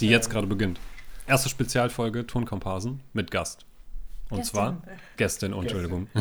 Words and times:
die 0.00 0.08
jetzt 0.08 0.30
gerade 0.30 0.46
beginnt. 0.46 0.80
Erste 1.26 1.48
Spezialfolge 1.48 2.26
Tonkomparsen 2.26 3.00
mit 3.12 3.30
Gast. 3.30 3.66
Und 4.30 4.38
Gästin. 4.38 4.54
zwar 4.54 4.82
Gästin, 5.16 5.54
oh, 5.54 5.62
Entschuldigung. 5.62 6.08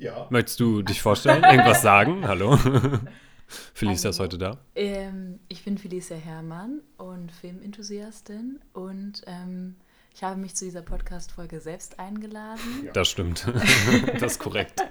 Ja. 0.00 0.28
Möchtest 0.30 0.60
du 0.60 0.82
dich 0.82 1.02
vorstellen? 1.02 1.42
Irgendwas 1.42 1.82
sagen? 1.82 2.26
Hallo. 2.26 2.56
Felicia 3.74 4.10
ist 4.10 4.20
Hallo. 4.20 4.26
heute 4.26 4.38
da. 4.38 4.58
Ähm, 4.76 5.40
ich 5.48 5.64
bin 5.64 5.76
Felicia 5.76 6.16
Herrmann 6.16 6.82
und 6.98 7.32
Filmenthusiastin 7.32 8.60
und 8.72 9.22
ähm, 9.26 9.74
ich 10.14 10.22
habe 10.22 10.36
mich 10.40 10.54
zu 10.54 10.66
dieser 10.66 10.82
Podcast-Folge 10.82 11.60
selbst 11.60 11.98
eingeladen. 11.98 12.84
Ja. 12.84 12.92
Das 12.92 13.08
stimmt. 13.08 13.46
das 14.20 14.32
ist 14.32 14.38
korrekt. 14.38 14.82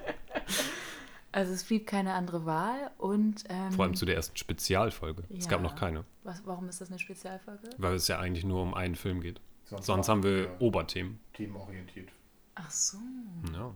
Also 1.32 1.54
es 1.54 1.64
blieb 1.66 1.86
keine 1.88 2.14
andere 2.14 2.46
Wahl 2.46 2.91
und 2.98 3.44
ähm, 3.50 3.71
Vor 3.71 3.86
allem 3.86 3.96
zu 3.96 4.05
der 4.05 4.16
ersten 4.16 4.38
Spezialfolge. 4.38 5.23
Es 5.38 5.48
gab 5.48 5.59
Ja. 5.59 5.64
noch 5.64 5.76
keine, 5.76 6.05
was, 6.23 6.41
warum 6.46 6.68
ist 6.70 6.80
das 6.82 6.89
eine 6.89 7.00
Spezialfolge? 7.00 7.70
weil 7.77 7.96
es 7.96 8.07
ja 8.07 8.20
eigentlich 8.20 8.46
nur 8.46 8.62
um 8.62 8.73
einen 8.73 8.95
Film 8.95 9.22
geht. 9.22 9.41
Sonst, 9.66 9.86
Sonst 9.86 10.08
haben 10.09 10.23
wir 10.23 10.50
Oberthemen. 10.59 11.20
themenorientiert. 11.34 12.09
Ach 12.55 12.72
so. 12.72 12.98
Ja. 12.98 13.44
Genau. 13.50 13.76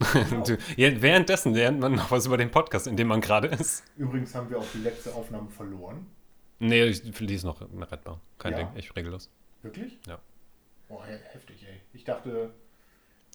Du- 0.46 0.58
ja, 0.76 1.00
währenddessen 1.02 1.52
lernt 1.54 1.78
man 1.78 1.92
noch 1.94 2.10
was 2.10 2.26
über 2.26 2.36
den 2.38 2.50
Podcast, 2.50 2.86
in 2.86 2.96
dem 2.96 3.08
man 3.08 3.20
gerade 3.20 3.48
ist. 3.48 3.84
Übrigens 3.96 4.34
haben 4.34 4.48
wir 4.50 4.58
auch 4.58 4.66
die 4.74 4.78
letzte 4.78 5.14
Aufnahme 5.14 5.50
verloren. 5.50 6.06
Nee, 6.58 6.84
ich, 6.84 7.02
die 7.02 7.34
ist 7.34 7.44
noch 7.44 7.60
rettbar. 7.60 8.20
Kein 8.38 8.52
Ja. 8.52 8.58
Ding, 8.58 8.68
ich 8.74 8.96
regellos. 8.96 9.30
Wirklich? 9.62 9.98
Ja. 10.08 10.18
Boah, 10.88 11.04
he- 11.06 11.18
heftig, 11.32 11.64
ey. 11.68 11.80
Ich 11.92 12.04
dachte, 12.04 12.52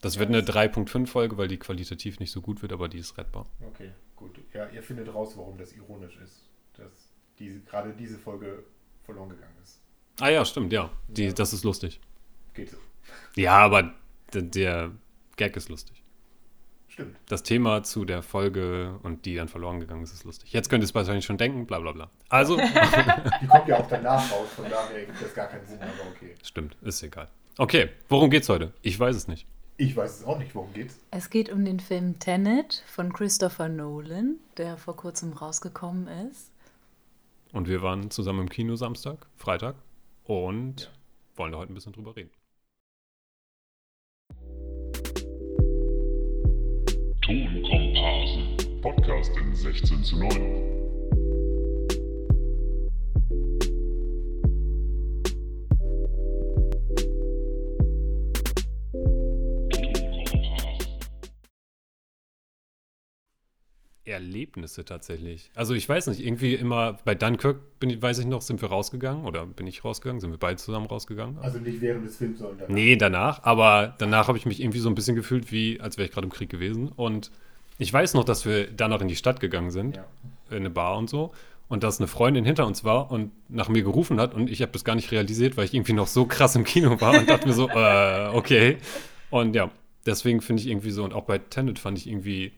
Das 0.00 0.18
wird 0.18 0.28
eine 0.28 0.42
3.5-Folge, 0.42 1.36
weil 1.38 1.48
die 1.48 1.58
qualitativ 1.58 2.20
nicht 2.20 2.30
so 2.30 2.40
gut 2.40 2.62
wird, 2.62 2.72
aber 2.72 2.88
die 2.88 2.98
ist 2.98 3.18
rettbar. 3.18 3.46
okay, 3.66 3.92
gut. 4.14 4.38
Ja, 4.52 4.68
ihr 4.68 4.82
findet 4.82 5.12
raus, 5.12 5.32
warum 5.36 5.58
das 5.58 5.72
ironisch 5.72 6.16
ist, 6.18 6.48
dass 6.74 7.12
diese, 7.38 7.60
gerade 7.60 7.92
diese 7.92 8.18
Folge 8.18 8.64
verloren 9.02 9.30
gegangen 9.30 9.56
ist. 9.62 9.80
Ah 10.20 10.28
ja, 10.28 10.44
stimmt, 10.44 10.72
ja. 10.72 10.90
Die, 11.08 11.26
Ja. 11.26 11.32
Das 11.32 11.52
ist 11.52 11.64
lustig. 11.64 12.00
Geht 12.54 12.70
so. 12.70 12.76
Ja, 13.36 13.56
aber 13.56 13.94
der, 14.32 14.42
der 14.42 14.90
Gag 15.36 15.56
ist 15.56 15.68
lustig. 15.68 16.02
Stimmt. 16.88 17.16
Das 17.26 17.42
Thema 17.44 17.82
zu 17.84 18.04
der 18.04 18.22
Folge 18.22 18.98
und 19.02 19.24
die 19.24 19.36
dann 19.36 19.48
verloren 19.48 19.78
gegangen 19.78 20.02
ist, 20.02 20.12
ist 20.12 20.24
lustig. 20.24 20.52
Jetzt 20.52 20.68
könnt 20.68 20.82
ihr 20.82 20.86
es 20.86 20.94
wahrscheinlich 20.94 21.24
schon 21.24 21.38
denken, 21.38 21.66
bla 21.66 21.78
bla 21.78 21.92
bla. 21.92 22.10
Also, 22.28 22.56
Die 23.40 23.46
kommt 23.46 23.68
ja 23.68 23.78
auch 23.78 23.88
danach 23.88 24.30
raus, 24.32 24.48
von 24.56 24.68
daher 24.68 25.04
gibt 25.04 25.22
das 25.22 25.34
gar 25.34 25.46
keinen 25.46 25.66
Sinn, 25.66 25.78
aber 25.80 26.10
okay. 26.10 26.34
stimmt, 26.42 26.76
ist 26.82 27.02
egal. 27.02 27.28
Okay, 27.56 27.90
worum 28.08 28.30
geht's 28.30 28.48
heute? 28.48 28.72
Ich 28.82 28.98
weiß 28.98 29.14
es 29.14 29.28
nicht. 29.28 29.46
Ich 29.80 29.96
weiß 29.96 30.20
es 30.20 30.24
auch 30.24 30.38
nicht, 30.38 30.54
worum 30.56 30.72
geht's. 30.72 30.98
Es 31.12 31.30
geht 31.30 31.50
um 31.50 31.64
den 31.64 31.78
Film 31.78 32.18
Tenet 32.18 32.82
von 32.88 33.12
Christopher 33.12 33.68
Nolan, 33.68 34.36
der 34.56 34.76
vor 34.76 34.96
kurzem 34.96 35.32
rausgekommen 35.32 36.08
ist. 36.28 36.50
Und 37.52 37.68
wir 37.68 37.80
waren 37.80 38.10
zusammen 38.10 38.40
im 38.40 38.48
Kino 38.48 38.74
Samstag, 38.74 39.26
Freitag 39.36 39.76
und 40.24 40.82
Ja. 40.82 40.88
wollen 41.36 41.52
da 41.52 41.58
heute 41.58 41.72
ein 41.72 41.74
bisschen 41.74 41.92
drüber 41.92 42.16
reden. 42.16 42.30
Tonkomparsen. 47.22 48.80
Podcast 48.82 49.30
in 49.36 49.54
16 49.54 50.04
zu 50.04 50.18
9. 50.18 50.87
Erlebnisse 64.08 64.84
tatsächlich. 64.84 65.50
Also 65.54 65.74
ich 65.74 65.88
weiß 65.88 66.06
nicht, 66.08 66.24
irgendwie 66.24 66.54
immer 66.54 66.98
bei 67.04 67.14
Dunkirk 67.14 67.58
bin 67.80 67.90
ich, 67.90 68.00
weiß 68.02 68.18
ich 68.18 68.26
noch, 68.26 68.42
sind 68.42 68.60
wir 68.62 68.68
rausgegangen 68.68 69.24
oder 69.24 69.46
bin 69.46 69.66
ich 69.66 69.84
rausgegangen? 69.84 70.20
Sind 70.20 70.30
wir 70.30 70.38
beide 70.38 70.56
zusammen 70.56 70.86
rausgegangen? 70.86 71.38
Also 71.38 71.58
nicht 71.58 71.80
während 71.80 72.06
des 72.06 72.16
Films, 72.16 72.38
sondern 72.38 72.58
danach. 72.58 72.74
Nee, 72.74 72.96
danach. 72.96 73.42
Aber 73.44 73.94
danach 73.98 74.28
habe 74.28 74.38
ich 74.38 74.46
mich 74.46 74.60
irgendwie 74.60 74.78
so 74.78 74.88
ein 74.88 74.94
bisschen 74.94 75.16
gefühlt, 75.16 75.52
wie 75.52 75.80
als 75.80 75.96
wäre 75.98 76.06
ich 76.06 76.12
gerade 76.12 76.26
im 76.26 76.32
Krieg 76.32 76.48
gewesen. 76.50 76.88
Und 76.88 77.30
ich 77.78 77.92
weiß 77.92 78.14
noch, 78.14 78.24
dass 78.24 78.44
wir 78.44 78.66
dann 78.70 78.90
noch 78.90 79.00
in 79.00 79.08
die 79.08 79.16
Stadt 79.16 79.40
gegangen 79.40 79.70
sind, 79.70 79.96
Ja. 79.96 80.04
in 80.50 80.56
eine 80.58 80.70
Bar 80.70 80.96
und 80.98 81.08
so. 81.08 81.32
Und 81.68 81.82
dass 81.82 81.98
eine 82.00 82.08
Freundin 82.08 82.46
hinter 82.46 82.66
uns 82.66 82.82
war 82.82 83.10
und 83.10 83.30
nach 83.50 83.68
mir 83.68 83.82
gerufen 83.82 84.18
hat. 84.20 84.32
Und 84.34 84.48
ich 84.50 84.62
habe 84.62 84.72
das 84.72 84.84
gar 84.84 84.94
nicht 84.94 85.12
realisiert, 85.12 85.56
weil 85.58 85.66
ich 85.66 85.74
irgendwie 85.74 85.92
noch 85.92 86.06
so 86.06 86.24
krass 86.24 86.56
im 86.56 86.64
Kino 86.64 86.98
war 87.00 87.18
und 87.18 87.28
dachte 87.28 87.46
mir 87.46 87.52
so, 87.52 87.68
äh, 87.74 88.28
okay. 88.32 88.78
Und 89.28 89.54
ja, 89.54 89.70
deswegen 90.06 90.40
finde 90.40 90.62
ich 90.62 90.68
irgendwie 90.68 90.90
so, 90.90 91.04
und 91.04 91.12
auch 91.12 91.24
bei 91.24 91.36
Tenet 91.36 91.78
fand 91.78 91.98
ich 91.98 92.06
irgendwie, 92.08 92.52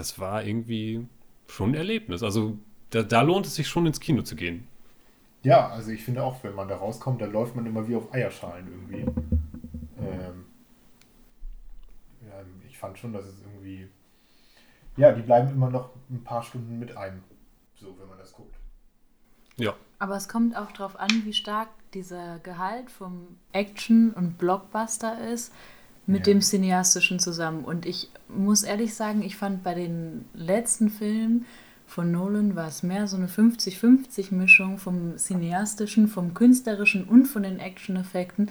das 0.00 0.18
war 0.18 0.42
irgendwie 0.42 1.06
schon 1.46 1.72
ein 1.72 1.74
Erlebnis. 1.74 2.22
Also 2.22 2.56
da, 2.88 3.02
da 3.02 3.20
lohnt 3.20 3.46
es 3.46 3.54
sich 3.54 3.68
schon 3.68 3.86
ins 3.86 4.00
Kino 4.00 4.22
zu 4.22 4.34
gehen. 4.34 4.66
Ja, 5.42 5.68
also 5.68 5.90
ich 5.90 6.02
finde 6.02 6.22
auch, 6.22 6.42
wenn 6.42 6.54
man 6.54 6.68
da 6.68 6.76
rauskommt, 6.76 7.20
dann 7.20 7.32
läuft 7.32 7.54
man 7.54 7.66
immer 7.66 7.86
wie 7.86 7.96
auf 7.96 8.12
Eierschalen 8.12 8.66
irgendwie. 8.66 9.02
Ähm, 9.98 10.46
ja, 12.22 12.42
ich 12.66 12.78
fand 12.78 12.98
schon, 12.98 13.12
dass 13.12 13.26
es 13.26 13.40
irgendwie. 13.42 13.88
Ja, 14.96 15.12
die 15.12 15.22
bleiben 15.22 15.50
immer 15.50 15.70
noch 15.70 15.90
ein 16.10 16.24
paar 16.24 16.42
Stunden 16.42 16.78
mit 16.78 16.96
einem. 16.96 17.22
So, 17.74 17.94
wenn 17.98 18.08
man 18.08 18.18
das 18.18 18.32
guckt. 18.32 18.56
Ja, 19.56 19.74
Aber 19.98 20.16
es 20.16 20.28
kommt 20.28 20.56
auch 20.56 20.72
darauf 20.72 20.98
an, 20.98 21.10
wie 21.24 21.34
stark 21.34 21.68
dieser 21.92 22.38
Gehalt 22.38 22.90
vom 22.90 23.36
Action- 23.52 24.12
und 24.12 24.38
Blockbuster 24.38 25.30
ist 25.30 25.52
mit 26.10 26.26
Ja. 26.26 26.32
dem 26.34 26.40
Cineastischen 26.40 27.18
zusammen. 27.18 27.64
Und 27.64 27.86
ich 27.86 28.10
muss 28.28 28.62
ehrlich 28.62 28.94
sagen, 28.94 29.22
ich 29.22 29.36
fand 29.36 29.62
bei 29.62 29.74
den 29.74 30.24
letzten 30.34 30.90
Filmen 30.90 31.46
von 31.86 32.12
Nolan 32.12 32.54
war 32.54 32.68
es 32.68 32.82
mehr 32.84 33.08
so 33.08 33.16
eine 33.16 33.26
50-50-Mischung 33.26 34.78
vom 34.78 35.16
Cineastischen, 35.16 36.06
vom 36.06 36.34
Künstlerischen 36.34 37.04
und 37.04 37.26
von 37.26 37.42
den 37.42 37.58
Action-Effekten. 37.58 38.50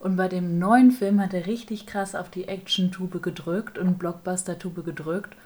Und 0.00 0.16
bei 0.16 0.28
dem 0.28 0.58
neuen 0.58 0.90
Film 0.90 1.20
hat 1.20 1.34
er 1.34 1.46
richtig 1.46 1.86
krass 1.86 2.14
auf 2.14 2.30
die 2.30 2.48
Action-Tube 2.48 3.22
gedrückt 3.22 3.78
und 3.78 3.98
Blockbuster-Tube 3.98 4.84
gedrückt. 4.84 5.36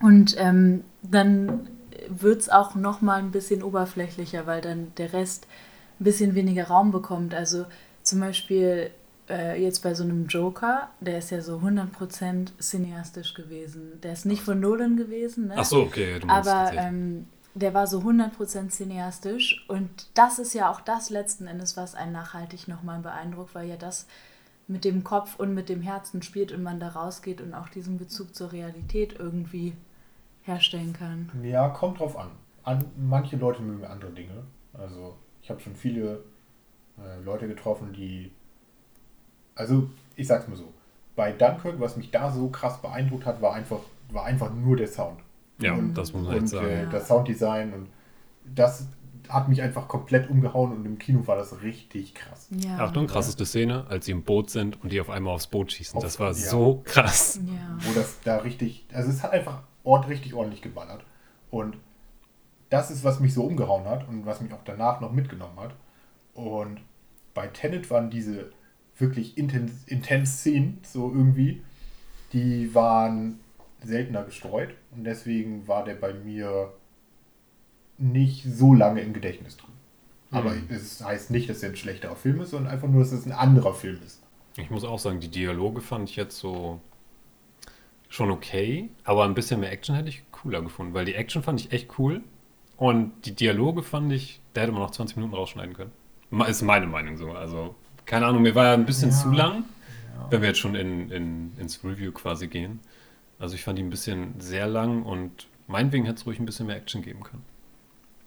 Und 0.00 0.36
ähm, 0.38 0.84
dann 1.02 1.68
wird 2.08 2.42
es 2.42 2.48
auch 2.50 2.74
noch 2.74 3.00
mal 3.00 3.18
ein 3.18 3.30
bisschen 3.32 3.62
oberflächlicher, 3.62 4.46
weil 4.46 4.60
dann 4.60 4.92
der 4.96 5.12
Rest 5.12 5.46
ein 5.98 6.04
bisschen 6.04 6.34
weniger 6.34 6.68
Raum 6.68 6.92
bekommt. 6.92 7.34
Also 7.34 7.64
zum 8.02 8.20
Beispiel 8.20 8.90
äh, 9.30 9.62
jetzt 9.62 9.82
bei 9.82 9.94
so 9.94 10.02
einem 10.02 10.26
Joker, 10.26 10.90
der 11.00 11.18
ist 11.18 11.30
ja 11.30 11.40
so 11.40 11.58
100% 11.58 12.58
cineastisch 12.58 13.34
gewesen. 13.34 14.00
Der 14.02 14.12
ist 14.12 14.26
nicht 14.26 14.42
von 14.42 14.60
Nolan 14.60 14.96
gewesen, 14.96 15.48
ne? 15.48 15.54
ach 15.56 15.64
so, 15.64 15.82
okay. 15.82 16.18
Du 16.18 16.26
meinst 16.26 16.50
Aber 16.50 16.72
ähm, 16.74 17.26
der 17.54 17.74
war 17.74 17.86
so 17.86 18.00
100% 18.00 18.68
cineastisch 18.70 19.64
und 19.68 20.08
das 20.14 20.38
ist 20.38 20.54
ja 20.54 20.70
auch 20.70 20.80
das 20.80 21.10
letzten 21.10 21.46
Endes, 21.46 21.76
was 21.76 21.94
einen 21.94 22.12
nachhaltig 22.12 22.68
nochmal 22.68 23.00
beeindruckt, 23.00 23.54
weil 23.54 23.68
ja 23.68 23.76
das 23.76 24.06
mit 24.68 24.84
dem 24.84 25.02
Kopf 25.02 25.36
und 25.36 25.52
mit 25.52 25.68
dem 25.68 25.82
Herzen 25.82 26.22
spielt 26.22 26.52
und 26.52 26.62
man 26.62 26.78
da 26.78 26.88
rausgeht 26.88 27.40
und 27.40 27.54
auch 27.54 27.68
diesen 27.68 27.98
Bezug 27.98 28.34
zur 28.34 28.52
Realität 28.52 29.16
irgendwie 29.18 29.74
herstellen 30.42 30.92
kann. 30.92 31.30
Ja, 31.42 31.68
kommt 31.68 31.98
drauf 31.98 32.16
an. 32.16 32.30
an 32.62 32.84
manche 32.96 33.36
Leute 33.36 33.62
mögen 33.62 33.84
andere 33.84 34.12
Dinge. 34.12 34.44
Also, 34.72 35.16
ich 35.42 35.50
habe 35.50 35.60
schon 35.60 35.74
viele 35.74 36.24
äh, 36.98 37.20
Leute 37.24 37.48
getroffen, 37.48 37.92
die. 37.92 38.30
Also, 39.60 39.88
ich 40.16 40.26
sag's 40.26 40.48
mal 40.48 40.56
so. 40.56 40.72
Bei 41.16 41.32
Dunkirk, 41.32 41.78
was 41.80 41.96
mich 41.96 42.10
da 42.10 42.30
so 42.32 42.48
krass 42.48 42.80
beeindruckt 42.80 43.26
hat, 43.26 43.42
war 43.42 43.52
einfach, 43.54 43.80
war 44.10 44.24
einfach 44.24 44.52
nur 44.54 44.76
der 44.76 44.88
Sound. 44.88 45.20
ja, 45.60 45.74
und- 45.74 45.92
das 45.94 46.12
muss 46.14 46.26
man 46.26 46.38
und 46.38 46.46
sagen. 46.46 46.66
äh, 46.66 46.86
das 46.90 47.06
Sounddesign 47.08 47.72
und 47.74 47.88
das 48.54 48.86
hat 49.28 49.48
mich 49.48 49.60
einfach 49.62 49.86
komplett 49.86 50.28
umgehauen 50.30 50.72
und 50.72 50.84
im 50.86 50.98
Kino 50.98 51.24
war 51.26 51.36
das 51.36 51.62
richtig 51.62 52.14
krass. 52.14 52.48
Ja. 52.50 52.78
Achtung, 52.78 53.06
krasseste 53.06 53.44
Szene, 53.46 53.84
als 53.88 54.06
sie 54.06 54.12
im 54.12 54.22
Boot 54.24 54.48
sind 54.50 54.82
und 54.82 54.90
die 54.90 55.00
auf 55.00 55.10
einmal 55.10 55.34
aufs 55.34 55.46
Boot 55.46 55.70
schießen. 55.72 55.96
Auf- 55.98 56.02
Das 56.02 56.18
war 56.18 56.28
ja. 56.28 56.34
so 56.34 56.80
krass. 56.84 57.38
Ja. 57.46 57.76
Wo 57.80 57.92
das 57.92 58.18
da 58.24 58.38
richtig, 58.38 58.86
also 58.92 59.10
es 59.10 59.22
hat 59.22 59.32
einfach 59.32 59.62
ord, 59.84 60.08
richtig 60.08 60.32
ordentlich 60.34 60.62
geballert. 60.62 61.04
Und 61.50 61.76
das 62.70 62.90
ist, 62.90 63.04
was 63.04 63.20
mich 63.20 63.34
so 63.34 63.44
umgehauen 63.44 63.84
hat 63.84 64.08
und 64.08 64.24
was 64.26 64.40
mich 64.40 64.52
auch 64.52 64.64
danach 64.64 65.00
noch 65.00 65.12
mitgenommen 65.12 65.58
hat. 65.60 65.74
Und 66.34 66.80
bei 67.34 67.46
Tenet 67.48 67.88
waren 67.90 68.08
diese 68.10 68.50
wirklich 69.00 69.36
intens, 69.38 69.84
intens 69.86 70.38
Szenen, 70.38 70.78
so 70.82 71.10
irgendwie, 71.12 71.62
die 72.32 72.74
waren 72.74 73.40
seltener 73.82 74.22
gestreut 74.24 74.70
und 74.94 75.04
deswegen 75.04 75.66
war 75.66 75.84
der 75.84 75.94
bei 75.94 76.12
mir 76.12 76.72
nicht 77.98 78.44
so 78.44 78.74
lange 78.74 79.00
im 79.00 79.12
Gedächtnis 79.12 79.56
drin. 79.56 79.70
Aber 80.30 80.50
Mhm. 80.50 80.66
es 80.70 81.02
heißt 81.04 81.30
nicht, 81.30 81.50
dass 81.50 81.62
er 81.62 81.70
ein 81.70 81.76
schlechterer 81.76 82.14
Film 82.16 82.40
ist, 82.40 82.50
sondern 82.50 82.72
einfach 82.72 82.88
nur, 82.88 83.02
dass 83.02 83.12
es 83.12 83.26
ein 83.26 83.32
anderer 83.32 83.74
Film 83.74 83.98
ist. 84.06 84.22
Ich 84.56 84.70
muss 84.70 84.84
auch 84.84 84.98
sagen, 84.98 85.20
die 85.20 85.28
Dialoge 85.28 85.80
fand 85.80 86.08
ich 86.08 86.16
jetzt 86.16 86.38
so 86.38 86.80
schon 88.08 88.30
okay, 88.30 88.88
aber 89.04 89.24
ein 89.24 89.34
bisschen 89.34 89.60
mehr 89.60 89.70
Action 89.72 89.94
hätte 89.94 90.08
ich 90.08 90.22
cooler 90.32 90.62
gefunden, 90.62 90.94
weil 90.94 91.04
die 91.04 91.14
Action 91.14 91.42
fand 91.42 91.60
ich 91.60 91.72
echt 91.72 91.98
cool 91.98 92.22
und 92.76 93.12
die 93.24 93.34
Dialoge 93.34 93.82
fand 93.82 94.12
ich, 94.12 94.40
da 94.52 94.62
hätte 94.62 94.72
man 94.72 94.82
noch 94.82 94.90
20 94.90 95.16
Minuten 95.16 95.34
rausschneiden 95.34 95.74
können. 95.74 95.92
Ist 96.48 96.62
meine 96.62 96.86
Meinung 96.86 97.16
so. 97.16 97.32
Also, 97.32 97.74
keine 98.06 98.26
Ahnung, 98.26 98.42
mir 98.42 98.54
war 98.54 98.66
ja 98.66 98.74
ein 98.74 98.86
bisschen 98.86 99.10
Ja. 99.10 99.16
zu 99.16 99.30
lang, 99.30 99.64
Ja. 100.16 100.26
wenn 100.30 100.40
wir 100.42 100.48
jetzt 100.48 100.58
schon 100.60 100.74
in, 100.74 101.10
in, 101.10 101.52
ins 101.58 101.82
Review 101.84 102.12
quasi 102.12 102.46
gehen. 102.48 102.80
Also, 103.38 103.54
ich 103.54 103.64
fand 103.64 103.78
die 103.78 103.82
ein 103.82 103.90
bisschen 103.90 104.38
sehr 104.40 104.66
lang 104.66 105.02
und 105.02 105.46
meinetwegen 105.66 106.04
hätte 106.04 106.16
es 106.20 106.26
ruhig 106.26 106.38
ein 106.38 106.46
bisschen 106.46 106.66
mehr 106.66 106.76
Action 106.76 107.02
geben 107.02 107.22
können. 107.22 107.42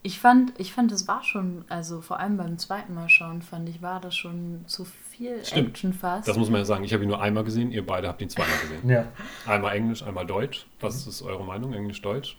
Ich 0.06 0.20
fand, 0.20 0.52
ich 0.60 0.74
fand, 0.74 0.92
es 0.92 1.08
war 1.08 1.24
schon, 1.24 1.64
also 1.70 2.02
vor 2.02 2.20
allem 2.20 2.36
beim 2.36 2.58
zweiten 2.58 2.94
Mal 2.94 3.08
schauen, 3.08 3.42
fand 3.42 3.70
ich, 3.70 3.82
war 3.82 4.02
das 4.02 4.14
schon 4.16 4.66
zu 4.68 4.84
viel 4.84 5.46
Stimmt. 5.46 5.70
Action 5.70 5.94
fast. 5.94 6.28
Das 6.28 6.36
muss 6.36 6.50
man 6.50 6.60
ja 6.60 6.66
sagen. 6.66 6.84
Ich 6.84 6.92
habe 6.94 7.04
ihn 7.04 7.08
nur 7.10 7.22
einmal 7.22 7.46
gesehen, 7.46 7.72
ihr 7.72 7.86
beide 7.86 8.10
habt 8.10 8.22
ihn 8.22 8.30
zweimal 8.30 8.58
gesehen. 8.64 8.90
Ja. 8.90 9.06
Einmal 9.48 9.76
Englisch, 9.78 10.04
einmal 10.04 10.26
Deutsch. 10.26 10.66
Was 10.82 11.08
ist 11.08 11.22
eure 11.22 11.46
Meinung? 11.46 11.74
Englisch-Deutsch? 11.74 12.38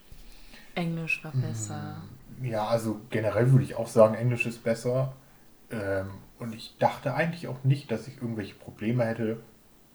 Englisch 0.74 1.24
war 1.24 1.32
besser. 1.32 2.02
Ja, 2.42 2.66
also 2.66 3.00
generell 3.08 3.50
würde 3.52 3.64
ich 3.64 3.76
auch 3.76 3.86
sagen, 3.88 4.14
Englisch 4.14 4.44
ist 4.44 4.62
besser. 4.62 5.14
Ähm, 5.70 6.08
und 6.38 6.54
ich 6.54 6.76
dachte 6.78 7.14
eigentlich 7.14 7.48
auch 7.48 7.62
nicht, 7.64 7.90
dass 7.90 8.08
ich 8.08 8.20
irgendwelche 8.20 8.54
Probleme 8.54 9.04
hätte 9.04 9.40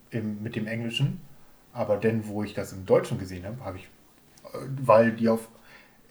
im, 0.09 0.41
mit 0.41 0.55
dem 0.55 0.67
Englischen. 0.67 1.21
Aber 1.73 1.97
denn, 1.97 2.27
wo 2.27 2.43
ich 2.43 2.53
das 2.53 2.73
im 2.73 2.85
Deutschen 2.85 3.19
gesehen 3.19 3.45
habe, 3.45 3.63
habe 3.63 3.77
ich, 3.77 3.83
äh, 4.53 4.57
weil 4.81 5.11
die 5.11 5.29
auf, 5.29 5.49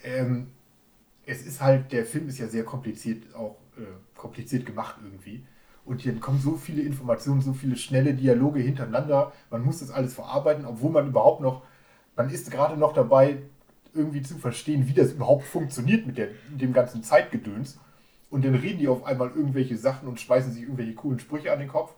ähm, 0.04 0.48
es 1.26 1.44
ist 1.44 1.60
halt, 1.60 1.92
der 1.92 2.04
Film 2.04 2.28
ist 2.28 2.38
ja 2.38 2.46
sehr 2.46 2.64
kompliziert, 2.64 3.34
auch 3.34 3.56
äh, 3.76 3.82
kompliziert 4.16 4.66
gemacht 4.66 4.96
irgendwie. 5.02 5.44
Und 5.84 6.02
hier 6.02 6.14
kommen 6.20 6.38
so 6.38 6.56
viele 6.56 6.82
Informationen, 6.82 7.40
so 7.40 7.54
viele 7.54 7.76
schnelle 7.76 8.14
Dialoge 8.14 8.60
hintereinander. 8.60 9.32
Man 9.50 9.64
muss 9.64 9.80
das 9.80 9.90
alles 9.90 10.14
verarbeiten, 10.14 10.66
obwohl 10.66 10.90
man 10.90 11.08
überhaupt 11.08 11.40
noch, 11.40 11.62
man 12.14 12.28
ist 12.28 12.50
gerade 12.50 12.76
noch 12.76 12.92
dabei, 12.92 13.38
irgendwie 13.94 14.22
zu 14.22 14.36
verstehen, 14.36 14.86
wie 14.86 14.92
das 14.92 15.12
überhaupt 15.12 15.44
funktioniert 15.44 16.06
mit, 16.06 16.18
der, 16.18 16.28
mit 16.50 16.60
dem 16.60 16.74
ganzen 16.74 17.02
Zeitgedöns. 17.02 17.78
Und 18.30 18.44
dann 18.44 18.54
reden 18.54 18.78
die 18.78 18.88
auf 18.88 19.04
einmal 19.04 19.28
irgendwelche 19.28 19.76
Sachen 19.76 20.08
und 20.08 20.20
schmeißen 20.20 20.52
sich 20.52 20.62
irgendwelche 20.62 20.94
coolen 20.94 21.18
Sprüche 21.18 21.52
an 21.52 21.60
den 21.60 21.68
Kopf. 21.68 21.94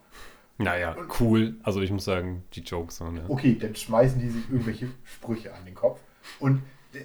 Naja, 0.57 0.95
cool. 1.19 1.55
Also 1.63 1.81
ich 1.81 1.91
muss 1.91 2.05
sagen, 2.05 2.43
die 2.53 2.61
Jokes 2.61 2.97
so, 2.97 3.09
ne? 3.09 3.25
Okay, 3.27 3.57
dann 3.59 3.75
schmeißen 3.75 4.19
die 4.19 4.29
sich 4.29 4.43
irgendwelche 4.49 4.87
Sprüche 5.03 5.53
an 5.53 5.65
den 5.65 5.75
Kopf. 5.75 5.99
Und 6.39 6.61
äh, 6.93 6.99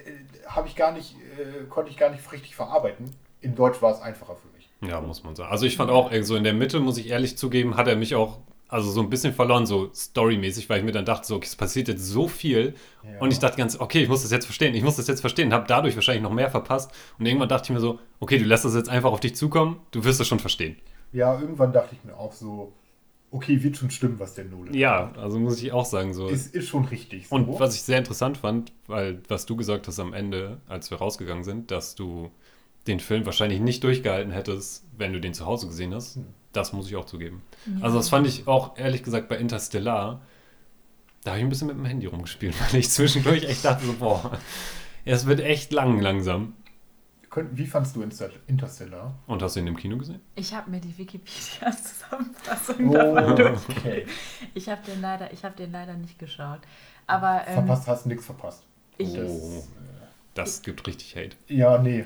habe 0.46 0.68
ich 0.68 0.76
gar 0.76 0.92
nicht, 0.92 1.16
äh, 1.38 1.64
konnte 1.68 1.90
ich 1.90 1.96
gar 1.96 2.10
nicht 2.10 2.30
richtig 2.32 2.54
verarbeiten. 2.54 3.10
In 3.40 3.54
Deutsch 3.54 3.80
war 3.82 3.92
es 3.92 4.00
einfacher 4.00 4.36
für 4.36 4.48
mich. 4.56 4.68
Ja, 4.82 5.00
muss 5.00 5.24
man 5.24 5.34
sagen. 5.34 5.50
Also 5.50 5.66
ich 5.66 5.76
fand 5.76 5.90
auch, 5.90 6.12
so 6.22 6.36
in 6.36 6.44
der 6.44 6.54
Mitte, 6.54 6.80
muss 6.80 6.98
ich 6.98 7.08
ehrlich 7.08 7.38
zugeben, 7.38 7.76
hat 7.76 7.88
er 7.88 7.96
mich 7.96 8.14
auch 8.14 8.38
also 8.68 8.90
so 8.90 9.00
ein 9.00 9.08
bisschen 9.10 9.32
verloren, 9.32 9.66
so 9.66 9.90
storymäßig, 9.94 10.68
weil 10.68 10.78
ich 10.80 10.84
mir 10.84 10.92
dann 10.92 11.04
dachte, 11.04 11.26
so, 11.26 11.36
okay, 11.36 11.46
es 11.46 11.56
passiert 11.56 11.88
jetzt 11.88 12.04
so 12.04 12.26
viel. 12.28 12.74
Ja. 13.04 13.20
Und 13.20 13.32
ich 13.32 13.38
dachte 13.38 13.56
ganz, 13.56 13.78
okay, 13.78 14.02
ich 14.02 14.08
muss 14.08 14.22
das 14.22 14.32
jetzt 14.32 14.44
verstehen, 14.44 14.74
ich 14.74 14.82
muss 14.82 14.96
das 14.96 15.06
jetzt 15.06 15.20
verstehen, 15.20 15.52
habe 15.52 15.66
dadurch 15.68 15.94
wahrscheinlich 15.94 16.22
noch 16.22 16.32
mehr 16.32 16.50
verpasst. 16.50 16.90
Und 17.18 17.26
irgendwann 17.26 17.48
dachte 17.48 17.66
ich 17.66 17.70
mir 17.70 17.80
so, 17.80 17.98
okay, 18.20 18.38
du 18.38 18.44
lässt 18.44 18.64
das 18.64 18.74
jetzt 18.74 18.88
einfach 18.88 19.12
auf 19.12 19.20
dich 19.20 19.36
zukommen, 19.36 19.80
du 19.92 20.04
wirst 20.04 20.20
es 20.20 20.26
schon 20.26 20.40
verstehen. 20.40 20.76
Ja, 21.12 21.38
irgendwann 21.40 21.72
dachte 21.72 21.94
ich 21.94 22.04
mir 22.04 22.16
auch 22.16 22.32
so, 22.32 22.72
okay, 23.30 23.62
wird 23.62 23.76
schon 23.76 23.90
stimmen, 23.90 24.18
was 24.18 24.34
der 24.34 24.44
Nolan 24.46 24.74
Ja, 24.74 25.10
macht. 25.12 25.18
also 25.18 25.38
muss 25.38 25.62
ich 25.62 25.72
auch 25.72 25.84
sagen, 25.84 26.12
so. 26.14 26.28
Ist, 26.28 26.54
ist 26.54 26.68
schon 26.68 26.84
richtig. 26.86 27.28
So. 27.28 27.36
Und 27.36 27.60
was 27.60 27.74
ich 27.74 27.82
sehr 27.82 27.98
interessant 27.98 28.38
fand, 28.38 28.72
weil 28.86 29.20
was 29.28 29.46
du 29.46 29.56
gesagt 29.56 29.86
hast 29.86 30.00
am 30.00 30.12
Ende, 30.12 30.60
als 30.68 30.90
wir 30.90 30.98
rausgegangen 30.98 31.44
sind, 31.44 31.70
dass 31.70 31.94
du 31.94 32.30
den 32.86 33.00
Film 33.00 33.26
wahrscheinlich 33.26 33.60
nicht 33.60 33.82
durchgehalten 33.84 34.32
hättest, 34.32 34.84
wenn 34.96 35.12
du 35.12 35.20
den 35.20 35.34
zu 35.34 35.44
Hause 35.46 35.66
gesehen 35.66 35.94
hast, 35.94 36.18
das 36.56 36.72
muss 36.72 36.88
ich 36.88 36.96
auch 36.96 37.04
zugeben. 37.04 37.42
Also 37.80 37.96
das 37.98 38.08
fand 38.08 38.26
ich 38.26 38.48
auch 38.48 38.76
ehrlich 38.78 39.02
gesagt 39.02 39.28
bei 39.28 39.36
Interstellar, 39.36 40.20
da 41.24 41.30
habe 41.32 41.38
ich 41.40 41.44
ein 41.44 41.48
bisschen 41.50 41.66
mit 41.68 41.76
dem 41.76 41.84
Handy 41.84 42.06
rumgespielt, 42.06 42.54
weil 42.72 42.80
ich 42.80 42.88
zwischendurch 42.90 43.44
echt 43.44 43.64
dachte 43.64 43.84
so, 43.86 43.92
boah, 43.94 44.38
es 45.04 45.26
wird 45.26 45.40
echt 45.40 45.72
lang 45.72 46.00
langsam. 46.00 46.54
Wie 47.52 47.66
fandst 47.66 47.94
du 47.96 48.02
Inter- 48.02 48.30
Interstellar? 48.46 49.12
Und 49.26 49.42
hast 49.42 49.56
du 49.56 49.60
ihn 49.60 49.66
im 49.66 49.76
Kino 49.76 49.98
gesehen? 49.98 50.20
Ich 50.36 50.54
habe 50.54 50.70
mir 50.70 50.80
die 50.80 50.96
Wikipedia-Zusammenfassung 50.96 52.90
davon. 52.92 53.54
Oh, 53.54 53.58
okay. 53.76 54.06
Ich 54.54 54.68
habe 54.68 54.80
den, 54.86 55.00
leider- 55.02 55.32
ich 55.32 55.44
hab 55.44 55.54
den 55.56 55.70
leider 55.72 55.94
nicht 55.94 56.18
geschaut. 56.18 56.60
Aber 57.06 57.42
ähm, 57.46 57.54
Verpasst, 57.54 57.86
hast 57.88 58.06
nichts 58.06 58.24
verpasst. 58.26 58.62
Ich- 58.98 59.12
Das, 59.12 59.30
Oh. 59.30 59.64
Das 60.34 60.62
gibt 60.62 60.86
richtig 60.86 61.16
Hate. 61.16 61.36
ja, 61.48 61.78
nee, 61.78 62.04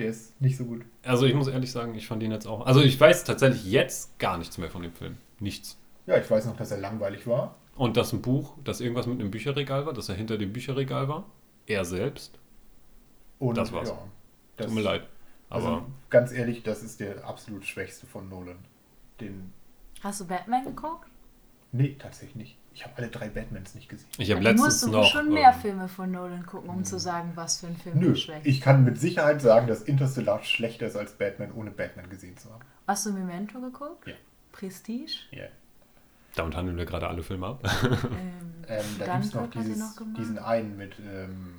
der 0.00 0.08
ist 0.08 0.40
nicht 0.40 0.56
so 0.56 0.64
gut. 0.64 0.82
Also 1.04 1.26
ich 1.26 1.34
muss 1.34 1.46
ehrlich 1.48 1.70
sagen, 1.70 1.94
ich 1.94 2.06
fand 2.06 2.22
ihn 2.22 2.32
jetzt 2.32 2.46
auch. 2.46 2.66
Also 2.66 2.80
ich 2.80 2.98
weiß 2.98 3.24
tatsächlich 3.24 3.70
jetzt 3.70 4.18
gar 4.18 4.38
nichts 4.38 4.58
mehr 4.58 4.70
von 4.70 4.82
dem 4.82 4.92
Film. 4.92 5.16
Nichts. 5.38 5.78
Ja, 6.06 6.16
ich 6.16 6.28
weiß 6.30 6.46
noch, 6.46 6.56
dass 6.56 6.70
er 6.70 6.78
langweilig 6.78 7.26
war. 7.26 7.54
Und 7.76 7.96
dass 7.96 8.12
ein 8.12 8.22
Buch, 8.22 8.54
dass 8.64 8.80
irgendwas 8.80 9.06
mit 9.06 9.20
einem 9.20 9.30
Bücherregal 9.30 9.86
war, 9.86 9.92
dass 9.92 10.08
er 10.08 10.14
hinter 10.14 10.38
dem 10.38 10.52
Bücherregal 10.52 11.08
war. 11.08 11.24
Er 11.66 11.84
selbst. 11.84 12.38
Und 13.38 13.56
Das 13.56 13.72
war's. 13.72 13.90
Ja, 13.90 13.98
das, 14.56 14.66
Tut 14.66 14.74
mir 14.74 14.82
leid. 14.82 15.06
Aber 15.48 15.64
Also 15.66 15.86
ganz 16.08 16.32
ehrlich, 16.32 16.62
das 16.62 16.82
ist 16.82 17.00
der 17.00 17.24
absolut 17.24 17.64
schwächste 17.64 18.06
von 18.06 18.28
Nolan. 18.28 18.58
Den. 19.20 19.52
hast 20.02 20.20
du 20.20 20.26
Batman 20.26 20.64
geguckt? 20.64 21.06
Nee, 21.72 21.96
tatsächlich 21.98 22.36
nicht. 22.36 22.58
Ich 22.72 22.84
habe 22.84 22.96
alle 22.98 23.08
drei 23.08 23.28
Batmans 23.28 23.74
nicht 23.74 23.88
gesehen. 23.88 24.08
ich 24.18 24.30
habe 24.30 24.40
du 24.42 24.50
musst 24.52 24.62
letztens 24.64 24.80
du 24.82 24.90
noch. 24.98 25.04
schon 25.04 25.32
mehr 25.32 25.52
ähm, 25.54 25.60
Filme 25.60 25.88
von 25.88 26.10
Nolan 26.10 26.46
gucken, 26.46 26.70
um 26.70 26.84
zu 26.84 26.98
sagen, 26.98 27.32
was 27.34 27.60
für 27.60 27.66
ein 27.66 27.76
Film 27.76 27.98
Nö, 27.98 28.08
du 28.10 28.16
schwächst. 28.16 28.46
ich 28.46 28.60
kann 28.60 28.84
mit 28.84 28.98
Sicherheit 28.98 29.42
sagen, 29.42 29.66
dass 29.66 29.82
Interstellar 29.82 30.42
schlechter 30.44 30.86
ist 30.86 30.96
als 30.96 31.12
Batman, 31.12 31.52
ohne 31.52 31.70
Batman 31.72 32.08
gesehen 32.08 32.36
zu 32.36 32.50
haben. 32.50 32.62
Hast 32.86 33.06
du 33.06 33.12
Memento 33.12 33.60
geguckt? 33.60 34.06
Ja. 34.06 34.14
Prestige? 34.52 35.12
Ja. 35.32 35.44
damit 36.36 36.56
handeln 36.56 36.76
wir 36.76 36.86
gerade 36.86 37.08
alle 37.08 37.22
Filme 37.22 37.46
ab. 37.48 37.62
Ähm, 37.82 38.30
Ähm, 38.68 38.84
da 39.00 39.14
gibt 39.14 39.24
es 39.24 39.34
noch, 39.34 39.50
dieses, 39.50 39.78
noch 39.78 40.14
diesen 40.16 40.38
einen 40.38 40.76
mit 40.76 40.94
ähm, 41.00 41.54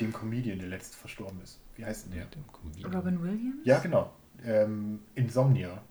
dem 0.00 0.12
Comedian, 0.12 0.60
der 0.60 0.68
letzt 0.68 0.94
verstorben 0.94 1.40
ist. 1.42 1.58
Wie 1.74 1.84
heißt 1.84 2.06
denn 2.06 2.12
der? 2.12 2.94
Robin 2.94 3.20
Williams? 3.20 3.56
Ja, 3.64 3.80
genau. 3.80 4.12
Ähm, 4.44 5.00
Insomnia. 5.16 5.82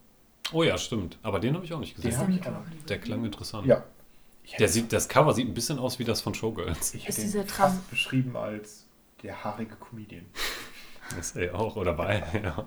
Oh 0.53 0.63
ja, 0.63 0.77
stimmt. 0.77 1.17
Aber 1.23 1.41
den 1.41 1.55
habe 1.55 1.65
ich 1.65 1.73
auch 1.73 1.79
nicht 1.81 1.97
Den 1.97 2.03
gesehen. 2.11 2.25
der 2.27 2.39
ich 2.39 2.47
auch 2.47 2.85
Der 2.87 2.99
klang 2.99 3.25
interessant. 3.25 3.67
Ja. 3.67 3.83
Der 4.59 4.67
sieht, 4.69 4.93
das 4.93 5.07
Cover 5.09 5.33
sieht 5.33 5.47
ein 5.47 5.53
bisschen 5.53 5.77
aus 5.79 5.99
wie 5.99 6.03
das 6.03 6.21
von 6.21 6.33
Showgirls. 6.33 6.93
ich 6.93 7.07
Ist 7.07 7.21
dieser 7.21 7.43
fast 7.43 7.57
Tram- 7.57 7.81
beschrieben 7.89 8.35
als 8.37 8.85
der 9.23 9.43
haarige 9.43 9.75
Comedian. 9.75 10.25
Ist 11.19 11.35
er 11.35 11.53
auch, 11.55 11.75
oder 11.75 11.97
war 11.97 12.09
er? 12.09 12.27
Ja. 12.43 12.65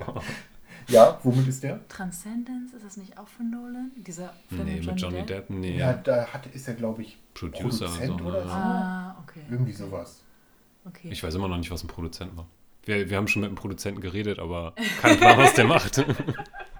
Ja, 0.88 1.20
womit 1.22 1.46
ist 1.46 1.62
der? 1.62 1.86
Transcendence, 1.88 2.72
ist 2.72 2.84
das 2.84 2.96
nicht 2.96 3.16
auch 3.18 3.28
von 3.28 3.48
Nolan? 3.50 3.92
Dieser 3.96 4.32
Film 4.48 4.64
Nee, 4.64 4.80
mit 4.80 5.00
Johnny 5.00 5.22
Depp, 5.24 5.48
nee. 5.50 5.76
Ja, 5.76 5.92
da 5.92 6.26
hat, 6.26 6.46
ist 6.46 6.66
er, 6.66 6.74
glaube 6.74 7.02
ich, 7.02 7.16
Producer 7.34 7.60
Produzent 7.86 8.18
so, 8.18 8.24
oder 8.24 8.40
ne? 8.40 8.48
so. 8.48 8.54
Ah, 8.54 9.16
okay. 9.22 9.40
Irgendwie 9.50 9.72
sowas. 9.72 10.22
Okay. 10.86 11.08
Ich 11.12 11.22
weiß 11.22 11.34
immer 11.34 11.46
noch 11.48 11.58
nicht, 11.58 11.70
was 11.70 11.84
ein 11.84 11.86
Produzent 11.88 12.34
macht. 12.34 12.48
Wir, 12.84 13.08
wir 13.08 13.16
haben 13.18 13.28
schon 13.28 13.42
mit 13.42 13.50
einem 13.50 13.56
Produzenten 13.56 14.00
geredet, 14.00 14.38
aber 14.40 14.74
kein 15.00 15.16
Plan, 15.18 15.38
was 15.38 15.54
der 15.54 15.66
macht. 15.66 15.98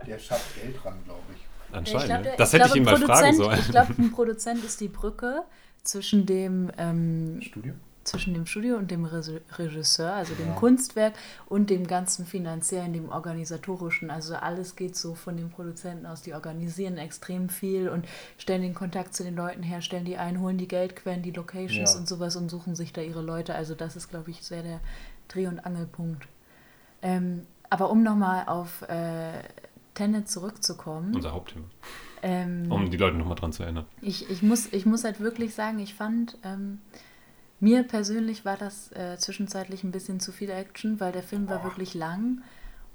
Der 0.07 0.19
schafft 0.19 0.61
Geld 0.61 0.83
dran, 0.83 0.95
glaube 1.05 1.21
ich. 1.30 1.30
Anscheinend. 1.73 2.07
glaub, 2.07 2.19
ne? 2.19 2.25
der- 2.25 2.37
das 2.37 2.53
hätte 2.53 2.67
ich 2.67 2.73
glaube, 2.73 2.79
ihn 2.97 3.01
mal 3.07 3.07
fragen 3.17 3.37
sollen. 3.37 3.59
Ich 3.59 3.69
glaube, 3.71 3.95
ein 3.99 4.11
Produzent 4.13 4.65
ist 4.65 4.81
die 4.81 4.89
Brücke 4.89 5.43
zwischen 5.83 6.27
dem, 6.27 6.71
ähm, 6.79 7.41
Studio? 7.43 7.75
zwischen 8.03 8.33
dem 8.35 8.47
Studio 8.47 8.77
und 8.77 8.91
dem 8.91 9.05
Re- 9.05 9.41
Regisseur, 9.59 10.13
also 10.15 10.35
dem 10.35 10.49
Ja. 10.49 10.55
Kunstwerk 10.55 11.13
und 11.47 11.69
dem 11.71 11.87
ganzen 11.87 12.25
finanziellen, 12.27 12.93
dem 12.95 13.11
organisatorischen. 13.11 14.11
Also 14.11 14.35
alles 14.35 14.75
geht 14.75 14.97
so 14.97 15.15
von 15.15 15.37
den 15.37 15.51
Produzenten 15.51 16.07
aus. 16.07 16.23
Die 16.23 16.33
organisieren 16.35 16.97
extrem 16.97 17.51
viel 17.51 17.89
und 17.91 18.07
stellen 18.39 18.63
den 18.63 18.75
Kontakt 18.75 19.15
zu 19.15 19.23
den 19.23 19.37
Leuten 19.37 19.63
her, 19.63 19.81
stellen 19.83 20.07
die 20.07 20.17
ein, 20.17 20.41
holen 20.41 20.57
die 20.57 20.67
Geldquellen, 20.67 21.23
die 21.23 21.31
Locations 21.31 21.93
Ja. 21.93 21.99
und 22.01 22.09
sowas 22.09 22.37
und 22.37 22.49
suchen 22.49 22.75
sich 22.75 22.93
da 22.93 23.03
ihre 23.03 23.21
Leute. 23.23 23.55
Also 23.55 23.75
das 23.75 23.97
ist, 23.97 24.09
glaube 24.09 24.31
ich, 24.31 24.43
sehr 24.43 24.63
der 24.63 24.81
Dreh- 25.29 25.47
und 25.47 25.61
Angelpunkt. 25.61 26.27
Ähm, 27.03 27.43
aber 27.69 27.91
um 27.91 28.03
nochmal 28.03 28.45
auf 28.47 28.83
äh, 28.89 29.43
Tenet 30.01 30.31
zurückzukommen. 30.31 31.15
Unser 31.15 31.33
Hauptthema. 31.33 31.67
Ähm, 32.23 32.71
Um 32.73 32.91
die 32.91 32.97
Leute 32.97 33.17
nochmal 33.17 33.35
dran 33.37 33.53
zu 33.53 33.63
erinnern. 33.63 33.85
ich, 34.01 34.31
ich, 34.31 34.43
muss, 34.43 34.73
ich 34.73 34.87
muss 34.87 35.05
halt 35.05 35.21
wirklich 35.21 35.55
sagen, 35.55 35.79
ich 35.79 35.95
fand, 35.95 36.39
ähm, 36.43 36.81
mir 37.61 37.83
persönlich 37.83 38.45
war 38.47 38.57
das 38.57 38.93
äh, 38.93 39.19
zwischenzeitlich 39.19 39.85
ein 39.85 39.91
bisschen 39.91 40.19
zu 40.19 40.33
viel 40.33 40.49
Action, 40.51 41.01
weil 41.01 41.13
der 41.13 41.23
Film 41.23 41.49
war 41.49 41.63
wirklich 41.65 41.93
lang. 41.93 42.43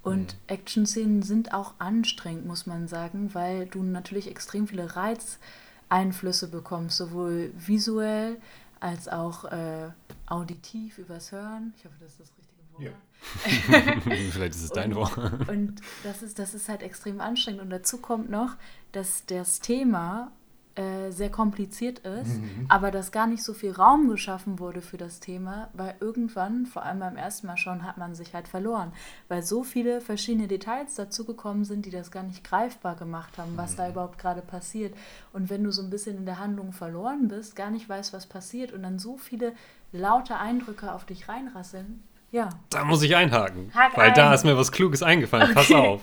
Und 0.02 0.36
Action-Szenen 0.48 1.22
sind 1.22 1.54
auch 1.54 1.74
anstrengend, 1.80 2.46
muss 2.46 2.66
man 2.66 2.88
sagen, 2.88 3.34
weil 3.34 3.66
du 3.68 3.82
natürlich 3.82 4.28
extrem 4.28 4.68
viele 4.68 4.96
Reizeinflüsse 4.96 6.48
bekommst, 6.48 6.98
sowohl 6.98 7.52
visuell 7.58 8.38
als 8.80 9.08
auch 9.08 9.46
äh, 9.46 9.90
auditiv 10.28 10.98
übers 11.00 11.32
Hören. 11.32 11.74
Ich 11.78 11.86
hoffe, 11.86 11.96
das 12.00 12.12
ist 12.12 12.20
das 12.22 12.30
richtige 12.38 12.74
Wort. 12.74 12.84
Ja. 12.84 12.92
Vielleicht 14.32 14.56
ist 14.56 14.64
es 14.64 14.70
dein 14.72 14.96
Wort. 14.96 15.18
Und 15.50 15.82
das 16.04 16.22
ist, 16.24 16.40
das 16.40 16.54
ist 16.54 16.70
halt 16.70 16.82
extrem 16.84 17.22
anstrengend. 17.22 17.62
Und 17.62 17.70
dazu 17.70 17.98
kommt 17.98 18.30
noch, 18.30 18.56
dass 18.92 19.26
das 19.26 19.60
Thema 19.60 20.32
äh, 20.78 21.10
sehr 21.12 21.30
kompliziert 21.32 22.00
ist, 22.00 22.28
Mhm. 22.38 22.66
aber 22.68 22.92
dass 22.92 23.14
gar 23.14 23.28
nicht 23.28 23.44
so 23.44 23.54
viel 23.54 23.72
Raum 23.72 24.10
geschaffen 24.10 24.60
wurde 24.60 24.82
für 24.82 24.98
das 24.98 25.22
Thema, 25.22 25.70
weil 25.72 25.96
irgendwann, 26.02 26.66
vor 26.66 26.84
allem 26.84 27.00
beim 27.00 27.16
ersten 27.16 27.48
Mal 27.48 27.56
schon, 27.56 27.84
hat 27.84 27.98
man 27.98 28.14
sich 28.14 28.34
halt 28.34 28.50
verloren, 28.50 28.92
weil 29.30 29.42
so 29.42 29.64
viele 29.64 30.02
verschiedene 30.02 30.50
Details 30.50 30.96
dazugekommen 30.96 31.64
sind, 31.64 31.86
die 31.86 31.92
das 31.92 32.12
gar 32.12 32.24
nicht 32.24 32.44
greifbar 32.44 32.98
gemacht 32.98 33.38
haben, 33.38 33.56
was 33.56 33.72
Mhm. 33.74 33.78
da 33.78 33.90
überhaupt 33.90 34.18
gerade 34.18 34.42
passiert. 34.42 34.94
Und 35.32 35.50
wenn 35.50 35.64
du 35.64 35.72
so 35.72 35.82
ein 35.82 35.90
bisschen 35.90 36.18
in 36.18 36.26
der 36.26 36.40
Handlung 36.40 36.74
verloren 36.74 37.30
bist, 37.30 37.56
gar 37.56 37.72
nicht 37.72 37.88
weißt, 37.88 38.12
was 38.12 38.26
passiert 38.26 38.74
und 38.74 38.84
dann 38.84 39.00
so 39.00 39.16
viele 39.16 39.54
laute 39.94 40.36
Eindrücke 40.36 40.92
auf 40.92 41.06
dich 41.06 41.30
reinrasseln, 41.30 42.04
ja, 42.32 42.50
Da 42.70 42.84
muss 42.84 43.02
ich 43.04 43.16
einhaken. 43.16 43.72
Hak 43.74 43.98
weil 43.98 44.12
da 44.14 44.30
ein. 44.30 44.36
ist 44.36 44.44
mir 44.46 44.58
was 44.58 44.72
Kluges 44.72 45.04
eingefallen. 45.04 45.54
Pass 45.54 45.72
auf. 45.72 46.02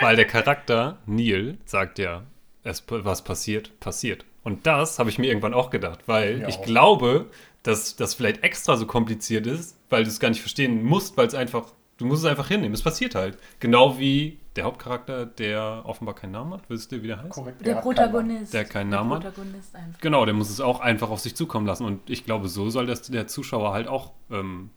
Weil 0.00 0.16
der 0.16 0.26
Charakter, 0.26 0.98
Neil, 1.06 1.58
sagt 1.64 1.98
ja, 1.98 2.22
es, 2.64 2.84
was 2.88 3.22
passiert, 3.22 3.78
passiert. 3.80 4.24
Und 4.44 4.66
das 4.66 4.98
habe 4.98 5.10
ich 5.10 5.18
mir 5.18 5.26
irgendwann 5.28 5.54
auch 5.54 5.70
gedacht, 5.70 6.00
weil 6.06 6.40
Ja, 6.40 6.48
ich 6.48 6.56
auch. 6.58 6.64
glaube, 6.64 7.26
dass 7.62 7.96
das 7.96 8.14
vielleicht 8.14 8.42
extra 8.44 8.76
so 8.76 8.86
kompliziert 8.86 9.46
ist, 9.46 9.76
weil 9.90 10.04
du 10.04 10.08
es 10.08 10.20
gar 10.20 10.28
nicht 10.30 10.40
verstehen 10.40 10.84
musst, 10.84 11.16
weil 11.16 11.26
es 11.26 11.34
einfach 11.34 11.64
Du 11.98 12.06
musst 12.06 12.22
es 12.22 12.30
einfach 12.30 12.46
hinnehmen. 12.46 12.74
Es 12.74 12.82
passiert 12.82 13.16
halt. 13.16 13.38
Genau 13.58 13.98
wie 13.98 14.38
der 14.54 14.62
Hauptcharakter, 14.62 15.26
der 15.26 15.82
offenbar 15.84 16.14
keinen 16.14 16.30
Namen 16.30 16.52
hat. 16.54 16.60
Wisst 16.68 16.92
ihr, 16.92 17.02
wie 17.02 17.08
der 17.08 17.18
heißt? 17.20 17.30
Korrekt. 17.30 17.66
Der 17.66 17.74
Namen. 17.74 17.82
Protagonist. 17.82 18.54
Der 18.54 18.64
keinen 18.64 18.92
der 18.92 19.00
Namen 19.00 19.14
hat. 19.14 19.22
Protagonist 19.34 19.74
einfach. 19.74 20.00
Genau, 20.00 20.24
der 20.24 20.32
muss 20.32 20.48
es 20.48 20.60
auch 20.60 20.78
einfach 20.78 21.10
auf 21.10 21.18
sich 21.18 21.34
zukommen 21.34 21.66
lassen. 21.66 21.84
Und 21.84 22.08
ich 22.08 22.24
glaube, 22.24 22.46
so 22.46 22.70
soll 22.70 22.86
das 22.86 23.02
der 23.02 23.26
Zuschauer 23.26 23.72
halt 23.72 23.88
auch 23.88 24.12
ähm, 24.30 24.70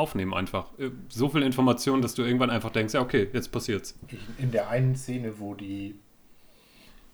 aufnehmen 0.00 0.34
einfach. 0.34 0.66
Äh, 0.78 0.90
So 1.08 1.28
viel 1.28 1.42
Information, 1.42 2.02
dass 2.02 2.14
du 2.14 2.22
irgendwann 2.22 2.50
einfach 2.50 2.70
denkst, 2.70 2.94
ja, 2.94 3.00
okay, 3.02 3.28
jetzt 3.32 3.52
passiert's. 3.52 3.98
In 4.38 4.50
der 4.50 4.68
einen 4.68 4.96
Szene, 4.96 5.38
wo 5.38 5.54
die. 5.54 5.94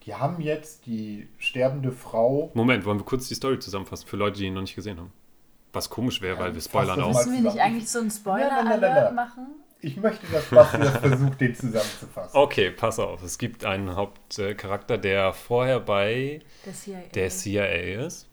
Die 0.05 0.15
haben 0.15 0.41
jetzt 0.41 0.87
die 0.87 1.29
sterbende 1.39 1.91
Frau. 1.91 2.51
Moment, 2.55 2.85
wollen 2.85 2.99
wir 3.01 3.05
kurz 3.05 3.27
die 3.29 3.35
Story 3.35 3.59
zusammenfassen 3.59 4.07
für 4.07 4.17
Leute, 4.17 4.39
die 4.39 4.47
ihn 4.47 4.55
noch 4.55 4.61
nicht 4.61 4.77
gesehen 4.77 4.99
haben? 4.99 5.13
Was 5.73 5.91
komisch 5.91 6.23
wäre, 6.23 6.37
Ja, 6.37 6.41
weil 6.45 6.55
wir 6.55 6.61
spoilern 6.63 7.01
auch. 7.03 7.13
mal 7.13 7.27
Müssen 7.27 7.43
wir 7.45 7.51
nicht 7.51 7.61
eigentlich 7.61 7.89
so 7.89 7.99
einen 7.99 8.09
Nein, 8.09 8.23
nein, 8.25 8.41
nein, 8.49 8.55
nein, 8.65 8.73
Spoiler-Alert 8.79 9.05
nein. 9.07 9.15
machen? 9.15 9.47
Ich 9.81 9.97
möchte, 9.99 10.27
dass 10.33 10.47
Basti 10.47 10.79
das 10.79 10.97
versucht, 10.99 11.41
den 11.41 11.55
zusammenzufassen. 11.55 12.37
Okay, 12.39 12.71
pass 12.71 12.99
auf. 12.99 13.23
Es 13.23 13.37
gibt 13.37 13.65
einen 13.65 13.95
Hauptcharakter, 13.95 14.97
der 14.97 15.33
vorher 15.35 15.81
bei 15.81 16.41
Der 16.65 16.73
CIA. 16.73 16.99
der 17.15 17.29
CIA 17.29 17.65
ist. 18.07 18.27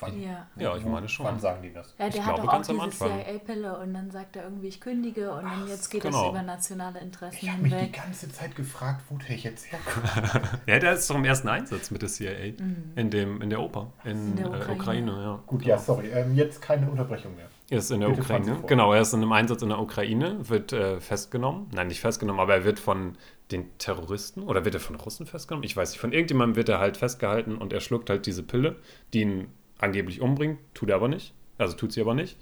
Wann, 0.00 0.20
Ja. 0.22 0.46
Ja, 0.56 0.76
ich 0.76 0.84
meine 0.84 1.08
schon. 1.08 1.26
Wann 1.26 1.38
sagen 1.38 1.62
die 1.62 1.72
das? 1.72 1.94
Ja, 1.98 2.06
Ich 2.08 2.14
der 2.14 2.26
hat 2.26 2.34
glaube, 2.34 2.42
doch 2.42 2.48
auch 2.48 2.52
ganz 2.56 2.70
am 2.70 2.74
diese 2.76 2.84
Anfang. 2.84 3.10
CIA-Pille 3.24 3.78
und 3.78 3.94
dann 3.94 4.10
sagt 4.10 4.36
er 4.36 4.44
irgendwie, 4.44 4.68
ich 4.68 4.80
kündige 4.80 5.30
und 5.32 5.44
dann 5.44 5.68
jetzt 5.68 5.90
geht 5.90 6.02
genau. 6.02 6.24
es 6.24 6.30
über 6.30 6.42
nationale 6.42 7.00
Interessen 7.00 7.38
Ich 7.42 7.50
habe 7.50 7.62
mich 7.62 7.72
die 7.72 7.78
hinweg. 7.78 8.02
ganze 8.02 8.30
Zeit 8.32 8.54
gefragt, 8.56 9.02
wo 9.08 9.16
der 9.18 9.36
jetzt 9.36 9.70
herkommt. 9.70 10.50
Ja, 10.66 10.78
der 10.78 10.92
ist 10.92 11.08
doch 11.10 11.16
im 11.16 11.24
ersten 11.24 11.48
Einsatz 11.48 11.90
mit 11.90 12.02
der 12.02 12.08
CIA. 12.08 12.52
In, 12.96 13.10
dem, 13.10 13.40
in 13.42 13.50
der 13.50 13.60
Oper. 13.60 13.92
In, 14.04 14.10
Mhm. 14.20 14.28
In 14.30 14.36
der 14.36 14.46
äh, 14.46 14.48
Ukraine. 14.48 14.72
Ukraine, 14.74 15.12
ja. 15.22 15.42
Gut, 15.46 15.64
ja, 15.64 15.78
sorry. 15.78 16.08
Ähm, 16.08 16.34
jetzt 16.34 16.60
keine 16.62 16.90
Unterbrechung 16.90 17.34
mehr. 17.36 17.46
Er 17.70 17.78
ist 17.78 17.90
in 17.90 18.00
der 18.00 18.08
Bitte 18.08 18.22
Ukraine. 18.22 18.58
Genau, 18.66 18.92
er 18.92 19.00
ist 19.02 19.12
in 19.12 19.22
einem 19.22 19.32
Einsatz 19.32 19.62
in 19.62 19.68
der 19.68 19.78
Ukraine, 19.78 20.48
wird 20.48 20.72
äh, 20.72 21.00
festgenommen. 21.00 21.68
Nein, 21.72 21.86
nicht 21.86 22.00
festgenommen, 22.00 22.40
aber 22.40 22.54
er 22.54 22.64
wird 22.64 22.80
von 22.80 23.16
den 23.52 23.66
Terroristen 23.78 24.42
oder 24.42 24.64
wird 24.64 24.74
er 24.74 24.80
von 24.80 24.96
Russen 24.96 25.26
festgenommen? 25.26 25.64
Ich 25.64 25.76
weiß 25.76 25.92
nicht. 25.92 26.00
Von 26.00 26.12
irgendjemandem 26.12 26.56
wird 26.56 26.68
er 26.68 26.78
halt 26.80 26.96
festgehalten 26.96 27.56
und 27.56 27.72
er 27.72 27.80
schluckt 27.80 28.10
halt 28.10 28.26
diese 28.26 28.42
Pille, 28.42 28.76
die 29.12 29.20
ihn 29.22 29.48
angeblich 29.80 30.20
umbringt, 30.20 30.58
tut 30.74 30.88
er 30.90 30.96
aber 30.96 31.08
nicht. 31.08 31.34
Also 31.58 31.76
tut 31.76 31.92
sie 31.92 32.00
aber 32.00 32.14
nicht. 32.14 32.36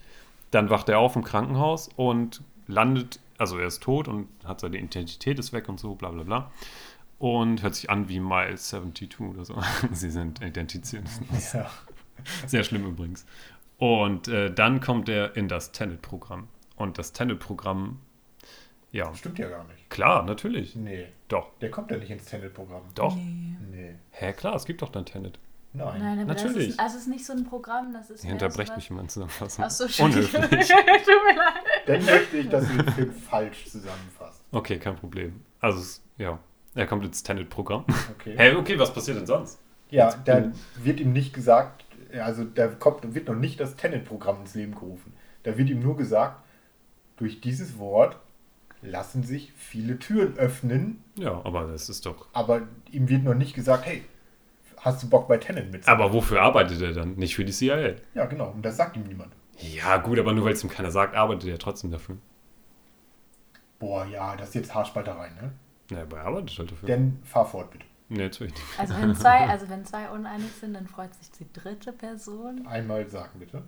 Dann 0.50 0.70
wacht 0.70 0.88
er 0.88 0.98
auf 0.98 1.16
im 1.16 1.24
Krankenhaus 1.24 1.88
und 1.96 2.42
landet, 2.66 3.20
also 3.38 3.58
er 3.58 3.66
ist 3.66 3.82
tot 3.82 4.08
und 4.08 4.28
hat 4.44 4.60
seine 4.60 4.78
Identität 4.78 5.38
ist 5.38 5.52
weg 5.52 5.68
und 5.68 5.78
so, 5.80 5.94
bla 5.94 6.10
bla 6.10 6.22
bla. 6.22 6.50
Und 7.18 7.62
hört 7.62 7.74
sich 7.74 7.90
an 7.90 8.08
wie 8.08 8.20
Miles 8.20 8.68
72 8.68 9.20
oder 9.20 9.44
so. 9.44 9.60
Sie 9.92 10.10
sind 10.10 10.40
identifiziert. 10.40 11.04
Ja. 11.52 11.68
Sehr 12.46 12.62
schlimm 12.64 12.86
übrigens. 12.86 13.26
Und 13.78 14.28
äh, 14.28 14.52
dann 14.52 14.80
kommt 14.80 15.08
er 15.08 15.36
in 15.36 15.48
das 15.48 15.72
Tenet-Programm. 15.72 16.48
Und 16.76 16.98
das 16.98 17.12
Tenet-Programm, 17.12 17.98
ja, 18.92 19.12
Stimmt 19.14 19.38
ja 19.38 19.48
gar 19.48 19.64
nicht. 19.64 19.90
klar, 19.90 20.22
natürlich. 20.24 20.74
Nee, 20.76 21.06
Doch, 21.28 21.50
der 21.60 21.70
kommt 21.70 21.90
ja 21.90 21.96
nicht 21.98 22.10
ins 22.10 22.24
Tenet-Programm. 22.24 22.82
doch. 22.94 23.14
Nee. 23.16 23.56
Nee. 23.70 23.94
Hä, 24.12 24.32
klar, 24.32 24.54
es 24.54 24.64
gibt 24.64 24.82
doch 24.82 24.88
dann 24.90 25.04
Tenet. 25.04 25.38
Nein. 25.74 26.00
Nein, 26.00 26.18
aber 26.20 26.28
Natürlich. 26.28 26.54
das 26.56 26.66
ist, 26.74 26.80
also 26.80 26.96
es 26.96 27.02
ist 27.02 27.08
nicht 27.08 27.26
so 27.26 27.32
ein 27.34 27.44
Programm, 27.44 27.92
das 27.92 28.10
ist 28.10 28.24
Ihr 28.24 28.32
unterbrecht 28.32 28.74
mich 28.74 28.88
immer 28.90 29.02
in 29.02 29.08
Zusammenfassung. 29.08 29.64
Ach 29.64 29.70
so. 29.70 29.84
Unhöflich. 30.04 30.68
Tut 30.68 31.24
mir 31.26 31.36
leid. 31.36 31.54
Dann 31.86 32.04
möchte 32.04 32.36
ich, 32.38 32.48
dass 32.48 32.66
du 32.66 32.76
den 32.82 32.92
Film 32.92 33.12
falsch 33.12 33.66
zusammenfasst. 33.66 34.42
Okay, 34.50 34.78
kein 34.78 34.96
Problem. 34.96 35.40
Also, 35.60 35.80
es, 35.80 36.02
ja, 36.16 36.38
er 36.74 36.86
kommt 36.86 37.04
ins 37.04 37.22
Tenet-Programm. 37.22 37.84
Okay. 38.18 38.34
Hä, 38.36 38.54
okay, 38.54 38.78
was 38.78 38.92
passiert 38.92 39.18
denn 39.18 39.26
sonst? 39.26 39.58
Ja, 39.90 40.14
da 40.24 40.52
wird 40.82 41.00
ihm 41.00 41.12
nicht 41.12 41.32
gesagt, 41.34 41.84
also 42.18 42.44
da 42.44 42.68
kommt, 42.68 43.14
wird 43.14 43.28
noch 43.28 43.34
nicht 43.34 43.60
das 43.60 43.76
Tenet-Programm 43.76 44.40
ins 44.40 44.54
Leben 44.54 44.74
gerufen. 44.74 45.12
Da 45.42 45.56
wird 45.58 45.68
ihm 45.70 45.80
nur 45.80 45.96
gesagt, 45.96 46.42
durch 47.16 47.40
dieses 47.40 47.78
Wort 47.78 48.16
lassen 48.82 49.22
sich 49.22 49.52
viele 49.56 49.98
Türen 49.98 50.36
öffnen, 50.38 51.02
Ja, 51.16 51.40
aber 51.44 51.66
das 51.66 51.88
ist 51.88 52.06
doch. 52.06 52.28
aber 52.32 52.62
ihm 52.92 53.08
wird 53.08 53.24
noch 53.24 53.34
nicht 53.34 53.54
gesagt, 53.54 53.84
hey, 53.86 54.04
hast 54.88 55.02
du 55.02 55.08
Bock 55.08 55.28
bei 55.28 55.38
Tenet 55.38 55.70
mitzumachen? 55.72 56.02
Aber 56.02 56.12
wofür 56.12 56.42
arbeitet 56.42 56.80
er 56.82 56.92
dann? 56.92 57.14
Nicht 57.14 57.34
für 57.36 57.44
die 57.44 57.52
CIA. 57.52 57.94
Ja, 58.14 58.26
genau, 58.26 58.50
und 58.50 58.62
das 58.62 58.76
sagt 58.76 58.96
ihm 58.96 59.04
niemand. 59.04 59.32
Ja, 59.58 59.96
gut, 59.96 60.18
aber 60.18 60.32
nur 60.32 60.44
weil 60.44 60.52
es 60.52 60.62
ihm 60.62 60.70
keiner 60.70 60.90
sagt, 60.90 61.14
arbeitet 61.14 61.48
er 61.48 61.58
trotzdem 61.58 61.90
dafür. 61.90 62.16
Boah, 63.78 64.04
ja, 64.06 64.36
das 64.36 64.48
ist 64.48 64.54
jetzt 64.54 64.74
Haarspalterei, 64.74 65.30
ne? 65.40 65.52
Ja, 65.90 66.02
aber 66.02 66.18
er 66.18 66.26
arbeitet 66.26 66.58
halt 66.58 66.72
dafür. 66.72 66.88
Dann 66.88 67.18
fahr 67.24 67.46
fort, 67.46 67.70
bitte. 67.70 67.86
nee, 68.08 68.22
natürlich 68.22 68.52
nicht. 68.52 68.64
Also 68.78 68.94
wenn 69.00 69.14
zwei, 69.14 69.48
also 69.48 69.68
wenn 69.68 69.84
zwei 69.84 70.08
uneinig 70.10 70.52
sind, 70.52 70.74
dann 70.74 70.86
freut 70.86 71.14
sich 71.14 71.30
die 71.32 71.46
dritte 71.52 71.92
Person. 71.92 72.66
Einmal 72.66 73.08
sagen, 73.08 73.38
bitte. 73.38 73.62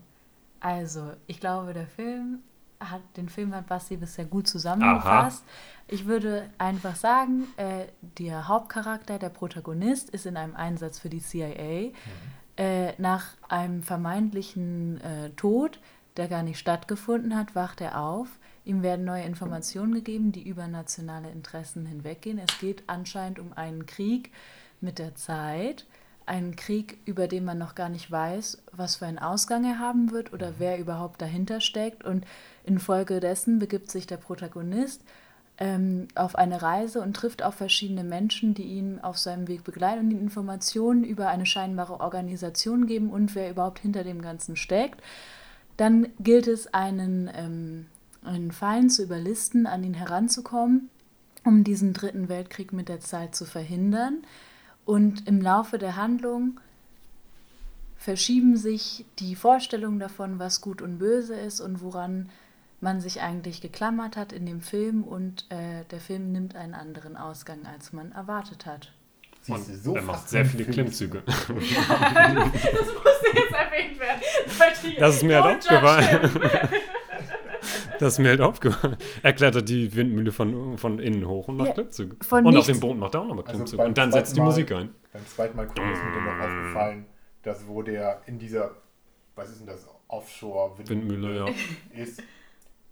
Also, 0.61 1.13
ich 1.27 1.41
glaube, 1.41 1.73
der 1.73 1.87
Film 1.87 2.41
hat, 2.81 3.03
den 3.17 3.29
Film 3.29 3.55
hat 3.55 3.67
Basti 3.67 3.97
bisher 3.97 4.25
gut 4.25 4.49
zusammengefasst. 4.49 5.45
Ich 5.87 6.07
würde 6.07 6.49
einfach 6.59 6.97
sagen, 6.97 7.45
äh, 7.57 7.87
der 8.19 8.49
Hauptcharakter, 8.49 9.19
der 9.19 9.29
Protagonist, 9.29 10.11
ist 10.11 10.27
in 10.27 10.37
einem 10.37 10.57
Einsatz 10.57 10.99
für 10.99 11.11
die 11.11 11.21
CIA. 11.21 11.93
Äh, 12.57 12.93
nach 12.99 13.37
einem 13.49 13.83
vermeintlichen 13.83 15.01
äh, 15.01 15.31
Tod, 15.31 15.81
der 16.17 16.29
gar 16.29 16.43
nicht 16.43 16.59
stattgefunden 16.59 17.37
hat, 17.37 17.55
wacht 17.55 17.81
er 17.81 18.01
auf. 18.01 18.29
Ihm 18.65 18.83
werden 18.83 19.05
neue 19.05 19.25
Informationen 19.25 19.95
gegeben, 19.95 20.33
die 20.33 20.47
über 20.47 20.67
nationale 20.67 21.31
Interessen 21.31 21.87
hinweggehen. 21.87 22.39
Es 22.39 22.59
geht 22.59 22.85
anscheinend 22.87 23.39
um 23.39 23.53
einen 23.55 23.87
Krieg 23.87 24.31
mit 24.81 24.99
der 24.99 25.15
Zeit. 25.15 25.87
Einen 26.31 26.55
Krieg, 26.55 26.99
über 27.07 27.27
den 27.27 27.45
man 27.45 27.59
noch 27.59 27.75
gar 27.75 27.89
nicht 27.89 28.09
weiß, 28.09 28.63
was 28.71 28.95
für 28.95 29.07
einen 29.07 29.19
Ausgang 29.19 29.65
er 29.65 29.81
haben 29.81 30.13
wird 30.13 30.33
oder 30.33 30.53
wer 30.59 30.79
überhaupt 30.79 31.21
dahinter 31.21 31.61
steckt. 31.61 32.05
Und 32.05 32.25
infolgedessen 32.63 33.59
begibt 33.59 33.91
sich 33.91 34.07
der 34.07 34.19
Protagonist 34.19 35.03
ähm, 35.59 36.07
auf 36.15 36.37
eine 36.37 36.63
Reise 36.63 37.01
und 37.01 37.17
trifft 37.17 37.43
auf 37.43 37.57
verschiedene 37.57 38.05
Menschen, 38.05 38.55
die 38.55 38.63
ihn 38.63 39.01
auf 39.01 39.19
seinem 39.19 39.49
Weg 39.49 39.65
begleiten 39.65 40.05
und 40.05 40.13
ihm 40.13 40.21
Informationen 40.21 41.03
über 41.03 41.27
eine 41.27 41.47
scheinbare 41.47 41.99
Organisation 41.99 42.87
geben 42.87 43.11
und 43.11 43.35
wer 43.35 43.51
überhaupt 43.51 43.81
hinter 43.81 44.05
dem 44.05 44.23
Ganzen 44.23 44.55
steckt. 44.55 45.03
Dann 45.79 46.11
gilt 46.21 46.47
es, 46.47 46.73
einen, 46.73 47.29
ähm, 47.35 47.87
einen 48.23 48.53
Feind 48.53 48.93
zu 48.93 49.03
überlisten, 49.03 49.67
an 49.67 49.83
ihn 49.83 49.95
heranzukommen, 49.95 50.91
um 51.45 51.65
diesen 51.65 51.93
dritten 51.93 52.29
Weltkrieg 52.29 52.73
mit 52.73 52.89
der 52.89 53.01
Zeit 53.01 53.35
zu 53.35 53.47
verhindern. 53.47 54.19
Und 54.85 55.27
im 55.29 55.41
Laufe 55.41 55.79
der 55.79 55.97
Handlung 55.97 56.61
verschieben 57.97 58.57
sich 58.57 59.05
die 59.19 59.37
Vorstellungen 59.37 59.99
davon, 59.99 60.39
was 60.39 60.61
gut 60.61 60.81
und 60.83 60.99
böse 60.99 61.35
ist 61.35 61.61
und 61.61 61.83
woran 61.83 62.31
man 62.81 63.01
sich 63.01 63.21
eigentlich 63.21 63.61
geklammert 63.61 64.17
hat 64.17 64.33
in 64.33 64.47
dem 64.47 64.63
Film. 64.63 65.05
Und 65.05 65.47
äh, 65.51 65.85
der 65.91 66.01
Film 66.01 66.33
nimmt 66.33 66.57
einen 66.57 66.75
anderen 66.75 67.17
Ausgang, 67.17 67.67
als 67.67 67.93
man 67.93 68.13
erwartet 68.13 68.67
hat. 68.67 68.93
Und 69.49 69.65
so 69.65 69.95
er 69.95 70.03
macht 70.03 70.29
sehr 70.29 70.45
viele 70.45 70.65
Klimmzüge. 70.65 71.23
Das 71.27 71.49
musste 71.49 71.67
jetzt 73.35 73.53
erwähnt 73.53 73.99
werden. 73.99 74.21
Das 74.99 75.17
ist 75.17 75.23
mir 75.23 75.43
halt 75.43 75.59
aufgefallen. 75.59 76.31
Das 78.01 78.15
ist 78.15 78.19
mir 78.19 78.29
halt 78.31 78.41
aufgefallen. 78.41 78.97
Er 79.23 79.33
klettert 79.33 79.69
die 79.69 79.95
Windmühle 79.95 80.33
von, 80.33 80.77
von 80.79 80.99
innen 80.99 81.29
hoch 81.29 81.49
und 81.49 81.57
macht 81.59 81.69
Ja, 81.69 81.75
Klimmzüge. 81.75 82.17
und 82.31 82.47
auf 82.47 82.53
nichts- 82.53 82.67
dem 82.67 82.81
Boden 82.81 82.99
macht 82.99 83.15
er 83.15 83.21
auch 83.21 83.27
nochmal 83.29 83.45
Also 83.45 83.53
Klimmzüge. 83.59 83.77
beim 83.79 83.89
und 83.89 83.99
dann 83.99 84.11
setzt 84.13 84.35
die 84.35 84.41
Mal- 84.41 84.47
Musik 84.47 84.73
ein. 84.73 84.91
Beim 85.13 85.27
zweiten 85.27 85.57
Mal 85.57 85.67
gucken 85.67 85.93
ist 85.93 86.03
mir 86.03 86.13
dann 86.13 86.25
noch 86.39 86.45
aufgefallen, 86.45 87.07
dass 87.43 87.67
wo 87.69 87.83
der 87.83 88.23
in 88.27 88.39
dieser, 88.39 88.73
was 89.37 89.51
ist 89.51 89.61
denn 89.61 89.67
das, 89.67 89.87
Offshore-Windmühle 90.09 91.11
Windmühle, 91.29 91.37
ja. 91.95 92.03
ist, 92.03 92.23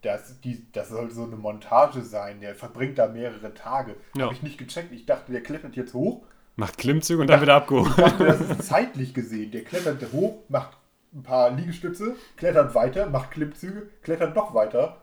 das, 0.03 0.41
die, 0.41 0.67
das 0.73 0.89
soll 0.91 1.11
so 1.11 1.25
eine 1.25 1.35
Montage 1.37 2.03
sein. 2.03 2.41
Der 2.41 2.55
verbringt 2.55 2.99
da 2.99 3.09
mehrere 3.09 3.53
Tage. 3.55 3.97
Ja. 4.17 4.27
Habe 4.27 4.35
ich 4.35 4.43
nicht 4.43 4.59
gecheckt. 4.59 4.93
Ich 4.93 5.05
dachte, 5.07 5.33
der 5.33 5.43
klettert 5.43 5.75
jetzt 5.77 5.95
hoch. 5.95 6.23
Macht 6.57 6.79
Klimmzüge 6.79 7.21
und 7.21 7.29
dann 7.29 7.41
wieder 7.41 7.55
abgeholt. 7.55 7.89
Ich 7.91 7.97
dachte, 7.97 8.25
das 8.25 8.41
ist 8.41 8.63
zeitlich 8.65 9.15
gesehen. 9.15 9.51
Der 9.51 9.65
klettert 9.65 10.01
hoch, 10.13 10.39
macht 10.49 10.77
ein 11.15 11.23
paar 11.23 11.51
Liegestütze, 11.51 12.17
klettert 12.37 12.75
weiter, 12.75 13.09
macht 13.09 13.31
Klimmzüge, 13.31 13.89
klettert 14.03 14.35
noch 14.35 14.55
weiter. 14.55 15.03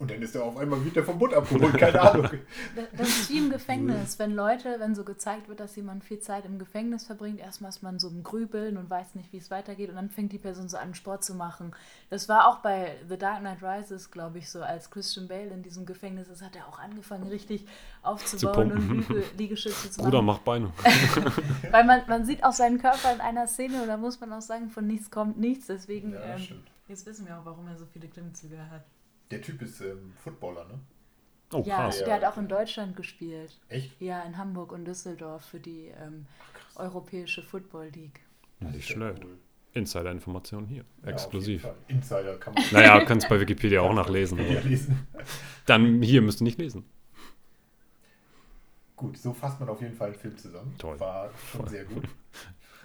Und 0.00 0.12
dann 0.12 0.22
ist 0.22 0.36
er 0.36 0.44
auf 0.44 0.56
einmal 0.56 0.84
wieder 0.84 1.02
vom 1.02 1.18
Bund 1.18 1.34
abgeholt. 1.34 1.76
Keine 1.76 2.00
Ahnung. 2.00 2.30
Das 2.96 3.08
ist 3.08 3.30
wie 3.30 3.38
im 3.38 3.50
Gefängnis, 3.50 4.18
wenn 4.20 4.32
Leute, 4.32 4.76
wenn 4.78 4.94
so 4.94 5.02
gezeigt 5.02 5.48
wird, 5.48 5.58
dass 5.58 5.74
jemand 5.74 6.04
viel 6.04 6.20
Zeit 6.20 6.44
im 6.44 6.58
Gefängnis 6.60 7.04
verbringt, 7.06 7.40
erstmal 7.40 7.70
ist 7.70 7.82
man 7.82 7.98
so 7.98 8.08
im 8.08 8.22
Grübeln 8.22 8.76
und 8.76 8.88
weiß 8.88 9.16
nicht, 9.16 9.32
wie 9.32 9.38
es 9.38 9.50
weitergeht 9.50 9.90
und 9.90 9.96
dann 9.96 10.08
fängt 10.08 10.32
die 10.32 10.38
Person 10.38 10.68
so 10.68 10.76
an, 10.76 10.94
Sport 10.94 11.24
zu 11.24 11.34
machen. 11.34 11.72
Das 12.10 12.28
war 12.28 12.46
auch 12.46 12.58
bei 12.58 12.96
The 13.08 13.16
Dark 13.18 13.40
Knight 13.40 13.58
Rises, 13.62 14.12
glaube 14.12 14.38
ich, 14.38 14.48
so, 14.50 14.62
als 14.62 14.90
Christian 14.90 15.26
Bale 15.26 15.48
in 15.48 15.62
diesem 15.64 15.84
Gefängnis 15.84 16.28
ist, 16.28 16.42
hat 16.42 16.54
er 16.54 16.68
auch 16.68 16.78
angefangen, 16.78 17.26
richtig 17.28 17.66
aufzubauen 18.02 18.70
und 18.72 18.90
Liege, 18.90 19.24
Liegestütze 19.36 19.90
zu 19.90 20.00
Bruder, 20.02 20.22
machen. 20.22 20.26
mach 20.26 20.38
Beine. 20.44 20.72
Weil 21.72 21.84
man, 21.84 22.02
man 22.06 22.24
sieht 22.24 22.44
auch 22.44 22.52
seinen 22.52 22.78
Körper 22.78 23.12
in 23.12 23.20
einer 23.20 23.48
Szene 23.48 23.82
und 23.82 23.88
da 23.88 23.96
muss 23.96 24.20
man 24.20 24.32
auch 24.32 24.42
sagen, 24.42 24.70
von 24.70 24.86
nichts 24.86 25.10
kommt 25.10 25.38
nichts. 25.38 25.66
Deswegen, 25.66 26.12
Ja, 26.12 26.36
ähm, 26.36 26.62
jetzt 26.86 27.04
wissen 27.06 27.26
wir 27.26 27.36
auch, 27.38 27.44
warum 27.44 27.66
er 27.66 27.76
so 27.76 27.86
viele 27.92 28.06
Klimmzüge 28.06 28.58
hat. 28.70 28.84
Der 29.30 29.42
Typ 29.42 29.60
ist 29.62 29.80
ähm, 29.80 30.12
Footballer, 30.22 30.64
ne? 30.66 30.78
Oh, 31.52 31.62
ja, 31.66 31.76
krass. 31.76 31.98
der 32.04 32.14
hat 32.14 32.24
auch 32.24 32.36
in 32.36 32.48
Deutschland 32.48 32.96
gespielt. 32.96 33.58
Echt? 33.68 33.98
Ja, 34.00 34.22
in 34.22 34.36
Hamburg 34.36 34.72
und 34.72 34.84
Düsseldorf 34.84 35.44
für 35.46 35.60
die 35.60 35.88
ähm, 36.00 36.26
Ach. 36.74 36.80
Europäische 36.80 37.42
Football 37.42 37.88
League. 37.88 38.20
Ja, 38.60 38.68
nicht 38.70 38.88
schlecht. 38.88 39.24
cool. 39.24 39.38
Insider-Informationen 39.72 40.66
hier. 40.66 40.84
Ja, 41.04 41.10
Exklusiv. 41.10 41.66
Insider 41.88 42.36
kann 42.38 42.54
man 42.54 42.64
naja, 42.72 43.00
es 43.00 43.28
bei 43.28 43.38
Wikipedia 43.40 43.80
auch 43.80 43.92
nachlesen. 43.92 44.40
aber 44.40 44.60
lesen. 44.62 45.06
Dann 45.66 46.02
hier 46.02 46.20
müsst 46.22 46.40
ihr 46.40 46.44
nicht 46.44 46.58
lesen. 46.58 46.84
Gut, 48.96 49.16
so 49.16 49.32
fasst 49.32 49.60
man 49.60 49.68
auf 49.68 49.80
jeden 49.80 49.94
Fall 49.94 50.08
einen 50.08 50.18
Film 50.18 50.36
zusammen. 50.36 50.74
Toll. 50.78 50.98
War 50.98 51.30
schon 51.50 51.60
Voll. 51.60 51.68
sehr 51.68 51.84
gut. 51.84 52.04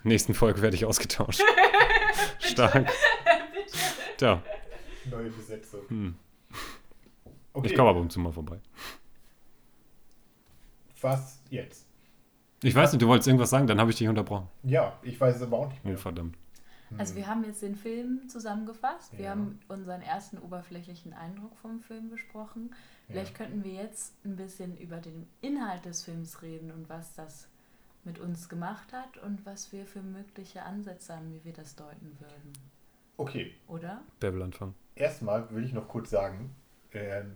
Nächsten 0.03 0.33
Folge 0.33 0.61
werde 0.61 0.75
ich 0.75 0.85
ausgetauscht. 0.85 1.41
Stark. 2.39 2.91
Tja, 4.17 4.43
Neue 5.09 5.29
Besetzung. 5.31 5.81
hm. 5.89 6.15
Okay, 7.53 7.67
ich 7.67 7.75
komme 7.75 7.89
ab 7.91 7.95
und 7.97 8.11
zu 8.11 8.19
mal 8.19 8.31
vorbei. 8.31 8.59
was 11.01 11.39
jetzt? 11.49 11.85
Ich 12.63 12.73
weiß 12.73 12.93
nicht, 12.93 13.01
du 13.01 13.07
wolltest 13.07 13.27
irgendwas 13.27 13.49
sagen, 13.49 13.67
dann 13.67 13.79
habe 13.79 13.91
ich 13.91 13.97
dich 13.97 14.07
unterbrochen. 14.07 14.47
Ja, 14.63 14.97
ich 15.01 15.19
weiß 15.19 15.35
es 15.35 15.41
aber 15.41 15.57
auch 15.59 15.67
nicht 15.69 15.81
Oh, 15.83 15.89
mehr. 15.89 15.97
verdammt. 15.97 16.37
Also 16.97 17.15
wir 17.15 17.27
haben 17.27 17.43
jetzt 17.43 17.61
den 17.63 17.75
Film 17.75 18.29
zusammengefasst. 18.29 19.17
Wir 19.17 19.25
Ja. 19.25 19.31
haben 19.31 19.59
unseren 19.67 20.01
ersten 20.01 20.37
oberflächlichen 20.37 21.11
Eindruck 21.13 21.57
vom 21.57 21.79
Film 21.81 22.09
besprochen. 22.09 22.73
Vielleicht 23.07 23.35
könnten 23.35 23.63
wir 23.63 23.73
jetzt 23.73 24.13
ein 24.23 24.35
bisschen 24.35 24.77
über 24.77 24.97
den 24.97 25.27
Inhalt 25.41 25.83
des 25.85 26.03
Films 26.03 26.41
reden 26.41 26.71
und 26.71 26.87
was 26.89 27.13
das 27.15 27.47
mit 28.05 28.19
uns 28.19 28.47
gemacht 28.47 28.93
hat 28.93 29.17
und 29.23 29.45
was 29.45 29.71
wir 29.71 29.85
für 29.85 30.01
mögliche 30.01 30.63
Ansätze 30.63 31.15
haben, 31.15 31.33
wie 31.33 31.43
wir 31.43 31.53
das 31.53 31.75
deuten 31.75 32.15
würden. 32.19 32.53
Okay, 33.17 33.53
Oder? 33.67 34.01
Wer 34.21 34.33
will 34.33 34.41
anfangen? 34.43 34.75
erstmal 34.95 35.49
will 35.53 35.63
ich 35.65 35.73
noch 35.73 35.87
kurz 35.87 36.11
sagen, 36.11 36.55
ähm, 36.93 37.35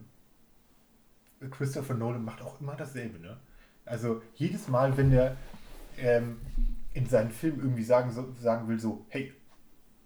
Christopher 1.52 1.94
Nolan 1.94 2.24
macht 2.24 2.42
auch 2.42 2.60
immer 2.60 2.76
dasselbe, 2.76 3.20
ne? 3.20 3.38
Also 3.86 4.22
jedes 4.36 4.68
Mal, 4.68 4.96
wenn 4.98 5.14
er 5.14 5.38
ähm, 5.98 6.38
in 6.94 7.08
seinen 7.08 7.32
Film 7.32 7.60
irgendwie 7.60 7.84
sagen, 7.84 8.12
so, 8.12 8.34
sagen 8.42 8.68
will, 8.68 8.80
so, 8.80 9.06
hey, 9.10 9.34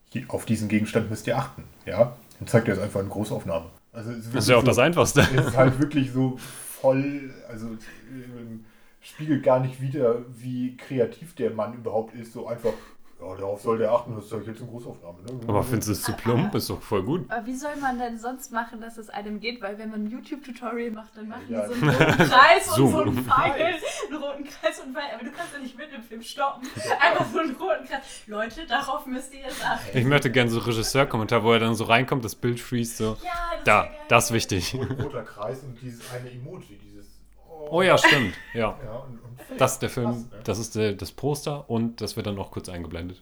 hier, 0.09 0.23
auf 0.27 0.45
diesen 0.45 0.67
Gegenstand 0.67 1.09
müsst 1.09 1.25
ihr 1.27 1.37
achten, 1.37 1.63
ja, 1.85 2.15
dann 2.39 2.47
zeigt 2.47 2.67
er 2.67 2.75
es 2.75 2.79
einfach 2.79 2.99
in 2.99 3.09
Großaufnahme. 3.09 3.69
Also 3.93 4.11
es 4.11 4.31
Das 4.31 4.43
ist 4.43 4.49
ja 4.49 4.55
auch 4.55 4.59
wirklich 4.59 4.69
das 4.69 4.75
so, 4.75 4.81
Einfachste. 4.81 5.21
Es 5.21 5.47
ist 5.47 5.57
halt 5.57 5.79
wirklich 5.79 6.11
so 6.11 6.37
voll, 6.37 7.33
also 7.47 7.67
ähm, 8.11 8.65
spiegelt 8.99 9.43
gar 9.43 9.59
nicht 9.59 9.81
wieder, 9.81 10.17
wie 10.29 10.77
kreativ 10.77 11.35
der 11.35 11.51
Mann 11.51 11.73
überhaupt 11.73 12.13
ist, 12.13 12.33
so 12.33 12.47
einfach, 12.47 12.73
ja, 13.21 13.35
darauf 13.35 13.61
soll 13.61 13.77
der 13.77 13.91
achten, 13.91 14.15
das 14.15 14.27
zeige 14.29 14.41
ich 14.41 14.47
jetzt 14.49 14.61
in 14.61 14.67
Großaufnahme. 14.67 15.17
Ne? 15.23 15.39
Aber 15.47 15.63
findest 15.63 15.89
du 15.89 15.91
es 15.93 16.01
zu 16.03 16.13
plump? 16.13 16.55
Ist 16.55 16.69
doch 16.69 16.81
voll 16.81 17.03
gut. 17.03 17.29
Aber 17.29 17.45
wie 17.45 17.55
soll 17.55 17.75
man 17.79 17.99
denn 17.99 18.17
sonst 18.17 18.51
machen, 18.51 18.81
dass 18.81 18.97
es 18.97 19.09
einem 19.09 19.39
geht? 19.39 19.61
Weil 19.61 19.77
wenn 19.77 19.91
man 19.91 20.05
ein 20.05 20.11
YouTube-Tutorial 20.11 20.91
macht, 20.91 21.15
dann 21.15 21.27
machen 21.29 21.43
Ja. 21.47 21.67
die 21.67 21.73
so 21.75 21.85
einen 21.85 21.89
roten 21.95 22.17
Kreis 22.29 22.67
und 22.69 22.75
So. 22.75 22.87
so 22.87 23.01
einen 23.01 23.23
Pfeil, 23.25 23.75
einen 24.09 24.23
roten 24.23 24.43
Kreis 24.45 24.79
und 24.79 24.93
Pfeil. 24.93 25.03
Aber 25.15 25.23
du 25.23 25.31
kannst 25.31 25.53
ja 25.53 25.59
nicht 25.59 25.77
mit 25.77 25.91
dem 25.93 26.01
Film 26.01 26.21
stoppen. 26.23 26.67
Einfach 26.99 27.25
so 27.31 27.39
einen 27.39 27.55
roten 27.55 27.85
Kreis. 27.85 28.01
Leute, 28.27 28.65
darauf 28.67 29.05
müsst 29.05 29.33
ihr 29.33 29.41
jetzt 29.41 29.63
achten. 29.63 29.97
Ich 29.97 30.05
möchte 30.05 30.31
gerne 30.31 30.49
so 30.49 30.59
Regisseur-Kommentar, 30.59 31.43
wo 31.43 31.53
er 31.53 31.59
dann 31.59 31.75
so 31.75 31.83
reinkommt, 31.83 32.25
das 32.25 32.35
Bild 32.35 32.59
freeze 32.59 32.95
so. 32.97 33.17
Ja, 33.23 33.29
das 33.55 33.63
Da, 33.65 33.81
geil. 33.83 33.91
das 34.09 34.25
ist 34.25 34.33
wichtig. 34.33 34.73
Und 34.73 34.91
roter 35.03 35.23
Kreis 35.23 35.63
und 35.63 35.79
dieses 35.81 36.01
eine 36.11 36.31
Emoji, 36.31 36.77
dieses. 36.83 37.20
Oh 37.69 37.81
ja, 37.81 37.97
stimmt. 37.97 38.35
Ja. 38.53 38.77
Ja, 38.83 38.97
und, 38.97 39.19
und 39.19 39.59
Das 39.59 39.73
ist 39.73 39.79
der 39.81 39.89
Film, 39.89 40.11
Krass, 40.11 40.29
ne? 40.31 40.39
das 40.43 40.59
ist 40.59 40.75
der, 40.75 40.93
das 40.93 41.11
Poster 41.11 41.69
und 41.69 42.01
das 42.01 42.15
wird 42.15 42.27
dann 42.27 42.35
noch 42.35 42.51
kurz 42.51 42.69
eingeblendet. 42.69 43.21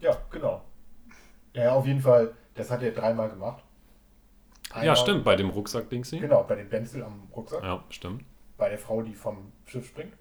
Ja, 0.00 0.16
genau. 0.30 0.62
Ja, 1.54 1.72
auf 1.72 1.86
jeden 1.86 2.00
Fall, 2.00 2.32
das 2.54 2.70
hat 2.70 2.82
er 2.82 2.92
dreimal 2.92 3.28
gemacht. 3.28 3.62
Ja, 4.70 4.76
Einmal- 4.80 4.96
stimmt, 4.96 5.24
bei 5.24 5.34
dem 5.34 5.50
Rucksack-Dings 5.50 6.10
hier. 6.10 6.20
Genau, 6.20 6.44
bei 6.44 6.54
dem 6.56 6.68
Benzel 6.68 7.02
am 7.02 7.28
Rucksack, 7.34 7.62
Ja, 7.64 7.82
stimmt. 7.88 8.24
bei 8.56 8.68
der 8.68 8.78
Frau, 8.78 9.02
die 9.02 9.14
vom 9.14 9.52
Schiff 9.64 9.88
springt. 9.88 10.12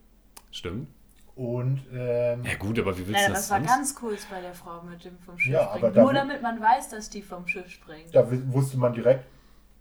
Stimmt. 0.51 0.87
Und 1.35 1.85
ähm, 1.93 2.43
Ja 2.43 2.55
gut, 2.57 2.79
aber 2.79 2.97
wie 2.97 3.05
willst 3.07 3.21
Ja, 3.21 3.27
du 3.27 3.33
das 3.33 3.41
das 3.43 3.51
war 3.51 3.57
sonst? 3.59 3.69
ganz 3.69 3.95
kurz 3.95 4.25
bei 4.25 4.41
der 4.41 4.53
Frau 4.55 4.81
mit 4.81 5.03
dem 5.05 5.19
vom 5.19 5.37
Schiff 5.37 5.53
Ja, 5.53 5.77
da 5.77 6.01
Nur 6.01 6.11
damit 6.13 6.41
man 6.41 6.59
weiß, 6.59 6.89
dass 6.89 7.09
die 7.11 7.21
vom 7.21 7.45
Schiff 7.47 7.69
springt. 7.69 8.15
da 8.15 8.25
wusste 8.51 8.77
man 8.79 8.93
direkt, 8.93 9.25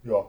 ja, 0.03 0.23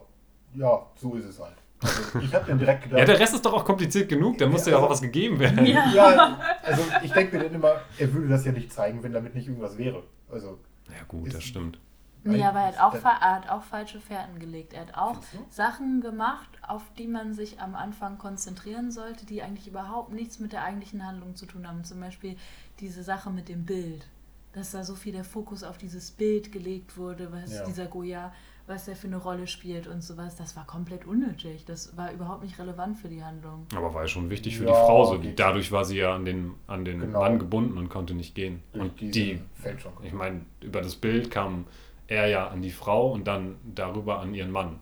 ja, 0.55 0.87
so 0.95 1.13
ist 1.15 1.25
es 1.25 1.39
halt. 1.39 1.57
Also, 1.81 2.19
ich 2.19 2.33
habe 2.33 2.45
dann 2.47 2.59
direkt 2.59 2.83
gedacht, 2.83 2.99
Ja, 2.99 3.05
der 3.05 3.19
Rest 3.19 3.33
ist 3.35 3.45
doch 3.45 3.53
auch 3.53 3.63
kompliziert 3.65 4.09
genug, 4.09 4.37
da 4.37 4.47
muss 4.47 4.65
ja 4.65 4.73
auch 4.77 4.81
also- 4.81 4.91
was 4.91 5.01
gegeben 5.01 5.39
werden. 5.39 5.65
Ja. 5.65 5.89
ja, 5.93 6.37
also 6.63 6.81
ich 7.03 7.11
denke 7.11 7.37
mir 7.37 7.43
dann 7.45 7.53
immer, 7.55 7.81
er 7.97 8.13
würde 8.13 8.27
das 8.27 8.43
ja 8.45 8.51
nicht 8.51 8.71
zeigen, 8.73 9.01
wenn 9.03 9.13
damit 9.13 9.33
nicht 9.35 9.47
irgendwas 9.47 9.77
wäre. 9.77 10.03
Also, 10.31 10.59
Ja 10.87 11.03
gut, 11.07 11.33
das 11.33 11.43
stimmt. 11.43 11.79
Nee, 12.25 12.43
aber 12.43 12.59
er 12.59 12.67
hat, 12.67 12.79
auch, 12.81 12.93
er 12.95 13.35
hat 13.35 13.49
auch 13.49 13.63
falsche 13.63 14.01
Fährten 14.01 14.39
gelegt. 14.39 14.73
Er 14.73 14.81
hat 14.81 14.93
auch? 14.95 15.21
Sachen 15.49 16.01
gemacht, 16.01 16.49
auf 16.67 16.81
die 16.97 17.07
man 17.07 17.33
sich 17.33 17.61
am 17.61 17.75
Anfang 17.75 18.17
konzentrieren 18.17 18.91
sollte, 18.91 19.25
die 19.25 19.41
eigentlich 19.41 19.67
überhaupt 19.69 20.11
nichts 20.11 20.37
mit 20.39 20.51
der 20.51 20.65
eigentlichen 20.65 21.05
Handlung 21.07 21.35
zu 21.37 21.45
tun 21.45 21.65
haben. 21.65 21.85
Zum 21.85 22.01
Beispiel 22.01 22.35
diese 22.81 23.03
Sache 23.03 23.29
mit 23.29 23.47
dem 23.47 23.63
Bild. 23.63 24.05
Dass 24.51 24.71
da 24.71 24.83
so 24.83 24.95
viel 24.95 25.13
der 25.13 25.23
Fokus 25.23 25.63
auf 25.63 25.77
dieses 25.77 26.11
Bild 26.11 26.51
gelegt 26.51 26.97
wurde, 26.97 27.31
was 27.31 27.53
Ja. 27.53 27.63
dieser 27.65 27.85
Goya, 27.85 28.33
was 28.69 28.85
der 28.85 28.95
für 28.95 29.07
eine 29.07 29.17
Rolle 29.17 29.47
spielt 29.47 29.87
und 29.87 30.03
sowas. 30.03 30.35
Das 30.35 30.55
war 30.55 30.65
komplett 30.65 31.05
unnötig. 31.05 31.65
Das 31.65 31.97
war 31.97 32.11
überhaupt 32.13 32.43
nicht 32.43 32.57
relevant 32.59 32.97
für 32.97 33.09
die 33.09 33.23
Handlung. 33.23 33.65
Aber 33.75 33.93
war 33.93 34.03
ja 34.03 34.07
schon 34.07 34.29
wichtig 34.29 34.57
für 34.57 34.63
Ja, 34.65 34.69
die 34.71 34.75
Frau 34.77 35.05
so. 35.05 35.17
Die, 35.17 35.35
dadurch 35.35 35.71
war 35.71 35.83
sie 35.85 35.97
ja 35.97 36.13
an 36.15 36.23
den, 36.25 36.53
an 36.67 36.85
den 36.85 36.99
Genau. 37.01 37.19
Mann 37.19 37.39
gebunden 37.39 37.77
und 37.77 37.89
konnte 37.89 38.13
nicht 38.13 38.35
gehen. 38.35 38.61
durch 38.73 38.83
Und 38.85 39.01
die, 39.15 39.41
Fälschung. 39.55 39.93
ich 40.03 40.13
meine, 40.13 40.41
über 40.61 40.81
das 40.81 40.95
Bild 40.95 41.31
kam 41.31 41.65
er 42.07 42.27
ja 42.27 42.47
an 42.47 42.61
die 42.61 42.71
Frau 42.71 43.11
und 43.11 43.27
dann 43.27 43.55
darüber 43.75 44.19
an 44.19 44.33
ihren 44.33 44.51
Mann. 44.51 44.79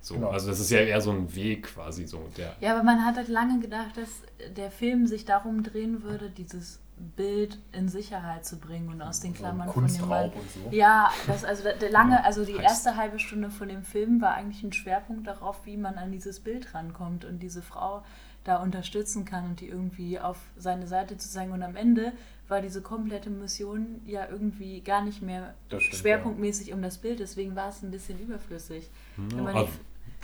So, 0.00 0.14
Genau. 0.14 0.28
also 0.30 0.48
das 0.48 0.60
ist 0.60 0.70
ja 0.70 0.78
eher 0.80 1.00
so 1.00 1.10
ein 1.10 1.34
Weg 1.34 1.64
quasi 1.74 2.06
so. 2.06 2.28
Der, 2.36 2.54
Ja, 2.60 2.74
aber 2.74 2.84
man 2.84 3.04
hat 3.04 3.16
halt 3.16 3.28
lange 3.28 3.58
gedacht, 3.60 3.96
dass 3.96 4.22
der 4.56 4.70
Film 4.70 5.06
sich 5.06 5.24
darum 5.24 5.62
drehen 5.64 6.02
würde, 6.04 6.30
dieses 6.30 6.80
Bild 6.98 7.58
in 7.72 7.88
Sicherheit 7.88 8.46
zu 8.46 8.58
bringen 8.58 8.88
und 8.88 9.02
aus 9.02 9.20
den 9.20 9.34
So 9.34 9.40
Klammern 9.40 9.70
von 9.70 9.86
dem 9.86 10.08
Mann. 10.08 10.30
Kunstraub 10.30 10.36
und 10.36 10.70
so. 10.70 10.76
Ja, 10.76 11.10
das 11.26 11.44
also 11.44 11.62
der, 11.64 11.90
lange, 11.90 12.24
also 12.24 12.44
die 12.44 12.56
erste 12.56 12.96
halbe 12.96 13.18
Stunde 13.18 13.50
von 13.50 13.68
dem 13.68 13.82
Film 13.82 14.20
war 14.20 14.34
eigentlich 14.34 14.62
ein 14.62 14.72
Schwerpunkt 14.72 15.26
darauf, 15.26 15.66
wie 15.66 15.76
man 15.76 15.96
an 15.96 16.10
dieses 16.10 16.40
Bild 16.40 16.74
rankommt 16.74 17.24
und 17.24 17.40
diese 17.40 17.62
Frau 17.62 18.02
da 18.44 18.62
unterstützen 18.62 19.24
kann 19.24 19.44
und 19.44 19.60
die 19.60 19.68
irgendwie 19.68 20.18
auf 20.20 20.38
seine 20.56 20.86
Seite 20.86 21.18
zu 21.18 21.28
zeigen. 21.28 21.52
Und 21.52 21.62
am 21.62 21.76
Ende 21.76 22.12
war 22.48 22.62
diese 22.62 22.80
komplette 22.80 23.28
Mission 23.28 24.00
ja 24.06 24.26
irgendwie 24.30 24.80
gar 24.80 25.02
nicht 25.02 25.20
mehr 25.20 25.54
stimmt, 25.66 25.82
schwerpunktmäßig 25.82 26.72
um 26.72 26.80
das 26.80 26.98
Bild, 26.98 27.18
deswegen 27.18 27.56
war 27.56 27.70
es 27.70 27.82
ein 27.82 27.90
bisschen 27.90 28.18
überflüssig. 28.20 28.88
Also- 29.18 29.36
den 29.36 29.68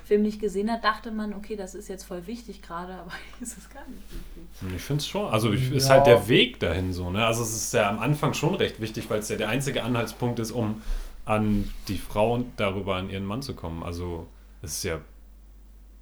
Film 0.04 0.22
nicht 0.22 0.40
gesehen 0.40 0.70
hat, 0.70 0.84
dachte 0.84 1.10
man, 1.10 1.32
okay, 1.34 1.56
das 1.56 1.74
ist 1.74 1.88
jetzt 1.88 2.04
voll 2.04 2.26
wichtig 2.26 2.62
gerade, 2.62 2.92
aber 3.00 3.12
ist 3.40 3.56
es 3.58 3.70
gar 3.70 3.86
nicht 3.88 4.02
wichtig. 4.10 4.74
Ich 4.76 4.82
finde 4.82 5.00
es 5.00 5.06
schon. 5.08 5.30
Also 5.30 5.52
ich, 5.52 5.70
ist 5.72 5.88
Ja. 5.88 5.94
halt 5.94 6.06
der 6.06 6.28
Weg 6.28 6.60
dahin 6.60 6.92
so. 6.92 7.10
Ne? 7.10 7.24
Also 7.24 7.42
es 7.42 7.52
ist 7.54 7.72
ja 7.74 7.88
am 7.88 7.98
Anfang 7.98 8.34
schon 8.34 8.54
recht 8.54 8.80
wichtig, 8.80 9.08
weil 9.10 9.20
es 9.20 9.28
ja 9.28 9.36
der 9.36 9.48
einzige 9.48 9.82
Anhaltspunkt 9.84 10.38
ist, 10.38 10.50
um 10.50 10.82
an 11.24 11.70
die 11.88 11.98
Frau 11.98 12.34
und 12.34 12.46
darüber 12.58 12.96
an 12.96 13.08
ihren 13.10 13.24
Mann 13.24 13.42
zu 13.42 13.54
kommen. 13.54 13.82
Also 13.82 14.26
es 14.60 14.78
ist 14.78 14.84
ja, 14.84 15.00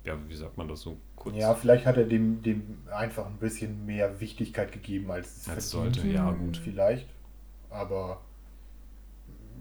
ja, 0.05 0.17
wie 0.29 0.35
sagt 0.37 0.57
man 0.57 0.67
das 0.69 0.81
so 0.81 0.97
kurz? 1.17 1.37
Ja, 1.37 1.55
vielleicht 1.55 1.85
hat 1.85 1.97
er 1.99 2.05
dem, 2.05 2.43
dem 2.43 2.79
einfach 2.91 3.27
ein 3.27 3.37
bisschen 3.37 3.85
mehr 3.85 4.19
Wichtigkeit 4.21 4.73
gegeben, 4.73 5.11
als 5.11 5.37
es 5.43 5.49
Als 5.49 5.71
sollte, 5.71 6.07
ja 6.09 6.31
gut. 6.31 6.57
Vielleicht. 6.57 7.07
Aber 7.69 8.21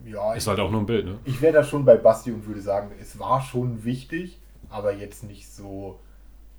ja, 0.05 0.33
Ist 0.33 0.47
halt 0.47 0.59
auch 0.59 0.71
nur 0.71 0.81
ein 0.81 0.85
Bild, 0.85 1.05
ne? 1.05 1.19
ich 1.25 1.41
wäre 1.41 1.53
da 1.53 1.63
schon 1.63 1.85
bei 1.85 1.95
Basti 1.97 2.31
und 2.31 2.45
würde 2.47 2.62
sagen, 2.62 2.91
es 2.99 3.19
war 3.19 3.41
schon 3.41 3.83
wichtig, 3.83 4.39
aber 4.69 4.93
jetzt 4.93 5.23
nicht 5.23 5.51
so. 5.51 5.99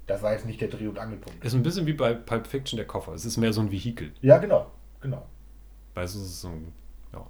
Das 0.07 0.23
war 0.23 0.33
jetzt 0.33 0.45
nicht 0.47 0.61
der 0.61 0.69
Dreh- 0.69 0.89
und 0.89 0.99
Angelpunkt. 0.99 1.45
Ist 1.45 1.55
ein 1.55 1.63
bisschen 1.63 1.87
wie 1.87 1.93
bei 1.93 2.15
Pulp 2.15 2.47
Fiction 2.47 2.77
der 2.77 2.87
Koffer. 2.87 3.13
Es 3.13 3.25
ist 3.25 3.37
mehr 3.37 3.53
so 3.53 3.61
ein 3.61 3.71
Vehikel. 3.71 4.13
Ja, 4.23 4.39
genau. 4.39 4.67
Genau. 5.01 5.25
Weißt 5.95 6.17
du, 6.17 6.19
es 6.19 6.27
ist 6.27 6.41
so 6.41 6.49
ein, 6.49 6.73
ja. 7.13 7.25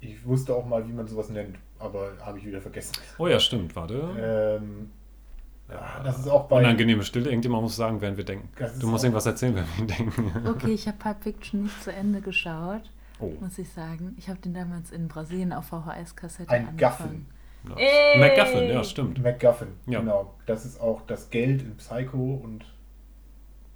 Ich 0.00 0.24
wusste 0.24 0.54
auch 0.54 0.64
mal, 0.64 0.86
wie 0.86 0.92
man 0.92 1.08
sowas 1.08 1.28
nennt, 1.30 1.56
aber 1.78 2.12
habe 2.20 2.38
ich 2.38 2.46
wieder 2.46 2.60
vergessen. 2.60 2.92
Oh 3.18 3.26
ja, 3.26 3.40
stimmt, 3.40 3.74
warte. 3.74 4.60
Ähm, 4.60 4.90
ja, 5.68 6.00
das 6.02 6.20
ist 6.20 6.28
auch 6.28 6.46
bei. 6.48 6.60
Unangenehme 6.60 7.02
Stille. 7.02 7.28
Irgendjemand 7.28 7.62
muss 7.62 7.76
sagen, 7.76 8.00
während 8.00 8.16
wir 8.16 8.24
denken. 8.24 8.48
Du 8.80 8.86
musst 8.86 9.04
irgendwas 9.04 9.26
erzählen, 9.26 9.54
während 9.56 9.78
wir 9.78 9.86
denken. 9.96 10.48
Okay, 10.48 10.72
ich 10.72 10.86
habe 10.86 10.98
Pulp 10.98 11.22
Fiction 11.22 11.64
nicht 11.64 11.82
zu 11.82 11.92
Ende 11.92 12.20
geschaut, 12.20 12.90
Oh. 13.20 13.32
muss 13.40 13.58
ich 13.58 13.68
sagen. 13.70 14.14
Ich 14.18 14.28
habe 14.28 14.38
den 14.40 14.54
damals 14.54 14.90
in 14.92 15.08
Brasilien 15.08 15.52
auf 15.52 15.66
VHS-Kassette 15.66 16.50
Ein 16.50 16.68
angefangen. 16.68 17.26
Ja. 17.68 17.76
Ey! 17.76 18.18
MacGuffin, 18.20 18.68
ja, 18.70 18.84
stimmt. 18.84 19.22
MacGuffin, 19.22 19.68
Ja. 19.86 20.00
genau. 20.00 20.34
Das 20.46 20.64
ist 20.64 20.80
auch 20.80 21.02
das 21.06 21.28
Geld 21.30 21.62
in 21.62 21.76
Psycho 21.76 22.34
und 22.42 22.64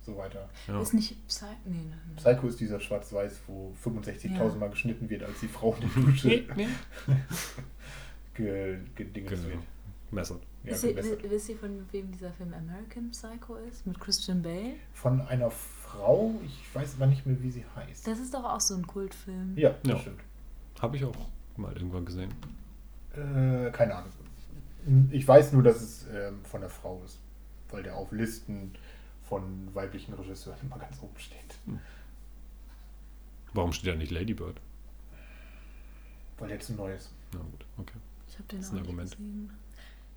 so 0.03 0.17
weiter. 0.17 0.49
Ja. 0.69 0.81
Ist 0.81 0.95
nicht 0.95 1.17
Psy 1.29 1.45
nee, 1.65 1.77
nee, 1.79 1.85
nee. 2.09 2.15
Psycho 2.17 2.47
ist 2.47 2.61
dieser 2.61 2.81
Schwarz-Weiß, 2.81 3.41
wo 3.49 3.73
65.000 3.85 4.37
Ja. 4.37 4.45
Mal 4.59 4.71
geschnitten 4.71 5.11
wird, 5.11 5.23
als 5.25 5.41
die 5.41 5.49
Frau 5.49 5.75
in 5.81 5.89
die 5.89 6.01
Dusche 6.07 6.29
Nee, 6.29 6.45
nee. 6.57 6.69
ge 8.35 8.79
gedinges 8.95 9.45
wird. 9.47 9.59
Messert. 10.11 10.43
Ja, 10.65 10.73
wisst, 10.73 10.85
ihr, 10.85 11.31
wisst 11.31 11.49
ihr, 11.49 11.57
von 11.57 11.87
wem 11.91 12.11
dieser 12.13 12.31
Film 12.33 12.53
American 12.55 13.11
Psycho 13.11 13.57
ist? 13.69 13.87
Mit 13.87 13.99
Christian 13.99 14.43
Bale? 14.43 14.75
Von 14.93 15.21
einer 15.23 15.51
Frau, 15.93 16.35
ich 16.45 16.75
weiß 16.75 16.95
aber 16.97 17.07
nicht 17.07 17.27
mehr, 17.27 17.41
wie 17.43 17.51
sie 17.51 17.65
heißt. 17.77 18.07
Das 18.07 18.19
ist 18.19 18.33
doch 18.35 18.45
auch 18.45 18.61
so 18.61 18.75
ein 18.75 18.87
Kultfilm. 18.87 19.57
Ja, 19.57 19.71
das 19.83 19.93
Ja. 19.93 19.99
stimmt. 19.99 20.21
Habe 20.81 20.97
ich 20.97 21.05
auch 21.05 21.15
mal 21.57 21.73
irgendwann 21.75 22.05
gesehen. 22.05 22.31
Äh, 23.15 23.71
keine 23.73 23.95
Ahnung. 23.97 24.11
Ich 25.11 25.27
weiß 25.29 25.53
nur, 25.53 25.63
dass 25.63 25.81
es 25.81 26.07
ähm, 26.13 26.45
von 26.45 26.61
der 26.61 26.71
Frau 26.71 27.01
ist, 27.05 27.19
weil 27.71 27.83
der 27.83 27.95
auf 27.97 28.11
Listen 28.11 28.73
von 29.29 29.73
weiblichen 29.75 30.15
Regisseuren 30.15 30.59
immer 30.63 30.79
ganz 30.79 31.01
oben 31.03 31.17
steht. 31.19 31.59
Warum 33.53 33.73
steht 33.73 33.93
da 33.93 33.97
nicht 33.97 34.11
Ladybird? 34.11 34.61
Weil 36.39 36.51
jetzt 36.51 36.71
ein 36.71 36.77
neues. 36.77 37.11
Na 37.33 37.41
gut, 37.41 37.65
okay. 37.79 37.99
Ich 38.29 38.35
habe 38.39 38.49
den 38.49 38.59
Das 38.59 38.67
ist 38.69 38.73
auch 38.73 38.77
ein 38.77 38.81
nicht 38.83 38.89
Argument. 38.89 39.11
gesehen. 39.11 39.51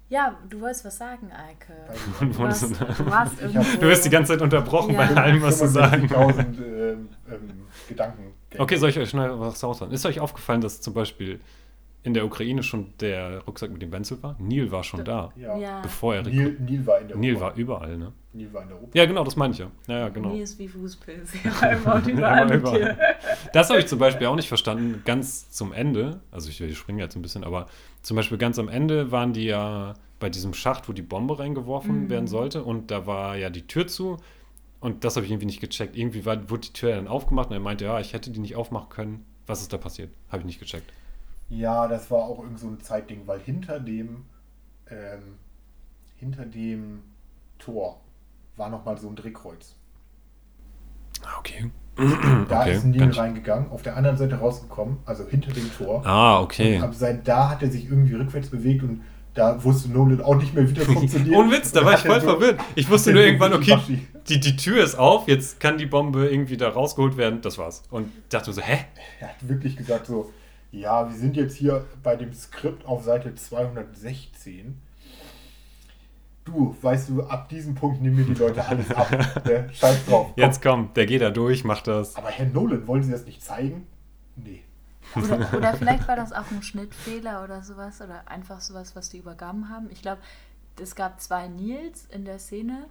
Ja, 0.08 0.38
du 0.50 0.62
wolltest 0.62 0.86
was 0.86 0.98
sagen, 0.98 1.32
Eike. 1.32 1.74
Du 2.20 2.38
warst, 2.40 2.64
du 2.64 3.06
warst 3.10 3.42
Du 3.42 3.82
wirst 3.82 4.06
die 4.06 4.10
ganze 4.10 4.34
Zeit 4.34 4.42
unterbrochen 4.42 4.94
Ja. 4.94 5.06
bei 5.06 5.16
allem, 5.22 5.42
was 5.42 5.60
du 5.60 5.68
sagen. 5.68 6.08
65.000 6.08 6.40
ähm, 6.40 7.10
ähm, 7.30 7.68
Gedanken. 7.90 8.34
Okay, 8.58 8.78
soll 8.78 8.90
ich 8.90 9.00
euch 9.00 9.10
schnell 9.10 9.40
was 9.40 9.64
raushauen? 9.64 9.92
Ist 9.92 10.06
euch 10.06 10.20
aufgefallen, 10.20 10.62
dass 10.62 10.80
zum 10.80 10.94
Beispiel 10.94 11.40
in 12.06 12.14
der 12.14 12.26
Ukraine 12.26 12.64
schon 12.64 12.94
der 13.00 13.40
Rucksack 13.46 13.72
mit 13.72 13.82
dem 13.82 13.90
Benzel 13.90 14.22
war? 14.24 14.36
Neil 14.40 14.72
war 14.72 14.84
schon 14.84 15.04
da, 15.04 15.34
Ja. 15.36 15.58
Ja. 15.58 15.82
bevor 15.82 16.16
er 16.16 16.22
Neil, 16.24 16.56
Neil 16.60 16.86
war 16.88 17.02
in 17.02 17.08
der 17.10 17.18
Neil 17.18 17.40
war 17.42 17.56
überall, 17.56 17.98
ne? 17.98 18.14
Neil 18.34 18.54
war 18.54 18.62
in 18.64 18.68
der 18.70 18.82
Oper. 18.82 18.90
Ja, 18.98 19.06
genau, 19.06 19.24
das 19.24 19.36
meine 19.36 19.54
ich 19.54 19.60
ja. 19.60 19.72
Ja, 19.88 20.00
ja, 20.00 20.10
genau. 20.10 20.30
Nie 20.30 20.42
ist 20.42 20.58
wie 20.60 20.68
Fußpilz. 20.68 21.34
Überall 22.08 22.54
überall. 22.54 22.80
dir. 22.80 22.98
Das 23.54 23.70
habe 23.70 23.80
ich 23.80 23.88
zum 23.88 24.00
Beispiel 24.00 24.28
auch 24.28 24.36
nicht 24.36 24.48
verstanden, 24.48 25.02
ganz 25.06 25.50
zum 25.52 25.74
Ende. 25.74 26.20
Also 26.32 26.50
ich, 26.50 26.60
ich 26.62 26.78
springe 26.78 27.02
jetzt 27.02 27.16
ein 27.16 27.22
bisschen, 27.22 27.44
aber 27.44 27.66
zum 28.02 28.16
Beispiel 28.16 28.38
ganz 28.38 28.60
am 28.60 28.70
Ende 28.70 29.12
waren 29.12 29.34
die 29.34 29.46
ja 29.46 29.94
bei 30.20 30.30
diesem 30.30 30.54
Schacht, 30.54 30.88
wo 30.88 30.94
die 30.94 31.02
Bombe 31.02 31.40
reingeworfen 31.40 32.04
Mhm. 32.06 32.10
werden 32.10 32.28
sollte 32.28 32.64
und 32.64 32.92
da 32.92 33.06
war 33.08 33.36
ja 33.38 33.50
die 33.50 33.68
Tür 33.68 33.88
zu 33.88 34.18
und 34.80 35.04
das 35.04 35.16
habe 35.16 35.26
ich 35.26 35.32
irgendwie 35.32 35.48
nicht 35.48 35.60
gecheckt. 35.62 35.96
Irgendwie 35.98 36.26
war, 36.26 36.50
wurde 36.50 36.68
die 36.68 36.74
Tür 36.74 36.96
dann 36.96 37.08
aufgemacht 37.08 37.50
und 37.50 37.54
er 37.56 37.60
meinte, 37.60 37.86
ja, 37.86 38.00
ich 38.00 38.14
hätte 38.14 38.30
die 38.32 38.40
nicht 38.40 38.56
aufmachen 38.56 38.90
können. 38.90 39.26
Was 39.48 39.62
ist 39.62 39.72
da 39.74 39.78
passiert? 39.78 40.10
Habe 40.30 40.40
ich 40.42 40.46
nicht 40.46 40.60
gecheckt. 40.60 40.92
Ja, 41.50 41.88
das 41.88 42.10
war 42.12 42.20
auch 42.24 42.40
irgend 42.40 42.60
so 42.60 42.68
ein 42.68 42.80
Zeitding, 42.80 43.22
weil 43.28 43.40
hinter 43.40 43.80
dem, 43.80 44.26
ähm, 44.90 45.38
hinter 46.18 46.46
dem 46.46 47.02
Tor 47.60 48.00
war 48.58 48.70
nochmal 48.70 48.98
so 48.98 49.08
ein 49.10 49.16
Drehkreuz. 49.16 49.76
Ah, 51.24 51.38
okay. 51.40 51.70
Da 51.98 52.62
Okay, 52.62 52.74
ist 52.74 52.82
kann 52.82 52.94
ich- 53.12 53.18
reingegangen, 53.18 53.72
auf 53.72 53.82
der 53.82 53.96
anderen 53.96 54.18
Seite 54.18 54.36
rausgekommen, 54.36 54.98
also 55.06 55.26
hinter 55.28 55.52
dem 55.54 55.72
Tor. 55.78 56.06
Ah, 56.06 56.42
okay. 56.42 56.78
Und 56.78 56.84
ab 56.84 56.94
seit 56.94 57.26
da 57.28 57.50
hat 57.50 57.64
er 57.64 57.72
sich 57.72 57.86
irgendwie 57.86 58.16
rückwärts 58.16 58.50
bewegt 58.50 58.84
und 58.84 59.02
da 59.34 59.62
wusste 59.64 59.90
Nolan 59.92 60.22
auch 60.22 60.36
nicht 60.36 60.54
mehr, 60.54 60.68
wie 60.70 60.74
das 60.74 60.86
funktioniert. 60.86 61.36
Ohne 61.38 61.52
Witz, 61.52 61.72
da 61.72 61.86
war 61.86 61.94
ich 61.94 62.00
voll 62.02 62.20
so- 62.20 62.28
verwirrt. 62.28 62.60
Ich 62.76 62.90
wusste 62.90 63.14
nur 63.14 63.22
irgendwann, 63.26 63.54
okay, 63.54 63.78
die, 64.28 64.40
die 64.42 64.56
Tür 64.58 64.84
ist 64.84 64.96
auf, 64.96 65.28
jetzt 65.30 65.60
kann 65.62 65.78
die 65.78 65.86
Bombe 65.86 66.28
irgendwie 66.28 66.58
da 66.58 66.68
rausgeholt 66.70 67.16
werden. 67.16 67.42
Das 67.42 67.58
war's. 67.58 67.84
Und 67.92 68.12
dachte 68.30 68.52
so, 68.52 68.62
hä? 68.62 68.80
Er 69.22 69.30
hat 69.30 69.48
wirklich 69.48 69.78
gesagt 69.78 70.08
so, 70.08 70.32
ja, 70.80 71.10
wir 71.10 71.16
sind 71.16 71.38
jetzt 71.38 71.56
hier 71.56 71.86
bei 72.04 72.16
dem 72.16 72.34
Skript 72.34 72.86
auf 72.86 73.04
Seite 73.04 73.34
216. 73.34 74.82
Du, 76.44 76.76
weißt 76.80 77.10
du, 77.10 77.24
ab 77.24 77.50
diesem 77.50 77.74
Punkt 77.74 78.02
nehmen 78.02 78.18
mir 78.18 78.26
die 78.26 78.34
Leute 78.34 78.64
alles 78.68 78.92
ab. 78.92 79.10
ne? 79.46 79.70
Scheiß 79.74 80.06
drauf. 80.06 80.28
Komm. 80.28 80.44
Jetzt 80.44 80.62
komm, 80.62 80.94
der 80.94 81.06
geht 81.06 81.22
da 81.22 81.32
durch, 81.32 81.64
macht 81.64 81.88
das. 81.88 82.16
Aber 82.16 82.30
Herr 82.30 82.46
Nolan, 82.46 82.86
wollen 82.88 83.04
Sie 83.04 83.12
das 83.12 83.26
nicht 83.26 83.44
zeigen? 83.44 83.88
Nee. 84.36 84.64
Oder, 85.16 85.54
oder 85.58 85.74
vielleicht 85.74 86.08
war 86.08 86.16
das 86.16 86.34
auch 86.34 86.52
ein 86.52 86.62
Schnittfehler 86.62 87.44
oder 87.44 87.64
sowas. 87.64 88.02
Oder 88.02 88.28
einfach 88.30 88.62
sowas, 88.62 88.96
was 88.96 89.10
die 89.10 89.18
übergaben 89.18 89.70
haben. 89.70 89.90
Ich 89.90 90.02
glaube, 90.02 90.22
es 90.80 90.96
gab 90.96 91.20
zwei 91.22 91.48
Nils 91.48 92.06
in 92.12 92.26
der 92.26 92.38
Szene. 92.38 92.86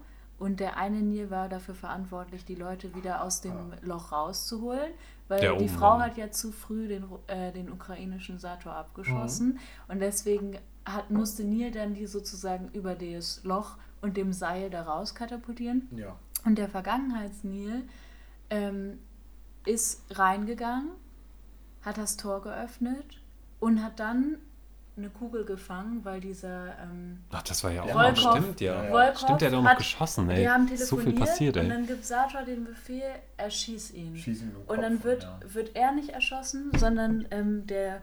Und 0.44 0.61
der 0.61 0.76
eine 0.76 1.00
Nil 1.00 1.30
war 1.30 1.48
dafür 1.48 1.74
verantwortlich, 1.74 2.44
die 2.44 2.54
Leute 2.54 2.94
wieder 2.94 3.22
aus 3.22 3.40
dem 3.40 3.72
Loch 3.80 4.12
rauszuholen. 4.12 4.92
Weil 5.26 5.40
Der 5.40 5.57
die 5.57 5.70
Frau 5.70 5.98
hat 5.98 6.18
ja 6.18 6.30
zu 6.30 6.52
früh 6.52 6.87
den, 6.87 7.07
äh, 7.28 7.50
den 7.50 7.72
ukrainischen 7.72 8.38
Sator 8.38 8.74
abgeschossen. 8.74 9.59
Und 9.88 10.00
deswegen 10.00 10.59
hat, 10.85 11.11
musste 11.11 11.44
Nil 11.44 11.70
dann 11.70 11.94
die 11.94 12.04
sozusagen 12.04 12.68
über 12.74 12.94
das 12.94 13.42
Loch 13.44 13.78
und 14.02 14.18
dem 14.18 14.35
Seil 14.35 14.68
da 14.68 14.83
raus 14.83 15.14
katapultieren. 15.14 15.88
Ja. 15.96 16.14
Und 16.44 16.59
der 16.59 16.68
Vergangenheitsnil 16.68 17.88
ähm, 18.50 18.98
ist 19.64 20.02
reingegangen, 20.11 20.90
hat 21.80 21.96
das 21.96 22.18
Tor 22.18 22.42
geöffnet 22.42 23.22
und 23.61 23.83
hat 23.83 23.98
dann 23.98 24.37
eine 24.96 25.11
Kugel 25.11 25.44
gefangen, 25.44 26.04
weil 26.04 26.20
dieser 26.20 26.68
ähm, 26.83 27.18
Ach, 27.33 27.42
das 27.42 27.64
war 27.64 27.72
ja 27.72 27.83
auch 27.83 27.88
Ja, 27.88 27.94
noch. 27.94 28.16
Volkov- 28.16 28.38
Stimmt, 28.40 28.61
ja. 28.61 28.83
Volkov 28.85 29.18
Stimmt, 29.18 29.40
der 29.40 29.48
hat 29.50 29.57
auch 29.57 29.62
noch 29.62 29.70
hat- 29.70 29.78
geschossen, 29.78 30.30
ey. 30.30 30.37
die 30.42 30.48
haben 30.48 30.62
so 30.68 30.74
telefoniert 30.74 31.04
viel 31.11 31.18
passiert, 31.18 31.57
und 31.57 31.62
ey. 31.64 31.68
dann 31.68 31.87
gibt 31.87 32.04
Sator 32.04 32.42
den 32.42 32.64
Befehl, 32.64 33.02
erschieß 33.37 33.92
ihn. 33.94 34.16
Schieß 34.16 34.42
ihn 34.42 34.54
und 34.66 34.80
dann 34.83 35.02
wird, 35.02 35.24
ja. 35.24 35.38
wird 35.52 35.74
er 35.74 35.92
nicht 35.92 36.11
erschossen, 36.11 36.70
sondern 36.76 37.26
ähm, 37.30 37.66
der 37.66 38.00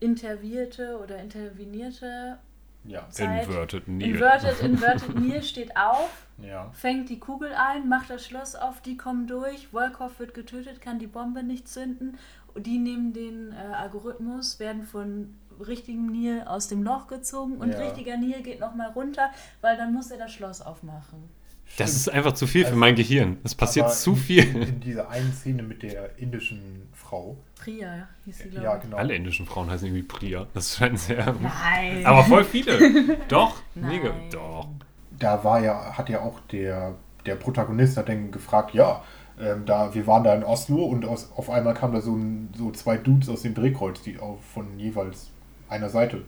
intervierte 0.00 0.98
oder 1.02 1.18
intervenierte 1.18 2.38
Ja. 2.84 3.08
Zeit- 3.10 3.46
Inverted 3.46 3.88
Neil. 3.88 4.10
Inverted, 4.10 4.60
inverted 4.60 5.14
Neil 5.18 5.42
steht 5.42 5.76
auf 5.76 6.26
Ja. 6.42 6.70
fängt 6.72 7.08
die 7.08 7.18
Kugel 7.18 7.50
ein, 7.54 7.88
macht 7.88 8.10
das 8.10 8.26
Schloss 8.26 8.54
auf, 8.56 8.82
die 8.82 8.96
kommen 8.96 9.26
durch, 9.26 9.68
Volkov 9.68 10.18
wird 10.18 10.34
getötet, 10.34 10.80
kann 10.80 10.98
die 10.98 11.06
Bombe 11.06 11.42
nicht 11.42 11.68
zünden. 11.68 12.18
Und 12.54 12.66
die 12.66 12.78
nehmen 12.78 13.12
den 13.12 13.52
äh, 13.52 13.74
Algorithmus, 13.74 14.60
werden 14.60 14.84
von 14.84 15.34
richtigem 15.60 16.06
Nil 16.06 16.42
aus 16.46 16.68
dem 16.68 16.82
Loch 16.82 17.06
gezogen 17.06 17.56
und 17.58 17.70
Ja. 17.70 17.78
richtiger 17.78 18.16
Nil 18.16 18.42
geht 18.42 18.60
nochmal 18.60 18.90
runter, 18.90 19.30
weil 19.60 19.76
dann 19.76 19.92
muss 19.92 20.10
er 20.10 20.18
das 20.18 20.32
Schloss 20.32 20.60
aufmachen. 20.62 21.28
Das 21.78 21.92
ist 21.92 22.02
Stimmt. 22.02 22.16
einfach 22.18 22.32
zu 22.32 22.46
viel 22.46 22.62
für 22.62 22.68
Also, 22.68 22.78
mein 22.78 22.94
Gehirn. 22.94 23.38
Es 23.42 23.54
passiert 23.54 23.90
zu 23.92 24.10
in, 24.10 24.16
viel. 24.16 24.56
In 24.62 24.80
dieser 24.80 25.08
einen 25.08 25.32
Szene 25.32 25.62
mit 25.62 25.82
der 25.82 26.18
indischen 26.18 26.88
Frau. 26.92 27.36
Priya 27.58 28.06
hieß 28.26 28.38
sie, 28.38 28.48
glaube 28.50 28.64
Ja, 28.64 28.76
ich. 28.76 28.82
genau. 28.82 28.96
Alle 28.98 29.14
indischen 29.14 29.46
Frauen 29.46 29.70
heißen 29.70 29.86
irgendwie 29.88 30.02
Priya. 30.06 30.46
Das 30.52 30.76
scheint 30.76 30.98
sehr. 30.98 31.34
Nein. 31.40 32.04
Aber 32.04 32.22
voll 32.24 32.44
viele. 32.44 33.16
Doch, 33.28 33.56
mega. 33.74 34.10
Nein. 34.10 34.28
Doch. 34.30 34.68
da 35.18 35.42
war 35.42 35.60
ja, 35.60 35.96
hat 35.96 36.10
ja 36.10 36.20
auch 36.20 36.38
der, 36.52 36.94
der 37.24 37.36
Protagonist 37.36 37.96
hat 37.96 38.10
dann 38.10 38.30
gefragt, 38.30 38.74
ja, 38.74 39.02
ähm, 39.40 39.64
da, 39.64 39.92
wir 39.94 40.06
waren 40.06 40.22
da 40.22 40.34
in 40.34 40.44
Oslo 40.44 40.84
und 40.84 41.04
aus, 41.06 41.32
auf 41.34 41.48
einmal 41.50 41.72
kamen 41.74 41.94
da 41.94 42.00
so, 42.02 42.14
ein, 42.14 42.52
so 42.56 42.70
zwei 42.72 42.98
Dudes 42.98 43.28
aus 43.30 43.42
dem 43.42 43.54
Drehkreuz, 43.54 44.02
die 44.02 44.18
auf, 44.18 44.44
von 44.44 44.78
jeweils 44.78 45.30
einer 45.74 45.88
Seite. 45.90 46.22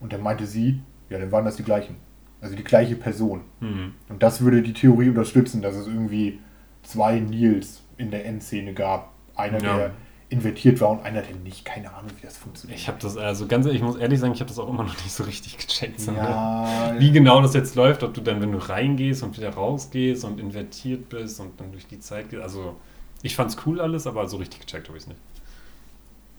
Und 0.00 0.12
dann 0.12 0.22
meinte 0.22 0.46
sie, 0.46 0.80
ja, 1.10 1.18
dann 1.18 1.32
waren 1.32 1.44
das 1.44 1.56
die 1.56 1.62
gleichen. 1.64 1.96
Also 2.40 2.54
die 2.54 2.64
gleiche 2.64 2.96
Person. 2.96 3.40
Hm. 3.60 3.94
Und 4.08 4.22
das 4.22 4.40
würde 4.42 4.62
die 4.62 4.72
Theorie 4.74 5.08
unterstützen, 5.08 5.62
dass 5.62 5.74
es 5.74 5.86
irgendwie 5.86 6.38
zwei 6.82 7.18
Nils 7.18 7.82
in 7.96 8.10
der 8.10 8.26
Endszene 8.26 8.74
gab. 8.74 9.12
Einer, 9.34 9.62
Ja. 9.62 9.76
der 9.76 9.90
invertiert 10.28 10.80
war 10.80 10.90
und 10.90 11.00
einer, 11.04 11.22
der 11.22 11.36
nicht. 11.36 11.64
Keine 11.64 11.92
Ahnung, 11.94 12.10
wie 12.18 12.22
das 12.26 12.36
funktioniert. 12.36 12.78
Ich 12.80 12.88
habe 12.88 12.98
das, 13.00 13.16
also 13.16 13.46
ganz 13.46 13.64
ehrlich, 13.64 13.80
ich 13.80 13.86
muss 13.86 13.96
ehrlich 13.96 14.18
sagen, 14.18 14.32
ich 14.34 14.40
habe 14.40 14.48
das 14.48 14.58
auch 14.58 14.68
immer 14.68 14.82
noch 14.82 14.96
nicht 14.96 15.12
so 15.12 15.22
richtig 15.24 15.56
gecheckt. 15.56 16.00
Ja, 16.06 16.94
Wie 16.98 17.12
genau 17.12 17.40
das 17.40 17.54
jetzt 17.54 17.74
läuft, 17.76 18.02
ob 18.02 18.12
du 18.12 18.20
dann, 18.20 18.40
wenn 18.40 18.50
du 18.52 18.58
reingehst 18.58 19.22
und 19.22 19.36
wieder 19.36 19.50
rausgehst 19.50 20.24
und 20.24 20.40
invertiert 20.40 21.08
bist 21.08 21.38
und 21.40 21.58
dann 21.60 21.70
durch 21.72 21.86
die 21.86 22.00
Zeit 22.00 22.30
gehst. 22.30 22.42
Also, 22.42 22.74
ich 23.22 23.36
fand's 23.36 23.56
cool 23.66 23.80
alles, 23.80 24.06
aber 24.06 24.26
so 24.28 24.36
richtig 24.36 24.60
gecheckt 24.60 24.88
habe 24.88 24.98
ich 24.98 25.04
es 25.04 25.08
nicht. 25.08 25.20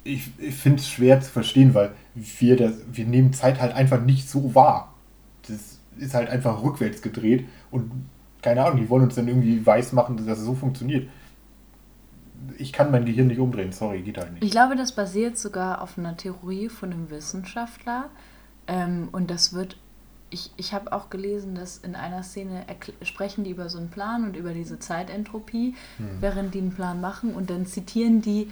Ich, 0.08 0.32
ich 0.40 0.56
finde 0.56 0.80
es 0.80 0.88
schwer 0.88 1.20
zu 1.22 1.30
verstehen, 1.30 1.74
weil 1.74 1.92
wir, 2.16 2.56
das, 2.56 2.74
wir 2.92 3.06
nehmen 3.06 3.34
Zeit 3.34 3.60
halt 3.62 3.74
einfach 3.74 4.02
nicht 4.02 4.30
so 4.30 4.56
wahr. 4.56 4.94
Das 5.48 5.80
ist 5.98 6.14
halt 6.14 6.30
einfach 6.30 6.64
rückwärts 6.64 7.02
gedreht 7.02 7.46
und 7.72 7.92
keine 8.42 8.64
Ahnung, 8.64 8.80
die 8.80 8.90
wollen 8.90 9.04
uns 9.04 9.16
dann 9.16 9.28
irgendwie 9.28 9.66
weiß 9.66 9.94
machen, 9.94 10.18
dass 10.18 10.40
es 10.40 10.46
so 10.46 10.54
funktioniert. 10.54 11.10
Ich 12.58 12.72
kann 12.72 12.92
mein 12.92 13.06
Gehirn 13.06 13.28
nicht 13.28 13.40
umdrehen, 13.40 13.72
sorry, 13.72 14.02
geht 14.02 14.18
halt 14.18 14.34
nicht. 14.34 14.44
Ich 14.44 14.52
glaube, 14.52 14.76
das 14.76 14.92
basiert 14.94 15.38
sogar 15.38 15.82
auf 15.82 15.98
einer 15.98 16.16
Theorie 16.16 16.70
von 16.70 16.94
einem 16.94 17.10
Wissenschaftler. 17.10 18.10
Ähm, 18.68 19.10
und 19.12 19.32
das 19.32 19.54
wird, 19.54 19.78
ich, 20.30 20.52
ich 20.56 20.74
habe 20.74 20.94
auch 20.94 21.10
gelesen, 21.10 21.56
dass 21.56 21.78
in 21.78 21.96
einer 21.96 22.22
Szene 22.22 22.66
sprechen 23.02 23.44
die 23.44 23.52
über 23.52 23.70
so 23.70 23.80
einen 23.80 23.90
Plan 23.90 24.24
und 24.24 24.36
über 24.36 24.54
diese 24.54 24.78
Zeitentropie, 24.78 25.76
während 26.20 26.54
die 26.54 26.60
einen 26.60 26.74
Plan 26.74 27.02
machen 27.02 27.34
und 27.34 27.50
dann 27.50 27.66
zitieren 27.66 28.22
die 28.22 28.50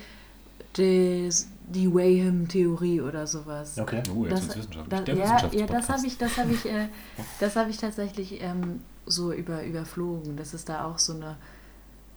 des, 0.78 1.48
die 1.68 1.94
Wayham-Theorie 1.94 3.02
oder 3.02 3.28
sowas. 3.28 3.78
Okay. 3.80 4.04
Oh, 4.16 4.26
jetzt 4.26 4.48
Das, 4.50 4.58
wissenschaftlich. 4.58 5.04
Der 5.04 5.16
ja, 5.16 5.50
ja, 5.52 5.66
das 5.68 5.90
habe 5.90 6.06
ich, 6.06 6.18
das 6.18 6.38
habe 6.38 6.52
ich, 6.54 6.66
äh, 6.66 6.88
das 7.40 7.56
habe 7.56 7.70
ich 7.70 7.78
tatsächlich 7.78 8.42
ähm, 8.42 8.82
so 9.06 9.32
über, 9.32 9.64
überflogen, 9.64 10.36
dass 10.38 10.54
es 10.54 10.66
da 10.66 10.86
auch 10.86 11.00
so 11.00 11.14
eine 11.14 11.38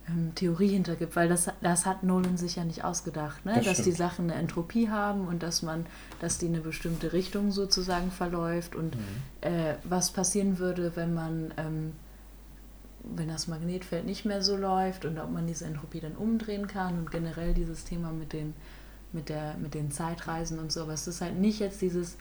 ähm, 0.08 0.32
Theorie 0.34 0.68
hinter 0.68 0.96
gibt, 0.96 1.16
weil 1.16 1.28
das, 1.28 1.48
das 1.60 1.86
hat 1.86 2.02
Nolan 2.02 2.36
sich 2.36 2.56
ja 2.56 2.64
nicht 2.64 2.82
ausgedacht, 2.84 3.44
ne? 3.44 3.52
Das 3.56 3.64
dass 3.64 3.76
die 3.78 3.82
stimmt. 3.82 3.96
Sachen 3.98 4.30
eine 4.30 4.40
Entropie 4.40 4.88
haben 4.88 5.26
und 5.28 5.42
dass 5.42 5.62
man, 5.62 5.86
dass 6.20 6.38
die 6.38 6.46
eine 6.46 6.60
bestimmte 6.60 7.12
Richtung 7.12 7.52
sozusagen 7.52 8.10
verläuft 8.10 8.74
und 8.74 8.96
Mhm. 8.96 9.00
äh, 9.42 9.74
was 9.84 10.10
passieren 10.10 10.58
würde, 10.58 10.92
wenn 10.94 11.14
man 11.14 11.52
ähm, 11.58 11.92
wenn 13.04 13.28
das 13.28 13.46
Magnetfeld 13.48 14.04
nicht 14.06 14.24
mehr 14.24 14.42
so 14.42 14.56
läuft 14.56 15.04
und 15.04 15.18
ob 15.18 15.30
man 15.30 15.46
diese 15.46 15.64
Entropie 15.64 16.00
dann 16.00 16.16
umdrehen 16.16 16.66
kann 16.66 16.98
und 16.98 17.10
generell 17.10 17.54
dieses 17.54 17.84
Thema 17.84 18.12
mit 18.12 18.32
den, 18.32 18.54
mit 19.12 19.28
der, 19.28 19.54
mit 19.54 19.74
den 19.74 19.90
Zeitreisen 19.90 20.58
und 20.58 20.70
so. 20.72 20.82
Aber 20.82 20.92
es 20.92 21.06
ist 21.06 21.20
halt 21.20 21.38
nicht 21.38 21.60
jetzt 21.60 21.80
dieses 21.80 22.16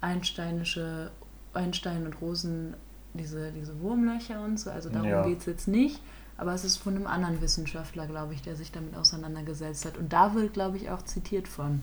einsteinische 0.00 1.10
Einstein 1.54 2.06
und 2.06 2.20
Rosen, 2.20 2.74
diese, 3.14 3.52
diese 3.52 3.80
Wurmlöcher 3.80 4.42
und 4.44 4.58
so. 4.58 4.70
Also 4.70 4.88
darum 4.88 5.08
Ja. 5.08 5.24
geht 5.26 5.40
es 5.40 5.46
jetzt 5.46 5.68
nicht. 5.68 6.00
Aber 6.36 6.54
es 6.54 6.64
ist 6.64 6.78
von 6.78 6.96
einem 6.96 7.06
anderen 7.06 7.42
Wissenschaftler, 7.42 8.06
glaube 8.06 8.32
ich, 8.32 8.40
der 8.40 8.56
sich 8.56 8.72
damit 8.72 8.96
auseinandergesetzt 8.96 9.84
hat. 9.84 9.98
Und 9.98 10.12
da 10.12 10.34
wird, 10.34 10.54
glaube 10.54 10.78
ich, 10.78 10.90
auch 10.90 11.02
zitiert 11.02 11.48
von. 11.48 11.82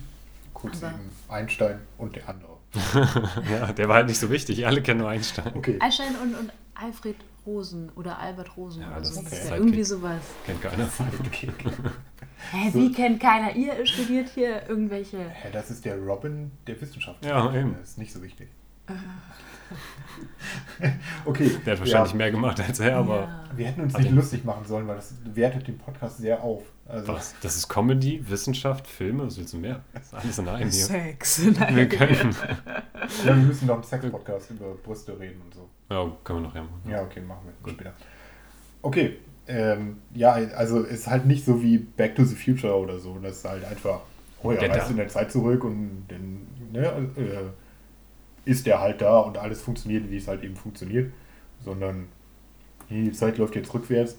Kurz 0.53 0.77
Aber- 0.83 0.93
eben 0.93 1.09
Einstein 1.29 1.79
und 1.99 2.15
der 2.15 2.27
andere. 2.27 2.57
ja, 3.51 3.71
der 3.71 3.87
war 3.87 3.95
halt 3.97 4.07
nicht 4.07 4.19
so 4.19 4.29
wichtig. 4.31 4.65
Alle 4.65 4.81
kennen 4.81 4.99
nur 5.01 5.09
Einstein. 5.09 5.51
Okay. 5.55 5.77
Einstein 5.79 6.15
und, 6.23 6.33
und 6.35 6.51
Alfred 6.73 7.15
Rosen 7.47 7.89
oder 7.95 8.19
Albert 8.19 8.55
Rosen 8.57 8.81
Ja, 8.83 8.91
oder 8.91 9.03
so. 9.05 9.21
Das 9.23 9.31
ist 9.33 9.39
okay. 9.39 9.49
ja 9.49 9.55
irgendwie 9.55 9.83
sowas. 9.83 10.21
Kennt 10.45 10.61
keiner. 10.61 10.87
Okay. 11.25 11.49
Hä, 12.51 12.69
So- 12.71 12.79
wie 12.79 12.91
kennt 12.91 13.19
keiner? 13.19 13.55
Ihr 13.55 13.83
studiert 13.87 14.29
hier 14.29 14.67
irgendwelche. 14.69 15.17
Hä, 15.17 15.47
das 15.51 15.71
ist 15.71 15.83
der 15.85 15.97
Robin 15.97 16.51
der 16.67 16.79
Wissenschaft. 16.79 17.25
Ja, 17.25 17.51
eben. 17.55 17.75
Das 17.79 17.89
ist 17.91 17.97
nicht 17.97 18.13
so 18.13 18.21
wichtig. 18.21 18.49
okay. 21.25 21.51
Der 21.65 21.73
hat 21.73 21.79
wahrscheinlich 21.79 22.11
ja, 22.11 22.17
mehr 22.17 22.31
gemacht 22.31 22.59
als 22.59 22.79
er, 22.79 22.97
aber 22.97 23.19
Ja. 23.21 23.43
Wir 23.55 23.67
hätten 23.67 23.81
uns 23.81 23.97
nicht 23.97 24.07
er- 24.09 24.13
lustig 24.13 24.45
machen 24.45 24.65
sollen, 24.65 24.87
weil 24.87 24.95
das 24.95 25.13
wertet 25.33 25.67
den 25.67 25.77
Podcast 25.77 26.17
sehr 26.19 26.41
auf. 26.43 26.63
Also, 26.85 27.07
was? 27.09 27.35
Das 27.41 27.57
ist 27.57 27.67
Comedy, 27.67 28.21
Wissenschaft, 28.29 28.87
Filme, 28.87 29.25
was 29.25 29.37
willst 29.37 29.51
du 29.53 29.57
mehr? 29.57 29.81
Das 29.93 30.03
ist 30.03 30.13
alles 30.13 30.37
in 30.39 30.47
einem 30.47 30.69
hier. 30.69 30.85
Sex. 30.85 31.41
Wir 31.73 31.89
können. 31.89 32.33
ja, 33.25 33.25
wir 33.25 33.35
müssen 33.35 33.67
noch 33.67 33.73
einen 33.75 33.83
Sex-Podcast 33.83 34.51
über 34.51 34.73
Brüste 34.75 35.19
reden 35.19 35.41
und 35.41 35.53
so. 35.53 35.69
Ja, 35.89 36.11
können 36.23 36.39
wir 36.39 36.47
noch 36.47 36.55
ja 36.55 36.61
machen. 36.61 36.81
Ja, 36.89 37.01
okay, 37.03 37.21
machen 37.21 37.47
wir 37.63 37.73
später. 37.73 37.93
Okay, 38.81 39.17
ähm, 39.47 39.97
ja, 40.13 40.33
also 40.33 40.83
es 40.83 40.99
ist 40.99 41.07
halt 41.07 41.25
nicht 41.25 41.45
so 41.45 41.61
wie 41.61 41.77
Back 41.77 42.15
to 42.15 42.25
the 42.25 42.35
Future 42.35 42.75
oder 42.77 42.99
so. 42.99 43.17
Das 43.19 43.37
ist 43.37 43.45
halt 43.45 43.63
einfach, 43.65 44.01
oh 44.43 44.51
ja, 44.51 44.59
reist 44.59 44.91
in 44.91 44.97
der 44.97 45.07
Zeit 45.07 45.31
zurück 45.31 45.63
und 45.63 46.05
dann 46.09 46.47
ne, 46.71 47.09
äh, 47.15 48.49
ist 48.49 48.65
der 48.65 48.81
halt 48.81 49.01
da 49.01 49.19
und 49.19 49.37
alles 49.37 49.61
funktioniert, 49.61 50.09
wie 50.09 50.17
es 50.17 50.27
halt 50.27 50.43
eben 50.43 50.55
funktioniert. 50.55 51.11
Sondern 51.63 52.07
die 52.89 53.11
Zeit 53.11 53.37
läuft 53.37 53.55
jetzt 53.55 53.73
rückwärts. 53.73 54.17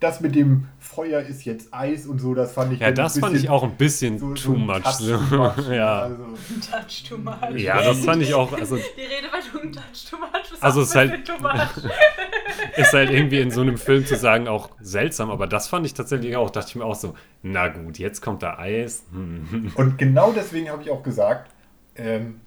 Das 0.00 0.20
mit 0.20 0.36
dem 0.36 0.68
Feuer 0.78 1.20
ist 1.22 1.44
jetzt 1.44 1.74
Eis 1.74 2.06
und 2.06 2.20
so, 2.20 2.32
das 2.32 2.52
fand 2.52 2.72
ich 2.72 2.78
Ja, 2.78 2.86
ein 2.88 2.94
das 2.94 3.18
fand 3.18 3.34
ich 3.36 3.48
auch 3.50 3.64
ein 3.64 3.76
bisschen 3.76 4.16
so- 4.18 4.28
too 4.34 4.36
so 4.36 4.54
ein 4.54 4.66
much. 4.66 4.82
Touch 4.84 4.92
So. 4.94 5.16
too 5.16 5.36
much. 5.36 5.68
ja. 5.72 6.02
Also, 6.02 6.24
Touch 6.70 7.04
too 7.08 7.18
much. 7.18 7.56
ja, 7.60 7.82
das 7.82 7.98
fand 8.04 8.22
ich 8.22 8.32
auch. 8.32 8.52
Also, 8.52 8.76
Die 8.76 8.82
Redewendung 9.00 9.72
Touch 9.72 10.04
too 10.08 10.16
much 10.18 10.52
ist 10.52 10.62
Also 10.62 10.82
ist 10.82 10.94
halt- 10.94 11.28
ist 12.76 12.92
halt 12.92 13.10
irgendwie 13.10 13.40
in 13.40 13.50
so 13.50 13.60
einem 13.60 13.76
Film 13.76 14.06
zu 14.06 14.16
sagen 14.16 14.46
auch 14.48 14.70
seltsam, 14.80 15.30
aber 15.30 15.46
das 15.46 15.68
fand 15.68 15.84
ich 15.86 15.94
tatsächlich 15.94 16.36
auch. 16.36 16.50
Dachte 16.50 16.68
ich 16.70 16.76
mir 16.76 16.84
auch 16.84 16.94
so, 16.94 17.14
na 17.42 17.68
gut, 17.68 17.98
jetzt 17.98 18.20
kommt 18.20 18.42
da 18.42 18.56
Eis. 18.58 19.02
Und 19.74 19.98
genau 19.98 20.32
deswegen 20.32 20.68
habe 20.70 20.82
ich 20.82 20.90
auch 20.90 21.02
gesagt, 21.02 21.50
ähm, 21.96 22.40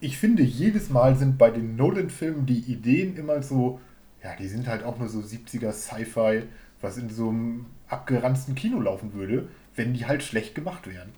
ich 0.00 0.18
finde, 0.18 0.42
jedes 0.42 0.90
Mal 0.90 1.14
sind 1.16 1.38
bei 1.38 1.50
den 1.50 1.76
Nolan-Filmen 1.76 2.44
die 2.44 2.58
Ideen 2.58 3.16
immer 3.16 3.40
so, 3.40 3.80
ja, 4.24 4.30
die 4.36 4.48
sind 4.48 4.66
halt 4.66 4.82
auch 4.84 4.98
nur 4.98 5.08
so 5.08 5.20
70er 5.20 5.70
Sci-Fi, 5.72 6.42
was 6.82 6.98
in 6.98 7.08
so 7.08 7.30
einem 7.30 7.66
abgeranzten 7.88 8.54
Kino 8.54 8.80
laufen 8.80 9.14
würde, 9.14 9.48
wenn 9.74 9.94
die 9.94 10.06
halt 10.06 10.22
schlecht 10.22 10.54
gemacht 10.54 10.86
wären. 10.86 11.10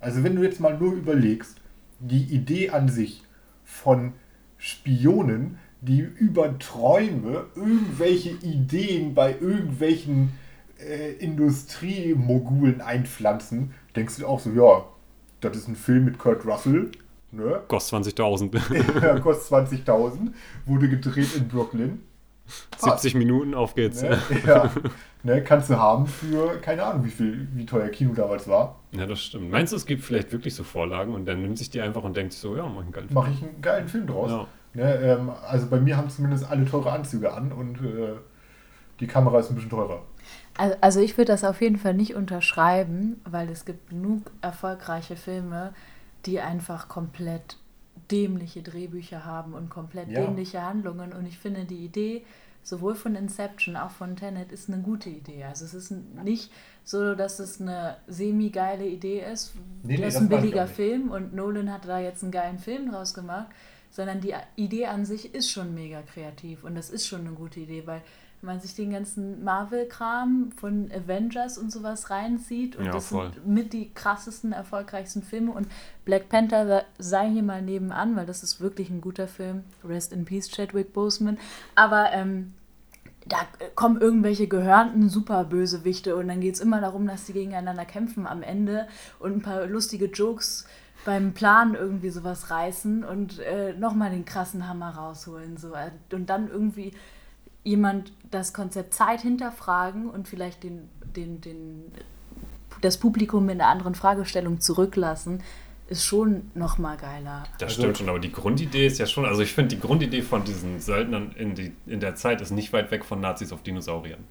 Also 0.00 0.22
wenn 0.22 0.36
du 0.36 0.42
jetzt 0.42 0.60
mal 0.60 0.78
nur 0.78 0.94
überlegst, 0.94 1.60
die 1.98 2.22
Idee 2.22 2.70
an 2.70 2.88
sich 2.88 3.22
von 3.64 4.12
Spionen, 4.56 5.58
die 5.80 6.00
über 6.00 6.58
Träume 6.58 7.46
irgendwelche 7.54 8.30
Ideen 8.30 9.14
bei 9.14 9.32
irgendwelchen 9.38 10.32
äh, 10.78 11.12
Industriemogulen 11.14 12.80
einpflanzen, 12.80 13.72
denkst 13.94 14.16
du 14.16 14.26
auch 14.26 14.40
so, 14.40 14.50
ja, 14.50 14.86
das 15.40 15.56
ist 15.56 15.68
ein 15.68 15.76
Film 15.76 16.04
mit 16.04 16.18
Kurt 16.18 16.46
Russell, 16.46 16.90
ne? 17.30 17.62
Kostet 17.68 18.18
20.000. 18.18 19.00
Ja, 19.02 19.20
kostet 19.20 19.68
20.000, 19.70 20.32
wurde 20.66 20.88
gedreht 20.88 21.34
in 21.36 21.48
Brooklyn. 21.48 22.02
70 22.76 23.14
Minuten, 23.14 23.54
auf 23.54 23.74
geht's. 23.74 24.02
Ne? 24.02 24.18
Ja, 24.46 24.70
ne, 25.22 25.42
kannst 25.42 25.68
du 25.68 25.76
haben 25.76 26.06
für, 26.06 26.58
keine 26.60 26.84
Ahnung, 26.84 27.04
wie 27.04 27.10
viel, 27.10 27.48
wie 27.52 27.66
teuer 27.66 27.88
Kino 27.88 28.14
damals 28.14 28.48
war. 28.48 28.76
Ja, 28.92 29.06
das 29.06 29.20
stimmt. 29.20 29.50
Meinst 29.50 29.72
du, 29.72 29.76
es 29.76 29.84
gibt 29.84 30.02
vielleicht 30.02 30.32
wirklich 30.32 30.54
so 30.54 30.64
Vorlagen 30.64 31.14
und 31.14 31.26
dann 31.26 31.42
nimmt 31.42 31.58
sich 31.58 31.70
die 31.70 31.80
einfach 31.80 32.02
und 32.04 32.16
denkt 32.16 32.32
sich 32.32 32.40
so, 32.40 32.56
ja, 32.56 32.66
mach 32.66 32.82
einen 32.82 32.92
geilen 32.92 33.08
Film. 33.08 33.14
Mache 33.14 33.30
ich 33.32 33.42
einen 33.42 33.60
geilen 33.60 33.88
Film 33.88 34.06
draus. 34.06 34.30
Ja. 34.30 34.46
Ne, 34.74 34.94
ähm, 34.96 35.30
also 35.46 35.66
bei 35.66 35.80
mir 35.80 35.96
haben 35.96 36.08
zumindest 36.08 36.48
alle 36.48 36.64
teure 36.64 36.92
Anzüge 36.92 37.32
an 37.32 37.52
und 37.52 37.76
äh, 37.78 38.16
die 39.00 39.06
Kamera 39.06 39.40
ist 39.40 39.50
ein 39.50 39.54
bisschen 39.54 39.70
teurer. 39.70 40.02
Also, 40.56 40.76
also 40.80 41.00
ich 41.00 41.16
würde 41.16 41.32
das 41.32 41.44
auf 41.44 41.60
jeden 41.60 41.78
Fall 41.78 41.94
nicht 41.94 42.14
unterschreiben, 42.14 43.20
weil 43.24 43.48
es 43.48 43.64
gibt 43.64 43.90
genug 43.90 44.30
erfolgreiche 44.42 45.16
Filme, 45.16 45.72
die 46.26 46.40
einfach 46.40 46.88
komplett 46.88 47.56
dämliche 48.10 48.62
Drehbücher 48.62 49.24
haben 49.24 49.54
und 49.54 49.70
komplett 49.70 50.08
Ja. 50.08 50.22
dämliche 50.22 50.62
Handlungen. 50.62 51.12
Und 51.12 51.26
ich 51.26 51.38
finde 51.38 51.64
die 51.64 51.84
Idee 51.84 52.24
sowohl 52.62 52.94
von 52.94 53.14
Inception, 53.14 53.76
auch 53.76 53.90
von 53.90 54.16
Tenet, 54.16 54.52
ist 54.52 54.68
eine 54.68 54.82
gute 54.82 55.08
Idee. 55.08 55.44
Also 55.44 55.64
es 55.64 55.74
ist 55.74 55.90
nicht 56.22 56.50
so, 56.84 57.14
dass 57.14 57.38
es 57.38 57.60
eine 57.60 57.96
semi-geile 58.06 58.86
Idee 58.86 59.22
ist. 59.32 59.54
Nee, 59.82 59.96
nee, 59.96 60.02
das 60.02 60.14
ist 60.14 60.20
ein 60.20 60.28
billiger. 60.28 60.66
Film 60.66 61.10
und 61.10 61.34
Nolan 61.34 61.72
hat 61.72 61.86
da 61.86 61.98
jetzt 62.00 62.22
einen 62.22 62.32
geilen 62.32 62.58
Film 62.58 62.90
draus 62.90 63.14
gemacht, 63.14 63.46
sondern 63.90 64.20
die 64.20 64.34
Idee 64.56 64.86
an 64.86 65.04
sich 65.06 65.34
ist 65.34 65.50
schon 65.50 65.74
mega 65.74 66.02
kreativ 66.02 66.64
und 66.64 66.74
das 66.74 66.90
ist 66.90 67.06
schon 67.06 67.20
eine 67.20 67.30
gute 67.32 67.60
Idee, 67.60 67.86
weil 67.86 68.02
wenn 68.40 68.46
man 68.54 68.60
sich 68.60 68.74
den 68.74 68.92
ganzen 68.92 69.42
Marvel-Kram 69.42 70.52
von 70.56 70.90
Avengers 70.92 71.58
und 71.58 71.72
sowas 71.72 72.10
reinzieht 72.10 72.76
und 72.76 72.86
Ja, 72.86 72.92
das 72.92 73.08
voll. 73.08 73.32
sind 73.32 73.46
mit 73.46 73.72
die 73.72 73.92
krassesten, 73.92 74.52
erfolgreichsten 74.52 75.22
Filme 75.22 75.52
und 75.52 75.66
Black 76.04 76.28
Panther 76.28 76.84
sei 76.98 77.30
hier 77.30 77.42
mal 77.42 77.62
nebenan, 77.62 78.14
weil 78.16 78.26
das 78.26 78.42
ist 78.42 78.60
wirklich 78.60 78.90
ein 78.90 79.00
guter 79.00 79.26
Film. 79.26 79.64
Rest 79.84 80.12
in 80.12 80.24
Peace, 80.24 80.48
Chadwick 80.50 80.92
Boseman. 80.92 81.38
Aber 81.74 82.12
ähm, 82.12 82.54
da 83.26 83.38
kommen 83.74 84.00
irgendwelche 84.00 84.46
gehörnten 84.46 85.08
Superbösewichte 85.08 86.16
und 86.16 86.28
dann 86.28 86.40
geht 86.40 86.54
es 86.54 86.60
immer 86.60 86.80
darum, 86.80 87.06
dass 87.06 87.24
die 87.26 87.32
gegeneinander 87.32 87.84
kämpfen 87.84 88.26
am 88.26 88.42
Ende 88.42 88.88
und 89.18 89.32
ein 89.32 89.42
paar 89.42 89.66
lustige 89.66 90.06
Jokes 90.06 90.66
beim 91.04 91.32
Plan 91.32 91.74
irgendwie 91.74 92.10
sowas 92.10 92.50
reißen 92.50 93.04
und 93.04 93.38
äh, 93.40 93.72
nochmal 93.74 94.10
den 94.10 94.24
krassen 94.24 94.68
Hammer 94.68 94.90
rausholen. 94.90 95.56
So. 95.56 95.72
Und 96.12 96.30
dann 96.30 96.48
irgendwie 96.50 96.92
jemand 97.64 98.12
das 98.30 98.52
Konzept 98.52 98.94
Zeit 98.94 99.20
hinterfragen 99.22 100.08
und 100.08 100.28
vielleicht 100.28 100.62
den, 100.62 100.88
den, 101.16 101.40
den, 101.40 101.84
das 102.80 102.98
Publikum 102.98 103.46
mit 103.46 103.60
einer 103.60 103.68
anderen 103.68 103.94
Fragestellung 103.94 104.60
zurücklassen, 104.60 105.42
ist 105.88 106.04
schon 106.04 106.50
nochmal 106.54 106.96
geiler. 106.98 107.44
Das 107.58 107.70
Also- 107.70 107.82
stimmt 107.82 107.98
schon, 107.98 108.08
aber 108.10 108.18
die 108.18 108.30
Grundidee 108.32 108.86
ist 108.86 108.98
ja 108.98 109.06
schon, 109.06 109.24
also 109.24 109.40
ich 109.42 109.52
finde, 109.52 109.74
die 109.74 109.80
Grundidee 109.80 110.20
von 110.22 110.44
diesen 110.44 110.80
Söldnern 110.80 111.32
in, 111.38 111.54
die, 111.54 111.72
in 111.86 112.00
der 112.00 112.14
Zeit 112.14 112.40
ist 112.42 112.50
nicht 112.50 112.72
weit 112.72 112.90
weg 112.90 113.04
von 113.04 113.20
Nazis 113.20 113.52
auf 113.52 113.62
Dinosauriern. 113.62 114.22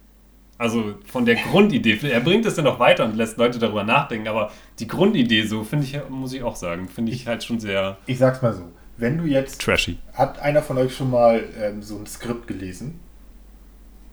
Also 0.56 0.94
von 1.04 1.24
der 1.24 1.34
Grundidee, 1.36 1.98
er 2.10 2.20
bringt 2.20 2.46
es 2.46 2.56
ja 2.56 2.62
noch 2.62 2.78
weiter 2.78 3.04
und 3.04 3.16
lässt 3.16 3.38
Leute 3.38 3.58
darüber 3.58 3.82
nachdenken, 3.84 4.28
aber 4.28 4.52
die 4.78 4.86
Grundidee, 4.88 5.44
so 5.46 5.64
finde 5.64 5.84
ich, 5.86 5.98
muss 6.08 6.32
ich 6.32 6.42
auch 6.44 6.56
sagen, 6.56 6.88
finde 6.88 7.12
ich 7.12 7.26
halt 7.26 7.42
schon 7.44 7.58
sehr 7.60 7.98
Ich 8.06 8.18
sag's 8.18 8.40
mal 8.40 8.52
so, 8.52 8.62
wenn 8.96 9.18
du 9.18 9.24
jetzt, 9.24 9.60
trashy. 9.60 9.98
hat 10.14 10.38
einer 10.38 10.62
von 10.62 10.78
euch 10.78 10.94
schon 10.96 11.10
mal 11.10 11.44
ähm, 11.60 11.82
so 11.82 11.98
ein 11.98 12.06
Skript 12.06 12.46
gelesen? 12.46 13.00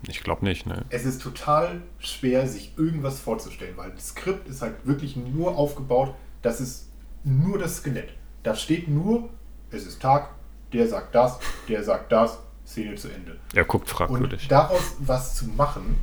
Ich 0.08 0.24
glaube 0.24 0.46
nicht, 0.46 0.66
ne? 0.66 0.86
Es 0.90 1.06
ist 1.06 1.22
total 1.22 1.82
schwer, 2.00 2.48
sich 2.48 2.74
irgendwas 2.78 3.20
vorzustellen, 3.20 3.76
weil 3.78 3.92
das 3.92 4.10
Skript 4.10 4.48
ist 4.48 4.62
halt 4.62 4.86
wirklich 4.86 5.16
nur 5.16 5.58
aufgebaut, 5.58 6.14
das 6.42 6.62
ist 6.62 6.90
nur 7.24 7.58
das 7.58 7.78
Skelett. 7.78 8.10
Da 8.44 8.56
steht 8.56 8.88
nur, 8.88 9.30
es 9.72 9.86
ist 9.88 10.02
Tag, 10.02 10.30
der 10.74 10.88
sagt 10.88 11.16
das, 11.16 11.40
der 11.68 11.84
sagt 11.84 12.12
das, 12.12 12.38
Szene 12.66 12.96
zu 12.96 13.10
Ende. 13.10 13.38
Er 13.54 13.64
guckt 13.66 13.88
Und 13.90 13.96
fragwürdig. 13.96 14.48
daraus 14.48 14.96
was 15.00 15.36
zu 15.36 15.46
machen, 15.46 15.98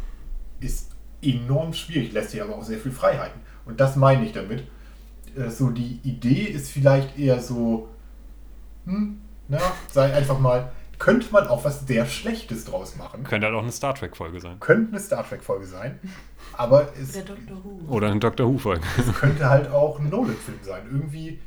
ist 0.61 0.91
enorm 1.21 1.73
schwierig, 1.73 2.13
lässt 2.13 2.33
dir 2.33 2.45
aber 2.45 2.57
auch 2.57 2.63
sehr 2.63 2.79
viel 2.79 2.93
Freiheiten. 2.93 3.41
Und 3.65 3.81
das 3.81 3.97
meine 3.97 4.25
ich 4.25 4.33
damit. 4.33 4.65
Äh, 5.37 5.49
So 5.51 5.71
die 5.71 6.01
Idee 6.05 6.45
ist 6.45 6.71
vielleicht 6.71 7.19
eher 7.19 7.41
so, 7.41 7.89
hm, 8.85 9.21
na, 9.49 9.59
sei 9.93 10.13
einfach 10.13 10.39
mal, 10.39 10.71
könnte 11.03 11.33
man 11.33 11.49
auch 11.49 11.65
was 11.65 11.85
sehr 11.85 12.07
Schlechtes 12.07 12.65
draus 12.65 12.95
machen. 12.95 13.25
Könnte 13.25 13.49
halt 13.49 13.57
auch 13.57 13.63
eine 13.63 13.73
Star 13.73 13.93
Trek-Folge 13.93 14.39
sein. 14.39 14.61
Könnte 14.61 14.93
eine 14.93 15.01
Star 15.01 15.29
Trek-Folge 15.29 15.67
sein, 15.67 15.99
aber 16.53 16.93
es 16.97 17.11
Der 17.11 17.25
Doctor 17.25 17.57
Who. 17.65 17.93
Oder 17.93 18.09
eine 18.09 18.21
Doctor 18.21 18.47
Who-Folge. 18.47 18.83
könnte 19.17 19.51
halt 19.51 19.69
auch 19.69 19.99
ein 19.99 20.11
Nolan-Film 20.11 20.61
sein. 20.63 20.83
Irgendwie 20.93 21.41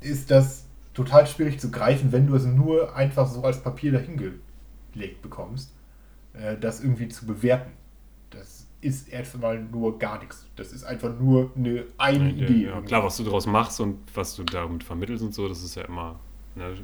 ist 0.00 0.30
das 0.30 0.64
total 0.94 1.26
schwierig 1.26 1.60
zu 1.60 1.70
greifen, 1.70 2.10
wenn 2.10 2.26
du 2.26 2.34
es 2.36 2.46
nur 2.46 2.96
einfach 2.96 3.26
so 3.28 3.42
als 3.42 3.62
Papier 3.62 3.92
dahingelegt 3.92 5.20
bekommst, 5.20 5.74
äh, 6.32 6.56
das 6.56 6.82
irgendwie 6.82 7.08
zu 7.08 7.26
bewerten. 7.26 7.72
Das 8.30 8.66
ist 8.80 9.10
erstmal 9.10 9.60
nur 9.60 9.98
gar 9.98 10.20
nichts. 10.20 10.46
Das 10.56 10.72
ist 10.72 10.84
einfach 10.84 11.12
nur 11.20 11.52
eine, 11.54 11.84
eine 11.98 12.30
Idee. 12.30 12.64
Ja, 12.64 12.80
klar, 12.80 13.04
was 13.04 13.18
du 13.18 13.24
daraus 13.24 13.44
machst 13.44 13.78
und 13.78 13.98
was 14.14 14.36
du 14.36 14.44
damit 14.44 14.84
vermittelst 14.84 15.22
und 15.22 15.34
so, 15.34 15.48
das 15.48 15.62
ist 15.62 15.74
ja 15.74 15.82
immer 15.82 16.18
ne, 16.54 16.76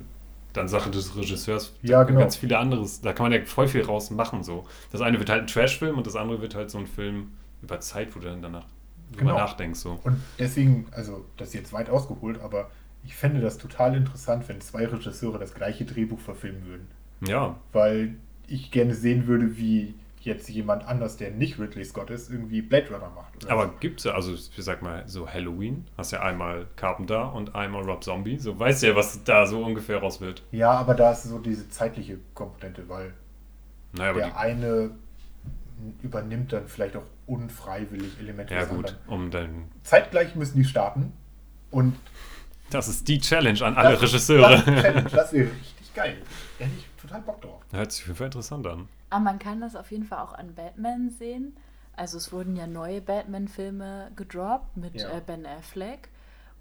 dann 0.58 0.68
Sache 0.68 0.90
des 0.90 1.16
Regisseurs. 1.16 1.72
Ja, 1.82 2.02
genau. 2.02 2.20
Ganz 2.20 2.36
viele 2.36 2.58
anderes, 2.58 3.00
da 3.00 3.12
kann 3.12 3.24
man 3.30 3.32
ja 3.32 3.44
voll 3.44 3.68
viel 3.68 3.82
raus 3.82 4.10
machen. 4.10 4.42
So. 4.42 4.66
Das 4.92 5.00
eine 5.00 5.18
wird 5.18 5.30
halt 5.30 5.42
ein 5.42 5.46
Trash-Film 5.46 5.96
und 5.96 6.06
das 6.06 6.16
andere 6.16 6.40
wird 6.42 6.54
halt 6.54 6.70
so 6.70 6.78
ein 6.78 6.86
Film 6.86 7.32
über 7.62 7.80
Zeit, 7.80 8.14
wo 8.14 8.20
du 8.20 8.26
dann 8.28 8.42
danach 8.42 8.66
drüber 9.12 9.32
Genau. 9.32 9.38
nachdenkst. 9.38 9.80
So. 9.80 9.98
Und 10.04 10.20
deswegen, 10.38 10.86
also 10.92 11.24
das 11.36 11.48
ist 11.48 11.54
jetzt 11.54 11.72
weit 11.72 11.88
ausgeholt, 11.90 12.40
aber 12.40 12.70
ich 13.04 13.14
fände 13.14 13.40
das 13.40 13.56
total 13.58 13.96
interessant, 13.96 14.48
wenn 14.48 14.60
zwei 14.60 14.86
Regisseure 14.86 15.38
das 15.38 15.54
gleiche 15.54 15.84
Drehbuch 15.84 16.20
verfilmen 16.20 16.66
würden. 16.66 16.88
Ja, 17.26 17.56
Weil 17.72 18.14
ich 18.46 18.70
gerne 18.70 18.94
sehen 18.94 19.26
würde, 19.26 19.56
wie 19.56 19.94
jetzt 20.24 20.48
jemand 20.48 20.86
anders, 20.86 21.16
der 21.16 21.30
nicht 21.30 21.58
Ridley 21.58 21.84
Scott 21.84 22.10
ist, 22.10 22.30
irgendwie 22.30 22.62
Blade 22.62 22.88
Runner 22.90 23.10
macht. 23.14 23.48
aber 23.50 23.66
so. 23.66 23.72
gibt's 23.80 24.04
ja, 24.04 24.12
also 24.12 24.34
ich 24.34 24.50
sag 24.58 24.82
mal, 24.82 25.04
so 25.06 25.28
Halloween, 25.28 25.86
hast 25.96 26.12
ja 26.12 26.22
einmal 26.22 26.66
Carpenter 26.76 27.32
und 27.32 27.54
einmal 27.54 27.82
Rob 27.82 28.02
Zombie, 28.04 28.38
so 28.38 28.58
weißt 28.58 28.82
du 28.82 28.88
ja, 28.88 28.96
was 28.96 29.22
da 29.24 29.46
so 29.46 29.62
ungefähr 29.64 29.98
raus 29.98 30.20
wird. 30.20 30.42
Ja, 30.52 30.72
aber 30.72 30.94
da 30.94 31.12
ist 31.12 31.24
so 31.24 31.38
diese 31.38 31.68
zeitliche 31.68 32.18
Komponente, 32.34 32.88
weil 32.88 33.12
Naja, 33.92 34.12
der 34.12 34.38
eine 34.38 34.90
übernimmt 36.02 36.52
dann 36.52 36.66
vielleicht 36.66 36.96
auch 36.96 37.06
unfreiwillig 37.26 38.18
Elemente 38.18 38.54
Ja, 38.54 38.64
gut, 38.64 38.96
um 39.06 39.30
dann. 39.30 39.68
Zeitgleich 39.82 40.34
müssen 40.34 40.58
die 40.58 40.64
starten 40.64 41.12
und 41.70 41.94
Das 42.70 42.88
ist 42.88 43.06
die 43.08 43.18
Challenge 43.18 43.60
an 43.62 43.76
alle 43.76 43.92
das, 43.92 44.02
Regisseure. 44.02 44.50
Das, 44.50 44.66
ist 44.66 44.82
Challenge, 44.82 45.10
das 45.10 45.32
wäre 45.32 45.44
richtig 45.50 45.94
geil. 45.94 46.16
Da 46.58 46.64
hätte 46.64 46.74
ich 46.78 46.87
total 47.08 47.22
Bock 47.22 47.40
drauf. 47.40 47.62
Hört 47.72 47.92
sich 47.92 48.02
auf 48.02 48.06
jeden 48.08 48.16
Fall 48.18 48.26
interessant 48.26 48.66
an. 48.66 48.88
Aber 49.10 49.24
man 49.24 49.38
kann 49.38 49.60
das 49.60 49.74
auf 49.76 49.90
jeden 49.90 50.04
Fall 50.04 50.18
auch 50.20 50.34
an 50.34 50.54
Batman 50.54 51.10
sehen. 51.10 51.56
Also 51.96 52.16
es 52.18 52.32
wurden 52.32 52.56
ja 52.56 52.66
neue 52.66 53.00
Batman-Filme 53.00 54.12
gedroppt 54.14 54.76
mit 54.76 54.94
Ja. 55.00 55.10
äh, 55.10 55.20
Ben 55.20 55.46
Affleck. 55.46 56.08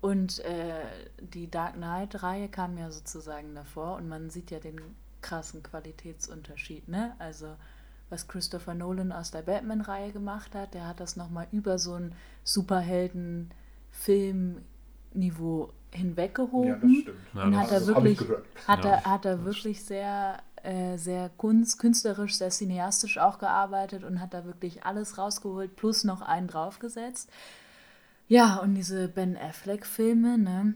Und 0.02 0.40
äh, 0.40 0.84
die 1.20 1.50
Dark 1.50 1.74
Knight-Reihe 1.74 2.50
kam 2.50 2.78
ja 2.78 2.92
sozusagen 2.92 3.56
davor 3.56 3.96
und 3.98 4.08
man 4.08 4.30
sieht 4.30 4.52
ja 4.52 4.60
den 4.60 4.80
krassen 5.22 5.64
Qualitätsunterschied. 5.64 6.88
Ne? 6.88 7.16
Also 7.20 7.56
was 8.10 8.28
Christopher 8.28 8.74
Nolan 8.74 9.12
aus 9.12 9.32
der 9.32 9.42
Batman-Reihe 9.42 10.12
gemacht 10.12 10.56
hat, 10.56 10.74
der 10.74 10.88
hat 10.88 11.00
das 11.00 11.16
nochmal 11.18 11.48
über 11.52 11.78
so 11.80 11.96
ein 11.96 12.16
Superhelden-Film-Niveau 15.18 15.70
hinweggehoben. 15.94 16.68
Ja, 16.70 16.76
das 16.76 16.92
stimmt. 17.02 17.18
Ja, 17.34 17.44
und 17.44 17.52
das- 17.54 17.62
hat 17.62 17.72
er 17.72 17.80
hab 17.80 17.88
wirklich, 18.04 18.20
hat 18.68 18.86
Ja. 18.86 18.92
er, 18.92 19.04
hat 19.06 19.26
er 19.26 19.46
wirklich 19.46 19.84
sehr, 19.84 20.38
äh, 20.64 20.98
sehr 20.98 21.30
kunst, 21.38 21.80
künstlerisch, 21.80 22.36
sehr 22.36 22.50
cineastisch 22.50 23.18
auch 23.18 23.40
gearbeitet 23.40 24.04
und 24.04 24.20
hat 24.22 24.34
da 24.34 24.46
wirklich 24.46 24.84
alles 24.84 25.18
rausgeholt, 25.18 25.76
plus 25.76 26.04
noch 26.04 26.22
einen 26.22 26.48
draufgesetzt. 26.48 27.30
Ja, 28.28 28.58
und 28.58 28.76
diese 28.76 29.08
Ben 29.08 29.38
Affleck-Filme, 29.38 30.38
ne? 30.38 30.74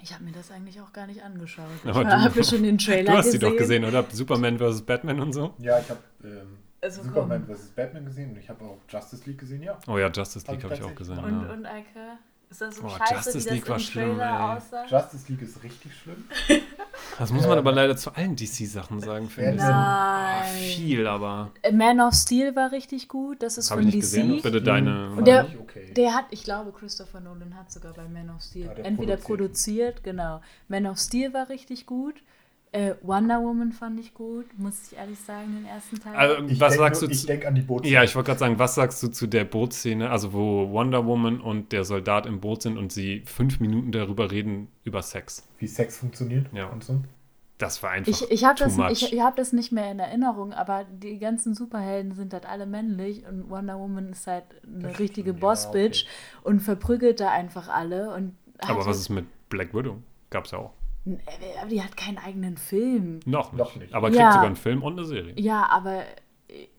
Ich 0.00 0.12
habe 0.14 0.24
mir 0.24 0.32
das 0.32 0.50
eigentlich 0.50 0.80
auch 0.80 0.92
gar 0.92 1.06
nicht 1.06 1.22
angeschaut. 1.22 1.66
Aber 1.84 2.02
ich 2.02 2.08
du- 2.08 2.12
habe 2.22 2.36
ja 2.38 2.42
schon 2.44 2.62
den 2.62 2.78
Trailer 2.78 3.12
Du 3.12 3.18
hast 3.18 3.26
die 3.32 3.38
gesehen. 3.38 3.50
doch 3.52 3.58
gesehen, 3.58 3.84
oder? 3.84 4.04
Superman 4.10 4.58
vs. 4.58 4.82
Batman 4.82 5.20
und 5.20 5.32
so? 5.32 5.54
Ja, 5.58 5.78
ich 5.78 5.88
habe 5.90 6.00
ähm, 6.24 6.58
Also 6.80 7.02
Superman 7.04 7.46
vs. 7.46 7.68
Batman 7.76 8.06
gesehen 8.06 8.30
und 8.30 8.38
ich 8.38 8.48
habe 8.48 8.64
auch 8.64 8.78
Justice 8.88 9.22
League 9.26 9.38
gesehen, 9.38 9.62
ja. 9.62 9.78
Oh 9.86 9.98
ja, 9.98 10.08
Justice 10.10 10.50
League 10.50 10.64
Hab 10.64 10.70
habe 10.70 10.74
ich 10.74 10.80
ich 10.80 10.86
auch 10.86 10.94
gesehen. 10.96 11.18
Und, 11.18 11.42
ja. 11.42 11.52
und 11.52 11.66
Eike, 11.66 12.18
ist 12.52 12.60
das 12.60 12.76
so 12.76 12.84
Oh, 12.84 12.88
scheiße, 12.88 13.14
Justice 13.38 13.50
League 13.50 13.60
das 13.64 13.68
war 13.70 13.76
im 13.76 13.82
schlimm? 13.82 14.20
Justice 14.88 15.24
League 15.32 15.42
ist 15.42 15.62
richtig 15.62 15.92
schlimm. 15.94 16.24
Das 17.18 17.30
muss 17.32 17.42
man 17.42 17.52
Ähm, 17.52 17.58
aber 17.58 17.72
leider 17.72 17.96
zu 17.96 18.14
allen 18.14 18.36
DC-Sachen 18.36 19.00
sagen, 19.00 19.28
finde 19.28 19.52
ich. 19.52 19.56
Nein. 19.56 19.70
Ah, 19.74 20.42
viel, 20.44 21.06
aber. 21.06 21.50
Äh, 21.62 21.72
Man 21.72 22.00
of 22.00 22.14
Steel 22.14 22.54
war 22.54 22.70
richtig 22.72 23.08
gut, 23.08 23.42
das 23.42 23.58
ist 23.58 23.70
Habe 23.70 23.80
von 23.82 23.88
ich 23.88 23.94
nicht 23.96 24.04
DC. 24.06 24.10
gesehen. 24.22 24.42
Bitte 24.42 24.62
deine. 24.62 25.10
Und 25.12 25.26
der- 25.26 25.46
okay. 25.60 25.92
Der 25.94 26.14
hat, 26.14 26.26
ich 26.30 26.44
glaube, 26.44 26.72
Christopher 26.72 27.20
Nolan 27.20 27.56
hat 27.56 27.70
sogar 27.72 27.92
bei 27.94 28.04
Man 28.08 28.30
of 28.30 28.42
Steel 28.42 28.66
Ja, 28.66 28.74
der 28.74 28.84
entweder 28.86 29.16
produziert. 29.16 29.96
produziert, 29.96 30.04
genau. 30.04 30.40
Man 30.68 30.86
of 30.86 30.98
Steel 30.98 31.34
war 31.34 31.48
richtig 31.48 31.86
gut. 31.86 32.14
Äh, 32.74 32.94
Wonder 33.02 33.42
Woman 33.42 33.70
fand 33.72 34.00
ich 34.00 34.14
gut, 34.14 34.46
muss 34.58 34.90
ich 34.90 34.96
ehrlich 34.98 35.18
sagen, 35.20 35.54
den 35.56 35.66
ersten 35.66 36.00
Teil. 36.00 36.16
Also, 36.16 36.42
Ich 36.46 36.58
was 36.58 36.70
denk 36.72 36.80
sagst 36.80 37.02
nur- 37.02 37.08
du 37.08 37.14
Ich 37.14 37.20
zu. 37.20 37.26
denke 37.26 37.46
an 37.48 37.54
die 37.54 37.60
Boote. 37.60 37.86
Ja, 37.86 38.02
ich 38.02 38.14
wollte 38.16 38.28
gerade 38.28 38.38
sagen, 38.40 38.58
was 38.58 38.74
sagst 38.74 39.02
du 39.02 39.08
zu 39.08 39.26
der 39.26 39.44
Bootszene, 39.44 40.08
also 40.08 40.32
wo 40.32 40.70
Wonder 40.70 41.04
Woman 41.06 41.38
und 41.40 41.72
der 41.72 41.84
Soldat 41.84 42.24
im 42.24 42.40
Boot 42.40 42.62
sind 42.62 42.78
und 42.78 42.90
sie 42.90 43.22
fünf 43.26 43.60
Minuten 43.60 43.92
darüber 43.92 44.30
reden, 44.30 44.68
über 44.84 45.02
Sex? 45.02 45.46
Wie 45.58 45.66
Sex 45.66 45.98
funktioniert 45.98 46.46
Ja. 46.54 46.68
und 46.68 46.82
so. 46.82 47.02
Das 47.58 47.82
war 47.82 47.90
einfach. 47.90 48.10
ich 48.10 48.30
ich 48.30 48.44
habe 48.44 48.58
das, 48.58 48.76
ich, 48.90 49.12
ich 49.12 49.20
hab 49.20 49.36
das 49.36 49.52
nicht 49.52 49.70
mehr 49.70 49.90
in 49.92 49.98
Erinnerung, 50.00 50.52
aber 50.54 50.84
die 50.84 51.18
ganzen 51.18 51.54
Superhelden 51.54 52.14
sind 52.14 52.32
halt 52.32 52.46
alle 52.46 52.64
männlich 52.66 53.24
und 53.28 53.50
Wonder 53.50 53.78
Woman 53.78 54.08
ist 54.12 54.26
halt 54.26 54.44
eine 54.66 54.88
Das 54.88 54.98
richtige 54.98 55.28
stimmt, 55.30 55.42
ja, 55.42 55.48
Boss-Bitch 55.48 56.06
und 56.42 56.60
verprügelt 56.60 57.20
da 57.20 57.30
einfach 57.30 57.68
alle. 57.68 58.14
Und 58.14 58.34
hat 58.60 58.70
aber 58.70 58.86
was 58.86 58.98
ist 58.98 59.10
mit 59.10 59.26
Black 59.50 59.74
Widow? 59.74 59.98
Gab's 60.30 60.50
ja 60.52 60.58
auch. 60.58 60.72
Äh, 61.06 61.18
Aber 61.60 61.68
die 61.68 61.82
hat 61.82 61.96
keinen 61.96 62.18
eigenen 62.18 62.56
Film. 62.56 63.20
Noch 63.26 63.52
nicht. 63.52 63.58
Noch 63.58 63.76
nicht. 63.76 63.94
Aber 63.94 64.08
kriegt 64.08 64.20
Ja. 64.20 64.32
sogar 64.32 64.46
einen 64.46 64.56
Film 64.56 64.82
und 64.82 64.98
eine 64.98 65.04
Serie. 65.06 65.34
Ja, 65.36 65.68
aber 65.70 66.02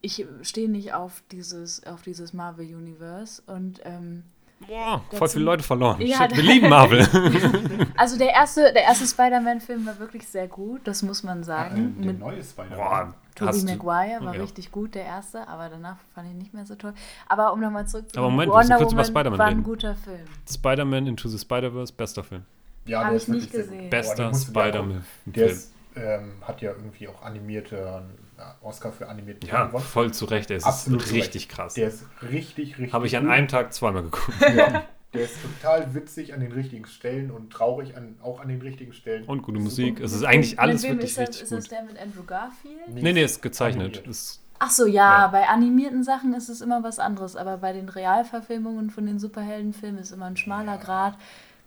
ich 0.02 0.26
stehe 0.44 0.70
nicht 0.70 0.94
auf 0.94 1.24
dieses, 1.32 1.84
auf 1.86 2.02
dieses 2.04 2.34
Marvel-Universe. 2.34 3.42
Und 3.48 3.82
ähm, 3.84 4.24
Boah, 4.68 5.02
voll 5.12 5.28
viele 5.28 5.44
Leute 5.46 5.64
verloren. 5.64 6.00
Ja, 6.00 6.18
Shit, 6.24 6.38
wir 6.38 6.44
lieben 6.44 6.70
Marvel. 6.70 7.06
also 7.98 8.18
der 8.18 8.30
erste, 8.30 8.72
der 8.72 8.84
erste 8.84 9.06
Spider-Man-Film 9.06 9.86
war 9.86 10.00
wirklich 10.00 10.26
sehr 10.28 10.48
gut, 10.48 10.82
das 10.86 11.02
muss 11.02 11.24
man 11.24 11.40
Ähm, 11.40 11.44
sagen. 11.44 11.96
der 12.00 12.06
Mit 12.14 12.20
neue 12.20 12.42
Spider-Man. 12.42 13.14
Tobey 13.36 13.64
Maguire 13.64 14.24
war 14.24 14.36
ja. 14.36 14.42
richtig 14.42 14.72
gut, 14.72 14.94
der 14.96 15.06
erste, 15.06 15.48
aber 15.48 15.68
danach 15.68 15.98
fand 16.14 16.30
ich 16.30 16.36
nicht 16.36 16.54
mehr 16.54 16.66
so 16.68 16.76
toll. 16.76 16.94
Aber 17.28 17.52
um 17.52 17.60
nochmal 17.60 17.88
zurück 17.88 18.10
zu 18.12 18.18
Aber 18.20 18.30
Moment, 18.30 18.52
Wonder 18.52 18.78
kurz 18.78 18.94
über 18.94 19.02
Woman 19.02 19.06
Spider-Man 19.06 19.40
war 19.40 19.48
ein 19.48 19.64
guter 19.64 19.96
Film. 19.96 20.22
Spider-Man 20.50 21.08
Into 21.08 21.28
the 21.28 21.40
Spider-Verse, 21.40 21.92
bester 21.94 22.24
Film. 22.24 22.46
Ja, 22.86 23.00
Hab 23.02 23.08
der 23.10 23.16
ich 23.18 23.24
ist 23.24 23.30
nicht 23.30 23.54
wirklich 23.54 23.68
gesehen. 23.70 23.90
Bester 23.90 24.16
dir 24.16 24.24
angucken. 24.26 24.44
Spider-Man-Film. 24.44 25.04
Der 25.26 25.46
ist, 25.48 25.72
ähm, 25.96 26.34
hat 26.42 26.62
ja 26.62 26.72
irgendwie 26.72 27.08
auch 27.08 27.22
animierte 27.22 28.04
äh, 28.38 28.42
Oscar 28.66 28.92
für 28.92 29.08
animierte 29.08 29.48
Ja, 29.48 29.68
gewonnen. 29.68 29.84
voll 29.84 30.14
zu 30.14 30.26
Recht. 30.26 30.52
Es 30.52 30.64
Absolut 30.64 31.02
ist 31.02 31.10
zu 31.10 31.14
richtig 31.16 31.44
Recht. 31.44 31.52
krass. 31.52 31.74
Der 31.76 31.88
ist 31.88 32.06
richtig, 32.22 32.78
richtig 32.78 32.94
Habe 32.94 33.08
ich 33.08 33.16
an 33.18 33.30
einem 33.30 33.48
Tag 33.48 33.74
zweimal 33.74 34.04
geguckt. 34.04 34.38
Ja, 34.56 34.84
der 35.14 35.22
ist 35.26 35.36
total 35.44 35.94
witzig 35.94 36.34
an 36.34 36.40
den 36.40 36.52
richtigen 36.52 36.88
Stellen 36.88 37.30
und 37.30 37.52
traurig 37.54 37.96
an, 37.96 38.16
auch 38.24 38.40
an 38.40 38.48
den 38.48 38.62
richtigen 38.62 38.94
Stellen. 38.94 39.24
Und 39.26 39.44
gute 39.44 39.58
Super. 39.60 39.64
Musik. 39.66 40.00
Es 40.00 40.12
ist 40.12 40.24
eigentlich 40.24 40.60
alles 40.60 40.82
mit 40.82 40.92
wem 40.92 40.98
wirklich 40.98 41.12
ist 41.12 41.18
das, 41.20 41.28
richtig 41.30 41.44
ist 41.44 41.52
das 41.52 41.64
gut. 41.66 41.72
der 41.72 41.84
mit 41.84 41.98
Andrew 42.02 42.24
Garfield? 42.24 42.88
Nee, 42.90 43.14
nee, 43.14 43.24
ist 43.24 43.42
gezeichnet. 43.44 43.98
Ist, 44.08 44.42
Ach 44.58 44.72
so, 44.72 44.86
ja, 44.88 45.22
Ja. 45.24 45.28
bei 45.28 45.48
animierten 45.50 46.04
Sachen 46.04 46.34
ist 46.34 46.50
es 46.50 46.62
immer 46.62 46.82
was 46.84 46.98
anderes, 46.98 47.36
aber 47.36 47.58
bei 47.58 47.74
den 47.74 47.90
Realverfilmungen 47.90 48.90
von 48.90 49.06
den 49.06 49.20
Superheldenfilmen 49.20 50.02
ist 50.02 50.12
immer 50.12 50.26
ein 50.26 50.38
schmaler 50.38 50.78
Grad, 50.80 51.16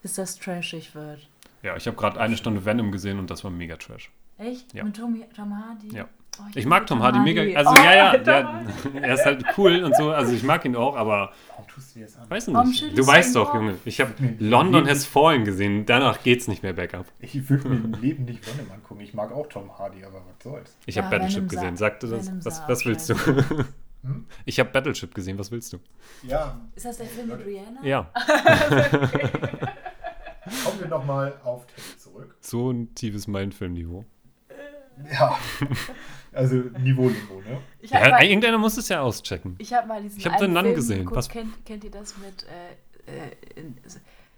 bis 0.07 0.14
das 0.14 0.38
trashig 0.38 0.95
wird. 0.95 1.19
ja, 1.64 1.75
ich 1.77 1.85
habe 1.88 1.97
gerade 1.97 2.21
eine 2.21 2.37
Stunde 2.37 2.64
Venom 2.64 2.92
gesehen 2.92 3.19
und 3.19 3.29
das 3.29 3.42
war 3.42 3.51
mega 3.51 3.77
trash. 3.77 4.09
Echt? 4.38 4.73
Ja. 4.73 4.85
Mit 4.85 4.95
Tom, 4.95 5.21
Tom 5.35 5.53
Hardy? 5.59 5.97
Ja. 5.97 6.07
Oh, 6.38 6.42
Ich 6.51 6.55
liebe 6.57 6.69
mag 6.69 6.87
Tom 6.87 7.03
Hardy 7.03 7.19
mega. 7.19 7.42
Also, 7.59 7.71
Oh, 7.73 7.75
ja, 7.85 7.95
ja, 7.95 8.12
Hardy. 8.12 8.99
er 9.03 9.14
ist 9.14 9.25
halt 9.25 9.45
cool 9.59 9.83
und 9.83 9.97
so. 9.97 10.12
Also, 10.12 10.33
ich 10.33 10.45
mag 10.45 10.64
ihn 10.64 10.77
auch, 10.77 10.95
aber 10.95 11.33
Warum 11.49 11.66
tust 11.66 11.95
du 11.97 11.99
dir 12.01 12.05
das 12.05 12.16
an? 12.19 12.31
weiß 12.31 12.47
nicht. 12.49 12.83
Du 12.83 12.95
du 12.95 13.07
weißt 13.07 13.35
doch? 13.35 13.53
Junge. 13.55 13.79
Ich 13.85 14.01
habe 14.01 14.12
London. 14.38 14.87
Has 14.87 15.07
Fallen 15.07 15.45
gesehen. 15.45 15.87
Danach 15.87 16.23
geht's 16.23 16.47
nicht 16.47 16.62
mehr 16.62 16.75
bergab. 16.75 17.07
Ich 17.19 17.49
würde 17.51 17.69
mir 17.69 17.77
im 17.85 17.92
Leben 18.01 18.27
nicht 18.27 18.47
Venom 18.47 18.71
angucken. 18.71 19.01
Ich 19.01 19.12
mag 19.14 19.33
auch 19.33 19.49
Tom 19.49 19.77
Hardy, 19.77 20.05
aber 20.05 20.23
was 20.29 20.42
soll's. 20.45 20.77
Ich 20.87 20.95
Ja, 20.95 21.03
habe 21.05 21.16
Battleship 21.16 21.38
Venom 21.38 21.49
sah- 21.51 21.57
gesehen. 21.57 21.77
Sagte 21.79 22.07
das? 22.09 22.31
Was, 22.45 22.62
was 22.69 22.85
willst 22.87 23.09
du? 23.11 23.14
Hm? 23.14 23.64
Ich 24.45 24.61
habe 24.61 24.71
Battleship 24.71 25.12
gesehen. 25.16 25.37
Was 25.37 25.51
willst 25.51 25.73
du? 25.73 25.79
Ja, 26.23 26.61
Ist 26.77 26.85
das 26.87 26.99
der 26.99 27.07
Film 27.07 27.27
mit 27.27 27.45
Rihanna? 27.45 27.81
Ja, 27.83 28.09
kommen 28.14 29.69
wir 30.90 30.99
nochmal 30.99 31.38
auf 31.44 31.66
Teddy 31.66 31.99
zurück. 31.99 32.37
so 32.40 32.70
ein 32.70 32.94
tiefes 32.94 33.27
Mindfilm-Niveau. 33.27 34.05
Ja, 35.12 35.38
also 36.33 36.57
Niveau, 36.81 37.09
Niveau, 37.11 37.40
ne? 37.42 37.59
Ich 37.81 37.90
Ja, 37.90 38.01
habe 38.01 38.11
mal, 38.12 38.25
irgendeiner 38.25 38.57
muss 38.59 38.79
es 38.79 38.88
ja 38.88 39.03
auschecken. 39.03 39.57
ich 39.59 39.72
hab 39.75 39.87
mal 39.87 40.01
diesen 40.03 40.18
Ich 40.18 40.27
hab 40.27 40.40
Nun 40.40 40.55
Film 40.57 40.75
gesehen. 40.75 40.99
geguckt. 41.01 41.16
Was- 41.16 41.29
Kennt, 41.29 41.66
kennt 41.66 41.85
ihr 41.85 41.90
das 41.90 42.16
mit, 42.16 42.46
äh, 43.07 43.29
äh, 43.29 43.33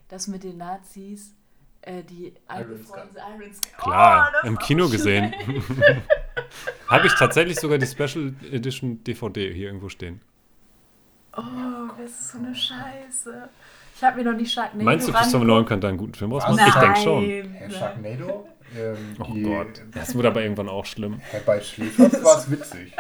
das 0.09 0.27
mit 0.27 0.43
den 0.43 0.57
Nazis, 0.57 1.33
äh, 1.83 2.03
die? 2.03 2.35
Iron 2.51 2.85
Sky. 2.85 3.71
Klar, 3.79 4.29
Oh, 4.31 4.33
das 4.43 4.45
im 4.51 4.59
Kino 4.59 4.89
gesehen. 4.89 5.33
habe 6.89 7.07
ich 7.07 7.15
tatsächlich 7.15 7.61
sogar 7.61 7.79
die 7.79 7.87
Special 7.87 8.35
Edition 8.51 9.03
DVD 9.05 9.53
hier 9.55 9.67
irgendwo 9.69 9.89
stehen. 9.89 10.21
Oh, 11.37 11.43
das 11.99 12.11
ist 12.11 12.29
so 12.33 12.39
eine 12.39 12.53
Scheiße. 12.55 13.49
Ich 13.99 14.05
habe 14.05 14.17
mir 14.23 14.31
noch 14.31 14.37
nicht 14.39 14.53
Sharknado 14.53 14.85
Meinst 14.85 15.09
du, 15.09 15.13
Christopher. 15.13 15.45
Nolan 15.45 15.67
könnte 15.67 15.89
einen 15.89 15.99
guten 15.99 16.15
Film 16.15 16.33
rausmachen? 16.33 16.61
Ich 16.69 16.75
denke 16.75 17.01
schon. 17.01 17.25
Herr 17.55 17.71
Sharknado, 17.71 18.49
ähm, 18.77 18.97
Oh 19.19 19.35
Gott, 19.43 19.83
das 19.93 20.15
wurde 20.15 20.29
aber 20.29 20.43
irgendwann 20.43 20.69
auch 20.69 20.87
schlimm. 20.87 21.21
Herr 21.31 21.41
bei 21.41 21.61
Schläfers 21.61 22.23
war 22.23 22.39
es 22.39 22.51
witzig, 22.51 22.93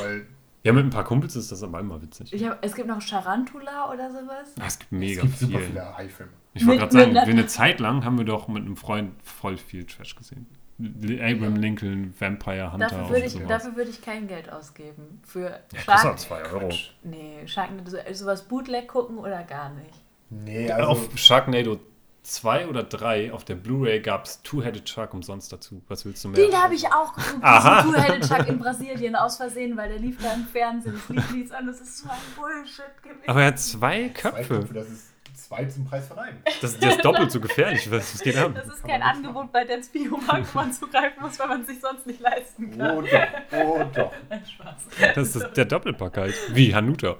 weil 0.00 0.26
Ja, 0.62 0.72
mit 0.72 0.84
ein 0.84 0.90
paar 0.90 1.04
Kumpels 1.04 1.34
ist 1.36 1.50
das 1.50 1.62
aber 1.62 1.80
immer 1.80 2.00
witzig. 2.00 2.32
Ich 2.32 2.44
hab, 2.46 2.64
es 2.64 2.74
gibt 2.74 2.88
noch 2.88 3.02
Tarantula 3.04 3.92
oder 3.92 4.10
sowas. 4.10 4.54
Ah, 4.60 4.64
Es 4.66 4.78
gibt 4.78 4.92
es 4.92 4.98
mega 4.98 5.22
gibt 5.22 5.38
super 5.38 5.58
viel. 5.58 5.66
viele 5.66 5.96
Haifilme. 5.96 6.32
Ich 6.54 6.66
wollte 6.66 6.80
gerade 6.82 6.92
sagen, 6.92 7.14
wir 7.14 7.22
eine 7.22 7.46
Zeit 7.46 7.80
lang 7.80 8.04
haben 8.04 8.16
wir 8.16 8.24
doch 8.24 8.46
mit 8.46 8.64
einem 8.64 8.76
Freund 8.76 9.12
voll 9.24 9.56
viel 9.56 9.84
Trash 9.84 10.14
gesehen. 10.14 10.46
Abraham 10.78 11.56
Lincoln, 11.56 12.14
Vampire 12.18 12.72
Hunter 12.72 12.86
Dafür 12.88 13.08
würde 13.08 13.20
und 13.20 13.26
ich, 13.26 13.32
sowas. 13.32 13.48
dafür 13.48 13.76
würd 13.76 13.88
ich 13.88 14.02
kein 14.02 14.26
Geld 14.28 14.50
ausgeben. 14.52 15.20
Für 15.24 15.60
ja, 15.72 15.80
Shark, 15.80 16.18
2 16.18 16.42
Euro. 16.52 16.68
nee, 17.02 17.46
Sharknado, 17.46 17.90
so- 17.90 17.98
sowas 18.12 18.42
Bootleg 18.44 18.88
gucken 18.88 19.18
oder 19.18 19.42
gar 19.44 19.70
nicht. 19.70 20.03
Nee, 20.44 20.70
also 20.70 20.88
Auf 20.88 21.08
Sharknado 21.16 21.78
2 22.24 22.68
oder 22.68 22.82
3 22.84 23.32
auf 23.32 23.44
der 23.44 23.54
Blu-ray 23.54 24.00
gab 24.00 24.24
es 24.24 24.42
Two-Headed 24.42 24.88
Shark 24.88 25.12
umsonst 25.12 25.52
dazu. 25.52 25.82
Was 25.88 26.06
willst 26.06 26.24
du 26.24 26.28
mehr? 26.28 26.46
Den 26.46 26.56
habe 26.56 26.74
ich 26.74 26.86
auch 26.86 27.14
geguckt, 27.14 27.42
Aha. 27.42 27.82
diesen 27.82 27.94
Two-Headed 28.00 28.26
Shark 28.26 28.48
in 28.48 28.58
Brasilien 28.58 29.14
aus 29.14 29.36
Versehen, 29.36 29.76
weil 29.76 29.90
der 29.90 29.98
lief 29.98 30.16
da 30.22 30.32
im 30.32 30.46
Fernsehen. 30.46 30.94
Das 30.94 31.08
lief 31.16 31.30
nichts 31.32 31.52
an, 31.52 31.66
das 31.66 31.80
ist 31.80 31.98
so 31.98 32.08
ein 32.08 32.16
Bullshit 32.34 33.02
gewesen. 33.02 33.28
aber 33.28 33.42
er 33.42 33.46
hat 33.48 33.58
zwei 33.60 34.08
zwei 34.08 34.30
Köpfe. 34.30 34.58
Köpfe, 34.60 34.74
das 34.74 34.88
ist 34.88 35.10
zwei 35.34 35.64
zum 35.66 35.84
Preis 35.84 36.08
von 36.08 36.18
einem. 36.18 36.38
Das, 36.62 36.78
der 36.78 36.90
ist 36.90 37.04
doppelt 37.04 37.30
so 37.30 37.40
gefährlich. 37.40 37.90
Was, 37.90 38.14
was 38.14 38.22
geht 38.22 38.38
ab? 38.38 38.52
das 38.54 38.68
ist 38.68 38.84
kein 38.84 39.02
Angebot 39.02 39.52
bei 39.52 39.64
Dance 39.64 39.90
Biomarkt, 39.92 40.54
wo 40.54 40.60
man 40.60 40.72
zugreifen 40.72 41.22
muss, 41.22 41.38
weil 41.38 41.48
man 41.48 41.60
es 41.60 41.66
sich 41.66 41.80
sonst 41.80 42.06
nicht 42.06 42.20
leisten 42.20 42.76
kann. 42.78 42.96
Oh 42.96 43.02
doch, 43.02 43.18
oh 43.52 43.84
doch. 43.94 44.12
Spaß. 44.50 45.14
Das 45.14 45.36
ist 45.36 45.56
der 45.56 45.66
Doppelpack 45.66 46.16
halt. 46.16 46.34
Wie 46.54 46.74
Hanuta. 46.74 47.16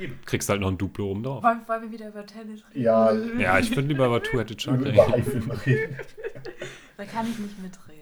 Eben. 0.00 0.18
Kriegst 0.26 0.48
halt 0.48 0.60
noch 0.60 0.68
ein 0.68 0.78
Duplo 0.78 1.10
oben 1.10 1.22
drauf. 1.22 1.42
Wollen, 1.42 1.60
wollen 1.66 1.82
wir 1.82 1.92
wieder 1.92 2.08
über 2.08 2.24
Tennis 2.26 2.62
reden? 2.70 2.82
Ja, 2.82 3.12
Ja, 3.12 3.58
ich 3.58 3.70
würde 3.74 3.88
lieber 3.88 4.06
über 4.06 4.22
Two-Headed 4.22 4.60
Shark 4.62 4.80
über 4.80 5.66
reden. 5.66 5.96
Da 6.96 7.04
kann 7.04 7.26
ich 7.30 7.38
nicht 7.38 7.58
mitreden. 7.62 7.98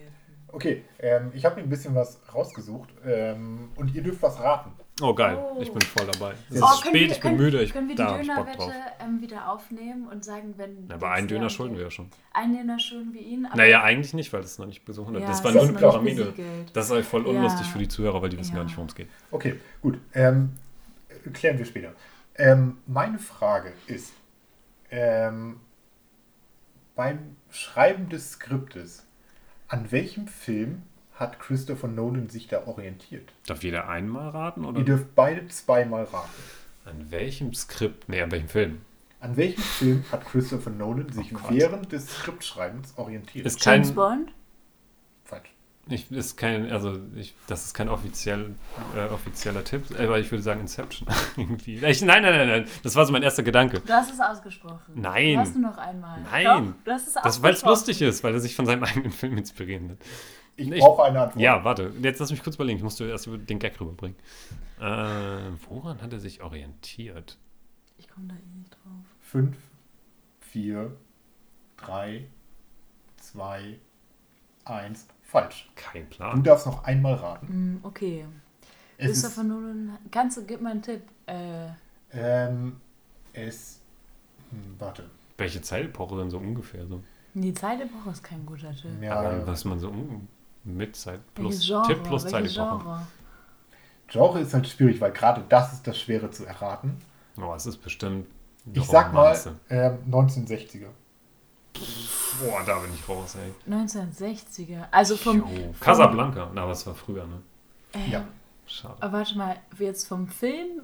Okay, 0.48 0.84
ähm, 1.00 1.32
ich 1.34 1.44
habe 1.44 1.56
mir 1.56 1.62
ein 1.62 1.68
bisschen 1.68 1.94
was 1.94 2.18
rausgesucht 2.34 2.88
ähm, 3.04 3.68
und 3.76 3.94
ihr 3.94 4.02
dürft 4.02 4.22
was 4.22 4.40
raten. 4.40 4.70
Oh, 5.02 5.12
geil. 5.12 5.36
Oh. 5.38 5.60
Ich 5.60 5.70
bin 5.70 5.82
voll 5.82 6.06
dabei. 6.10 6.32
Es 6.48 6.62
Oh, 6.62 6.64
ist 6.72 6.80
spät, 6.86 7.10
ich 7.10 7.20
bin 7.20 7.20
können, 7.20 7.36
müde, 7.36 7.62
ich 7.62 7.72
können 7.74 7.88
wir 7.88 7.96
die 7.96 8.02
da. 8.02 8.16
Dönerwette 8.16 8.72
ähm, 9.04 9.20
wieder 9.20 9.50
aufnehmen 9.50 10.08
und 10.10 10.24
sagen, 10.24 10.54
wenn. 10.56 10.86
Na, 10.88 10.94
aber 10.94 11.10
einen 11.10 11.28
Döner 11.28 11.50
schulden 11.50 11.76
wir 11.76 11.82
ja 11.84 11.90
schon. 11.90 12.06
Einen 12.32 12.56
Döner 12.56 12.78
schulden 12.78 13.12
wir 13.12 13.20
ihn. 13.20 13.44
aber- 13.44 13.56
Naja, 13.56 13.82
eigentlich 13.82 14.14
nicht, 14.14 14.32
weil 14.32 14.40
das 14.40 14.58
noch 14.58 14.64
nicht 14.64 14.86
besucht 14.86 15.12
hat. 15.12 15.20
Ja, 15.20 15.26
das 15.26 15.44
war 15.44 15.52
nur 15.52 15.62
eine 15.64 15.72
Pyramide. 15.74 16.32
Das 16.72 16.86
ist 16.86 16.92
halt 16.92 17.04
voll 17.04 17.24
Ja. 17.24 17.28
unlustig 17.28 17.66
für 17.66 17.78
die 17.78 17.88
Zuhörer, 17.88 18.22
weil 18.22 18.30
die 18.30 18.38
wissen 18.38 18.52
Ja. 18.52 18.58
gar 18.60 18.64
nicht, 18.64 18.76
worum 18.78 18.88
es 18.88 18.94
geht. 18.94 19.08
Okay, 19.30 19.56
gut. 19.82 19.98
Ähm, 20.14 20.52
klären 21.32 21.58
wir 21.58 21.64
später. 21.64 21.92
Ähm, 22.36 22.78
meine 22.86 23.18
Frage 23.18 23.72
ist, 23.86 24.12
ähm, 24.90 25.60
beim 26.94 27.36
Schreiben 27.50 28.08
des 28.08 28.32
Skriptes, 28.32 29.04
an 29.68 29.90
welchem 29.92 30.28
Film 30.28 30.82
hat 31.14 31.38
Christopher 31.40 31.88
Nolan 31.88 32.28
sich 32.28 32.46
da 32.48 32.66
orientiert? 32.66 33.32
Darf 33.46 33.62
jeder 33.62 33.88
einmal 33.88 34.30
raten? 34.30 34.64
Oder 34.64 34.78
Ihr 34.80 34.84
dürft 34.84 35.14
beide 35.14 35.46
zweimal 35.48 36.04
raten. 36.04 36.30
an 36.84 37.10
welchem 37.10 37.54
Skript? 37.54 38.08
Nee, 38.08 38.20
an 38.22 38.30
welchem 38.30 38.48
Film? 38.48 38.80
An 39.20 39.36
welchem 39.36 39.62
Film 39.62 40.04
hat 40.12 40.26
Christopher 40.26 40.70
Nolan 40.70 41.10
sich 41.10 41.34
Oh 41.34 41.50
während 41.50 41.90
des 41.90 42.06
Skriptschreibens 42.14 42.94
orientiert? 42.96 43.46
Ist 43.46 43.64
James 43.64 43.88
kein, 43.88 43.94
Bond? 43.94 44.32
Falsch. 45.24 45.48
Ich, 45.88 46.10
ist 46.10 46.36
kein, 46.36 46.70
also 46.72 46.98
ich, 47.14 47.34
das 47.46 47.66
ist 47.66 47.74
kein 47.74 47.88
offiziell, 47.88 48.54
äh, 48.96 49.06
offizieller 49.12 49.62
Tipp, 49.64 49.84
aber 49.98 50.18
ich 50.18 50.30
würde 50.30 50.42
sagen 50.42 50.60
Inception. 50.60 51.08
Irgendwie. 51.36 51.76
Ich, 51.76 52.02
nein, 52.02 52.22
nein, 52.22 52.34
nein, 52.34 52.48
nein. 52.48 52.64
Das 52.82 52.96
war 52.96 53.06
so 53.06 53.12
mein 53.12 53.22
erster 53.22 53.42
Gedanke. 53.42 53.80
Du 53.80 53.92
hast 53.92 54.12
es 54.12 54.20
ausgesprochen. 54.20 54.92
Nein. 54.94 55.34
Du 55.34 55.40
hast 55.40 55.54
nur 55.56 55.70
noch 55.70 55.78
einmal. 55.78 56.20
Nein. 56.22 56.44
Doch, 56.44 56.84
du 56.84 56.90
hast 56.92 57.06
es 57.08 57.14
Das, 57.14 57.42
weil 57.42 57.54
es 57.54 57.64
lustig 57.64 58.02
ist, 58.02 58.24
weil 58.24 58.34
er 58.34 58.40
sich 58.40 58.56
von 58.56 58.66
seinem 58.66 58.82
eigenen 58.84 59.12
Film 59.12 59.38
inspirieren 59.38 59.88
lässt. 59.88 60.02
Ich 60.56 60.70
Ich- 60.70 60.80
brauche 60.80 61.04
eine 61.04 61.20
Antwort. 61.20 61.40
Ja, 61.40 61.62
warte. 61.64 61.92
Jetzt 62.02 62.18
lass 62.18 62.30
mich 62.30 62.42
kurz 62.42 62.56
überlegen. 62.56 62.78
Ich 62.78 62.82
musste 62.84 63.04
erst 63.06 63.26
über 63.26 63.38
den 63.38 63.58
Gag 63.58 63.78
rüberbringen. 63.80 64.16
Äh, 64.80 64.82
woran 65.68 66.00
hat 66.02 66.12
er 66.12 66.18
sich 66.20 66.42
orientiert? 66.42 67.38
Ich 67.98 68.08
komme 68.08 68.26
da 68.28 68.34
eh 68.34 68.58
nicht 68.58 68.72
drauf. 68.72 69.04
Fünf, 69.20 69.56
vier, 70.40 70.96
drei, 71.76 72.26
zwei, 73.18 73.78
eins. 74.64 75.06
Falsch. 75.26 75.68
Kein 75.74 76.08
Du 76.08 76.16
Plan. 76.16 76.42
darfst 76.42 76.66
noch 76.66 76.84
einmal 76.84 77.14
raten. 77.14 77.48
Hm, 77.48 77.80
okay. 77.82 78.24
Es 78.96 79.10
ist, 79.10 79.22
Christopher 79.22 79.44
Nolan. 79.44 79.98
Kannst 80.10 80.36
du, 80.38 80.44
gib 80.46 80.60
mal 80.60 80.70
einen 80.70 80.82
Tipp. 80.82 81.02
Äh, 81.26 81.66
ähm, 82.12 82.80
es, 83.32 83.80
hm, 84.50 84.76
warte. 84.78 85.10
Welche 85.36 85.60
Zeitepoche 85.60 86.16
denn 86.16 86.30
so 86.30 86.38
ungefähr 86.38 86.86
so? 86.86 87.02
die 87.34 87.52
Zeitepoche 87.52 88.10
ist 88.10 88.22
kein 88.24 88.46
guter 88.46 88.74
Tipp. 88.74 88.90
Ja, 89.02 89.18
Aber 89.20 89.46
was 89.46 89.66
man 89.66 89.78
so 89.78 89.92
mit 90.64 90.96
Zeit 90.96 91.20
plus 91.34 91.66
Genre? 91.66 91.86
Tipp 91.86 92.02
plus 92.04 92.22
Zeitepoche. 92.22 92.48
Genre? 92.54 93.06
Genre 94.08 94.40
ist 94.40 94.54
halt 94.54 94.66
schwierig, 94.66 95.00
weil 95.00 95.12
gerade 95.12 95.44
das 95.48 95.74
ist 95.74 95.86
das 95.86 95.98
Schwere 96.00 96.30
zu 96.30 96.46
erraten. 96.46 96.96
Oh, 97.36 97.52
es 97.54 97.66
ist 97.66 97.78
bestimmt. 97.78 98.26
Ich 98.72 98.84
sag 98.84 99.12
mal 99.12 99.36
ähm, 99.68 99.98
1960er. 100.10 100.86
Boah, 102.40 102.62
da 102.66 102.78
bin 102.80 102.90
ich 102.94 103.08
raus, 103.08 103.36
ey. 103.36 103.72
1960er. 103.72 104.84
Also 104.90 105.16
vom. 105.16 105.38
Jo. 105.38 105.46
vom 105.46 105.80
Casablanca. 105.80 106.50
Na, 106.54 106.62
aber 106.62 106.72
es 106.72 106.86
war 106.86 106.94
früher, 106.94 107.26
ne? 107.26 107.40
Äh, 107.94 108.10
Ja. 108.10 108.24
Schade. 108.68 108.96
Aber 109.00 109.18
warte 109.18 109.38
mal, 109.38 109.56
jetzt 109.78 110.08
vom 110.08 110.26
Film 110.26 110.82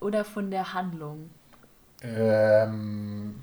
oder 0.00 0.24
von 0.24 0.50
der 0.50 0.72
Handlung? 0.72 1.28
Ähm, 2.02 3.34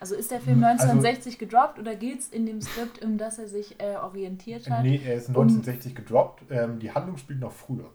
Also 0.00 0.14
ist 0.16 0.30
der 0.30 0.40
Film 0.40 0.56
Hm, 0.56 0.64
also- 0.64 0.84
1960 0.84 1.38
gedroppt 1.38 1.78
oder 1.78 1.94
geht 1.94 2.20
es 2.20 2.28
in 2.30 2.46
dem 2.46 2.60
Skript, 2.62 3.04
um 3.04 3.18
das 3.18 3.38
er 3.38 3.46
sich 3.46 3.78
äh, 3.80 3.96
orientiert 3.96 4.68
hat? 4.70 4.82
nee, 4.82 5.00
er 5.04 5.14
ist 5.16 5.28
1960 5.28 5.94
gedroppt. 5.94 6.42
Ähm, 6.50 6.78
die 6.80 6.90
Handlung 6.92 7.18
spielt 7.18 7.38
noch 7.40 7.52
früher. 7.52 7.88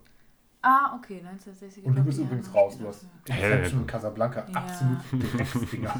Ah, 0.69 0.95
okay, 0.97 1.19
1960 1.25 1.85
Und 1.85 1.95
du 1.95 2.03
bist 2.03 2.19
übrigens 2.19 2.53
raus. 2.53 2.77
Du 2.77 2.87
hast? 2.89 3.05
Inception 3.29 3.79
und 3.81 3.87
Casablanca 3.87 4.45
Ja. 4.51 4.55
absolut 4.59 4.97
Drecksdinger. 5.33 5.93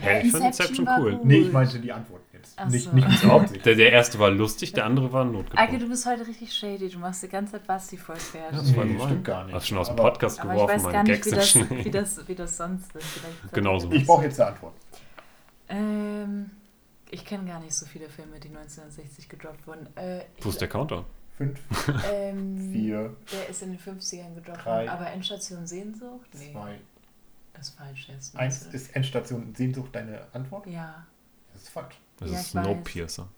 Hey, 0.00 0.24
ich 0.24 0.30
finde 0.32 0.46
Inception 0.46 0.88
cool. 0.98 1.20
nee, 1.24 1.38
ich 1.40 1.52
meinte 1.52 1.78
die 1.78 1.92
Antwort 1.92 2.22
jetzt. 2.32 2.54
Ach 2.56 2.68
Nicht, 2.68 2.84
so. 2.88 2.92
nicht 2.96 3.24
Hauptsicht. 3.26 3.66
Der, 3.66 3.74
der 3.74 3.92
erste 3.92 4.18
war 4.18 4.30
lustig, 4.30 4.72
der 4.72 4.86
andere 4.86 5.12
war 5.12 5.24
Eike, 5.24 5.32
notgedrungen. 5.32 5.80
du 5.80 5.88
bist 5.90 6.06
heute 6.06 6.26
richtig 6.26 6.54
shady. 6.54 6.88
Du 6.88 6.98
machst 6.98 7.22
die 7.22 7.28
ganze 7.28 7.52
Zeit 7.52 7.66
Basti 7.66 7.98
voll 7.98 8.16
fertig. 8.16 8.52
Ja, 8.52 8.58
das 8.62 8.74
war 8.76 8.84
Nee, 8.86 8.92
gemein. 8.94 9.06
stimmt 9.08 9.24
gar 9.24 9.44
nicht. 9.44 9.54
Hast 9.54 9.66
schon 9.68 9.76
aus 9.78 9.88
dem 9.88 9.98
Aber- 9.98 10.10
Podcast 10.10 10.40
Aber 10.40 10.54
ich 10.54 10.60
geworfen, 10.60 10.84
weiß 10.84 10.92
gar 10.92 11.02
nicht, 11.02 11.22
Gags 11.22 11.26
wie 11.26 11.34
das, 11.66 11.84
wie, 11.84 11.90
das, 11.90 12.28
wie 12.28 12.34
das 12.34 12.56
sonst 12.56 12.96
ist. 12.96 13.04
Vielleicht 13.06 13.52
Genauso. 13.52 13.90
Ich 13.92 14.06
brauche 14.06 14.24
jetzt 14.24 14.40
eine 14.40 14.52
Antwort. 14.52 14.74
Ähm, 15.68 16.50
ich 17.10 17.24
kenne 17.24 17.44
gar 17.46 17.60
nicht 17.60 17.74
so 17.74 17.84
viele 17.86 18.08
Filme, 18.08 18.38
die 18.40 18.48
1960 18.48 19.28
gedroppt 19.28 19.66
wurden. 19.66 19.86
Äh, 19.96 20.24
Wo 20.40 20.48
ist 20.48 20.60
der 20.60 20.68
Counter? 20.68 21.04
Fünf, 21.36 21.58
ähm, 22.12 22.70
vier, 22.72 23.14
Der 23.32 23.48
ist 23.50 23.62
in 23.62 23.70
den 23.72 23.78
50ern 23.78 24.34
gedroppt 24.34 24.64
Drei. 24.64 24.88
Aber 24.90 25.06
Endstation 25.10 25.66
Sehnsucht? 25.66 26.28
Nee, 26.32 26.50
zwei, 26.52 26.78
das 27.52 27.68
ist 27.68 27.78
falsch 27.78 28.08
jetzt. 28.08 28.36
eins. 28.36 28.62
Ist 28.72 28.96
Endstation 28.96 29.54
Sehnsucht 29.54 29.90
deine 29.94 30.20
Antwort? 30.32 30.66
Ja, 30.66 31.04
Das 31.52 31.62
ist 31.64 31.68
falsch. 31.70 31.96
Das 32.18 32.30
Ja, 32.30 32.38
ist. 32.40 32.50
Snowpiercer. 32.52 33.28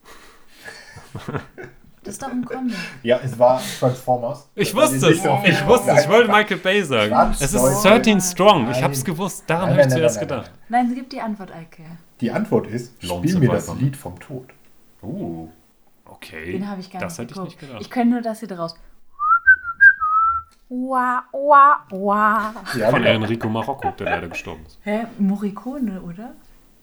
das 2.05 2.14
ist 2.14 2.22
doch 2.22 2.28
ein 2.30 2.44
Comic. 2.44 2.74
Ja, 3.03 3.18
es 3.22 3.36
war 3.38 3.61
Transformers. 3.80 4.49
Ich 4.55 4.74
wusste 4.74 4.96
es. 4.96 5.03
Ich 5.05 5.66
wusste 5.66 5.90
es. 5.90 6.05
Ich 6.05 6.09
wollte 6.09 6.30
Michael 6.30 6.59
Bay 6.59 6.82
sagen. 6.84 7.11
Ganz 7.11 7.40
Es 7.40 7.53
ist 7.55 7.61
Leute. 7.61 7.82
13 7.82 8.20
Strong. 8.20 8.62
Ich 8.70 8.76
Nein. 8.76 8.84
hab's 8.84 9.05
gewusst. 9.05 9.44
Daran 9.49 9.70
habe 9.70 9.82
ich 9.82 9.88
zuerst 9.88 10.16
nein, 10.16 10.28
nein, 10.28 10.38
gedacht. 10.38 10.53
Nein, 10.68 10.94
gib 10.94 11.11
die 11.11 11.20
Antwort, 11.20 11.51
Eike. 11.53 11.82
Die 12.20 12.30
Antwort 12.30 12.66
ist, 12.68 13.03
Lone 13.03 13.28
spiel 13.28 13.40
mir 13.40 13.49
das 13.51 13.66
Survivor. 13.66 13.84
Lied 13.84 13.96
vom 13.96 14.18
Tod. 14.20 14.49
Uh. 15.03 15.49
Okay. 16.09 16.52
Den 16.52 16.68
habe 16.68 16.80
ich 16.80 16.90
gar 16.90 17.00
das 17.00 17.18
nicht 17.18 17.30
hätte 17.30 17.40
ich 17.40 17.44
nicht 17.46 17.61
gedacht. 17.61 17.80
Ich 17.80 17.90
kenne 17.90 18.11
nur 18.12 18.22
das 18.22 18.40
hier 18.40 18.48
draus. 18.48 18.74
Wah, 20.70 21.24
wah, 21.32 21.86
wah. 21.90 22.54
Ja, 22.76 22.90
Von. 22.90 23.04
Enrico 23.04 23.48
Marocco, 23.48 23.90
der 23.92 24.06
leider 24.06 24.28
gestorben 24.28 24.66
ist. 24.66 24.78
Hä? 24.82 25.06
Morricone, 25.18 26.02
oder? 26.02 26.34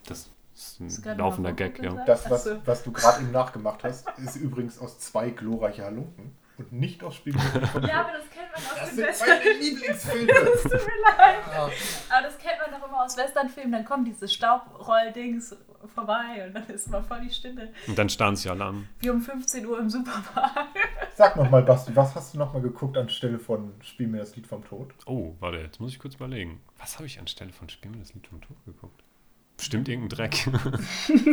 Das 0.07 0.29
ist 0.55 0.81
Ist 0.81 0.99
ein 0.99 1.03
gerade 1.03 1.19
laufender 1.19 1.53
Gag, 1.53 1.83
ja. 1.83 1.93
Das, 2.05 2.29
was, 2.29 2.49
was 2.65 2.83
du 2.83 2.91
gerade 2.91 3.21
eben 3.21 3.31
nachgemacht 3.31 3.83
hast, 3.83 4.07
ist 4.17 4.37
übrigens 4.37 4.79
aus 4.79 4.99
zwei 4.99 5.29
glorreiche 5.29 5.83
Halunken 5.83 6.35
und 6.57 6.71
nicht 6.71 7.03
aus 7.03 7.15
Spiel 7.15 7.33
mir 7.33 7.39
das 7.53 7.69
vom 7.71 7.81
Tod. 7.81 7.89
Ja, 7.89 8.01
aber 8.01 8.11
das 8.13 8.29
kennt 8.29 8.51
man 8.53 8.61
aus 8.63 8.79
Das 8.79 8.89
den 8.89 8.95
sind 8.95 9.07
Western. 9.07 9.27
meine 9.29 9.59
Lieblingsfilme. 9.59 10.33
Tut 10.63 10.71
mir 10.71 10.79
leid. 10.79 11.37
Ah. 11.53 11.69
Aber 12.09 12.21
das 12.27 12.37
kennt 12.37 12.55
man 12.61 12.79
doch 12.79 12.87
immer 12.87 13.03
aus 13.03 13.17
Westernfilmen. 13.17 13.71
Dann 13.71 13.85
kommt 13.85 14.07
dieses 14.07 14.33
Staubroll-Dings 14.33 15.55
vorbei 15.93 16.45
und 16.47 16.53
dann 16.55 16.65
ist 16.67 16.89
mal 16.89 17.03
voll 17.03 17.21
die 17.21 17.29
Stille. 17.29 17.71
Und 17.87 17.97
dann 17.97 18.09
starren 18.09 18.35
sie 18.35 18.49
alle 18.49 18.65
an. 18.65 18.87
Wie 18.99 19.09
um 19.09 19.21
15 19.21 19.65
Uhr 19.65 19.79
im 19.79 19.89
Supermarkt. 19.89 20.77
Sag 21.15 21.35
nochmal, 21.35 21.61
Basti, 21.63 21.95
was 21.95 22.15
hast 22.15 22.33
du 22.33 22.39
nochmal 22.39 22.61
geguckt 22.61 22.97
anstelle 22.97 23.37
von 23.39 23.73
Spiel 23.81 24.07
mir 24.07 24.17
das 24.19 24.35
Lied 24.35 24.47
vom 24.47 24.63
Tod? 24.65 24.93
Oh, 25.05 25.35
warte, 25.39 25.57
jetzt 25.59 25.79
muss 25.79 25.91
ich 25.91 25.99
kurz 25.99 26.15
überlegen. 26.15 26.59
Was 26.79 26.95
habe 26.95 27.05
ich 27.05 27.19
anstelle 27.19 27.51
von 27.53 27.69
Spiel 27.69 27.91
mir 27.91 27.99
das 27.99 28.13
Lied 28.13 28.27
vom 28.27 28.41
Tod 28.41 28.57
geguckt? 28.65 29.03
Bestimmt 29.57 29.87
irgendein 29.87 30.17
Dreck. 30.17 30.35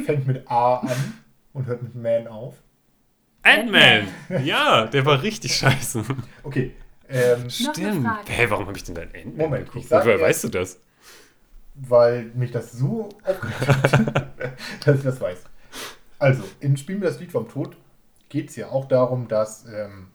Fängt 0.05 0.27
mit 0.27 0.49
A 0.51 0.77
an 0.81 1.15
und 1.55 1.67
hört 1.67 1.83
mit 1.83 1.95
Man 1.95 2.29
auf. 2.29 2.63
Ant-Man! 3.43 4.09
Ja, 4.45 4.87
der 4.87 5.05
war 5.07 5.23
richtig 5.23 5.55
scheiße. 5.57 6.05
Okay, 6.43 6.73
ähm, 7.09 7.51
Stimmt. 7.51 8.09
Hä, 8.29 8.47
warum 8.49 8.67
habe 8.67 8.77
ich 8.77 8.85
denn 8.85 8.95
dein 8.95 9.09
Ant-Man 9.15 9.37
Moment, 9.37 9.67
geguckt? 9.67 9.85
ich 9.85 9.89
sag 9.89 10.05
Woher 10.05 10.21
weißt 10.21 10.45
du 10.45 10.49
das? 10.49 10.79
weil 11.75 12.25
mich 12.35 12.51
das 12.53 12.73
so 12.73 13.09
aufgeregt 13.25 13.67
hat, 13.69 14.29
dass 14.87 14.97
ich 14.99 15.03
das 15.03 15.21
weiß. 15.21 15.43
Also, 16.19 16.43
in 16.61 16.77
Spiel 16.77 16.97
mir 16.99 17.07
das 17.07 17.19
Lied 17.19 17.33
vom 17.33 17.49
Tod 17.49 17.77
geht 18.29 18.51
es 18.51 18.57
ja 18.57 18.69
auch 18.69 18.87
darum, 18.87 19.27
dass, 19.27 19.65
ähm, 19.67 20.09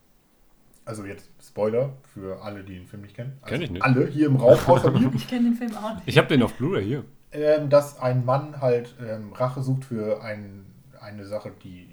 also 0.85 1.03
jetzt 1.05 1.29
Spoiler 1.45 1.93
für 2.13 2.41
alle, 2.43 2.63
die 2.63 2.75
den 2.75 2.85
Film 2.85 3.01
nicht 3.01 3.15
kennen. 3.15 3.37
Also 3.41 3.53
Kenn 3.53 3.61
ich 3.63 3.71
nicht. 3.71 3.81
Alle 3.83 4.05
hier 4.07 4.27
im 4.27 4.35
Raum 4.35 4.57
außer 4.67 4.91
mir. 4.91 5.11
Ich 5.15 5.27
kenne 5.27 5.49
den 5.49 5.55
Film 5.55 5.75
auch 5.75 5.95
nicht. 5.95 6.03
Ich 6.07 6.17
habe 6.19 6.27
den 6.27 6.43
auf 6.43 6.53
Blu-ray 6.53 6.85
hier. 6.85 7.03
ähm, 7.31 7.69
dass 7.69 7.99
ein 7.99 8.23
Mann 8.23 8.61
halt 8.61 8.95
ähm, 9.01 9.33
Rache 9.33 9.61
sucht 9.63 9.85
für 9.85 10.21
ein, 10.23 10.63
eine 11.01 11.25
Sache, 11.25 11.51
die 11.63 11.87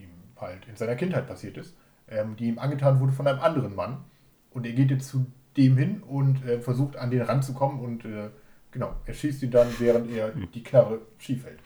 halt 0.45 0.67
in 0.69 0.77
seiner 0.77 0.97
Kindheit 0.97 1.27
passiert 1.27 1.57
ist, 1.57 1.77
ähm, 2.09 2.37
die 2.37 2.47
ihm 2.47 2.59
angetan 2.59 3.01
wurde 3.01 3.13
von 3.13 3.27
einem 3.27 3.41
anderen 3.41 3.75
Mann. 3.75 4.05
Und 4.51 4.67
er 4.67 4.73
geht 4.73 4.91
jetzt 4.91 5.09
zu 5.09 5.27
dem 5.57 5.77
hin 5.77 6.03
und 6.03 6.45
äh, 6.45 6.61
versucht 6.61 6.97
an 6.97 7.11
den 7.11 7.23
ranzukommen 7.23 7.81
und 7.81 8.05
äh, 8.05 8.31
genau, 8.71 8.95
er 9.05 9.15
schießt 9.15 9.43
ihn 9.43 9.51
dann, 9.51 9.69
während 9.79 10.11
er 10.11 10.31
die 10.31 10.63
Knarre 10.63 11.01
schief 11.19 11.45
hält. 11.45 11.61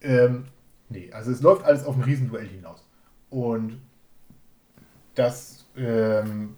Ähm, 0.00 0.46
nee, 0.88 1.10
also 1.12 1.30
es 1.30 1.42
läuft 1.42 1.64
alles 1.64 1.84
auf 1.84 1.96
ein 1.96 2.02
Riesenduell 2.02 2.46
hinaus. 2.46 2.86
Und 3.30 3.80
das 5.14 5.66
ähm, 5.76 6.54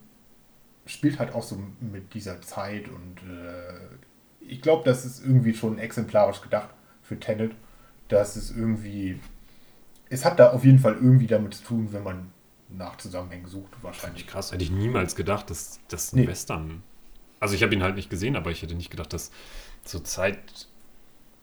spielt 0.86 1.18
halt 1.18 1.34
auch 1.34 1.42
so 1.42 1.58
mit 1.80 2.14
dieser 2.14 2.40
Zeit 2.40 2.88
und 2.88 3.18
äh, 3.28 3.94
ich 4.46 4.60
glaube, 4.60 4.84
das 4.84 5.04
ist 5.04 5.24
irgendwie 5.24 5.54
schon 5.54 5.78
exemplarisch 5.78 6.42
gedacht 6.42 6.68
für 7.02 7.18
Tenet, 7.18 7.52
dass 8.08 8.36
es 8.36 8.54
irgendwie, 8.54 9.20
es 10.14 10.24
hat 10.24 10.38
da 10.38 10.50
auf 10.52 10.64
jeden 10.64 10.78
Fall 10.78 10.94
irgendwie 10.94 11.26
damit 11.26 11.54
zu 11.54 11.64
tun, 11.64 11.88
wenn 11.92 12.02
man 12.02 12.30
nach 12.68 12.96
Zusammenhängen 12.96 13.46
sucht, 13.46 13.72
wahrscheinlich. 13.82 14.26
Krass, 14.26 14.52
hätte 14.52 14.64
ich 14.64 14.70
niemals 14.70 15.14
gedacht, 15.16 15.50
dass 15.50 15.80
das 15.88 16.12
ein 16.12 16.20
Nee. 16.20 16.26
Western. 16.28 16.82
Also 17.40 17.54
ich 17.54 17.62
habe 17.62 17.74
ihn 17.74 17.82
halt 17.82 17.94
nicht 17.96 18.10
gesehen, 18.10 18.36
aber 18.36 18.50
ich 18.50 18.62
hätte 18.62 18.74
nicht 18.74 18.90
gedacht, 18.90 19.12
dass 19.12 19.30
so 19.84 19.98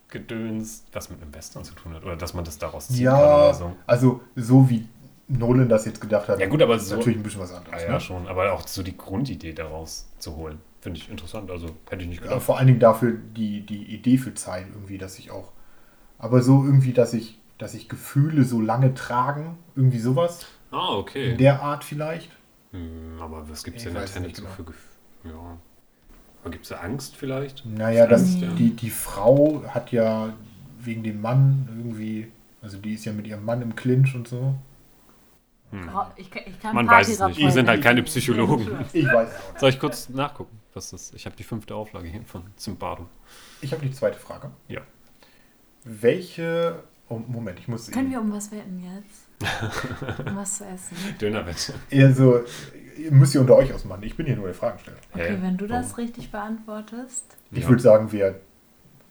Zeitgedöns 0.08 0.84
was 0.92 1.10
mit 1.10 1.22
einem 1.22 1.34
Western 1.34 1.64
zu 1.64 1.74
tun 1.74 1.94
hat. 1.94 2.04
Oder 2.04 2.16
dass 2.16 2.34
man 2.34 2.44
das 2.44 2.58
daraus 2.58 2.88
ziehen 2.88 3.06
kann 3.06 3.14
Ja, 3.20 3.36
oder 3.46 3.54
so. 3.54 3.76
also 3.86 4.20
so 4.36 4.68
wie 4.68 4.86
Nolan 5.28 5.68
das 5.68 5.86
jetzt 5.86 6.00
gedacht 6.00 6.28
hat, 6.28 6.40
Ja, 6.40 6.46
gut, 6.48 6.60
aber 6.60 6.74
ist 6.76 6.88
so- 6.88 6.96
natürlich 6.96 7.18
ein 7.18 7.22
bisschen 7.22 7.40
was 7.40 7.52
anderes. 7.52 7.80
Ah, 7.82 7.86
ja, 7.86 7.92
ne? 7.92 8.00
schon. 8.00 8.26
Aber 8.26 8.52
auch 8.52 8.66
so 8.66 8.82
die 8.82 8.96
Grundidee 8.96 9.52
daraus 9.54 10.06
zu 10.18 10.36
holen, 10.36 10.58
finde 10.80 10.98
ich 10.98 11.08
interessant. 11.08 11.50
Also 11.50 11.68
hätte 11.88 12.02
ich 12.02 12.08
nicht 12.08 12.18
Ja, 12.20 12.24
gedacht. 12.28 12.42
vor 12.42 12.58
allen 12.58 12.66
Dingen 12.66 12.80
dafür 12.80 13.12
die, 13.36 13.60
die 13.64 13.84
Idee 13.94 14.18
für 14.18 14.34
Zeit 14.34 14.66
irgendwie, 14.74 14.98
dass 14.98 15.18
ich 15.18 15.30
auch. 15.30 15.52
Aber 16.18 16.42
so 16.42 16.64
irgendwie, 16.64 16.92
dass 16.92 17.14
ich, 17.14 17.38
dass 17.62 17.74
ich 17.74 17.88
Gefühle 17.88 18.44
so 18.44 18.60
lange 18.60 18.92
tragen, 18.94 19.56
irgendwie 19.76 20.00
sowas. 20.00 20.46
Ah, 20.72 20.94
okay. 20.96 21.30
In 21.32 21.38
der 21.38 21.62
Art 21.62 21.84
vielleicht. 21.84 22.30
Hm, 22.72 23.18
aber 23.20 23.48
was 23.48 23.62
gibt 23.62 23.78
es 23.78 23.84
denn 23.84 23.94
in 23.94 24.04
Tenet 24.04 24.36
so 24.36 24.42
genau. 24.42 24.54
für 24.54 24.64
Gefühle? 24.64 25.34
Ja. 25.34 25.58
Aber 26.42 26.50
gibt 26.50 26.64
es 26.64 26.70
da 26.70 26.78
Angst 26.78 27.14
vielleicht? 27.14 27.64
Naja, 27.64 28.08
das, 28.08 28.22
Angst, 28.22 28.40
ja. 28.40 28.52
die, 28.54 28.70
die 28.70 28.90
Frau 28.90 29.62
hat 29.68 29.92
ja 29.92 30.32
wegen 30.80 31.04
dem 31.04 31.20
Mann 31.20 31.68
irgendwie. 31.76 32.32
Also 32.60 32.78
die 32.78 32.94
ist 32.94 33.04
ja 33.04 33.12
mit 33.12 33.26
ihrem 33.28 33.44
Mann 33.44 33.62
im 33.62 33.76
Clinch 33.76 34.14
und 34.16 34.26
so. 34.26 34.54
Hm. 35.70 35.88
Ich, 36.16 36.30
kann- 36.30 36.42
ich 36.46 36.60
kann 36.60 36.74
Man 36.74 36.88
weiß 36.88 37.08
es 37.08 37.20
nicht. 37.20 37.38
Wir 37.38 37.52
sind 37.52 37.68
halt 37.68 37.80
keine 37.82 38.02
Psychologen. 38.02 38.66
Ich 38.92 39.06
weiß 39.06 39.28
es 39.28 39.34
auch 39.36 39.48
nicht. 39.50 39.60
Soll 39.60 39.70
ich 39.70 39.78
kurz 39.78 40.08
nachgucken, 40.08 40.58
was 40.74 40.90
das 40.90 41.02
ist? 41.02 41.14
Ich 41.14 41.26
habe 41.26 41.36
die 41.36 41.44
fünfte 41.44 41.76
Auflage 41.76 42.08
hier 42.08 42.22
von 42.24 42.42
Zimbardo. 42.56 43.06
Ich 43.60 43.72
habe 43.72 43.86
die 43.86 43.92
zweite 43.92 44.18
Frage. 44.18 44.50
Ja. 44.66 44.80
Welche. 45.84 46.82
Oh, 47.12 47.22
Moment, 47.26 47.58
ich 47.58 47.68
muss. 47.68 47.90
Können 47.90 48.10
wir 48.10 48.20
um 48.20 48.32
was 48.32 48.50
wetten 48.52 48.80
jetzt? 48.82 49.28
um 50.28 50.36
was 50.36 50.58
zu 50.58 50.64
essen? 50.64 50.96
Dönerwette. 51.20 51.74
Also, 51.92 52.40
ihr 52.96 53.10
müsst 53.12 53.34
ihr 53.34 53.40
unter 53.40 53.56
euch 53.56 53.72
ausmachen. 53.72 54.02
Ich 54.04 54.16
bin 54.16 54.24
hier 54.26 54.36
nur 54.36 54.46
der 54.46 54.54
Fragensteller. 54.54 54.96
Okay, 55.12 55.36
wenn 55.40 55.56
du 55.56 55.66
das 55.66 55.92
Oh. 55.92 55.96
richtig 55.96 56.30
beantwortest. 56.30 57.36
Ich 57.50 57.64
Ja. 57.64 57.68
würde 57.68 57.82
sagen, 57.82 58.08
wer 58.12 58.36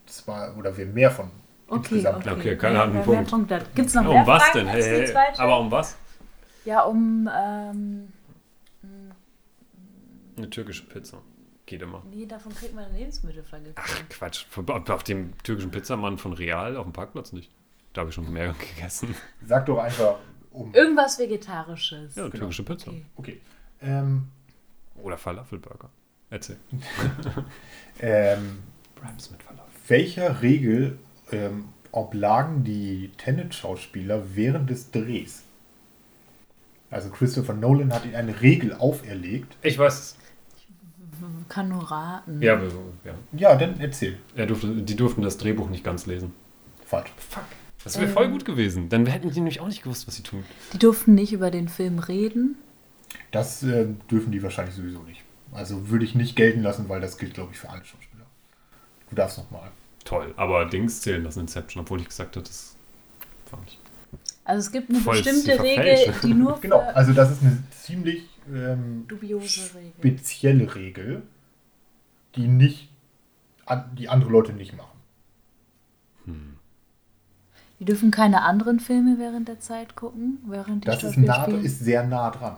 zwei 0.06 0.50
oder 0.52 0.76
wer 0.76 0.86
mehr 0.86 1.10
von 1.10 1.30
Okay, 1.68 1.76
insgesamt. 1.96 2.26
okay. 2.26 2.54
Okay, 2.56 2.66
einen 2.66 2.94
wer 3.06 3.22
Punkt. 3.22 3.50
Hat. 3.52 3.74
Gibt's 3.74 3.94
noch 3.94 4.02
Ja, 4.04 4.08
mehr 4.10 4.20
um 4.22 4.26
was 4.26 4.42
Fragen 4.42 4.58
denn? 4.66 4.68
Hey, 4.68 5.06
hey, 5.06 5.16
aber 5.38 5.60
um 5.60 5.70
was? 5.70 5.96
Ja, 6.64 6.82
um, 6.82 7.28
ähm, 7.34 8.08
Eine 10.36 10.50
türkische 10.50 10.84
Pizza. 10.86 11.18
Geht 11.66 11.82
immer. 11.82 12.02
nee, 12.10 12.26
davon 12.26 12.52
kriegt 12.54 12.74
man 12.74 12.84
eine 12.86 12.98
Lebensmittelflagge. 12.98 13.72
Ach, 13.76 14.02
Quatsch. 14.08 14.44
Auf 14.56 14.90
auf 14.90 15.04
dem 15.04 15.32
türkischen 15.44 15.70
Pizzamann 15.70 16.18
von 16.18 16.32
Real 16.32 16.76
auf 16.76 16.84
dem 16.84 16.92
Parkplatz 16.92 17.32
nicht. 17.32 17.50
Da 17.92 18.00
habe 18.00 18.10
ich 18.10 18.14
schon 18.14 18.32
mehr 18.32 18.54
gegessen. 18.76 19.14
Sag 19.46 19.66
doch 19.66 19.78
einfach 19.78 20.16
um. 20.50 20.72
Irgendwas 20.74 21.18
Vegetarisches. 21.18 22.14
Ja, 22.14 22.28
türkische 22.28 22.62
Pizza. 22.64 22.90
Okay. 22.90 23.04
Okay. 23.16 23.40
Ähm, 23.82 24.28
Oder 25.02 25.18
Falafelburger. 25.18 25.90
Erzähl. 26.30 26.56
ähm, 28.00 28.58
Rhymes 29.02 29.30
mit 29.30 29.42
Falafel. 29.42 29.64
welcher 29.88 30.40
Regel 30.42 30.98
ähm, 31.30 31.68
oblagen 31.90 32.64
die 32.64 33.10
Tenet-Schauspieler 33.18 34.34
während 34.34 34.70
des 34.70 34.90
Drehs? 34.90 35.42
Also 36.90 37.10
Christopher 37.10 37.54
Nolan 37.54 37.92
hat 37.92 38.04
ihnen 38.04 38.14
eine 38.14 38.40
Regel 38.40 38.74
auferlegt. 38.74 39.56
Ich 39.62 39.78
weiß 39.78 39.98
es. 39.98 40.16
Kann 41.48 41.68
nur 41.68 41.90
raten. 41.90 42.40
Ja, 42.42 42.60
ja. 43.04 43.14
Ja, 43.32 43.54
dann 43.56 43.78
erzähl. 43.80 44.18
Er 44.34 44.46
durfte, 44.46 44.68
die 44.68 44.96
durften 44.96 45.22
das 45.22 45.36
Drehbuch 45.38 45.68
nicht 45.68 45.84
ganz 45.84 46.06
lesen. 46.06 46.32
Falsch. 46.86 47.10
Fuck. 47.16 47.44
Das 47.84 47.98
wäre 47.98 48.08
voll 48.08 48.28
gut 48.30 48.44
gewesen. 48.44 48.88
Dann 48.88 49.06
hätten 49.06 49.28
die 49.30 49.34
nämlich 49.34 49.60
auch 49.60 49.66
nicht 49.66 49.82
gewusst, 49.82 50.06
was 50.06 50.16
sie 50.16 50.22
tun. 50.22 50.44
Die 50.72 50.78
durften 50.78 51.14
nicht 51.14 51.32
über 51.32 51.50
den 51.50 51.68
Film 51.68 51.98
reden. 51.98 52.56
Das 53.30 53.62
ähm, 53.62 54.00
dürfen 54.10 54.32
die 54.32 54.42
wahrscheinlich 54.42 54.74
sowieso 54.74 55.02
nicht. 55.02 55.22
Also 55.52 55.88
würde 55.88 56.04
ich 56.04 56.14
nicht 56.14 56.36
gelten 56.36 56.62
lassen, 56.62 56.88
weil 56.88 57.00
das 57.00 57.18
gilt, 57.18 57.34
glaube 57.34 57.52
ich, 57.52 57.58
für 57.58 57.68
alle 57.68 57.84
Schauspieler. 57.84 58.24
Du 59.10 59.16
darfst 59.16 59.38
nochmal. 59.38 59.70
Toll. 60.04 60.32
Aber 60.36 60.64
Dings 60.66 61.00
zählen 61.00 61.24
das 61.24 61.36
Inception, 61.36 61.82
obwohl 61.82 62.00
ich 62.00 62.08
gesagt 62.08 62.36
habe, 62.36 62.46
das 62.46 62.76
war 63.50 63.60
nicht. 63.60 63.78
Also 64.44 64.66
es 64.66 64.72
gibt 64.72 64.90
eine 64.90 64.98
Voll 64.98 65.22
bestimmte 65.22 65.62
Regel, 65.62 66.14
die 66.22 66.34
nur 66.34 66.56
für 66.56 66.62
Genau, 66.62 66.80
also 66.80 67.12
das 67.12 67.32
ist 67.32 67.42
eine 67.42 67.62
ziemlich 67.70 68.28
ähm, 68.52 69.04
dubiose 69.08 69.74
Regel. 69.74 69.92
spezielle 69.98 70.74
Regel, 70.74 71.22
die 72.34 72.48
nicht 72.48 72.88
die 73.96 74.08
andere 74.08 74.30
Leute 74.30 74.52
nicht 74.52 74.76
machen. 74.76 74.98
Die 77.82 77.86
dürfen 77.86 78.12
keine 78.12 78.42
anderen 78.42 78.78
Filme 78.78 79.16
während 79.18 79.48
der 79.48 79.58
Zeit 79.58 79.96
gucken, 79.96 80.38
während 80.46 80.84
die 80.84 80.86
Das 80.86 81.02
ist, 81.02 81.16
nah, 81.18 81.42
spielen. 81.42 81.64
ist 81.64 81.80
sehr 81.80 82.04
nah 82.06 82.30
dran. 82.30 82.56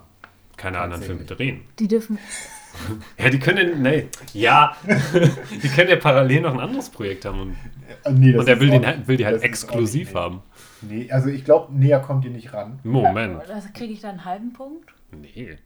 Keine 0.59 0.79
anderen 0.81 1.03
Filme 1.03 1.25
drehen. 1.25 1.63
Die 1.79 1.89
dürfen. 1.89 2.19
Ja, 3.19 3.31
die 3.31 3.39
können. 3.39 3.81
Nee. 3.83 4.09
Ja. 4.35 4.77
die 5.63 5.69
können 5.69 5.89
ja 5.89 5.97
parallel 5.97 6.41
noch 6.43 6.53
ein 6.55 6.61
anderes 6.61 6.91
Projekt 6.91 7.25
haben. 7.25 7.41
Und, 7.41 7.57
Äh, 8.05 8.11
nee, 8.13 8.33
das 8.33 8.41
und 8.43 8.49
er 8.49 8.59
will, 8.61 8.69
auch 8.69 8.73
den, 8.73 8.87
halt- 8.87 9.07
will 9.09 9.17
die 9.17 9.25
halt 9.25 9.43
exklusiv 9.45 10.09
nicht- 10.09 10.17
haben. 10.17 10.43
Nee, 10.83 11.09
also 11.11 11.29
ich 11.31 11.45
glaube, 11.45 11.73
näher 11.73 12.01
kommt 12.01 12.25
ihr 12.27 12.33
nicht 12.33 12.53
ran. 12.53 12.81
Moment. 12.83 13.49
Also 13.49 13.69
kriege 13.73 13.93
ich 13.95 14.01
da 14.01 14.11
einen 14.11 14.25
halben 14.27 14.53
Punkt? 14.53 14.93
Nee. 15.13 15.57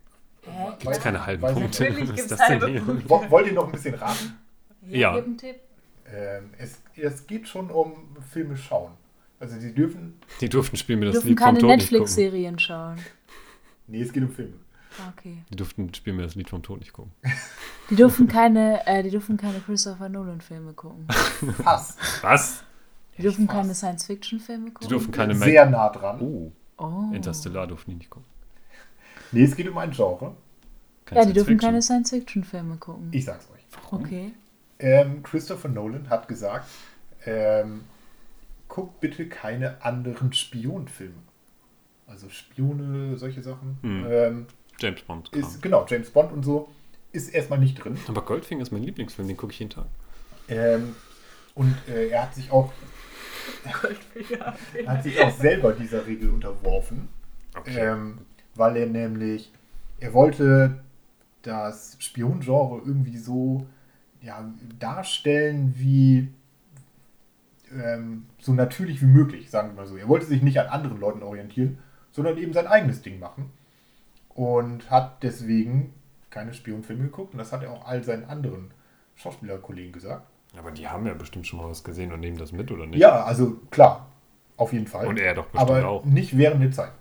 Hä? 0.45 0.51
Gibt's 0.79 1.01
keine 1.01 1.25
halben 1.27 1.41
Punkte. 1.43 1.63
Natürlich 1.85 1.95
Was 1.95 2.09
ist 2.11 2.15
gibt's 2.15 2.29
das 2.29 2.47
denn 2.47 2.61
halbe? 2.63 2.81
Punkte. 2.83 3.09
Wo- 3.11 3.31
Wollt 3.31 3.47
ihr 3.49 3.53
noch 3.55 3.65
ein 3.67 3.73
bisschen 3.73 3.95
raten? 3.95 4.37
Ja. 4.87 5.15
Gib 5.17 5.25
einen 5.25 5.39
Tipp. 5.39 5.57
Ähm, 6.15 6.51
es, 6.59 6.79
es 6.95 7.27
geht 7.27 7.49
schon 7.49 7.71
um 7.71 7.95
Filme 8.31 8.57
schauen. 8.57 8.93
Also 9.41 9.59
die 9.61 9.73
dürfen. 9.75 10.19
Die 10.41 10.49
durften 10.49 10.77
spielen 10.77 10.99
mir 11.01 11.07
Die 11.07 11.13
das 11.13 11.23
dürfen 11.23 11.29
Lied 11.29 11.39
vom 11.39 11.45
keine 11.47 11.59
Tod 11.59 11.69
nicht 11.71 11.79
gucken. 11.89 11.99
Netflix-Serien 12.01 12.59
schauen. 12.59 12.99
Nee, 13.87 14.03
es 14.03 14.13
geht 14.13 14.23
um 14.23 14.31
Filme. 14.31 14.55
Okay. 15.17 15.39
Die 15.51 15.57
durften 15.57 15.95
spielen 15.95 16.17
mir 16.17 16.23
das 16.23 16.35
Lied 16.35 16.51
vom 16.51 16.63
Tod 16.63 16.81
nicht 16.81 16.93
gucken. 16.93 17.13
Die 17.91 17.95
dürfen 17.95 18.27
keine, 18.27 18.85
äh, 18.87 19.03
die 19.03 19.11
dürfen 19.11 19.37
keine 19.37 19.61
Christopher 19.61 20.09
Nolan-Filme 20.09 20.73
gucken. 20.73 21.07
Fast. 21.63 21.99
Was? 22.23 22.65
Die 23.17 23.23
dürfen 23.23 23.47
fast. 23.47 23.59
keine 23.61 23.75
Science-Fiction-Filme 23.75 24.67
Die 24.67 24.71
gucken. 24.73 24.89
durften 24.89 25.13
keine 25.13 25.35
Sehr 25.37 25.67
nah 25.67 25.89
dran. 25.91 26.21
Oh, 26.21 26.53
Oh. 26.81 27.11
Interstellar 27.13 27.67
durften 27.67 27.91
die 27.93 27.97
nicht 27.97 28.11
gucken. 28.11 28.27
Nee, 29.33 29.43
es 29.45 29.57
geht 29.57 29.69
um 29.69 29.77
ein 29.79 29.91
Genre. 29.91 30.37
Kein 31.05 31.19
Ja, 31.19 31.25
die 31.25 31.33
dürfen 31.33 31.59
Science-Fiction. 31.59 31.59
keine 31.59 31.83
Science-Fiction-Filme 31.83 32.77
gucken. 32.77 33.09
Ich 33.13 33.25
sag's 33.25 33.49
euch. 33.53 33.65
Okay. 33.93 34.33
Ähm, 34.79 35.23
Christopher 35.25 35.69
Nolan 35.69 36.09
hat 36.09 36.29
gesagt, 36.29 36.69
ähm, 37.27 37.81
guckt 38.69 39.01
bitte 39.01 39.29
keine 39.29 39.83
anderen 39.83 40.33
Spionfilme. 40.33 41.23
Also 42.07 42.29
Spione, 42.29 43.17
solche 43.17 43.43
Sachen. 43.43 43.79
Hm. 43.83 44.07
Ähm, 44.09 44.47
James 44.81 45.03
Bond. 45.03 45.29
ist, 45.31 45.61
genau, 45.63 45.85
James 45.89 46.11
Bond 46.11 46.33
und 46.33 46.45
so 46.45 46.69
ist 47.13 47.29
erstmal 47.29 47.59
nicht 47.59 47.83
drin. 47.83 47.99
Aber 48.07 48.23
Goldfinger 48.23 48.63
ist 48.63 48.71
mein 48.71 48.83
Lieblingsfilm, 48.83 49.29
den 49.29 49.37
gucke 49.37 49.53
ich 49.53 49.59
jeden 49.59 49.71
Tag. 49.71 49.87
Ähm, 50.49 50.95
und 51.55 51.75
äh, 51.89 52.09
er 52.09 52.23
hat 52.25 52.35
sich 52.35 52.51
auch 52.51 52.73
er 54.75 54.87
hat 54.87 55.03
sich 55.03 55.21
auch 55.21 55.31
selber 55.31 55.73
dieser 55.73 56.07
Regel 56.07 56.31
unterworfen, 56.31 57.09
ähm, 57.67 58.19
weil 58.55 58.77
er 58.77 58.87
nämlich 58.87 59.53
er 60.01 60.13
wollte 60.15 60.85
das 61.43 61.97
Spiongenre 61.99 62.83
irgendwie 62.85 63.17
so 63.17 63.67
ja, 64.21 64.53
darstellen 64.79 65.75
wie 65.77 66.29
ähm, 67.73 68.27
so 68.39 68.53
natürlich 68.53 69.01
wie 69.03 69.07
möglich, 69.07 69.51
sagen 69.51 69.71
wir 69.71 69.75
mal 69.75 69.87
so. 69.87 69.97
Er 69.97 70.09
wollte 70.09 70.27
sich 70.27 70.43
nicht 70.43 70.59
an 70.61 70.67
anderen 70.67 71.01
Leuten 71.01 71.23
orientieren, 71.23 71.79
sondern 72.11 72.39
eben 72.39 72.53
sein 72.53 72.67
eigenes 72.67 73.03
Ding 73.03 73.19
machen 73.19 73.51
und 74.29 74.91
hat 74.91 75.23
deswegen 75.23 75.93
keine 76.31 76.55
Spionfilme 76.55 77.05
geguckt 77.05 77.33
und 77.33 77.39
das 77.39 77.53
hat 77.53 77.63
er 77.63 77.73
auch 77.73 77.87
all 77.87 78.05
seinen 78.05 78.25
anderen 78.25 78.71
Schauspielerkollegen 79.17 79.93
gesagt. 79.93 80.27
Aber 80.57 80.71
die 80.71 80.89
haben 80.89 81.07
ja 81.07 81.15
bestimmt 81.15 81.47
schon 81.47 81.61
mal 81.61 81.69
was 81.69 81.85
gesehen 81.85 82.13
und 82.13 82.21
nehmen 82.21 82.39
das 82.39 82.53
mit, 82.53 82.71
oder 82.71 82.87
nicht? 82.87 83.01
Ja, 83.01 83.25
also 83.25 83.61
klar, 83.71 84.09
auf 84.57 84.73
jeden 84.73 84.87
Fall. 84.87 85.07
Und 85.07 85.19
er 85.19 85.35
doch 85.35 85.47
bestimmt 85.47 85.71
aber 85.71 85.89
auch. 85.89 86.05
nicht 86.05 86.37
während 86.37 86.63
der 86.63 86.73
Zeit. 86.73 86.93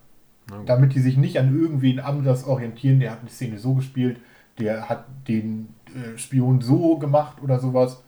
Damit 0.66 0.96
die 0.96 1.02
sich 1.02 1.18
nicht 1.18 1.38
an 1.40 1.54
irgendwen 1.60 2.00
anders 2.00 2.46
orientieren, 2.46 3.02
der 3.02 3.12
hat 3.12 3.20
eine 3.20 3.30
Szene 3.30 3.58
so 3.58 3.74
gespielt, 3.74 4.22
der 4.60 4.88
hat 4.88 5.06
den 5.28 5.76
äh, 5.88 6.18
Spion 6.18 6.62
so 6.62 6.98
gemacht 6.98 7.42
oder 7.42 7.60
sowas. 7.60 8.02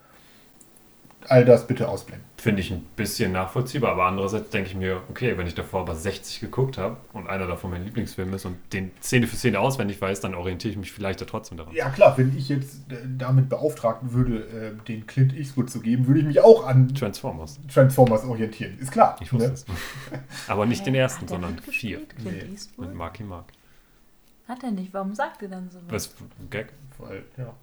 All 1.30 1.46
das 1.46 1.68
bitte 1.68 1.88
ausblenden. 1.88 2.28
Finde 2.38 2.62
ich 2.62 2.72
ein 2.72 2.84
bisschen 2.96 3.32
nachvollziehbar, 3.32 3.92
aber 3.92 4.06
andererseits 4.06 4.50
denke 4.50 4.70
ich 4.70 4.76
mir, 4.76 5.02
okay, 5.10 5.38
wenn 5.38 5.46
ich 5.46 5.54
davor 5.54 5.82
aber 5.82 5.94
60 5.94 6.40
geguckt 6.40 6.80
habe 6.80 6.98
und 7.14 7.28
einer 7.28 7.46
davon 7.46 7.70
mein 7.70 7.86
Lieblingsfilm 7.86 8.34
ist 8.34 8.46
und 8.46 8.58
den 8.74 8.92
Szene 9.02 9.28
für 9.28 9.36
Szene 9.36 9.60
auswendig 9.60 10.02
weiß, 10.02 10.22
dann 10.22 10.34
orientiere 10.34 10.72
ich 10.72 10.78
mich 10.78 10.92
vielleicht 10.92 11.22
ja 11.22 11.28
trotzdem 11.28 11.58
daran. 11.58 11.76
Ja 11.76 11.90
klar, 11.90 12.18
wenn 12.18 12.36
ich 12.36 12.50
jetzt 12.50 12.92
äh, 12.92 12.96
damit 13.06 13.48
beauftragt 13.48 14.02
würde, 14.12 14.40
äh, 14.40 14.86
den 14.88 15.06
Clint 15.06 15.34
Eastwood 15.36 15.70
zu 15.70 15.82
geben, 15.82 16.08
würde 16.08 16.22
ich 16.22 16.26
mich 16.26 16.42
auch 16.42 16.66
an 16.66 16.96
Transformers. 16.96 17.60
Transformers 17.72 18.24
orientieren. 18.24 18.80
Ist 18.80 18.92
klar. 18.92 19.16
Ich 19.22 19.32
wusste 19.32 19.50
ne? 19.50 19.54
es. 19.54 19.66
Aber 20.48 20.66
nicht 20.66 20.84
den 20.86 20.96
ersten, 20.96 21.28
sondern 21.28 21.60
vier. 21.60 22.08
Clint 22.08 22.24
Nee. 22.24 22.52
Eastwood? 22.54 22.88
Mit 22.88 22.96
Marky 22.96 23.24
Mark. 23.24 23.46
Hat 24.48 24.64
er 24.64 24.72
nicht. 24.72 24.92
Warum 24.96 25.14
sagt 25.14 25.44
ihr 25.44 25.50
dann 25.50 25.70
so 25.70 25.78
was? 25.88 26.10
Was? 26.10 26.16
Gag? 26.50 26.74
Weil, 26.98 27.24
ja, 27.38 27.54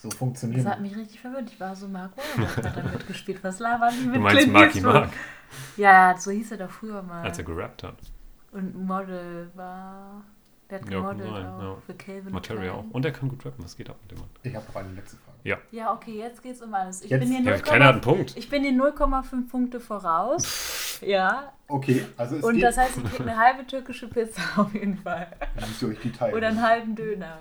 so 0.00 0.08
Das 0.08 0.18
funktionieren. 0.18 0.66
hat 0.68 0.80
mich 0.80 0.96
richtig 0.96 1.20
verwirrt. 1.20 1.50
Ich 1.52 1.60
war 1.60 1.74
so, 1.76 1.86
Mark 1.88 2.12
Wahlberg 2.16 2.56
hat 2.64 2.76
da 2.76 2.82
mitgespielt. 2.92 3.42
Was 3.44 3.58
labern 3.58 3.92
die 4.00 4.06
mit 4.06 4.16
Du 4.16 4.20
meinst 4.20 4.48
Marky? 4.48 4.80
Mark, 4.80 5.10
Ja, 5.76 6.14
so 6.18 6.30
hieß 6.30 6.52
er 6.52 6.58
doch 6.58 6.70
früher 6.70 7.02
mal. 7.02 7.22
als 7.22 7.38
er 7.38 7.44
gerappt 7.44 7.82
hat. 7.82 7.96
Und 8.52 8.74
Model 8.86 9.50
war... 9.54 10.22
Der 10.70 10.80
hat 10.80 10.88
Ja, 10.88 11.00
gemodelt 11.00 11.28
auch 11.28 11.62
ja. 11.62 11.76
für 11.84 11.94
Calvin 11.94 12.32
Materia 12.32 12.70
Klein. 12.72 12.74
auch. 12.88 12.94
Und 12.94 13.04
er 13.04 13.10
kann 13.10 13.28
gut 13.28 13.44
rappen, 13.44 13.64
was 13.64 13.76
geht 13.76 13.90
ab 13.90 13.96
mit 14.02 14.12
dem 14.12 14.18
Mann? 14.20 14.28
Ich 14.44 14.54
habe 14.54 14.64
noch 14.68 14.76
eine 14.76 14.92
letzte 14.92 15.16
Frage. 15.16 15.58
Ja, 15.72 15.92
okay, 15.92 16.16
jetzt 16.18 16.42
geht's 16.44 16.62
um 16.62 16.72
alles. 16.72 17.02
Ich 17.02 17.10
Jetzt- 17.10 17.20
bin 17.20 17.28
hier 17.28 17.40
Ja, 17.40 17.50
0, 17.56 17.60
keiner 17.60 17.84
hat 17.86 17.92
einen 17.94 18.00
Punkt. 18.02 18.36
ich 18.36 18.48
bin 18.48 18.62
hier 18.62 18.72
0,5 18.72 19.48
Punkte 19.50 19.80
voraus. 19.80 21.00
Ja. 21.04 21.52
Okay, 21.66 22.04
also 22.16 22.36
es 22.36 22.44
Und 22.44 22.54
geht. 22.54 22.62
das 22.62 22.76
heißt, 22.76 22.98
ich 22.98 23.04
kriege 23.04 23.22
eine 23.30 23.36
halbe 23.36 23.66
türkische 23.66 24.06
Pizza 24.08 24.42
auf 24.58 24.72
jeden 24.72 24.96
Fall. 24.96 25.26
Dann 25.56 25.68
müsst 25.68 25.82
ihr 25.82 25.88
euch 25.88 26.00
die 26.00 26.12
teilen. 26.12 26.34
Oder 26.36 26.48
einen 26.48 26.62
halben 26.62 26.94
Döner. 26.94 27.38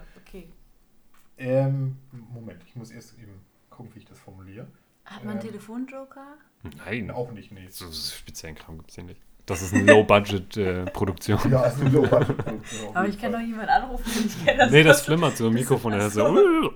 Ähm, 1.39 1.97
Moment, 2.11 2.61
ich 2.67 2.75
muss 2.75 2.91
erst 2.91 3.17
eben 3.17 3.41
gucken, 3.69 3.93
wie 3.95 3.99
ich 3.99 4.05
das 4.05 4.19
formuliere. 4.19 4.67
Hat 5.05 5.23
man 5.23 5.37
einen 5.37 5.41
Ähm. 5.45 5.47
Telefonjoker? 5.51 6.37
Nein, 6.85 7.09
Auch 7.11 7.31
nicht, 7.31 7.51
nee. 7.51 7.67
so, 7.69 7.87
so 7.89 8.11
speziellen 8.15 8.55
Kram 8.55 8.77
gibt 8.77 8.89
es 8.89 8.95
hier 8.95 9.05
nicht. 9.05 9.21
Das 9.45 9.61
ist 9.63 9.73
eine 9.73 9.83
Low-Budget-Produktion. 9.91 11.39
Ja, 11.49 11.65
ist 11.65 11.81
eine 11.81 11.89
Low-Budget-Produktion 11.89 12.95
Aber 12.95 13.07
ich 13.07 13.19
kann 13.19 13.31
doch 13.31 13.39
jemanden 13.39 13.69
anrufen, 13.69 14.11
den 14.13 14.25
ich 14.27 14.45
kenne. 14.45 14.69
nee, 14.69 14.83
das 14.83 15.01
flimmert 15.01 15.37
so 15.37 15.47
im 15.47 15.53
Mikrofon. 15.53 15.93
Das 15.93 16.07
ist 16.07 16.13
so. 16.13 16.31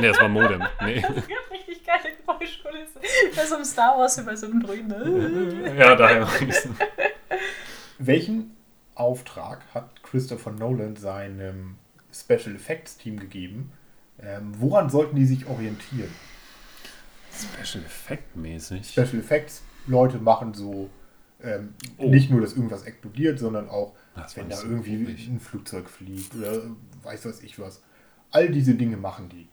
Nee, 0.00 0.08
das 0.08 0.18
war 0.20 0.28
Modem. 0.28 0.62
Nee. 0.82 1.02
Das 1.14 1.26
gibt 1.26 1.50
richtig 1.52 1.84
geile 1.84 2.14
Geräuschkulisse. 2.24 3.00
Bei 3.36 3.44
so 3.44 3.56
einem 3.56 3.64
Star 3.64 3.98
Wars, 3.98 4.24
bei 4.24 4.36
so 4.36 4.46
einem 4.46 4.62
Druiden. 4.62 5.76
Ja, 5.76 5.96
daher. 5.96 6.26
Welchen 7.98 8.56
Auftrag 8.94 9.60
hat 9.74 10.02
Christopher 10.02 10.52
Nolan 10.52 10.96
seinem 10.96 11.76
Special 12.12 12.54
Effects 12.54 12.96
Team 12.96 13.18
gegeben? 13.18 13.72
Ähm, 14.20 14.52
woran 14.58 14.90
sollten 14.90 15.16
die 15.16 15.26
sich 15.26 15.46
orientieren? 15.46 16.10
Special 17.32 17.84
Effect 17.84 18.36
mäßig. 18.36 18.88
Special 18.90 19.18
Effects 19.20 19.62
Leute 19.86 20.18
machen 20.18 20.54
so 20.54 20.90
ähm, 21.42 21.74
Oh. 21.98 22.08
nicht 22.08 22.30
nur, 22.30 22.40
dass 22.40 22.54
irgendwas 22.54 22.82
explodiert, 22.82 23.38
sondern 23.38 23.68
auch, 23.68 23.94
Das 24.16 24.36
wenn 24.36 24.48
da 24.48 24.56
so 24.56 24.66
irgendwie 24.66 25.04
ruhig. 25.04 25.28
ein 25.28 25.38
Flugzeug 25.38 25.88
fliegt 25.88 26.34
oder 26.34 26.62
weiß 27.04 27.26
was 27.26 27.42
ich 27.42 27.58
was. 27.60 27.80
All 28.32 28.48
diese 28.50 28.74
Dinge 28.74 28.96
machen 28.96 29.28
die. 29.28 29.48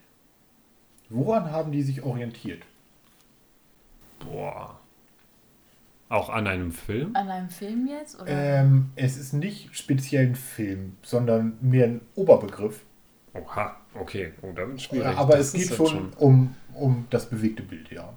Woran 1.09 1.51
haben 1.51 1.71
die 1.71 1.83
sich 1.83 2.01
orientiert? 2.01 2.63
Boah. 4.19 4.79
Auch 6.09 6.29
an 6.29 6.47
einem 6.47 6.71
Film? 6.71 7.15
An 7.15 7.29
einem 7.29 7.49
Film 7.49 7.87
jetzt? 7.87 8.19
Oder? 8.19 8.27
Ähm, 8.29 8.89
es 8.95 9.17
ist 9.17 9.33
nicht 9.33 9.75
speziell 9.75 10.27
ein 10.27 10.35
Film, 10.35 10.97
sondern 11.03 11.57
mehr 11.61 11.85
ein 11.85 12.01
Oberbegriff. 12.15 12.83
Oha, 13.35 13.75
okay. 13.99 14.33
Oh, 14.41 14.51
da 14.55 14.67
wird 14.67 14.81
schwierig. 14.81 15.05
Ja, 15.13 15.17
aber 15.17 15.37
Das 15.37 15.47
es 15.47 15.53
geht 15.53 15.69
jetzt 15.77 15.89
schon, 15.89 16.13
Um, 16.17 16.55
um 16.73 17.05
das 17.09 17.29
bewegte 17.29 17.63
Bild, 17.63 17.89
ja. 17.91 18.13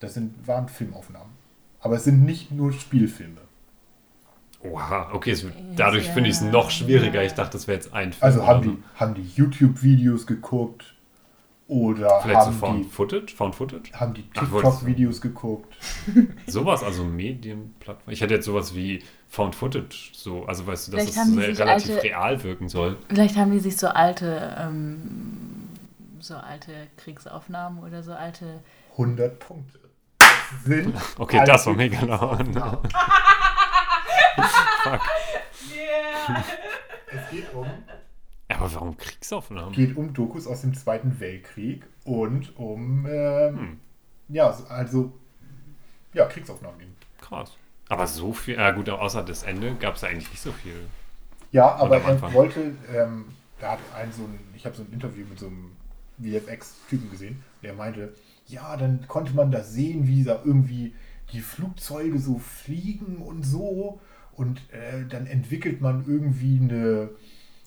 Das 0.00 0.14
sind, 0.14 0.46
waren 0.46 0.68
Filmaufnahmen. 0.68 1.32
Aber 1.80 1.96
es 1.96 2.04
sind 2.04 2.24
nicht 2.24 2.50
nur 2.52 2.72
Spielfilme. 2.72 3.40
Oha, 4.62 5.10
okay. 5.12 5.32
Es, 5.32 5.42
wird- 5.42 5.54
Ja, 5.56 5.62
dadurch 5.76 6.08
finde 6.10 6.30
ich 6.30 6.36
es 6.36 6.42
noch 6.42 6.70
schwieriger. 6.70 7.20
ja. 7.20 7.26
Ich 7.26 7.32
dachte, 7.34 7.52
das 7.52 7.66
wäre 7.66 7.76
jetzt 7.78 7.92
ein 7.92 8.12
Film. 8.12 8.22
Also 8.22 8.46
haben 8.46 8.62
die, 8.62 8.78
haben 8.94 9.14
die 9.14 9.26
YouTube-Videos 9.34 10.26
geguckt 10.26 10.94
oder 11.72 12.20
Vielleicht 12.20 12.40
so 12.42 12.46
haben, 12.48 12.58
Found 12.58 12.84
die, 12.84 12.88
Footage? 12.88 13.34
Found 13.36 13.54
Footage? 13.54 13.92
haben 13.94 14.12
die 14.14 14.22
TikTok-Videos 14.30 15.20
geguckt. 15.20 15.74
Sowas, 16.46 16.82
also 16.82 17.04
Medienplattform. 17.04 18.12
Ich 18.12 18.20
hätte 18.20 18.34
jetzt 18.34 18.44
sowas 18.44 18.74
wie 18.74 19.02
Found 19.28 19.54
Footage, 19.54 20.10
so, 20.12 20.44
also 20.44 20.66
weißt 20.66 20.88
du, 20.88 20.92
dass 20.92 21.04
es 21.04 21.14
sich 21.14 21.58
relativ 21.58 21.90
alte- 21.90 22.02
real 22.02 22.42
wirken 22.44 22.68
soll. 22.68 22.98
Vielleicht 23.08 23.36
haben 23.36 23.50
die 23.52 23.60
sich 23.60 23.76
so 23.78 23.88
alte, 23.88 24.54
ähm, 24.58 25.68
so 26.20 26.34
alte 26.36 26.72
Kriegsaufnahmen 26.98 27.82
oder 27.82 28.02
so 28.02 28.12
alte. 28.12 28.60
100 28.92 29.38
Punkte. 29.38 29.78
Das 30.18 30.28
sind 30.64 30.94
Okay, 31.18 31.38
alte 31.38 31.52
das 31.52 31.66
war 31.66 31.74
mega 31.74 32.00
laut. 32.04 32.46
Fuck. 34.82 35.00
Es 37.14 37.30
geht 37.30 37.52
um, 37.54 37.66
Aber 38.58 38.72
warum 38.74 38.96
Kriegsaufnahmen? 38.96 39.72
geht 39.72 39.96
um 39.96 40.12
Dokus 40.12 40.46
aus 40.46 40.62
dem 40.62 40.74
Zweiten 40.74 41.18
Weltkrieg 41.20 41.84
und 42.04 42.56
um, 42.58 43.06
ähm, 43.06 43.58
Hm. 43.58 43.80
ja, 44.28 44.50
also, 44.68 45.12
ja, 46.12 46.26
Kriegsaufnahmen 46.26 46.80
eben. 46.80 46.96
Krass. 47.20 47.56
Aber 47.88 48.06
so 48.06 48.32
viel, 48.32 48.54
ja 48.54 48.70
gut, 48.70 48.88
außer 48.88 49.22
das 49.22 49.42
Ende 49.42 49.74
gab 49.74 49.96
es 49.96 50.04
eigentlich 50.04 50.30
nicht 50.30 50.42
so 50.42 50.52
viel. 50.52 50.74
Ja, 51.50 51.74
aber 51.74 51.98
er 51.98 52.32
wollte, 52.32 52.74
ähm, 52.94 53.26
da 53.60 53.72
hat 53.72 53.80
ein 53.94 54.10
so 54.12 54.22
ein, 54.22 54.38
ich 54.56 54.64
habe 54.64 54.74
so 54.74 54.82
ein 54.82 54.92
Interview 54.92 55.26
mit 55.28 55.38
so 55.38 55.46
einem 55.46 55.72
VFX-Typen 56.18 57.10
gesehen, 57.10 57.42
der 57.62 57.74
meinte, 57.74 58.14
ja, 58.46 58.76
dann 58.76 59.06
konnte 59.08 59.34
man 59.34 59.50
das 59.50 59.72
sehen, 59.72 60.06
wie 60.06 60.24
da 60.24 60.40
irgendwie 60.44 60.94
die 61.32 61.40
Flugzeuge 61.40 62.18
so 62.18 62.38
fliegen 62.38 63.16
und 63.18 63.42
so 63.42 64.00
und 64.32 64.60
äh, 64.72 65.04
dann 65.08 65.26
entwickelt 65.26 65.80
man 65.80 66.04
irgendwie 66.06 66.58
eine, 66.60 67.10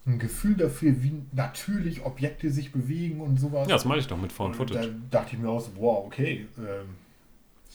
ein 0.07 0.19
Gefühl 0.19 0.55
dafür, 0.55 1.01
wie 1.01 1.13
natürlich 1.31 2.05
Objekte 2.05 2.49
sich 2.51 2.71
bewegen 2.71 3.21
und 3.21 3.39
sowas. 3.39 3.67
Ja, 3.67 3.75
das 3.75 3.85
meine 3.85 3.99
ich 4.01 4.07
doch 4.07 4.17
mit 4.17 4.31
Found 4.31 4.59
Und 4.59 4.69
Footage. 4.69 4.93
Da 5.09 5.19
dachte 5.21 5.35
ich 5.35 5.41
mir 5.41 5.49
auch 5.49 5.59
so, 5.59 5.71
wow, 5.77 6.05
okay, 6.05 6.47
ähm, 6.59 6.95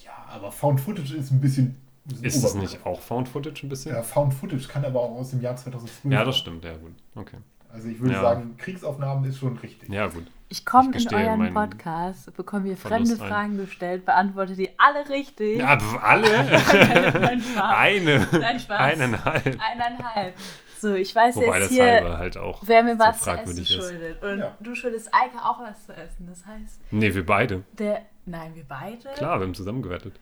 ja, 0.04 0.12
aber 0.28 0.52
Found 0.52 0.80
Footage 0.80 1.14
ist 1.16 1.30
ein 1.32 1.40
bisschen... 1.40 1.76
ein 2.08 2.22
Ist 2.24 2.36
das 2.42 2.52
Oberbegriff. 2.52 2.72
nicht 2.78 2.86
auch 2.86 3.00
Found 3.00 3.28
Footage 3.28 3.66
ein 3.66 3.68
bisschen? 3.68 3.94
Ja, 3.94 4.02
Found 4.02 4.32
Footage 4.34 4.68
kann 4.68 4.84
aber 4.84 5.00
auch 5.00 5.10
aus 5.18 5.30
dem 5.30 5.40
Jahr 5.40 5.56
2012 5.56 6.12
Ja, 6.14 6.24
das 6.24 6.38
stimmt, 6.38 6.64
ja 6.64 6.76
gut. 6.76 6.92
Okay. 7.16 7.36
Also 7.72 7.88
ich 7.88 8.00
würde 8.00 8.14
Ja. 8.14 8.20
sagen, 8.20 8.56
Kriegsaufnahmen 8.58 9.24
ist 9.28 9.38
schon 9.38 9.56
richtig. 9.58 9.88
Ja, 9.88 10.06
gut. 10.08 10.26
Ich 10.48 10.66
komme 10.66 10.90
in 10.96 11.14
euren 11.14 11.54
Podcast, 11.54 12.34
bekomme 12.36 12.68
ihr 12.70 12.76
Verlust 12.76 13.12
fremde 13.12 13.24
ein. 13.24 13.28
Fragen 13.30 13.56
gestellt, 13.58 14.04
beantwortet 14.04 14.58
die 14.58 14.70
alle 14.78 15.08
richtig. 15.08 15.58
Ja, 15.60 15.78
alle? 16.02 16.26
Nein, 17.20 17.40
Spaß. 17.52 17.76
Eine. 17.76 18.28
Nein, 18.32 18.58
Spaß. 18.58 18.80
Eineinhalb. 18.80 19.46
Eineinhalb. 19.60 20.34
So, 20.80 20.94
ich 20.94 21.14
weiß 21.14 21.36
Wobei 21.36 21.46
jetzt 21.58 21.62
das 21.64 21.68
hier, 21.70 21.84
halbe 21.84 22.18
halt 22.18 22.38
auch 22.38 22.62
wer 22.64 22.82
mir 22.82 22.94
so 22.94 23.00
was 23.00 23.20
zu 23.20 23.30
essen 23.30 23.66
schuldet. 23.66 24.22
Und 24.22 24.38
Ja. 24.38 24.56
du 24.60 24.74
schuldest 24.74 25.10
Eike 25.12 25.36
auch 25.44 25.60
was 25.60 25.84
zu 25.84 25.92
essen. 25.94 26.26
Das 26.26 26.46
heißt, 26.46 26.80
Nee, 26.90 27.14
wir 27.14 27.26
beide. 27.26 27.64
der. 27.72 28.02
Nein, 28.24 28.54
wir 28.54 28.64
beide? 28.64 29.08
Klar, 29.14 29.40
wir 29.40 29.46
haben 29.46 29.54
zusammengewettet. 29.54 30.18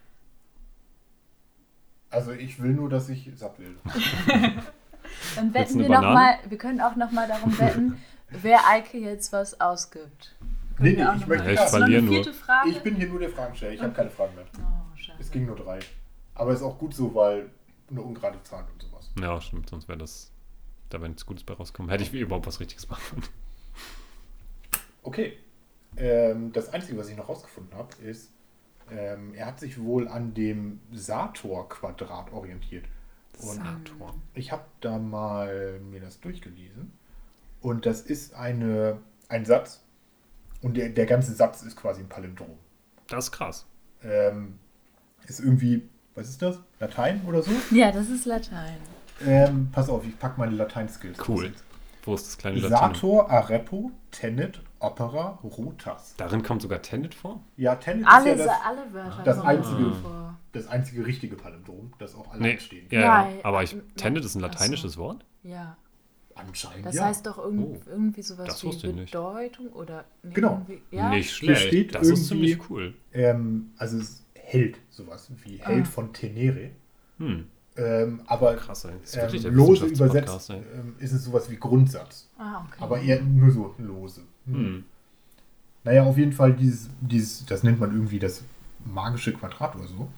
Also 2.11 2.33
ich 2.33 2.61
will 2.63 2.73
nur, 2.73 2.89
dass 2.89 3.09
ich 3.09 3.31
satt 3.37 3.59
werde. 3.59 3.75
Dann 5.37 5.55
wetten 5.55 5.79
wir 5.79 5.89
nochmal, 5.89 6.39
wir 6.49 6.59
können 6.59 6.81
auch 6.81 6.97
nochmal 6.97 7.29
darum 7.29 7.57
wetten, 7.59 8.01
wer 8.31 8.67
Eike 8.69 8.99
jetzt 8.99 9.33
was 9.33 9.61
ausgibt. 9.61 10.35
Nee, 10.79 10.95
Können 10.95 10.97
nee, 10.97 11.05
auch 11.05 11.17
ich 11.17 11.27
möchte 11.27 11.51
ich 11.53 11.61
verliere 11.61 12.03
nur. 12.03 12.15
vierte 12.15 12.33
Frage? 12.33 12.71
Ich 12.71 12.81
bin 12.83 12.95
hier 12.97 13.09
nur 13.09 13.19
der 13.21 13.31
Fragensteller, 13.31 13.73
ich 13.73 13.83
habe 13.83 13.93
keine 13.93 14.11
Fragen 14.11 14.35
mehr. 14.35 14.45
Oh, 14.59 14.97
scheiße. 14.97 15.19
Es 15.21 15.31
ging 15.31 15.47
nur 15.47 15.57
drei. 15.57 15.79
Aber 16.35 16.53
ist 16.53 16.63
auch 16.63 16.79
gut 16.79 16.95
so, 16.95 17.15
weil 17.15 17.51
eine 17.91 18.01
ungerade 18.01 18.43
Zahl 18.45 18.65
und 18.73 18.81
sowas. 18.83 19.11
Ja, 19.21 19.41
stimmt, 19.41 19.69
sonst 19.69 19.89
wäre 19.89 19.99
das. 19.99 20.31
Da 20.91 20.99
wäre 21.01 21.09
nichts 21.09 21.27
Gutes 21.27 21.45
bei 21.45 21.55
rauskommen. 21.55 21.91
Hätte 21.91 22.05
ich 22.05 22.13
überhaupt 22.13 22.47
was 22.47 22.61
Richtiges 22.61 22.89
machen 22.89 23.03
können. 23.11 23.23
Okay. 25.03 25.39
Ähm, 25.97 26.53
das 26.53 26.73
Einzige, 26.73 26.99
was 26.99 27.09
ich 27.09 27.17
noch 27.17 27.29
rausgefunden 27.29 27.77
habe, 27.77 27.95
ist, 28.03 28.31
ähm, 28.91 29.35
er 29.35 29.47
hat 29.47 29.59
sich 29.61 29.81
wohl 29.81 30.09
an 30.09 30.35
dem 30.35 30.81
Sator-Quadrat 30.93 32.33
orientiert. 32.33 32.85
Und 33.41 33.57
Sator. 33.57 34.15
ich 34.35 34.53
habe 34.53 34.65
da 34.81 34.99
mal 34.99 35.81
mir 35.81 36.01
das 36.01 36.21
durchgelesen. 36.21 36.93
Und 37.61 37.87
das 37.87 38.03
ist 38.03 38.35
eine, 38.35 38.99
ein 39.29 39.45
Satz. 39.45 39.85
Und 40.63 40.77
der, 40.77 40.89
der 40.91 41.07
ganze 41.07 41.35
Satz 41.35 41.63
ist 41.63 41.77
quasi 41.77 42.03
ein 42.03 42.09
Palindrom. 42.09 42.59
Das 43.07 43.27
ist 43.27 43.33
krass. 43.33 43.67
ähm, 44.03 44.59
ist 45.27 45.41
irgendwie, 45.41 45.89
was 46.15 46.29
ist 46.29 46.43
das? 46.43 46.61
Latein 46.81 47.23
oder 47.27 47.43
so? 47.43 47.51
Ja, 47.71 47.93
das 47.93 48.09
ist 48.09 48.25
Latein. 48.25 48.79
Ähm, 49.27 49.69
pass 49.73 49.89
auf, 49.89 50.07
ich 50.07 50.19
packe 50.19 50.39
meine 50.41 50.55
Latein-Skills. 50.57 51.19
Cool. 51.29 51.53
Wo 52.05 52.15
ist 52.15 52.27
das 52.27 52.39
kleine 52.39 52.59
Latinum? 52.61 52.95
Sator, 52.95 53.31
Arepo, 53.31 53.91
Tenet, 54.11 54.63
Opera, 54.79 55.39
Rotas. 55.43 56.15
Darin 56.17 56.43
kommt 56.43 56.63
sogar 56.63 56.81
Tenet 56.81 57.15
vor? 57.15 57.43
Ja, 57.57 57.75
Tenet 57.75 58.07
Alle, 58.07 58.33
ist 58.33 58.39
ja 58.41 58.47
das, 58.47 58.57
alle 58.65 58.95
Wörter 58.95 59.23
das 59.25 59.41
einzige- 59.41 59.93
vor. 59.95 60.39
das 60.53 60.69
einzige 60.69 61.05
richtige 61.05 61.37
Palindrom, 61.37 61.93
das 61.99 62.15
auch 62.15 62.31
alle 62.33 62.41
Nee, 62.43 62.59
stehen. 62.59 62.87
ja, 62.91 63.01
ja. 63.01 63.23
Nein, 63.25 63.39
aber 63.43 63.63
ich, 63.63 63.75
äh, 63.75 63.81
Tenet 63.97 64.25
ist 64.25 64.37
ein 64.37 64.39
ach 64.45 64.47
so. 64.49 64.53
lateinisches 64.53 64.97
Wort? 64.97 65.25
Ja. 65.43 65.77
Anscheinend 66.37 66.87
Das 66.87 66.95
ja. 66.95 67.07
heißt 67.07 67.27
doch 67.27 67.37
irgend, 67.39 67.67
Oh, 67.67 67.81
irgendwie 67.91 68.23
sowas 68.23 68.47
das 68.47 68.63
wie 68.63 68.69
ich 68.69 68.83
nicht. 68.85 69.07
Bedeutung 69.07 69.67
oder. 69.73 70.05
nee, 70.23 70.33
Genau. 70.35 70.63
irgendwie- 70.69 70.97
Ja? 70.97 71.09
Nicht 71.11 71.31
Hier 71.31 71.57
schlecht. 71.57 71.67
steht 71.67 71.95
das 71.97 72.03
ist 72.03 72.31
irgendwie- 72.31 72.53
ziemlich 72.55 72.71
cool. 72.71 72.95
ähm, 73.13 73.73
also 73.77 73.97
es 73.99 74.03
ist 74.05 74.25
Held, 74.35 74.79
sowas 74.89 75.31
wie 75.43 75.57
Held 75.59 75.83
Ah. 75.87 75.91
von 75.91 76.13
Tenere. 76.15 76.71
Hm, 77.19 77.49
Ähm, 77.79 78.23
aber 78.27 78.57
krass, 78.57 78.85
ähm, 78.85 79.55
lose 79.55 79.87
übersetzt 79.87 80.51
ähm, 80.51 80.97
ist 80.99 81.13
es 81.13 81.25
sowas 81.25 81.49
wie 81.49 81.57
Grundsatz. 81.57 82.29
Ah, 82.37 82.65
okay. 82.67 82.77
Aber 82.81 83.01
eher 83.01 83.23
nur 83.23 83.53
so 83.53 83.75
lose. 83.79 84.23
Hm. 84.47 84.55
Hm. 84.55 84.85
Naja, 85.85 86.03
auf 86.03 86.19
jeden 86.19 86.33
Fall 86.33 86.55
dieses, 86.55 86.91
dieses, 87.01 87.47
das 87.47 87.63
nennt 87.63 87.79
man 87.79 87.93
irgendwie 87.93 88.19
das 88.19 88.43
magische 88.85 89.33
Quadrat 89.33 89.77
oder 89.77 89.87
so. 89.87 90.09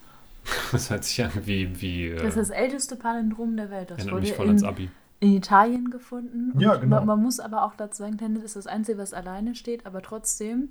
Das 0.73 0.89
hört 0.89 1.05
sich 1.05 1.23
an 1.23 1.31
wie. 1.45 1.81
wie 1.83 2.09
äh, 2.09 2.17
das 2.17 2.29
ist 2.29 2.37
das 2.37 2.51
älteste 2.51 2.97
Palindrom 2.97 3.57
der 3.57 3.71
Welt. 3.71 3.91
Das 3.91 4.11
wurde 4.11 4.27
voll 4.29 4.47
ans 4.47 4.63
in, 4.63 4.69
Abi. 4.69 4.91
in 5.21 5.35
Italien 5.35 5.91
gefunden. 5.91 6.59
Ja, 6.59 6.77
genau. 6.77 6.97
Man, 6.97 7.07
man 7.07 7.23
muss 7.23 7.41
aber 7.41 7.65
auch 7.65 7.75
dazu 7.75 8.03
sagen, 8.03 8.17
Tenet 8.17 8.43
ist 8.43 8.57
das 8.57 8.67
Einzige, 8.67 8.97
was 8.97 9.13
alleine 9.13 9.55
steht, 9.55 9.85
aber 9.85 10.01
trotzdem. 10.01 10.71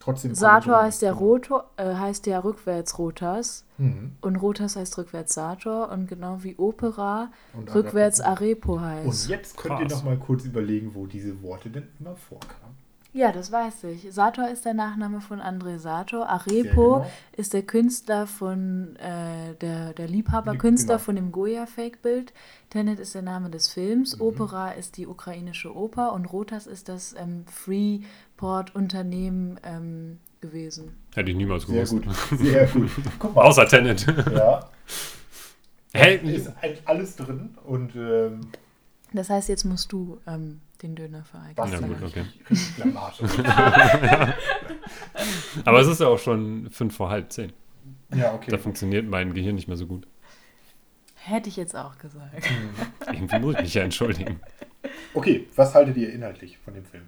Trotzdem. 0.00 0.34
Sator 0.34 0.82
heißt 0.82 1.02
ja, 1.02 1.12
Rotor, 1.12 1.70
äh, 1.76 1.94
heißt 1.94 2.26
ja 2.26 2.38
rückwärts 2.40 2.98
Rotas 2.98 3.64
Mhm. 3.76 4.12
und 4.22 4.36
Rotas 4.36 4.74
heißt 4.76 4.96
rückwärts 4.98 5.34
Sator 5.34 5.90
und 5.90 6.08
genau 6.08 6.42
wie 6.42 6.56
Opera 6.56 7.30
Und 7.52 7.72
rückwärts 7.74 8.20
Arepo. 8.20 8.78
Arepo 8.78 9.04
Und 9.04 9.10
heißt. 9.10 9.28
jetzt 9.28 9.56
könnt 9.58 9.78
ihr 9.80 9.86
Krass. 9.86 9.98
noch 9.98 10.04
mal 10.04 10.16
kurz 10.16 10.44
überlegen, 10.44 10.94
wo 10.94 11.06
diese 11.06 11.42
Worte 11.42 11.68
denn 11.70 11.86
immer 12.00 12.16
vorkamen. 12.16 12.76
Ja, 13.12 13.32
das 13.32 13.50
weiß 13.50 13.84
ich. 13.84 14.06
Sator 14.12 14.48
ist 14.48 14.64
der 14.64 14.74
Nachname 14.74 15.20
von 15.20 15.40
André 15.40 15.78
Sator. 15.78 16.28
Arepo 16.28 16.98
Ja, 16.98 16.98
genau. 17.02 17.10
ist 17.36 17.52
der 17.54 17.62
Künstler 17.62 18.28
von, 18.28 18.94
äh, 18.96 19.54
der, 19.60 19.92
der 19.94 20.06
Liebhaberkünstler 20.06 20.94
Genau. 20.94 21.04
von 21.04 21.16
dem 21.16 21.32
Goya-Fake-Bild. 21.32 22.32
Tenet 22.70 23.00
ist 23.00 23.16
der 23.16 23.22
Name 23.22 23.50
des 23.50 23.68
Films. 23.68 24.14
Mhm. 24.16 24.22
Opera 24.22 24.70
ist 24.70 24.96
die 24.96 25.08
ukrainische 25.08 25.74
Oper 25.74 26.12
und 26.12 26.26
Rotas 26.26 26.68
ist 26.68 26.88
das 26.88 27.14
ähm, 27.18 27.44
Freeport-Unternehmen 28.40 29.58
ähm, 29.64 30.18
gewesen. 30.40 30.96
Hätte 31.14 31.30
ich 31.32 31.36
niemals 31.36 31.64
Sehr 31.66 31.84
gewusst. 31.84 31.92
gut. 32.28 32.38
Sehr 32.38 32.66
gut. 32.68 32.90
Guck 33.18 33.34
mal. 33.34 33.42
Außer 33.46 33.66
Tenet. 33.66 34.06
Ja. 34.32 34.68
Hey, 35.92 36.18
Ist 36.36 36.48
eigentlich 36.62 36.82
alles 36.86 37.16
drin 37.16 37.56
und 37.66 37.96
ähm, 37.96 38.42
Das 39.12 39.28
heißt, 39.28 39.48
jetzt 39.48 39.64
musst 39.64 39.90
du 39.92 40.18
ähm, 40.28 40.60
den 40.82 40.94
Döner 40.96 41.24
vereignen. 41.24 41.56
was 41.56 41.70
Ja, 41.72 41.80
gut, 41.80 42.02
okay. 42.02 42.24
aber 45.64 45.80
es 45.80 45.88
ist 45.88 46.00
ja 46.00 46.08
auch 46.08 46.18
schon 46.18 46.70
fünf 46.70 46.96
vor 46.96 47.10
halb 47.10 47.32
zehn. 47.32 47.52
ja, 48.14 48.34
okay. 48.34 48.50
Da 48.50 48.58
funktioniert 48.58 49.06
mein 49.06 49.34
Gehirn 49.34 49.54
nicht 49.54 49.68
mehr 49.68 49.76
so 49.76 49.86
gut. 49.86 50.06
Hätte 51.22 51.48
ich 51.50 51.56
jetzt 51.56 51.76
auch 51.76 51.98
gesagt. 51.98 52.50
Irgendwie 53.06 53.38
muss 53.38 53.54
ich 53.56 53.60
mich 53.60 53.74
ja 53.74 53.82
entschuldigen. 53.82 54.40
Okay, 55.12 55.46
was 55.54 55.74
haltet 55.74 55.96
ihr 55.98 56.12
inhaltlich 56.12 56.56
von 56.58 56.72
dem 56.72 56.84
Film? 56.84 57.04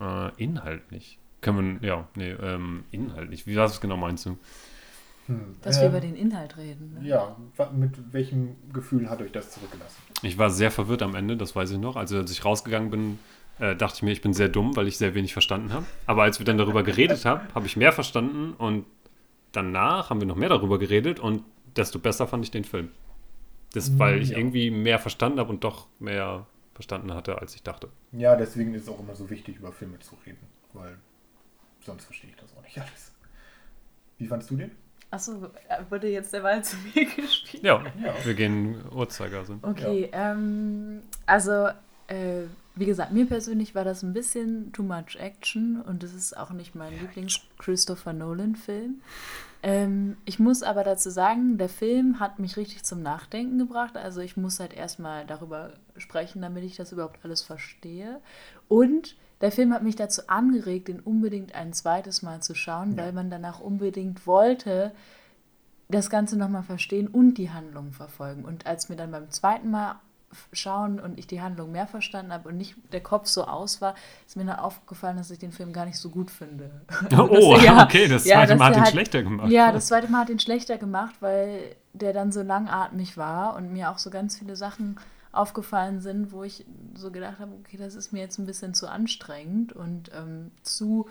Äh, 0.00 0.34
inhaltlich. 0.42 1.18
Können 1.40 1.80
wir, 1.80 1.88
ja, 1.88 2.08
nee, 2.16 2.32
ähm, 2.32 2.84
inhaltlich. 2.90 3.46
Wie 3.46 3.54
was 3.54 3.80
genau 3.80 3.96
meinst 3.96 4.26
du? 4.26 4.38
Hm, 5.26 5.56
Dass 5.62 5.78
wir 5.78 5.84
ähm, 5.86 5.90
über 5.92 6.00
den 6.00 6.14
Inhalt 6.16 6.56
reden. 6.56 6.94
Ne? 6.94 7.06
Ja, 7.08 7.36
mit 7.72 8.12
welchem 8.12 8.56
Gefühl 8.72 9.10
hat 9.10 9.20
euch 9.20 9.32
das 9.32 9.50
zurückgelassen? 9.50 9.96
Ich 10.22 10.38
war 10.38 10.50
sehr 10.50 10.70
verwirrt 10.70 11.02
am 11.02 11.14
Ende, 11.14 11.36
das 11.36 11.56
weiß 11.56 11.70
ich 11.72 11.78
noch. 11.78 11.96
Also 11.96 12.18
als 12.18 12.30
ich 12.30 12.44
rausgegangen 12.44 12.90
bin, 12.90 13.18
äh, 13.58 13.74
dachte 13.74 13.96
ich 13.96 14.02
mir, 14.02 14.12
ich 14.12 14.20
bin 14.20 14.32
sehr 14.34 14.48
dumm, 14.48 14.76
weil 14.76 14.86
ich 14.86 14.98
sehr 14.98 15.14
wenig 15.14 15.32
verstanden 15.32 15.72
habe. 15.72 15.84
Aber 16.06 16.22
als 16.22 16.38
wir 16.38 16.46
dann 16.46 16.58
darüber 16.58 16.82
geredet 16.82 17.24
haben, 17.24 17.48
habe 17.54 17.66
ich 17.66 17.76
mehr 17.76 17.92
verstanden 17.92 18.52
und 18.54 18.86
danach 19.52 20.10
haben 20.10 20.20
wir 20.20 20.26
noch 20.26 20.36
mehr 20.36 20.48
darüber 20.50 20.78
geredet 20.78 21.18
und 21.20 21.42
desto 21.76 21.98
besser 21.98 22.26
fand 22.26 22.44
ich 22.44 22.50
den 22.50 22.64
Film. 22.64 22.90
Das, 23.72 23.98
weil 23.98 24.22
ich 24.22 24.30
Ja. 24.30 24.38
irgendwie 24.38 24.70
mehr 24.70 24.98
verstanden 24.98 25.38
habe 25.40 25.50
und 25.50 25.64
doch 25.64 25.86
mehr 25.98 26.46
verstanden 26.74 27.12
hatte, 27.12 27.38
als 27.40 27.54
ich 27.54 27.62
dachte. 27.62 27.88
Ja, 28.12 28.36
deswegen 28.36 28.74
ist 28.74 28.82
es 28.84 28.88
auch 28.88 29.00
immer 29.00 29.14
so 29.14 29.28
wichtig, 29.28 29.56
über 29.56 29.72
Filme 29.72 29.98
zu 29.98 30.14
reden, 30.24 30.38
weil 30.72 30.96
sonst 31.84 32.04
verstehe 32.04 32.30
ich 32.30 32.36
das 32.36 32.54
auch 32.56 32.62
nicht 32.62 32.78
alles. 32.78 33.12
Wie 34.18 34.26
fandst 34.26 34.50
du 34.50 34.56
den? 34.56 34.70
Achso, 35.10 35.50
wurde 35.88 36.08
jetzt 36.08 36.32
der 36.32 36.40
Ball 36.40 36.62
zu 36.64 36.76
mir 36.94 37.04
gespielt? 37.06 37.62
Ja, 37.62 37.82
Ja. 38.02 38.14
wir 38.24 38.34
gehen 38.34 38.76
Uhrzeigersinn. 38.92 39.60
Okay, 39.62 40.10
ähm, 40.12 41.02
also, 41.26 41.68
äh, 42.08 42.42
wie 42.74 42.86
gesagt, 42.86 43.12
mir 43.12 43.26
persönlich 43.26 43.74
war 43.74 43.84
das 43.84 44.02
ein 44.02 44.12
bisschen 44.12 44.72
too 44.72 44.82
much 44.82 45.16
action 45.18 45.80
und 45.80 46.02
es 46.02 46.12
ist 46.12 46.36
auch 46.36 46.50
nicht 46.50 46.74
mein 46.74 46.92
Lieblings-Christopher 46.98 48.12
Nolan-Film. 48.12 49.00
Ähm, 49.62 50.16
ich 50.26 50.38
muss 50.38 50.62
aber 50.62 50.84
dazu 50.84 51.08
sagen, 51.10 51.56
der 51.56 51.68
Film 51.70 52.20
hat 52.20 52.38
mich 52.38 52.56
richtig 52.56 52.84
zum 52.84 53.02
Nachdenken 53.02 53.58
gebracht. 53.58 53.96
Also 53.96 54.20
ich 54.20 54.36
muss 54.36 54.60
halt 54.60 54.74
erstmal 54.74 55.24
darüber 55.26 55.72
sprechen, 55.96 56.42
damit 56.42 56.64
ich 56.64 56.76
das 56.76 56.92
überhaupt 56.92 57.18
alles 57.24 57.40
verstehe. 57.42 58.20
Und 58.68 59.16
der 59.40 59.52
Film 59.52 59.72
hat 59.74 59.82
mich 59.82 59.96
dazu 59.96 60.22
angeregt, 60.28 60.88
den 60.88 61.00
unbedingt 61.00 61.54
ein 61.54 61.72
zweites 61.72 62.22
Mal 62.22 62.40
zu 62.42 62.54
schauen, 62.54 62.96
weil 62.96 63.12
man 63.12 63.28
danach 63.30 63.60
unbedingt 63.60 64.26
wollte, 64.26 64.92
das 65.88 66.10
Ganze 66.10 66.36
nochmal 66.38 66.62
verstehen 66.62 67.06
und 67.06 67.34
die 67.34 67.50
Handlung 67.50 67.92
verfolgen. 67.92 68.44
Und 68.44 68.66
als 68.66 68.88
mir 68.88 68.96
dann 68.96 69.10
beim 69.12 69.30
zweiten 69.30 69.70
Mal 69.70 69.96
schauen 70.52 70.98
und 70.98 71.18
ich 71.18 71.26
die 71.28 71.40
Handlung 71.40 71.70
mehr 71.70 71.86
verstanden 71.86 72.32
habe 72.32 72.48
und 72.48 72.56
nicht 72.56 72.74
der 72.92 73.00
Kopf 73.02 73.28
so 73.28 73.44
aus 73.44 73.80
war, 73.80 73.94
ist 74.26 74.36
mir 74.36 74.44
dann 74.44 74.58
aufgefallen, 74.58 75.16
dass 75.16 75.30
ich 75.30 75.38
den 75.38 75.52
Film 75.52 75.72
gar 75.72 75.86
nicht 75.86 75.98
so 75.98 76.10
gut 76.10 76.30
finde. 76.30 76.70
Oh, 77.16 77.54
dass- 77.54 77.62
ja, 77.64 77.84
okay, 77.84 78.08
das 78.08 78.24
ja, 78.24 78.36
zweite 78.38 78.52
dass 78.52 78.58
Mal 78.58 78.64
hat 78.66 78.74
ihn 78.76 78.80
halt- 78.82 78.90
schlechter 78.90 79.22
gemacht. 79.22 79.50
Ja, 79.50 79.70
das 79.70 79.86
zweite 79.86 80.08
Mal 80.10 80.22
hat 80.22 80.30
ihn 80.30 80.40
schlechter 80.40 80.78
gemacht, 80.78 81.14
weil 81.20 81.76
der 81.92 82.12
dann 82.12 82.32
so 82.32 82.42
langatmig 82.42 83.16
war 83.16 83.54
und 83.54 83.72
mir 83.72 83.90
auch 83.90 83.98
so 83.98 84.10
ganz 84.10 84.36
viele 84.38 84.56
Sachen 84.56 84.96
aufgefallen 85.36 86.00
sind, 86.00 86.32
wo 86.32 86.42
ich 86.42 86.64
so 86.94 87.10
gedacht 87.10 87.38
habe, 87.38 87.52
okay, 87.60 87.76
das 87.76 87.94
ist 87.94 88.12
mir 88.12 88.20
jetzt 88.20 88.38
ein 88.38 88.46
bisschen 88.46 88.74
zu 88.74 88.88
anstrengend 88.88 89.72
und 89.72 90.10
ähm, 90.14 90.50
zu 90.62 91.08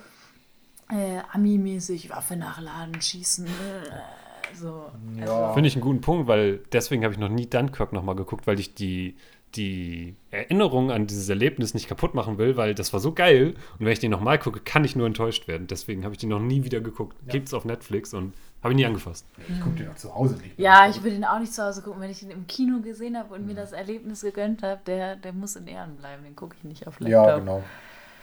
äh, 0.90 1.20
Ami-mäßig 1.32 2.10
Waffe 2.10 2.36
nachladen, 2.36 3.02
schießen. 3.02 3.46
Äh, 3.46 4.56
so. 4.56 4.92
Ja. 5.20 5.54
Finde 5.54 5.68
ich 5.68 5.76
einen 5.76 5.84
guten 5.84 6.02
Punkt, 6.02 6.28
weil 6.28 6.60
deswegen 6.72 7.04
habe 7.04 7.14
ich 7.14 7.20
noch 7.20 7.30
nie 7.30 7.48
Dunkirk 7.48 7.94
nochmal 7.94 8.16
geguckt, 8.16 8.48
weil 8.48 8.60
ich 8.60 8.74
die, 8.76 9.16
die 9.56 10.16
Erinnerung 10.32 10.92
an 10.92 11.08
dieses 11.08 11.28
Erlebnis 11.30 11.74
nicht 11.74 11.88
kaputt 11.88 12.14
machen 12.14 12.38
will, 12.38 12.58
weil 12.58 12.76
das 12.76 12.94
war 12.94 13.00
so 13.00 13.14
geil. 13.14 13.56
Und 13.80 13.86
wenn 13.86 13.94
ich 13.94 14.00
den 14.00 14.12
nochmal 14.12 14.40
gucke, 14.40 14.60
kann 14.60 14.84
ich 14.84 14.96
nur 14.96 15.08
enttäuscht 15.08 15.48
werden. 15.48 15.68
Deswegen 15.68 16.04
habe 16.04 16.14
ich 16.14 16.20
den 16.20 16.30
noch 16.30 16.40
nie 16.40 16.64
wieder 16.64 16.82
geguckt. 16.82 17.18
Ja. 17.26 17.34
Gibt's 17.34 17.54
auf 17.54 17.66
Netflix 17.66 18.14
und 18.14 18.34
habe 18.66 18.74
ich 18.74 18.78
nie 18.78 18.86
angefasst. 18.88 19.28
Ich 19.48 19.62
gucke 19.62 19.76
den 19.76 19.90
auch 19.90 19.96
zu 19.96 20.14
Hause 20.14 20.36
nicht 20.38 20.58
mehr. 20.58 20.68
Ja, 20.68 20.90
ich 20.90 21.04
will 21.04 21.12
den 21.12 21.24
auch 21.24 21.38
nicht 21.38 21.54
zu 21.54 21.64
Hause 21.64 21.84
gucken. 21.84 22.02
Wenn 22.02 22.10
ich 22.10 22.22
den 22.22 22.32
im 22.32 22.48
Kino 22.48 22.82
gesehen 22.82 23.16
habe 23.16 23.36
und 23.36 23.46
mir 23.46 23.54
das 23.54 23.74
Erlebnis 23.74 24.22
gegönnt 24.22 24.64
habe, 24.64 24.82
der, 24.88 25.16
der 25.18 25.34
muss 25.34 25.56
in 25.56 25.68
Ehren 25.68 25.96
bleiben. 25.98 26.24
Den 26.24 26.36
gucke 26.36 26.56
ich 26.58 26.64
nicht 26.64 26.88
auf 26.88 27.00
Laptop. 27.00 27.28
Ja, 27.28 27.38
genau. 27.38 27.64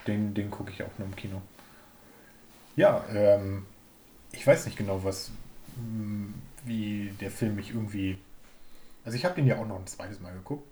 Den, 0.05 0.33
den 0.33 0.51
gucke 0.51 0.71
ich 0.71 0.83
auch 0.83 0.91
nur 0.97 1.07
im 1.07 1.15
Kino. 1.15 1.41
Ja, 2.75 3.05
ähm, 3.13 3.65
ich 4.33 4.45
weiß 4.45 4.65
nicht 4.65 4.77
genau, 4.77 5.01
was, 5.05 5.31
mh, 5.77 6.33
wie 6.65 7.13
der 7.21 7.31
Film 7.31 7.55
mich 7.55 7.69
irgendwie. 7.69 8.17
Also 9.05 9.15
ich 9.15 9.23
habe 9.23 9.35
den 9.35 9.47
ja 9.47 9.57
auch 9.57 9.65
noch 9.65 9.79
ein 9.79 9.87
zweites 9.87 10.19
Mal 10.19 10.33
geguckt 10.33 10.67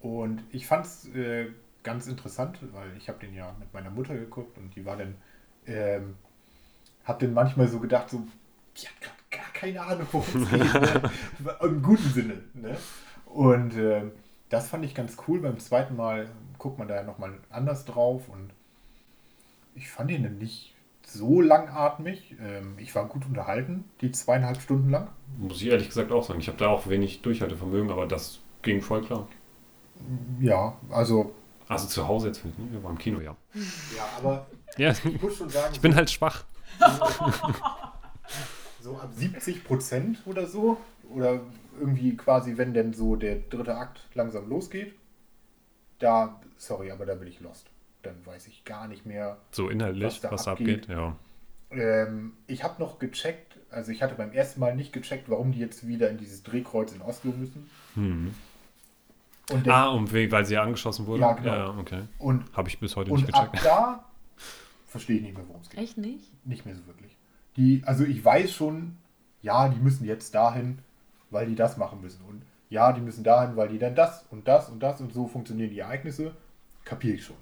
und 0.00 0.42
ich 0.50 0.66
fand 0.66 0.86
es 0.86 1.06
äh, 1.14 1.46
ganz 1.84 2.08
interessant, 2.08 2.58
weil 2.72 2.96
ich 2.98 3.08
habe 3.08 3.20
den 3.20 3.32
ja 3.32 3.54
mit 3.60 3.72
meiner 3.72 3.90
Mutter 3.90 4.14
geguckt 4.14 4.58
und 4.58 4.74
die 4.74 4.84
war 4.84 4.96
dann, 4.96 5.14
ähm, 5.66 6.16
hab 7.04 7.20
dann 7.20 7.32
manchmal 7.32 7.68
so 7.68 7.78
gedacht, 7.78 8.10
so, 8.10 8.26
die 8.76 8.86
hat 8.88 9.00
gerade 9.00 9.14
gar 9.30 9.52
keine 9.52 9.80
Ahnung, 9.82 10.06
worum 10.12 10.42
es 10.42 10.50
geht. 10.50 10.74
Ne? 10.74 11.10
Im 11.62 11.82
guten 11.82 12.10
Sinne. 12.10 12.42
Ne? 12.54 12.76
Und 13.26 13.74
ähm, 13.76 14.12
das 14.48 14.68
fand 14.68 14.84
ich 14.84 14.94
ganz 14.94 15.16
cool. 15.26 15.40
Beim 15.40 15.58
zweiten 15.58 15.96
Mal 15.96 16.28
guckt 16.58 16.78
man 16.78 16.88
da 16.88 16.96
ja 16.96 17.02
nochmal 17.02 17.32
anders 17.50 17.84
drauf 17.84 18.28
und 18.28 18.50
ich 19.74 19.90
fand 19.90 20.10
ihn 20.10 20.22
dann 20.22 20.38
nicht 20.38 20.74
so 21.06 21.40
langatmig. 21.40 22.36
Ähm, 22.40 22.74
ich 22.78 22.94
war 22.94 23.06
gut 23.06 23.26
unterhalten, 23.26 23.84
die 24.00 24.12
zweieinhalb 24.12 24.60
Stunden 24.60 24.90
lang. 24.90 25.08
Muss 25.38 25.60
ich 25.60 25.68
ehrlich 25.68 25.88
gesagt 25.88 26.12
auch 26.12 26.24
sagen. 26.24 26.40
Ich 26.40 26.48
habe 26.48 26.58
da 26.58 26.68
auch 26.68 26.88
wenig 26.88 27.22
Durchhaltevermögen, 27.22 27.90
aber 27.90 28.06
das 28.06 28.40
ging 28.62 28.80
voll 28.80 29.02
klar. 29.04 29.28
Ja, 30.40 30.76
also. 30.90 31.34
Also 31.68 31.88
zu 31.88 32.06
Hause 32.06 32.28
jetzt 32.28 32.44
nicht, 32.44 32.58
ne? 32.58 32.66
Wir 32.70 32.82
waren 32.82 32.92
im 32.92 32.98
Kino, 32.98 33.20
ja. 33.20 33.34
Ja, 33.96 34.08
aber 34.18 34.46
Ja, 34.76 34.90
ich 34.90 35.22
muss 35.22 35.36
schon 35.36 35.48
sagen, 35.48 35.72
ich 35.72 35.80
bin 35.80 35.94
halt 35.94 36.10
schwach. 36.10 36.44
so 38.84 38.96
ab 38.98 39.10
70 39.14 39.64
Prozent 39.64 40.18
oder 40.26 40.46
so, 40.46 40.76
oder 41.10 41.40
irgendwie 41.80 42.16
quasi, 42.16 42.56
wenn 42.58 42.74
denn 42.74 42.92
so 42.92 43.16
der 43.16 43.36
dritte 43.36 43.76
Akt 43.76 44.00
langsam 44.14 44.48
losgeht, 44.48 44.94
da, 45.98 46.40
sorry, 46.58 46.90
aber 46.90 47.06
da 47.06 47.14
bin 47.14 47.28
ich 47.28 47.40
lost. 47.40 47.66
Dann 48.02 48.14
weiß 48.26 48.46
ich 48.48 48.64
gar 48.66 48.86
nicht 48.88 49.06
mehr, 49.06 49.38
So 49.52 49.70
inhaltlich, 49.70 50.04
Was 50.04 50.20
da 50.20 50.30
was 50.30 50.46
abgeht. 50.46 50.82
abgeht. 50.82 50.88
Ja. 50.96 51.16
Ähm, 51.70 52.34
ich 52.46 52.62
habe 52.62 52.80
noch 52.80 52.98
gecheckt, 52.98 53.58
also 53.70 53.90
ich 53.90 54.02
hatte 54.02 54.14
beim 54.16 54.32
ersten 54.32 54.60
Mal 54.60 54.76
nicht 54.76 54.92
gecheckt, 54.92 55.28
warum 55.30 55.52
die 55.52 55.58
jetzt 55.60 55.88
wieder 55.88 56.10
in 56.10 56.18
dieses 56.18 56.42
Drehkreuz 56.42 56.92
in 56.92 57.00
Oslo 57.00 57.32
müssen. 57.32 57.68
Hm. 57.94 58.34
Und, 59.50 59.68
Ah, 59.68 59.88
um, 59.90 60.10
we- 60.12 60.30
weil 60.30 60.44
sie 60.44 60.54
ja 60.54 60.62
angeschossen 60.62 61.06
wurde? 61.06 61.22
Ja, 61.22 61.32
genau. 61.32 61.54
ja 61.54 61.78
okay. 61.78 62.02
und, 62.18 62.44
Habe 62.54 62.68
ich 62.68 62.78
bis 62.78 62.96
heute 62.96 63.10
nicht 63.12 63.24
und 63.28 63.34
ab 63.34 63.52
gecheckt. 63.52 63.66
da 63.66 64.04
verstehe 64.88 65.16
ich 65.16 65.22
nicht 65.22 65.36
mehr, 65.36 65.46
worum 65.48 65.62
es 65.62 65.70
geht. 65.70 65.80
Echt 65.80 65.96
nicht? 65.98 66.30
Nicht 66.46 66.64
mehr 66.66 66.74
so 66.76 66.86
wirklich. 66.86 67.13
Die, 67.56 67.82
also 67.84 68.04
ich 68.04 68.24
weiß 68.24 68.52
schon, 68.52 68.96
ja, 69.42 69.68
die 69.68 69.80
müssen 69.80 70.04
jetzt 70.04 70.34
dahin, 70.34 70.78
weil 71.30 71.46
die 71.46 71.54
das 71.54 71.76
machen 71.76 72.00
müssen. 72.00 72.24
Und 72.24 72.42
ja, 72.70 72.92
die 72.92 73.00
müssen 73.00 73.24
dahin, 73.24 73.56
weil 73.56 73.68
die 73.68 73.78
dann 73.78 73.94
das 73.94 74.24
und 74.30 74.48
das 74.48 74.68
und 74.70 74.82
das 74.82 75.00
und 75.00 75.12
so 75.12 75.26
funktionieren 75.28 75.70
die 75.70 75.78
Ereignisse. 75.80 76.34
Kapiere 76.84 77.16
ich 77.16 77.24
schon. 77.24 77.36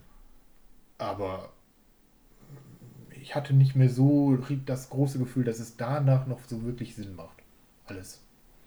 Aber 0.99 1.51
ich 3.21 3.35
hatte 3.35 3.55
nicht 3.55 3.77
mehr 3.77 3.89
so 3.89 4.39
das 4.67 4.91
große 4.91 5.19
Gefühl, 5.19 5.45
dass 5.45 5.61
es 5.61 5.77
danach 5.77 6.27
noch 6.27 6.41
so 6.47 6.65
wirklich 6.65 6.95
Sinn 6.95 7.15
macht. 7.15 7.43
Alles. 7.87 8.21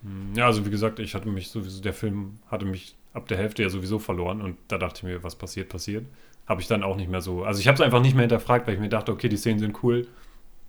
Hm, 0.03 0.33
Ja, 0.35 0.45
also 0.47 0.65
wie 0.65 0.69
gesagt, 0.69 0.99
ich 0.99 1.15
hatte 1.15 1.29
mich 1.29 1.49
sowieso, 1.49 1.81
der 1.81 1.93
Film 1.93 2.39
hatte 2.49 2.65
mich 2.65 2.95
ab 3.13 3.27
der 3.27 3.37
Hälfte 3.37 3.63
ja 3.63 3.69
sowieso 3.69 3.99
verloren 3.99 4.41
und 4.41 4.57
da 4.67 4.77
dachte 4.77 4.99
ich 4.99 5.03
mir, 5.03 5.23
was 5.23 5.35
passiert, 5.35 5.69
passiert. 5.69 6.05
Habe 6.47 6.61
ich 6.61 6.67
dann 6.67 6.83
auch 6.83 6.95
nicht 6.95 7.09
mehr 7.09 7.21
so. 7.21 7.43
Also 7.43 7.59
ich 7.59 7.67
habe 7.67 7.75
es 7.75 7.81
einfach 7.81 8.01
nicht 8.01 8.13
mehr 8.13 8.23
hinterfragt, 8.23 8.67
weil 8.67 8.75
ich 8.75 8.79
mir 8.79 8.89
dachte, 8.89 9.11
okay, 9.11 9.29
die 9.29 9.37
Szenen 9.37 9.59
sind 9.59 9.83
cool, 9.83 10.07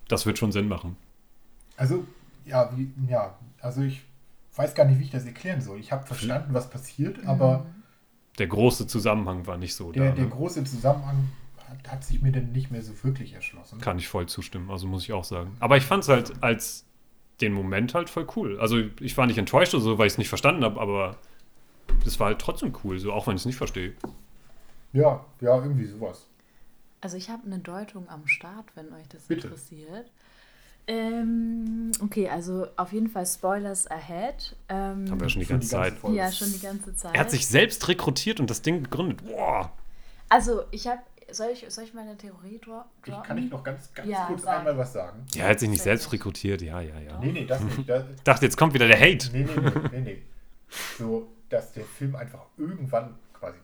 das 0.08 0.26
wird 0.26 0.38
schon 0.38 0.52
Sinn 0.52 0.68
machen. 0.68 0.96
Also, 1.76 2.06
ja, 2.44 2.70
wie, 2.76 2.92
ja, 3.08 3.38
also 3.60 3.82
ich 3.82 4.02
weiß 4.54 4.74
gar 4.74 4.84
nicht, 4.86 4.98
wie 4.98 5.04
ich 5.04 5.10
das 5.10 5.26
erklären 5.26 5.60
soll. 5.60 5.78
Ich 5.80 5.92
habe 5.92 6.06
verstanden, 6.06 6.54
was 6.54 6.70
passiert, 6.70 7.24
aber 7.26 7.66
Der 8.38 8.46
große 8.46 8.86
Zusammenhang 8.86 9.46
war 9.46 9.56
nicht 9.56 9.74
so 9.74 9.92
der, 9.92 10.10
da. 10.10 10.12
der 10.12 10.24
Ne? 10.24 10.30
große 10.30 10.64
Zusammenhang 10.64 11.28
hat, 11.68 11.90
hat 11.92 12.04
sich 12.04 12.22
mir 12.22 12.32
dann 12.32 12.52
nicht 12.52 12.70
mehr 12.70 12.82
so 12.82 12.92
wirklich 13.04 13.32
erschlossen. 13.34 13.80
Kann 13.80 13.98
ich 13.98 14.08
voll 14.08 14.26
zustimmen, 14.26 14.70
also 14.70 14.86
muss 14.86 15.02
ich 15.04 15.12
auch 15.12 15.24
sagen. 15.24 15.56
Aber 15.60 15.76
ich 15.76 15.84
fand 15.84 16.02
es 16.04 16.08
halt 16.08 16.42
als 16.42 16.86
den 17.40 17.52
Moment 17.52 17.94
halt 17.94 18.08
voll 18.10 18.26
cool. 18.36 18.58
Also 18.60 18.78
ich 19.00 19.16
war 19.18 19.26
nicht 19.26 19.38
enttäuscht 19.38 19.74
oder 19.74 19.82
so, 19.82 19.98
weil 19.98 20.06
ich 20.06 20.14
es 20.14 20.18
nicht 20.18 20.28
verstanden 20.28 20.64
habe, 20.64 20.80
aber 20.80 21.16
es 22.06 22.18
war 22.20 22.28
halt 22.28 22.40
trotzdem 22.40 22.72
cool, 22.84 22.98
so 22.98 23.12
auch 23.12 23.26
wenn 23.26 23.36
ich 23.36 23.42
es 23.42 23.46
nicht 23.46 23.56
verstehe. 23.56 23.94
Ja, 24.92 25.24
ja, 25.40 25.56
irgendwie 25.56 25.84
sowas. 25.86 26.26
Also 27.00 27.16
ich 27.16 27.28
habe 27.30 27.44
eine 27.46 27.58
Deutung 27.58 28.08
am 28.08 28.26
Start, 28.26 28.66
wenn 28.74 28.92
euch 28.92 29.08
das 29.08 29.22
Bitte. 29.24 29.46
interessiert. 29.48 30.10
Ähm, 30.88 31.90
okay, 32.00 32.28
also 32.28 32.66
auf 32.76 32.92
jeden 32.92 33.08
Fall 33.08 33.26
Spoilers 33.26 33.90
ahead. 33.90 34.54
Ähm, 34.68 35.10
Haben 35.10 35.20
wir 35.20 35.28
schon 35.28 35.40
die 35.40 35.46
Schon 35.46 35.54
ganze 35.56 35.68
Zeit. 35.68 35.94
Ja, 36.12 36.30
schon 36.30 36.52
die 36.52 36.60
ganze 36.60 36.94
Zeit. 36.94 37.14
Er 37.14 37.20
hat 37.20 37.30
sich 37.30 37.46
selbst 37.46 37.86
rekrutiert 37.88 38.38
und 38.40 38.48
das 38.48 38.62
Ding 38.62 38.82
gegründet. 38.84 39.24
Boah. 39.26 39.72
also 40.28 40.62
ich 40.70 40.86
habe, 40.86 41.00
soll 41.32 41.48
ich, 41.52 41.64
soll 41.68 41.82
ich 41.84 41.92
meine 41.92 42.16
Theorie 42.16 42.60
dro 42.64 42.82
Ich 43.04 43.10
droppen? 43.10 43.26
kann 43.26 43.38
ich 43.38 43.50
noch 43.50 43.64
ganz, 43.64 43.92
ganz 43.94 44.08
Ja, 44.08 44.26
kurz 44.26 44.42
sag. 44.42 44.58
einmal 44.58 44.78
was 44.78 44.92
sagen. 44.92 45.26
Ja, 45.34 45.44
er 45.44 45.50
hat 45.50 45.60
sich 45.60 45.68
nicht 45.68 45.82
selbst 45.82 46.12
rekrutiert. 46.12 46.62
Ja, 46.62 46.80
ja, 46.80 46.98
ja. 47.00 47.18
Nee, 47.18 47.32
nee, 47.32 47.46
das 47.46 47.60
nicht. 47.62 47.76
Das, 47.88 48.04
Ich 48.14 48.22
dachte, 48.22 48.44
jetzt 48.44 48.56
kommt 48.56 48.72
wieder 48.74 48.86
der 48.86 49.00
Hate. 49.00 49.28
nee, 49.32 49.44
nee, 49.44 49.60
nee, 49.60 49.88
nee, 49.92 50.00
nee. 50.00 50.22
So, 50.98 51.32
dass 51.48 51.72
der 51.72 51.84
Film 51.84 52.14
einfach 52.14 52.46
irgendwann 52.56 53.16
quasi. 53.32 53.58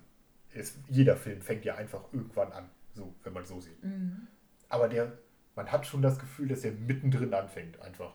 Ist, 0.55 0.77
jeder 0.89 1.17
Film 1.17 1.41
fängt 1.41 1.65
ja 1.65 1.77
einfach 1.77 2.01
irgendwann 2.13 2.51
an. 2.53 2.69
So, 2.95 3.15
wenn 3.25 3.33
man 3.33 3.45
so 3.45 3.61
sieht. 3.61 3.83
Mhm. 3.83 4.27
Aber 4.69 4.89
der, 4.89 5.13
man 5.57 5.71
hat 5.71 5.87
schon 5.87 6.03
das 6.03 6.19
Gefühl, 6.19 6.49
dass 6.49 6.65
er 6.65 6.73
mittendrin 6.73 7.33
anfängt. 7.35 7.81
Einfach. 7.81 8.13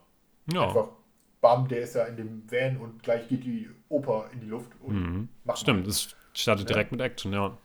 Ja. 0.52 0.68
Einfach, 0.68 0.90
bam, 1.42 1.68
der 1.68 1.82
ist 1.82 1.96
ja 1.96 2.04
in 2.06 2.18
dem 2.18 2.44
Van 2.52 2.78
und 2.78 3.04
gleich 3.04 3.28
geht 3.28 3.44
die 3.44 3.70
Oper 3.90 4.30
in 4.34 4.40
die 4.42 4.48
Luft 4.48 4.72
und 4.82 4.96
Mhm. 4.96 5.30
macht 5.44 5.60
Stimmt, 5.60 5.88
es 5.88 6.16
startet 6.34 6.70
Ja. 6.70 6.74
direkt 6.74 6.92
mit 6.92 7.02
Action, 7.02 7.34
ja. 7.34 7.58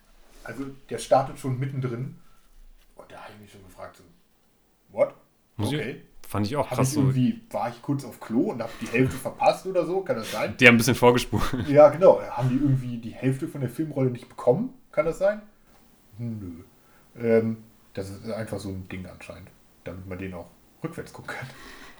Also 0.44 0.64
der 0.90 0.98
startet 0.98 1.38
schon 1.38 1.58
mittendrin. 1.58 2.16
Und 2.96 3.10
da 3.12 3.16
habe 3.22 3.32
ich 3.34 3.40
mich 3.40 3.52
schon 3.52 3.62
gefragt, 3.64 3.96
so, 3.96 4.04
what? 4.90 5.14
Muss 5.56 5.68
okay. 5.68 6.02
ich, 6.22 6.28
fand 6.28 6.46
ich 6.46 6.56
auch 6.56 6.68
Hab 6.70 6.76
krass 6.78 6.88
ich 6.88 6.94
so. 6.94 7.00
irgendwie, 7.00 7.42
war 7.50 7.68
ich 7.68 7.80
kurz 7.82 8.04
auf 8.04 8.18
Klo 8.20 8.50
und 8.52 8.62
habe 8.62 8.72
die 8.80 8.86
Hälfte 8.86 9.16
verpasst 9.16 9.66
oder 9.66 9.84
so? 9.86 10.00
Kann 10.02 10.16
das 10.16 10.30
sein? 10.32 10.56
Die 10.58 10.66
haben 10.66 10.74
ein 10.74 10.78
bisschen 10.78 10.94
vorgespult. 10.94 11.68
Ja, 11.68 11.88
genau. 11.90 12.20
Haben 12.22 12.48
die 12.48 12.56
irgendwie 12.56 12.98
die 12.98 13.10
Hälfte 13.10 13.46
von 13.48 13.60
der 13.60 13.70
Filmrolle 13.70 14.10
nicht 14.10 14.28
bekommen? 14.28 14.74
Kann 14.90 15.04
das 15.06 15.18
sein? 15.18 15.42
Nö. 16.18 16.64
Ähm, 17.18 17.58
das 17.94 18.08
ist 18.10 18.30
einfach 18.30 18.58
so 18.58 18.70
ein 18.70 18.88
Ding 18.88 19.06
anscheinend, 19.06 19.48
damit 19.84 20.06
man 20.06 20.18
den 20.18 20.34
auch 20.34 20.46
rückwärts 20.82 21.12
gucken 21.12 21.34
kann. 21.36 21.46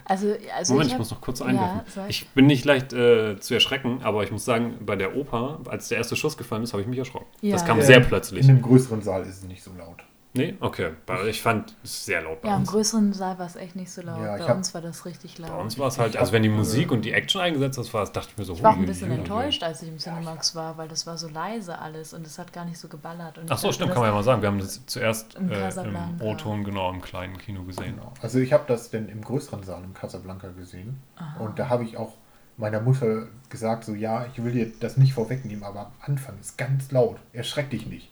Also, 0.04 0.34
also 0.56 0.72
Moment, 0.72 0.88
ich 0.88 0.92
hab- 0.94 0.98
muss 0.98 1.10
noch 1.12 1.20
kurz 1.20 1.38
Ja, 1.40 1.46
einwerfen. 1.46 1.82
sag. 1.86 2.10
ich 2.10 2.28
bin 2.30 2.46
nicht 2.46 2.64
leicht 2.64 2.92
äh, 2.92 3.38
zu 3.38 3.54
erschrecken, 3.54 4.00
aber 4.02 4.24
ich 4.24 4.32
muss 4.32 4.44
sagen, 4.44 4.78
bei 4.84 4.96
der 4.96 5.14
Oper, 5.16 5.60
als 5.68 5.88
der 5.88 5.98
erste 5.98 6.16
Schuss 6.16 6.36
gefallen 6.36 6.64
ist, 6.64 6.72
habe 6.72 6.82
ich 6.82 6.88
mich 6.88 6.98
erschrocken. 6.98 7.26
Ja. 7.40 7.52
Das 7.52 7.64
kam 7.64 7.78
Ja. 7.78 7.84
sehr 7.84 8.00
plötzlich. 8.00 8.44
In 8.44 8.50
einem 8.50 8.62
größeren 8.62 9.00
Saal 9.02 9.22
ist 9.22 9.28
es 9.28 9.42
nicht 9.44 9.62
so 9.62 9.70
laut. 9.78 10.02
Nee? 10.34 10.54
Okay. 10.60 10.92
Ich 11.28 11.42
fand 11.42 11.74
es 11.84 12.06
sehr 12.06 12.22
laut 12.22 12.40
bei 12.40 12.48
Ja, 12.48 12.54
im 12.54 12.62
uns. 12.62 12.70
größeren 12.70 13.12
Saal 13.12 13.38
war 13.38 13.44
es 13.46 13.54
echt 13.56 13.76
nicht 13.76 13.90
so 13.90 14.00
laut. 14.00 14.18
Ja, 14.22 14.38
Bei 14.38 14.44
hab- 14.48 14.56
uns 14.56 14.72
war 14.72 14.80
das 14.80 15.04
richtig 15.04 15.38
laut. 15.38 15.50
Bei 15.50 15.58
uns 15.58 15.78
war 15.78 15.88
es 15.88 15.98
halt, 15.98 16.16
also 16.16 16.32
wenn 16.32 16.42
die 16.42 16.48
Musik 16.48 16.90
und 16.90 17.04
die 17.04 17.12
Action 17.12 17.40
eingesetzt 17.42 17.76
hast, 17.76 17.92
war 17.92 18.02
es, 18.02 18.12
dachte 18.12 18.28
ich 18.32 18.38
mir 18.38 18.44
so, 18.44 18.54
Ich 18.54 18.62
war 18.62 18.72
auch 18.72 18.76
ein 18.76 18.86
bisschen 18.86 19.10
enttäuscht, 19.10 19.62
als 19.62 19.82
ich 19.82 19.88
im 19.90 19.98
Cinemax 19.98 20.54
war, 20.54 20.78
weil 20.78 20.88
das 20.88 21.06
war 21.06 21.18
so 21.18 21.28
leise 21.28 21.78
alles 21.78 22.14
und 22.14 22.26
es 22.26 22.38
hat 22.38 22.50
gar 22.54 22.64
nicht 22.64 22.78
so 22.78 22.88
geballert. 22.88 23.36
Und 23.36 23.52
Ach 23.52 23.58
so, 23.58 23.66
dachte, 23.68 23.74
stimmt, 23.74 23.90
das- 23.90 23.94
kann 23.94 24.02
man 24.04 24.10
ja 24.10 24.14
mal 24.14 24.22
sagen. 24.24 24.40
Wir 24.40 24.48
haben 24.48 24.58
das 24.58 24.86
zuerst 24.86 25.34
Im 25.34 25.50
äh, 25.50 25.68
im. 25.68 26.20
O-Ton, 26.22 26.64
genau, 26.64 26.90
im 26.90 27.02
kleinen 27.02 27.36
Kino 27.36 27.62
gesehen. 27.64 27.96
Genau. 27.96 28.12
Also 28.22 28.38
ich 28.38 28.54
habe 28.54 28.64
das 28.66 28.88
denn 28.88 29.10
im 29.10 29.20
größeren 29.22 29.62
Saal 29.64 29.84
im 29.84 29.92
Casablanca 29.92 30.48
gesehen. 30.48 31.02
Und 31.40 31.58
da 31.58 31.68
habe 31.68 31.84
ich 31.84 31.98
auch 31.98 32.14
meiner 32.56 32.80
Mutter 32.80 33.26
gesagt, 33.50 33.84
so 33.84 33.92
ja, 33.94 34.24
ich 34.32 34.42
will 34.42 34.52
dir 34.52 34.72
das 34.80 34.96
nicht 34.96 35.12
vorwegnehmen, 35.12 35.62
aber 35.62 35.80
am 35.80 35.92
Anfang 36.00 36.38
ist 36.40 36.56
ganz 36.56 36.90
laut. 36.90 37.16
Erschreck 37.34 37.68
dich 37.68 37.86
nicht. 37.86 38.10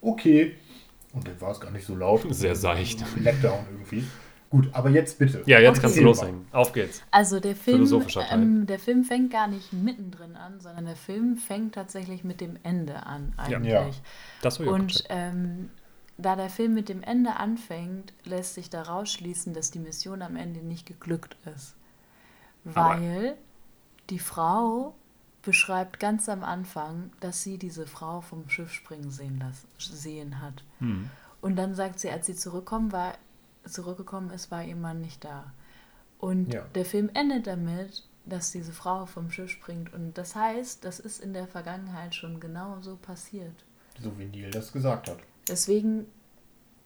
Okay. 0.00 0.56
Und 1.18 1.28
dann 1.28 1.40
war 1.40 1.50
es 1.50 1.60
gar 1.60 1.70
nicht 1.70 1.86
so 1.86 1.94
laut. 1.94 2.22
Sehr 2.30 2.54
seicht. 2.56 3.04
Letdown 3.16 3.64
irgendwie. 3.70 4.04
Gut, 4.50 4.70
aber 4.72 4.88
jetzt 4.88 5.18
bitte. 5.18 5.42
Ja, 5.44 5.58
jetzt 5.60 5.72
Okay. 5.72 5.80
kannst 5.82 5.96
du 5.98 6.02
loslegen. 6.02 6.46
Auf 6.52 6.72
geht's. 6.72 7.02
Also 7.10 7.38
der 7.38 7.54
Film, 7.54 7.86
ähm, 8.30 8.64
der 8.66 8.78
Film 8.78 9.04
fängt 9.04 9.30
gar 9.30 9.46
nicht 9.46 9.74
mittendrin 9.74 10.36
an, 10.36 10.58
sondern 10.60 10.86
der 10.86 10.96
Film 10.96 11.36
fängt 11.36 11.74
tatsächlich 11.74 12.24
mit 12.24 12.40
dem 12.40 12.56
Ende 12.62 13.04
an 13.04 13.34
eigentlich. 13.36 13.70
Ja. 13.72 13.90
Das 14.40 14.56
ja 14.56 14.64
Und 14.66 14.92
korrekt. 14.92 15.04
ähm, 15.10 15.68
da 16.16 16.34
der 16.34 16.48
Film 16.48 16.72
mit 16.72 16.88
dem 16.88 17.02
Ende 17.02 17.36
anfängt, 17.36 18.14
lässt 18.24 18.54
sich 18.54 18.70
daraus 18.70 19.12
schließen, 19.12 19.52
dass 19.52 19.70
die 19.70 19.80
Mission 19.80 20.22
am 20.22 20.34
Ende 20.34 20.60
nicht 20.60 20.86
geglückt 20.86 21.36
ist. 21.54 21.76
Aber- 22.74 23.00
Weil 23.00 23.36
die 24.08 24.18
Frau 24.18 24.94
beschreibt 25.42 26.00
ganz 26.00 26.28
am 26.28 26.42
Anfang, 26.44 27.10
dass 27.20 27.42
sie 27.42 27.58
diese 27.58 27.86
Frau 27.86 28.20
vom 28.20 28.48
Schiff 28.50 28.72
springen 28.72 29.10
sehen, 29.10 29.38
las- 29.40 29.66
sehen 29.78 30.40
hat. 30.42 30.64
Hm. 30.80 31.08
Und 31.40 31.56
dann 31.56 31.74
sagt 31.74 32.00
sie, 32.00 32.10
als 32.10 32.26
sie 32.26 32.34
zurückkommen 32.34 32.90
war, 32.92 33.14
zurückgekommen 33.64 34.30
ist, 34.30 34.50
war 34.50 34.64
ihr 34.64 34.76
Mann 34.76 35.00
nicht 35.00 35.24
da. 35.24 35.52
Und 36.18 36.52
Ja. 36.52 36.62
der 36.74 36.84
Film 36.84 37.10
endet 37.14 37.46
damit, 37.46 38.02
dass 38.26 38.50
diese 38.50 38.72
Frau 38.72 39.06
vom 39.06 39.30
Schiff 39.30 39.50
springt. 39.50 39.92
Und 39.94 40.18
das 40.18 40.34
heißt, 40.34 40.84
das 40.84 40.98
ist 41.00 41.20
in 41.20 41.32
der 41.32 41.46
Vergangenheit 41.46 42.14
schon 42.14 42.40
genau 42.40 42.78
so 42.80 42.96
passiert. 42.96 43.64
So 44.00 44.18
wie 44.18 44.26
Neil 44.26 44.50
das 44.50 44.72
gesagt 44.72 45.08
hat. 45.08 45.18
Deswegen 45.48 46.06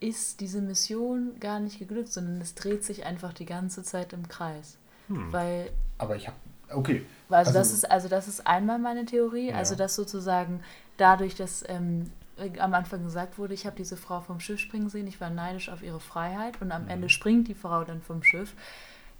ist 0.01 0.41
diese 0.41 0.61
Mission 0.61 1.39
gar 1.41 1.59
nicht 1.61 1.79
geglückt, 1.79 2.13
sondern 2.13 2.41
es 2.41 2.55
dreht 2.55 2.85
sich 2.85 3.05
einfach 3.07 3.33
die 3.33 3.47
ganze 3.47 3.83
Zeit 3.83 4.13
im 4.13 4.29
Kreis. 4.29 4.77
Hm. 5.09 5.33
Weil, 5.33 5.71
Aber 5.99 6.15
ich 6.17 6.27
habe. 6.29 6.37
Okay. 6.75 7.05
also, 7.29 7.35
Also- 7.51 7.53
das 7.59 7.73
ist, 7.73 7.91
also 7.91 8.09
das 8.09 8.29
ist 8.29 8.47
einmal 8.47 8.79
meine 8.79 9.05
Theorie, 9.05 9.51
Ja. 9.51 9.57
also 9.57 9.75
dass 9.75 9.95
sozusagen 9.95 10.61
dadurch, 10.97 11.35
dass 11.35 11.64
ähm, 11.68 12.11
am 12.59 12.75
Anfang 12.75 13.05
gesagt 13.05 13.39
wurde, 13.39 13.55
ich 13.55 13.66
habe 13.66 13.77
diese 13.77 13.97
Frau 13.97 14.20
vom 14.20 14.41
Schiff 14.41 14.59
springen 14.59 14.89
sehen, 14.89 15.07
ich 15.07 15.20
war 15.20 15.31
neidisch 15.31 15.68
auf 15.68 15.83
ihre 15.83 16.01
Freiheit 16.01 16.61
und 16.61 16.68
Mhm. 16.68 16.73
am 16.73 16.89
Ende 16.89 17.09
springt 17.09 17.47
die 17.49 17.55
Frau 17.55 17.85
dann 17.85 18.01
vom 18.01 18.23
Schiff, 18.23 18.55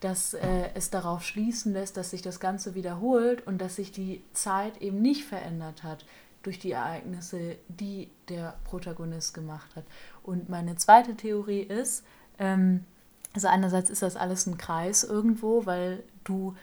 dass 0.01 0.35
äh, 0.35 0.71
es 0.75 0.91
darauf 0.91 1.23
schließen 1.23 1.73
lässt, 1.73 1.97
dass 1.97 2.11
sich 2.11 2.23
das 2.23 2.41
Ganze 2.41 2.75
wiederholt 2.75 3.47
und 3.47 3.59
dass 3.59 3.77
sich 3.77 3.93
die 3.93 4.25
Zeit 4.33 4.79
eben 4.83 5.01
nicht 5.01 5.25
verändert 5.25 5.83
hat 5.85 6.05
durch 6.43 6.59
die 6.59 6.73
Ereignisse, 6.73 7.57
die 7.69 8.11
der 8.29 8.55
Protagonist 8.65 9.33
gemacht 9.35 9.77
hat. 9.77 9.85
Und 10.25 10.49
meine 10.49 10.75
zweite 10.75 11.15
Theorie 11.15 11.61
ist, 11.61 12.05
ähm, 12.41 12.85
also 13.33 13.47
einerseits 13.47 13.91
ist 13.91 14.03
das 14.03 14.17
alles 14.17 14.47
ein 14.47 14.59
Kreis 14.59 15.05
irgendwo, 15.05 15.67
weil 15.67 16.03
du, 16.25 16.57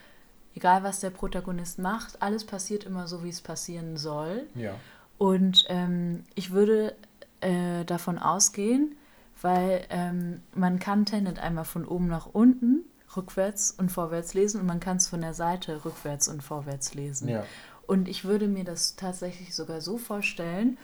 egal 0.55 0.83
was 0.83 0.99
der 0.99 1.09
Protagonist 1.09 1.79
macht, 1.79 2.21
alles 2.21 2.45
passiert 2.45 2.83
immer 2.83 3.07
so, 3.07 3.23
wie 3.23 3.29
es 3.29 3.41
passieren 3.41 3.97
soll. 3.97 4.47
Ja. 4.55 4.75
Und 5.17 5.65
ähm, 5.67 6.23
ich 6.35 6.51
würde 6.51 6.95
äh, 7.41 7.83
davon 7.85 8.17
ausgehen, 8.17 8.95
weil 9.41 9.85
ähm, 9.89 10.41
man 10.53 10.79
kann 10.79 11.05
Tenet 11.05 11.39
einmal 11.39 11.65
von 11.65 11.85
oben 11.85 12.07
nach 12.07 12.27
unten, 12.33 12.83
rückwärts 13.15 13.71
und 13.71 13.91
vorwärts 13.91 14.33
lesen 14.33 14.61
und 14.61 14.67
man 14.67 14.79
kann 14.79 14.97
es 14.97 15.07
von 15.07 15.21
der 15.21 15.33
Seite 15.33 15.83
rückwärts 15.83 16.27
und 16.27 16.43
vorwärts 16.43 16.93
lesen. 16.93 17.27
Ja. 17.29 17.43
Und 17.87 18.07
ich 18.07 18.23
würde 18.25 18.47
mir 18.47 18.63
das 18.63 18.95
tatsächlich 18.95 19.55
sogar 19.55 19.81
so 19.81 19.97
vorstellen, 19.97 20.77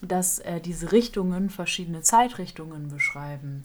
dass 0.00 0.38
äh, 0.40 0.60
diese 0.60 0.90
Richtungen 0.92 1.50
verschiedene 1.50 2.02
Zeitrichtungen 2.02 2.88
beschreiben. 2.88 3.64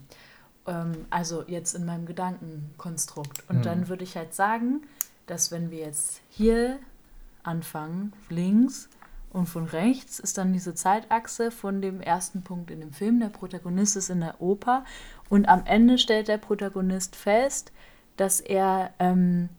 Ähm, 0.68 1.06
also 1.10 1.43
jetzt 1.47 1.74
in 1.74 1.86
meinem 1.86 2.06
Gedankenkonstrukt. 2.06 3.43
Und 3.49 3.60
Mhm. 3.60 3.64
dann 3.64 3.88
würde 3.88 4.04
ich 4.04 4.16
halt 4.16 4.34
sagen, 4.34 4.84
dass 5.26 5.52
wenn 5.52 5.72
wir 5.72 5.80
jetzt 5.80 6.22
hier 6.30 6.80
anfangen, 7.44 8.14
links 8.30 8.90
und 9.32 9.48
von 9.48 9.66
rechts 9.66 10.20
ist 10.20 10.38
dann 10.38 10.54
diese 10.54 10.76
Zeitachse 10.76 11.52
von 11.52 11.82
dem 11.82 12.02
ersten 12.02 12.44
Punkt 12.44 12.70
in 12.70 12.80
dem 12.80 12.94
Film. 12.94 13.20
Der 13.20 13.30
Protagonist 13.30 13.96
ist 13.96 14.10
in 14.10 14.22
der 14.22 14.40
Oper 14.42 14.86
und 15.30 15.48
am 15.48 15.66
Ende 15.66 15.98
stellt 15.98 16.28
der 16.28 16.38
Protagonist 16.38 17.16
fest, 17.16 17.72
dass 18.16 18.40
er 18.40 18.94
ähm, 19.00 19.50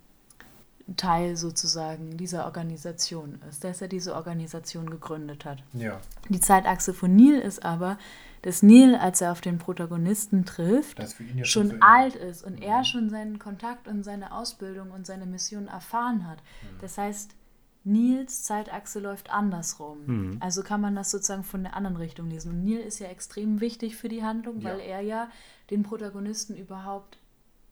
Teil 0.97 1.37
sozusagen 1.37 2.17
dieser 2.17 2.45
Organisation 2.45 3.41
ist, 3.49 3.65
dass 3.65 3.81
er 3.81 3.89
diese 3.89 4.15
Organisation 4.15 4.89
gegründet 4.89 5.45
hat. 5.45 5.63
Ja. 5.73 6.01
Die 6.29 6.41
Zeitachse 6.41 6.95
von 6.95 7.17
Neil 7.17 7.41
ist 7.41 7.65
aber, 7.65 7.99
dass 8.45 8.63
Neil, 8.63 8.95
als 8.95 9.21
er 9.23 9.33
auf 9.33 9.41
den 9.41 9.59
Protagonisten 9.59 10.45
trifft, 10.45 10.99
Das 10.99 11.09
ist 11.11 11.15
für 11.15 11.25
ihn 11.25 11.39
jetzt 11.39 11.49
schon 11.51 11.71
Ende. 11.71 11.83
alt 11.87 12.15
ist 12.15 12.45
und 12.45 12.63
er 12.63 12.85
schon 12.85 13.09
seinen 13.09 13.39
Kontakt 13.39 13.89
und 13.89 14.03
seine 14.03 14.33
Ausbildung 14.35 14.91
und 14.91 15.07
seine 15.07 15.25
Mission 15.27 15.67
erfahren 15.67 16.27
hat. 16.29 16.39
Das 16.81 16.99
heißt, 16.99 17.35
Nils 17.87 18.43
Zeitachse 18.45 18.99
läuft 19.01 19.31
andersrum. 19.31 19.99
Mhm. 20.07 20.37
Also 20.41 20.63
kann 20.63 20.81
man 20.81 20.95
das 20.95 21.11
sozusagen 21.11 21.45
von 21.45 21.63
der 21.65 21.75
anderen 21.77 21.97
Richtung 21.97 22.31
lesen. 22.31 22.51
Und 22.53 22.65
Neil 22.65 22.81
ist 22.81 22.99
ja 22.99 23.09
extrem 23.09 23.61
wichtig 23.61 23.97
für 23.97 24.09
die 24.09 24.23
Handlung, 24.25 24.61
Ja. 24.61 24.71
weil 24.71 24.81
er 24.81 25.01
ja 25.01 25.29
den 25.71 25.83
Protagonisten 25.83 26.55
überhaupt 26.57 27.19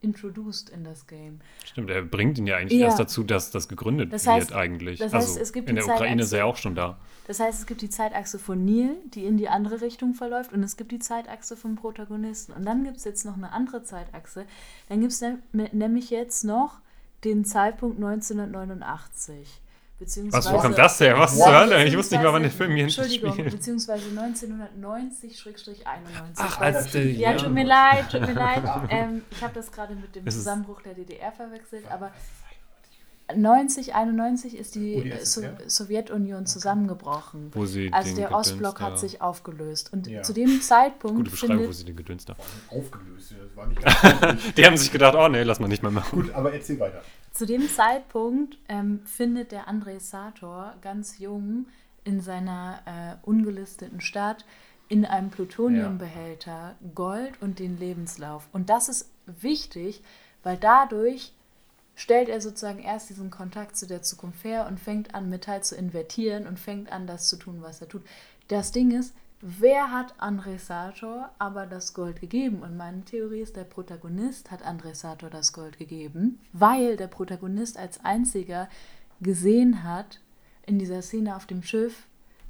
introduced 0.02 0.68
in 0.70 0.84
das 0.84 1.06
Game. 1.06 1.40
Stimmt, 1.64 1.88
er 1.90 2.02
bringt 2.02 2.36
ihn 2.38 2.46
ja 2.46 2.56
eigentlich 2.56 2.80
Ja. 2.80 2.86
erst 2.86 2.98
dazu, 3.00 3.22
dass 3.24 3.50
das 3.50 3.68
gegründet 3.68 4.12
Das 4.12 4.26
heißt- 4.26 4.40
wird 4.48 4.52
eigentlich. 4.52 4.98
das 4.98 5.12
heißt, 5.12 5.28
also 5.28 5.40
es 5.40 5.52
gibt 5.52 5.68
in 5.68 5.76
der 5.76 5.84
Ukraine 5.84 6.22
Zeitachse- 6.22 6.22
ist 6.24 6.32
er 6.32 6.46
auch 6.46 6.56
schon 6.56 6.74
da. 6.74 6.98
Das 7.28 7.38
heißt, 7.40 7.60
es 7.60 7.66
gibt 7.66 7.82
die 7.82 7.88
Zeitachse 7.90 8.38
von 8.38 8.64
Neil, 8.64 8.96
die 9.14 9.24
in 9.24 9.36
die 9.36 9.48
andere 9.48 9.80
Richtung 9.80 10.14
verläuft, 10.14 10.52
und 10.52 10.62
es 10.64 10.76
gibt 10.76 10.90
die 10.92 10.98
Zeitachse 10.98 11.56
vom 11.56 11.76
Protagonisten. 11.76 12.52
Und 12.52 12.64
dann 12.66 12.82
gibt 12.84 12.96
es 12.96 13.04
jetzt 13.04 13.24
noch 13.24 13.36
eine 13.36 13.52
andere 13.52 13.84
Zeitachse. 13.84 14.44
Dann 14.88 15.00
gibt 15.00 15.12
es 15.12 15.22
nämlich 15.52 16.10
jetzt 16.10 16.44
noch 16.44 16.80
den 17.24 17.44
Zeitpunkt 17.44 17.98
1989. 18.00 19.60
Beziehungsweise, 19.98 20.46
Was, 20.48 20.52
wo 20.52 20.58
kommt 20.58 20.78
das 20.78 20.98
her? 20.98 21.16
Was 21.18 21.38
Ja, 21.38 21.44
zur 21.44 21.54
Hölle? 21.60 21.84
Ich 21.84 21.96
wusste 21.96 22.16
nicht 22.16 22.24
mal, 22.24 22.32
wann 22.32 22.42
der 22.42 22.50
Film 22.50 22.72
hier 22.74 22.84
Entschuldigung, 22.84 23.32
spielt. 23.32 23.52
beziehungsweise 23.52 24.04
1990-91. 24.08 25.84
Ach, 26.36 26.60
als 26.60 26.90
der, 26.90 27.10
ja, 27.12 27.34
tut 27.36 27.52
mir 27.52 27.64
leid, 27.64 28.10
tut 28.10 28.20
mir 28.22 28.32
leid. 28.32 28.62
Ähm, 28.90 29.22
ich 29.30 29.42
habe 29.42 29.54
das 29.54 29.70
gerade 29.70 29.94
mit 29.94 30.14
dem 30.14 30.28
Zusammenbruch 30.28 30.82
der 30.82 30.94
DDR 30.94 31.30
verwechselt, 31.32 31.84
aber 31.90 32.10
90, 33.36 33.94
91 33.94 34.56
ist 34.56 34.74
die 34.74 34.96
UdSSR? 34.96 35.56
so 35.66 35.84
Sowjetunion 35.84 36.46
zusammengebrochen. 36.46 37.50
Wo 37.54 37.66
sie 37.66 37.92
Also 37.92 38.08
den 38.10 38.16
der 38.16 38.32
Ostblock 38.34 38.80
hat 38.80 38.98
sich 38.98 39.20
aufgelöst. 39.22 39.92
Und 39.92 40.06
Ja. 40.06 40.22
zu 40.22 40.32
dem 40.32 40.60
Zeitpunkt 40.60 41.16
Gute 41.16 41.30
Beschreibung, 41.30 41.56
wo 41.56 41.60
findet, 41.62 41.76
sie 41.76 41.84
den 41.84 41.96
Gedöns 41.96 42.24
da. 42.24 42.36
Aufgelöst. 42.70 43.34
Das 43.40 43.56
war 43.56 43.66
nicht 43.66 43.82
ganz 43.82 44.54
Die 44.54 44.64
haben 44.66 44.76
sich 44.76 44.90
gedacht, 44.92 45.14
oh 45.16 45.28
nee, 45.28 45.42
lass 45.42 45.60
mal 45.60 45.68
nicht 45.68 45.82
mehr 45.82 45.92
machen. 45.92 46.22
Gut, 46.22 46.34
aber 46.34 46.52
erzähl 46.52 46.78
weiter. 46.80 47.02
zu 47.32 47.46
dem 47.46 47.68
Zeitpunkt 47.68 48.58
ähm, 48.68 49.00
findet 49.04 49.52
der 49.52 49.68
Andrei 49.68 49.98
Sator 49.98 50.74
ganz 50.82 51.18
jung 51.18 51.66
in 52.04 52.20
seiner 52.20 52.80
äh, 52.86 53.26
ungelisteten 53.28 54.00
Stadt 54.00 54.44
in 54.88 55.04
einem 55.06 55.30
Plutoniumbehälter 55.30 56.74
Gold 56.94 57.40
und 57.40 57.58
den 57.58 57.78
Lebenslauf. 57.78 58.48
Und 58.52 58.68
das 58.68 58.88
ist 58.88 59.10
wichtig, 59.26 60.02
weil 60.42 60.56
dadurch 60.56 61.32
stellt 61.94 62.28
er 62.28 62.40
sozusagen 62.40 62.80
erst 62.80 63.10
diesen 63.10 63.30
Kontakt 63.30 63.76
zu 63.76 63.86
der 63.86 64.02
Zukunft 64.02 64.44
her 64.44 64.66
und 64.66 64.80
fängt 64.80 65.14
an, 65.14 65.28
Metall 65.28 65.62
zu 65.62 65.76
invertieren 65.76 66.46
und 66.46 66.58
fängt 66.58 66.90
an, 66.90 67.06
das 67.06 67.28
zu 67.28 67.36
tun, 67.36 67.58
was 67.60 67.80
er 67.80 67.88
tut. 67.88 68.02
Das 68.48 68.72
Ding 68.72 68.90
ist, 68.90 69.14
wer 69.40 69.90
hat 69.90 70.14
André 70.18 70.58
Sator 70.58 71.30
aber 71.38 71.66
das 71.66 71.94
Gold 71.94 72.20
gegeben? 72.20 72.62
Und 72.62 72.76
meine 72.76 73.04
Theorie 73.04 73.40
ist, 73.40 73.56
der 73.56 73.64
Protagonist 73.64 74.50
hat 74.50 74.64
André 74.66 74.94
Sator 74.94 75.30
das 75.30 75.52
Gold 75.52 75.78
gegeben, 75.78 76.38
weil 76.52 76.96
der 76.96 77.08
Protagonist 77.08 77.76
als 77.76 78.04
einziger 78.04 78.68
gesehen 79.20 79.84
hat 79.84 80.20
in 80.66 80.78
dieser 80.78 81.02
Szene 81.02 81.36
auf 81.36 81.46
dem 81.46 81.62
Schiff, 81.62 82.06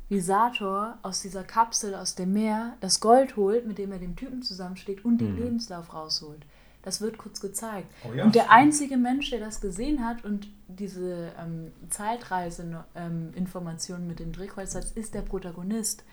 wie 0.09 0.21
Sator 0.21 0.99
aus 1.03 1.23
dieser 1.23 1.43
Kapsel 1.43 1.95
aus 1.95 2.15
dem 2.15 2.35
Meer 2.35 2.77
das 2.81 3.01
Gold 3.01 3.37
holt, 3.37 3.67
mit 3.67 3.79
dem 3.79 3.93
er 3.93 3.99
dem 3.99 4.15
Typen 4.15 4.43
zusammenschlägt 4.43 5.05
und 5.05 5.19
den 5.19 5.37
Lebenslauf 5.37 5.95
rausholt. 5.95 6.45
Das 6.83 7.01
wird 7.01 7.17
kurz 7.17 7.41
gezeigt. 7.41 7.87
Oh 8.05 8.13
ja, 8.13 8.25
und 8.25 8.35
der 8.35 8.43
stimmt. 8.43 8.57
einzige 8.57 8.97
Mensch, 8.97 9.31
der 9.31 9.39
das 9.41 9.61
gesehen 9.61 10.05
hat 10.05 10.25
und 10.25 10.49
diese 10.69 11.33
ähm, 11.39 11.71
Zeitreise-Informationen 11.91 14.07
mit 14.07 14.19
dem 14.21 14.33
Drehkreuz 14.33 14.75
hat, 14.75 14.85
ist 14.95 15.15
der 15.15 15.23
Protagonist. 15.23 16.05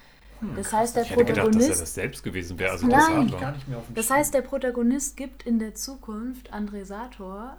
das 0.56 0.72
heißt, 0.72 0.96
der 0.96 1.04
Ich 1.04 1.10
hätte 1.12 1.26
gedacht, 1.26 1.38
dass 1.38 1.46
er 1.46 1.50
Protagonist. 1.52 1.82
das 1.82 1.94
selbst 1.96 2.24
gewesen 2.24 2.58
wäre. 2.60 2.72
Also 2.72 2.88
Nein. 2.88 3.00
das 3.00 3.10
gar 3.10 3.28
Sator. 3.40 3.52
nicht 3.54 3.68
mehr 3.68 3.78
auf 3.80 3.84
Das 3.94 4.10
heißt, 4.10 4.34
der 4.34 4.42
Protagonist 4.42 5.18
gibt 5.18 5.46
in 5.46 5.60
der 5.60 5.76
Zukunft 5.76 6.54
André 6.54 6.86
Sator 6.86 7.58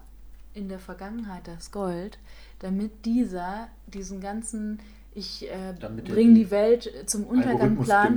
in 0.54 0.68
der 0.68 0.78
Vergangenheit 0.80 1.46
das 1.46 1.70
Gold, 1.70 2.18
damit 2.58 3.04
dieser 3.06 3.68
diesen 3.86 4.20
ganzen, 4.20 4.80
ich 5.12 5.50
äh, 5.50 5.74
bringe 5.78 6.34
die 6.34 6.44
die 6.44 6.50
Welt 6.50 6.90
zum 7.06 7.24
Untergang 7.24 7.76
plan. 7.82 8.16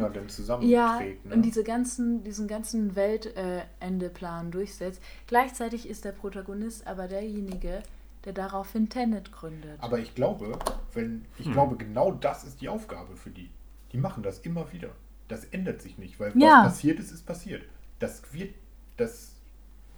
Ja, 0.62 1.00
ne? 1.00 1.34
und 1.34 1.42
diese 1.42 1.64
ganzen, 1.64 2.24
diesen 2.24 2.48
ganzen 2.48 2.96
Weltendeplan 2.96 4.52
durchsetzt. 4.52 5.02
Gleichzeitig 5.28 5.90
ist 5.90 6.06
der 6.06 6.12
Protagonist 6.12 6.86
aber 6.86 7.08
derjenige, 7.08 7.82
der 8.26 8.34
daraufhin 8.34 8.90
Tenet 8.90 9.32
gründet. 9.32 9.78
Aber 9.80 10.00
ich 10.00 10.14
glaube, 10.14 10.58
wenn, 10.94 11.26
ich 11.38 11.48
Hm. 11.48 11.54
glaube, 11.54 11.76
genau 11.78 12.12
das 12.12 12.44
ist 12.44 12.62
die 12.62 12.70
Aufgabe 12.70 13.16
für 13.16 13.32
die. 13.32 13.50
Die 13.92 13.98
machen 13.98 14.24
das 14.24 14.40
immer 14.40 14.72
wieder. 14.72 14.90
Das 15.28 15.46
ändert 15.46 15.82
sich 15.82 15.98
nicht, 15.98 16.20
weil 16.20 16.32
Ja. 16.36 16.64
was 16.64 16.74
passiert 16.74 17.00
ist, 17.00 17.12
ist 17.12 17.26
passiert. 17.26 17.64
Das 18.00 18.22
wird, 18.34 18.54
das, 18.98 19.34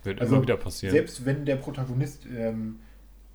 Wird 0.04 0.22
also 0.22 0.36
immer 0.36 0.44
wieder 0.44 0.58
passieren. 0.58 0.94
selbst 0.94 1.26
wenn 1.26 1.46
der 1.46 1.58
Protagonist 1.58 2.26
ähm, 2.26 2.80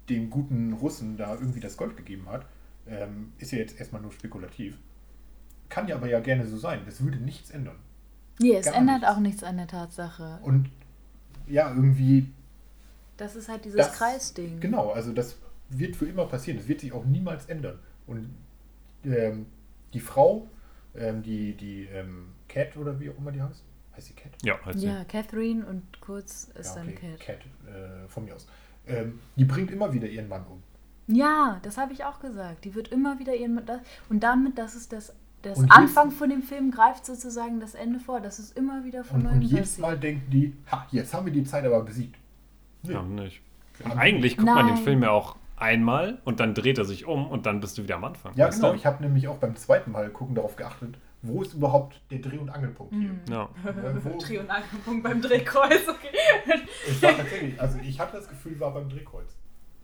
dem 0.09 0.31
guten 0.31 0.73
Russen 0.73 1.17
da 1.17 1.35
irgendwie 1.35 1.61
das 1.61 1.77
Gold 1.77 1.97
gegeben 1.97 2.29
hat, 2.29 2.47
ähm, 2.91 3.33
ist 3.39 3.53
ja 3.53 3.59
jetzt 3.59 3.79
erstmal 3.79 4.03
nur 4.03 4.13
spekulativ. 4.13 4.79
Kann 5.69 5.87
ja 5.89 5.97
aber 5.97 6.09
ja 6.09 6.21
gerne 6.21 6.47
so 6.47 6.59
sein. 6.59 6.81
Das 6.85 7.03
würde 7.03 7.19
nichts 7.19 7.51
ändern. 7.51 7.77
nee, 8.41 8.57
es 8.57 8.67
gar 8.67 8.75
ändert 8.75 9.01
nichts. 9.01 9.09
auch 9.17 9.21
nichts 9.21 9.45
an 9.45 9.57
der 9.57 9.69
Tatsache. 9.69 10.41
Und 10.43 10.71
ja, 11.47 11.71
irgendwie 11.75 12.33
Das 13.17 13.37
ist 13.37 13.49
halt 13.49 13.65
dieses 13.65 13.77
das, 13.79 13.93
Kreisding. 13.93 14.61
Genau, 14.61 14.91
also 14.91 15.13
das 15.13 15.37
wird 15.69 15.97
für 15.97 16.07
immer 16.07 16.27
passieren. 16.27 16.59
Das 16.59 16.69
wird 16.69 16.81
sich 16.81 16.93
auch 16.93 17.05
niemals 17.05 17.47
ändern. 17.47 17.79
Und 18.07 18.35
ähm, 19.05 19.47
die 19.95 20.01
Frau, 20.01 20.49
ähm, 20.97 21.23
die, 21.23 21.55
die 21.57 21.85
ähm, 21.85 22.33
Cat 22.49 22.77
oder 22.77 22.99
wie 22.99 23.11
auch 23.11 23.19
immer 23.19 23.31
die 23.33 23.41
heißt, 23.43 23.63
heißt 23.97 24.07
sie 24.09 24.15
Cat? 24.15 24.33
Ja, 24.43 24.59
halt 24.65 24.77
Ja, 24.77 25.05
Catherine 25.05 25.65
und 25.67 26.01
kurz 26.01 26.45
ist 26.55 26.75
Ja, 26.75 26.83
dann 26.83 26.89
okay, 26.89 27.15
Cat. 27.19 27.41
Cat, 27.41 27.73
äh, 27.73 28.09
von 28.09 28.25
mir 28.25 28.35
aus. 28.35 28.49
Ähm, 28.87 29.21
die 29.37 29.45
bringt 29.45 29.71
immer 29.71 29.93
wieder 29.93 30.09
ihren 30.09 30.29
Mann 30.29 30.45
um. 30.47 30.63
Ja, 31.13 31.59
das 31.63 31.77
habe 31.79 31.93
ich 31.93 32.05
auch 32.05 32.21
gesagt. 32.21 32.65
Die 32.65 32.75
wird 32.75 32.89
immer 32.89 33.19
wieder 33.19 33.35
ihren. 33.35 33.65
das- 33.67 33.81
Und 34.09 34.21
damit, 34.23 34.59
das 34.59 34.75
ist 34.75 34.93
das. 34.93 35.15
Das 35.43 35.57
Und 35.59 35.71
Anfang 35.73 36.11
von 36.11 36.29
dem 36.29 36.43
Film 36.43 36.71
greift 36.71 37.07
sozusagen 37.07 37.61
das 37.61 37.75
Ende 37.75 37.99
vor. 37.99 38.21
Das 38.21 38.39
ist 38.39 38.55
immer 38.59 38.85
wieder 38.85 39.05
von 39.05 39.21
Und, 39.21 39.23
neuem 39.25 39.35
und 39.37 39.43
jedes. 39.43 39.79
Mal 39.79 39.99
denken 39.99 40.31
die, 40.31 40.55
ha, 40.71 40.87
jetzt 40.91 41.15
haben 41.15 41.25
wir 41.25 41.33
die 41.33 41.45
Zeit 41.45 41.65
aber 41.65 41.83
besiegt. 41.83 42.17
Nee. 42.83 42.93
Ja, 42.93 43.03
nicht. 43.03 43.41
Ja. 43.83 43.97
Eigentlich 43.97 44.37
guckt 44.37 44.51
man 44.55 44.67
den. 44.67 44.77
Film 44.77 45.03
ja 45.03 45.11
auch 45.13 45.37
einmal 45.57 46.19
und 46.27 46.41
dann 46.41 46.55
dreht 46.55 46.77
er 46.77 46.85
sich 46.85 47.07
um 47.07 47.27
und 47.27 47.47
dann 47.47 47.61
bist 47.61 47.79
du 47.79 47.83
wieder 47.83 47.95
am 47.97 48.05
Anfang. 48.05 48.35
Ja, 48.35 48.49
genau. 48.51 48.71
du? 48.73 48.77
Ich 48.77 48.85
habe 48.85 49.03
nämlich 49.03 49.29
auch 49.29 49.39
beim 49.39 49.57
zweiten 49.57 49.93
Mal 49.93 50.11
gucken 50.11 50.35
darauf 50.35 50.57
geachtet, 50.57 50.99
wo 51.23 51.41
ist 51.41 51.55
überhaupt 51.55 52.03
der 52.11 52.19
Dreh- 52.19 52.37
und 52.39 52.51
Angelpunkt 52.51 52.95
hier. 52.95 53.11
Ja. 53.31 53.49
Äh, 53.67 54.05
wo, 54.05 54.19
Dreh- 54.19 54.39
und 54.41 54.51
Angelpunkt 54.51 55.03
beim 55.03 55.23
Drehkreuz, 55.23 55.89
okay. 55.89 56.61
Es 56.87 57.03
war 57.03 57.17
tatsächlich, 57.17 57.59
also 57.59 57.79
ich 57.83 57.99
hatte 57.99 58.17
das 58.19 58.29
Gefühl, 58.29 58.61
war 58.61 58.75
beim 58.75 58.91
Drehkreuz. 58.91 59.37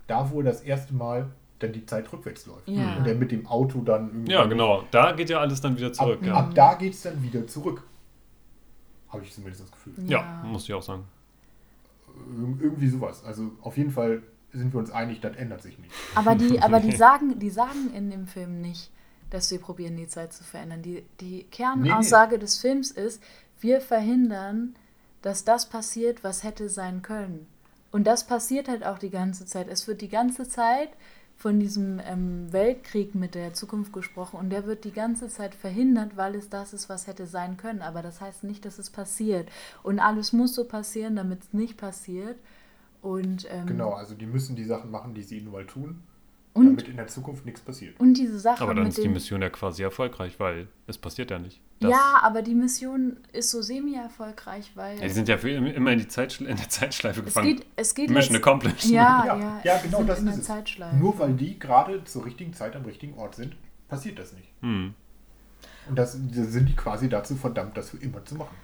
Da, 0.07 0.31
wo 0.31 0.43
das 0.43 0.61
erste 0.63 0.95
Mal 0.95 1.31
dann 1.59 1.73
die 1.73 1.87
Zeit 1.87 2.13
rückwärts 2.13 2.47
läuft. 2.47 2.69
Ja. 2.69 2.97
Und 2.97 3.07
er 3.07 3.15
mit 3.15 3.33
dem 3.33 3.47
Auto 3.47 3.81
dann 3.81 4.09
irgendwie. 4.09 4.33
ja, 4.33 4.45
genau. 4.45 4.85
Da 4.91 5.13
geht 5.13 5.31
ja 5.31 5.41
alles 5.41 5.61
dann 5.61 5.77
wieder 5.77 5.89
Ab, 5.89 5.95
zurück. 5.95 6.19
ja. 6.23 6.35
ab 6.35 6.55
da 6.55 6.75
geht 6.75 6.93
es 6.93 7.03
dann 7.03 7.23
wieder 7.23 7.47
zurück. 7.47 7.83
Habe 9.09 9.23
ich 9.23 9.33
zumindest 9.33 9.63
das 9.63 9.73
Gefühl. 9.73 9.95
ja, 10.07 10.43
muss 10.45 10.65
ich 10.65 10.75
auch 10.75 10.83
sagen. 10.83 11.05
Ir 12.09 12.65
irgendwie 12.65 12.89
sowas. 12.89 13.25
Also 13.25 13.53
auf 13.63 13.77
jeden 13.77 13.91
Fall 13.91 14.23
sind 14.53 14.73
wir 14.73 14.81
uns 14.81 14.91
einig, 14.91 15.21
das 15.21 15.37
ändert 15.37 15.63
sich 15.63 15.79
nicht. 15.79 15.93
Aber 16.15 16.35
die, 16.35 16.61
aber 16.63 16.81
die 16.81 16.93
sagen, 16.93 17.39
die 17.39 17.51
sagen 17.51 17.93
in 17.95 18.11
dem 18.11 18.27
Film 18.27 18.61
nicht, 18.61 18.91
dass 19.31 19.51
wir 19.51 19.59
probieren, 19.59 19.97
die 19.97 20.09
Zeit 20.09 20.33
zu 20.33 20.45
verändern. 20.45 20.83
Die, 20.83 21.05
die 21.21 21.45
Kernaussage 21.45 22.39
des 22.39 22.59
Films 22.59 22.91
ist, 22.91 23.23
wir 23.61 23.81
verhindern, 23.81 24.77
dass 25.23 25.45
das 25.45 25.69
passiert, 25.69 26.23
was 26.23 26.43
hätte 26.43 26.69
sein 26.69 27.03
können. 27.03 27.47
Und 27.97 28.07
das 28.07 28.27
passiert 28.27 28.69
halt 28.69 28.85
auch 28.85 28.99
die 28.99 29.09
ganze 29.09 29.47
Zeit. 29.47 29.69
Es 29.69 29.89
wird 29.89 30.03
die 30.03 30.11
ganze 30.11 30.47
Zeit 30.47 30.91
von 31.35 31.59
diesem 31.59 31.99
ähm, 32.05 32.53
Weltkrieg 32.53 33.15
mit 33.15 33.35
der 33.35 33.55
Zukunft 33.55 33.95
gesprochen 33.95 34.39
und 34.39 34.51
der 34.51 34.67
wird 34.67 34.85
die 34.85 34.93
ganze 34.93 35.29
Zeit 35.31 35.55
verhindert, 35.55 36.15
weil 36.15 36.35
es 36.35 36.51
das 36.51 36.75
ist, 36.75 36.91
was 36.91 37.07
hätte 37.07 37.27
sein 37.27 37.57
können. 37.57 37.81
Aber 37.81 38.03
das 38.03 38.21
heißt 38.21 38.45
nicht, 38.45 38.67
dass 38.67 38.79
es 38.79 38.91
passiert. 38.91 39.49
Und 39.83 39.99
alles 39.99 40.35
muss 40.35 40.55
so 40.55 40.65
passieren, 40.65 41.17
damit 41.17 41.45
es 41.45 41.55
nicht 41.55 41.79
passiert. 41.79 42.37
Und, 43.01 43.47
ähm, 43.51 43.65
Genau, 43.65 43.93
also 43.93 44.15
die 44.15 44.27
müssen 44.27 44.57
die 44.57 44.65
Sachen 44.65 44.91
machen, 44.91 45.15
die 45.15 45.23
sie 45.23 45.41
nun 45.41 45.55
mal 45.55 45.67
tun, 45.67 46.03
und, 46.57 46.67
damit 46.67 46.89
in 46.89 46.97
der 46.97 47.07
Zukunft 47.07 47.45
nichts 47.45 47.61
passiert. 47.61 47.99
und 48.01 48.15
diese 48.15 48.39
Sache 48.39 48.63
Aber 48.63 48.75
dann 48.75 48.85
mit 48.85 48.93
ist 48.97 49.03
die 49.05 49.09
Mission 49.09 49.43
ja 49.43 49.51
quasi 49.51 49.83
erfolgreich, 49.83 50.39
weil 50.41 50.69
es 50.87 50.99
passiert 50.99 51.31
ja 51.31 51.39
nicht. 51.39 51.61
Das- 51.81 51.91
Ja, 51.91 52.21
aber 52.23 52.43
die 52.43 52.55
Mission 52.55 53.19
ist 53.33 53.51
so 53.51 53.61
semi-erfolgreich, 53.63 54.73
weil 54.75 54.97
Ja, 54.99 55.03
die 55.05 55.11
sind 55.11 55.29
ja 55.29 55.37
für 55.39 55.51
immer 55.51 55.93
in, 55.93 55.99
die 55.99 56.09
Zeitschle 56.09 56.49
in 56.49 56.57
der 56.57 56.69
Zeitschleife 56.69 57.21
es 57.21 57.27
gefangen. 57.27 57.57
geht, 57.57 57.67
es 57.77 57.95
geht 57.95 58.11
Mission 58.11 58.37
letzt- 58.37 58.43
accomplished. 58.47 58.85
Ja, 58.87 59.25
Ja, 59.27 59.37
ja, 59.39 59.61
ja, 59.63 59.79
genau 59.83 60.03
das 60.03 60.19
in 60.21 60.25
der 60.27 60.35
ist 60.35 60.41
es. 60.41 60.47
Zeitschleife. 60.47 60.97
Nur 60.97 61.19
weil 61.19 61.35
die 61.35 61.59
gerade 61.59 62.03
zur 62.05 62.25
richtigen 62.25 62.53
Zeit 62.55 62.75
am 62.77 62.85
richtigen 62.85 63.15
Ort 63.19 63.35
sind, 63.35 63.55
passiert 63.89 64.19
das 64.19 64.33
nicht. 64.33 64.49
Hm. 64.63 64.95
Und 65.89 65.97
das 65.99 66.13
sind 66.15 66.69
die 66.69 66.75
quasi 66.77 67.09
dazu 67.09 67.37
verdammt, 67.37 67.77
das 67.77 67.91
für 67.91 67.99
immer 67.99 68.25
zu 68.25 68.35
machen. 68.37 68.57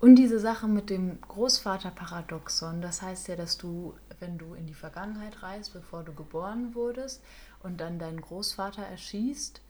Und 0.00 0.14
diese 0.16 0.38
Sache 0.38 0.68
mit 0.68 0.90
dem 0.90 1.18
Großvaterparadoxon, 1.22 2.80
das 2.82 3.02
heißt 3.02 3.28
ja, 3.28 3.36
dass 3.36 3.58
du, 3.58 3.94
wenn 4.20 4.38
du 4.38 4.54
in 4.54 4.66
die 4.66 4.74
Vergangenheit 4.74 5.42
reist, 5.42 5.72
bevor 5.72 6.02
du 6.02 6.12
geboren 6.12 6.74
wurdest 6.74 7.22
und 7.62 7.80
dann 7.80 7.98
deinen 7.98 8.20
Großvater 8.20 8.82
erschießt, 8.82 9.60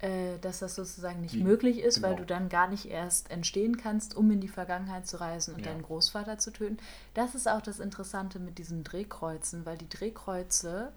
äh, 0.00 0.38
dass 0.40 0.60
das 0.60 0.76
sozusagen 0.76 1.20
nicht 1.20 1.34
Wie? 1.34 1.42
möglich 1.42 1.80
ist, 1.80 2.02
weil 2.02 2.10
Genau. 2.14 2.20
du 2.22 2.26
dann 2.26 2.48
gar 2.48 2.68
nicht 2.68 2.86
erst 2.86 3.30
entstehen 3.32 3.76
kannst, 3.76 4.16
um 4.16 4.30
in 4.30 4.40
die 4.40 4.48
Vergangenheit 4.48 5.06
zu 5.08 5.18
reisen 5.20 5.54
und 5.54 5.64
Ja. 5.64 5.72
deinen 5.72 5.82
Großvater 5.82 6.38
zu 6.38 6.52
töten. 6.52 6.78
Das 7.14 7.34
ist 7.34 7.48
auch 7.48 7.60
das 7.62 7.80
Interessante 7.80 8.38
mit 8.38 8.58
diesen 8.58 8.84
Drehkreuzen, 8.84 9.66
weil 9.66 9.76
die 9.76 9.88
Drehkreuze 9.88 10.92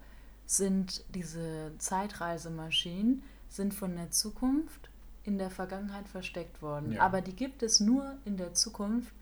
sind 0.46 1.04
diese 1.14 1.72
Zeitreisemaschinen, 1.78 3.22
sind 3.48 3.74
von 3.74 3.96
der 3.96 4.10
Zukunft 4.10 4.90
in 5.24 5.38
der 5.38 5.50
Vergangenheit 5.50 6.08
versteckt 6.08 6.62
worden. 6.62 6.92
Ja. 6.92 7.00
Aber 7.02 7.20
die 7.20 7.34
gibt 7.34 7.62
es 7.62 7.80
nur 7.80 8.16
in 8.24 8.36
der 8.36 8.54
Zukunft, 8.54 9.12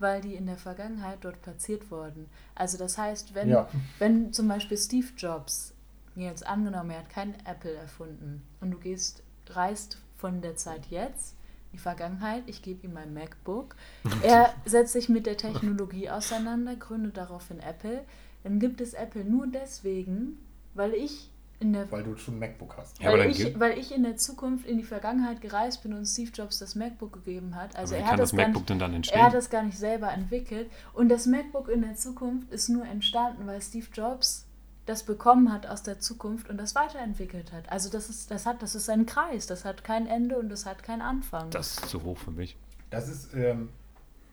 weil 0.00 0.20
die 0.20 0.34
in 0.34 0.46
der 0.46 0.56
Vergangenheit 0.56 1.18
dort 1.22 1.40
platziert 1.42 1.90
wurden. 1.90 2.28
Also 2.54 2.78
das 2.78 2.98
heißt, 2.98 3.34
wenn, 3.34 3.50
Ja. 3.50 3.68
wenn 3.98 4.32
zum 4.32 4.48
Beispiel 4.48 4.76
Steve 4.78 5.08
Jobs, 5.16 5.74
jetzt 6.16 6.46
angenommen, 6.46 6.90
er 6.90 6.98
hat 6.98 7.10
kein 7.10 7.34
Apple 7.46 7.74
erfunden 7.74 8.42
und 8.60 8.70
du 8.72 8.78
gehst, 8.78 9.22
reist 9.50 9.98
von 10.16 10.40
der 10.42 10.56
Zeit 10.56 10.86
jetzt 10.90 11.34
in 11.70 11.76
die 11.76 11.78
Vergangenheit, 11.78 12.42
ich 12.46 12.62
gebe 12.62 12.86
ihm 12.86 12.94
mein 12.94 13.14
MacBook, 13.14 13.76
er 14.22 14.52
setzt 14.64 14.92
sich 14.92 15.08
mit 15.08 15.26
der 15.26 15.36
Technologie 15.36 16.10
auseinander, 16.10 16.74
gründet 16.76 17.16
daraufhin 17.16 17.60
Apple, 17.60 18.04
dann 18.42 18.58
gibt 18.58 18.80
es 18.80 18.94
Apple 18.94 19.24
nur 19.24 19.46
deswegen, 19.46 20.38
weil 20.74 20.94
ich 20.94 21.30
der 21.74 21.90
Weil 21.92 22.02
du 22.02 22.16
schon 22.16 22.36
ein 22.36 22.38
MacBook 22.40 22.76
hast. 22.78 23.00
Ja, 23.00 23.10
aber 23.10 23.18
weil, 23.18 23.30
ich, 23.30 23.60
weil 23.60 23.78
ich 23.78 23.94
in 23.94 24.02
der 24.02 24.16
Zukunft 24.16 24.66
in 24.66 24.78
die 24.78 24.84
Vergangenheit 24.84 25.42
gereist 25.42 25.82
bin 25.82 25.92
und 25.92 26.06
Steve 26.06 26.30
Jobs 26.32 26.58
das 26.58 26.74
MacBook 26.74 27.12
gegeben 27.12 27.54
hat. 27.54 27.76
Also 27.76 27.94
Aber 27.94 28.00
wie 28.00 28.04
er 28.04 28.08
kann 28.08 28.12
hat 28.12 28.20
das 28.20 28.32
MacBook 28.32 28.54
nicht, 28.54 28.70
denn 28.70 28.78
dann 28.78 28.94
entstehen? 28.94 29.18
Er 29.18 29.26
hat 29.26 29.34
das 29.34 29.50
gar 29.50 29.62
nicht 29.62 29.78
selber 29.78 30.10
entwickelt. 30.10 30.70
Und 30.94 31.10
das 31.10 31.26
MacBook 31.26 31.68
in 31.68 31.82
der 31.82 31.96
Zukunft 31.96 32.50
ist 32.50 32.70
nur 32.70 32.86
entstanden, 32.86 33.46
weil 33.46 33.60
Steve 33.60 33.86
Jobs 33.92 34.46
das 34.86 35.02
bekommen 35.04 35.52
hat 35.52 35.66
aus 35.66 35.82
der 35.82 36.00
Zukunft 36.00 36.48
und 36.48 36.58
das 36.58 36.74
weiterentwickelt 36.74 37.52
hat. 37.52 37.70
Also 37.70 37.90
das 37.90 38.08
ist, 38.10 38.30
das 38.30 38.46
hat, 38.46 38.62
das 38.62 38.74
ist 38.74 38.88
ein 38.88 39.06
Kreis, 39.06 39.46
das 39.46 39.64
hat 39.64 39.84
kein 39.84 40.06
Ende 40.06 40.38
und 40.38 40.48
das 40.48 40.66
hat 40.66 40.82
keinen 40.82 41.02
Anfang. 41.02 41.50
Das 41.50 41.78
ist 41.78 41.88
zu 41.88 42.02
hoch 42.02 42.18
für 42.18 42.30
mich. 42.32 42.56
Das 42.90 43.08
ist, 43.08 43.34
ähm, 43.34 43.68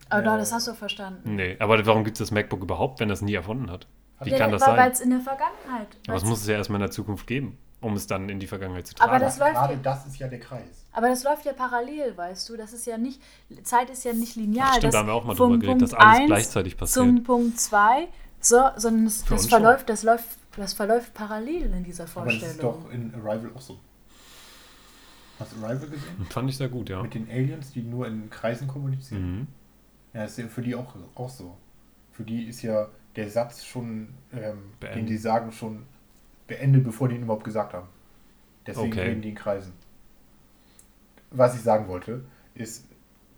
Aber 0.10 0.36
äh, 0.36 0.38
das 0.38 0.52
hast 0.52 0.68
du 0.68 0.74
verstanden. 0.74 1.36
Nee, 1.36 1.58
aber 1.60 1.86
warum 1.86 2.04
gibt 2.04 2.16
es 2.16 2.20
das 2.20 2.32
MacBook 2.32 2.62
überhaupt, 2.62 3.00
wenn 3.00 3.10
das 3.10 3.22
nie 3.22 3.36
erfunden 3.36 3.70
hat? 3.70 3.88
Wie 4.22 4.32
Ja, 4.32 4.38
kann 4.38 4.52
das 4.52 4.62
weil 4.62 4.76
sein? 4.76 4.92
es 4.92 5.00
in 5.02 5.10
der 5.12 5.20
Vergangenheit. 5.22 5.88
Aber 6.08 6.18
es 6.18 6.24
muss 6.24 6.42
es 6.42 6.48
ja 6.48 6.56
erstmal 6.56 6.78
in 6.78 6.88
der 6.88 6.92
Zukunft 6.92 7.28
geben, 7.28 7.58
um 7.82 7.94
es 7.96 8.08
dann 8.08 8.30
in 8.30 8.40
die 8.40 8.48
Vergangenheit 8.48 8.88
zu 8.88 8.96
tragen. 8.96 9.12
Aber 9.12 9.20
das 9.20 9.38
läuft 9.38 9.54
gerade 9.54 9.74
ja- 9.74 9.80
das 9.84 10.06
ist 10.08 10.18
ja 10.18 10.28
der 10.28 10.40
Kreis. 10.40 10.86
Aber 10.92 11.10
das 11.10 11.24
läuft 11.24 11.46
ja 11.46 11.54
parallel, 11.54 12.18
weißt 12.18 12.50
du. 12.50 12.58
Das 12.58 12.74
ist 12.74 12.88
ja 12.88 12.98
nicht, 12.98 13.22
Zeit 13.64 13.90
ist 13.92 14.04
ja 14.04 14.14
nicht 14.14 14.36
linear. 14.36 14.70
Ach, 14.72 14.78
stimmt, 14.78 14.94
da 14.96 15.00
haben 15.00 15.08
wir 15.08 15.14
auch 15.14 15.26
mal 15.26 15.36
drüber 15.36 15.58
geredet, 15.60 15.84
dass 15.84 15.94
alles 15.94 16.26
gleichzeitig 16.26 16.76
passiert. 16.78 17.06
Zum 17.06 17.24
Punkt 17.24 17.60
2, 17.60 18.08
so, 18.40 18.62
sondern 18.76 19.06
es, 19.06 19.24
das, 19.26 19.46
verläuft, 19.46 19.88
das, 19.90 20.02
läuft, 20.02 20.26
das 20.56 20.74
verläuft 20.74 21.14
parallel 21.14 21.72
in 21.74 21.84
dieser 21.84 22.06
Aber 22.16 22.26
das 22.26 22.36
ist 22.36 22.42
Vorstellung. 22.60 22.84
doch 22.86 22.92
in 22.92 23.14
Arrival 23.14 23.52
auch 23.56 23.62
so. 23.62 23.78
Hast 25.40 25.52
du 25.54 25.64
Arrival 25.64 25.88
gesehen? 25.90 26.26
Fand 26.30 26.50
ich 26.50 26.58
sehr 26.58 26.70
gut, 26.70 26.90
ja. 26.90 27.02
Mit 27.04 27.14
den 27.14 27.30
Aliens, 27.30 27.72
die 27.72 27.84
nur 27.84 28.08
in 28.08 28.30
Kreisen 28.32 28.68
kommunizieren? 28.68 29.40
Mhm. 29.42 29.48
Ja, 30.14 30.24
ist 30.24 30.38
ja 30.40 30.48
für 30.48 30.62
die 30.64 30.74
auch, 30.74 30.96
auch 31.14 31.30
so. 31.30 31.56
Für 32.12 32.24
die 32.24 32.46
ist 32.46 32.64
ja 32.64 32.88
der 33.18 33.30
Satz 33.30 33.66
schon, 33.66 34.10
ähm, 34.34 34.74
den 34.96 35.06
die 35.08 35.18
sagen, 35.18 35.52
schon 35.52 35.88
beendet, 36.48 36.86
bevor 36.86 37.10
die 37.10 37.16
ihn 37.16 37.24
überhaupt 37.24 37.44
gesagt 37.46 37.74
haben. 37.74 37.90
Deswegen 38.68 38.94
Okay. 38.94 39.02
reden 39.02 39.22
die 39.24 39.30
in 39.32 39.36
Kreisen. 39.36 39.74
Was 41.32 41.56
ich 41.56 41.62
sagen 41.62 41.88
wollte, 41.88 42.26
ist, 42.56 42.86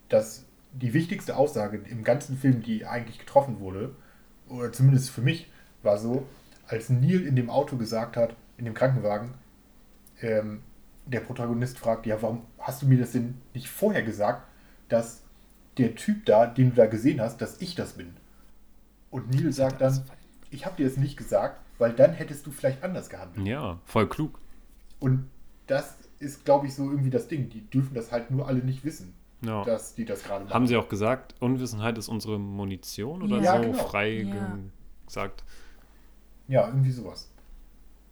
dass 0.10 0.46
die 0.74 0.94
wichtigste 0.94 1.38
Aussage 1.38 1.78
im 1.78 2.04
ganzen 2.04 2.38
Film, 2.38 2.62
die 2.64 2.86
eigentlich 2.86 3.20
getroffen 3.20 3.60
wurde, 3.60 3.96
oder 4.48 4.72
zumindest 4.72 5.12
für 5.12 5.22
mich, 5.22 5.52
war 5.84 5.98
so, 5.98 6.28
als 6.68 6.90
Neil 6.90 7.26
in 7.26 7.36
dem 7.36 7.50
Auto 7.50 7.78
gesagt 7.78 8.18
hat, 8.18 8.36
in 8.58 8.66
dem 8.66 8.74
Krankenwagen, 8.76 9.34
ähm, 10.22 10.62
der 11.06 11.22
Protagonist 11.22 11.80
fragt, 11.80 12.06
ja, 12.06 12.22
warum 12.22 12.46
hast 12.60 12.84
du 12.84 12.88
mir 12.88 13.00
das 13.00 13.14
denn 13.14 13.42
nicht 13.54 13.70
vorher 13.70 14.04
gesagt, 14.04 14.48
dass 14.90 15.24
der 15.78 15.96
Typ 15.96 16.26
da, 16.26 16.46
den 16.48 16.72
du 16.72 16.76
da 16.76 16.88
gesehen 16.88 17.22
hast, 17.22 17.42
dass 17.42 17.62
ich 17.62 17.76
das 17.76 17.94
bin? 17.94 18.16
Und 19.12 19.30
Neil 19.34 19.52
sagt 19.52 19.82
dann, 19.82 20.04
ich 20.52 20.66
habe 20.66 20.76
dir 20.78 20.88
das 20.88 20.98
nicht 20.98 21.18
gesagt, 21.18 21.60
weil 21.78 21.94
dann 21.94 22.14
hättest 22.14 22.46
du 22.46 22.52
vielleicht 22.52 22.84
anders 22.84 23.10
gehandelt. 23.10 23.46
Ja, 23.48 23.80
voll 23.86 24.08
klug. 24.10 24.40
Und 25.00 25.30
das 25.68 25.98
ist, 26.20 26.46
glaube 26.46 26.68
ich, 26.68 26.76
so 26.76 26.90
irgendwie 26.90 27.10
das 27.10 27.28
Ding. 27.28 27.50
Die 27.50 27.62
dürfen 27.62 27.94
das 27.94 28.12
halt 28.12 28.30
nur 28.32 28.48
alle 28.48 28.60
nicht 28.60 28.84
wissen, 28.84 29.14
Ja. 29.42 29.64
dass 29.64 29.96
die 29.96 30.06
das 30.06 30.24
gerade 30.24 30.44
machen. 30.46 30.54
Haben 30.54 30.68
sie 30.68 30.76
auch 30.78 30.90
gesagt, 30.90 31.36
Unwissenheit 31.40 31.98
ist 31.98 32.10
unsere 32.10 32.40
Munition 32.40 33.22
oder 33.24 33.40
Ja, 33.40 33.56
so 33.58 33.62
genau. 33.72 33.84
frei 33.86 34.10
Ja. 34.22 34.24
ge- 34.34 34.64
gesagt? 35.06 35.44
Ja, 36.48 36.68
irgendwie 36.68 36.92
sowas. 36.92 37.30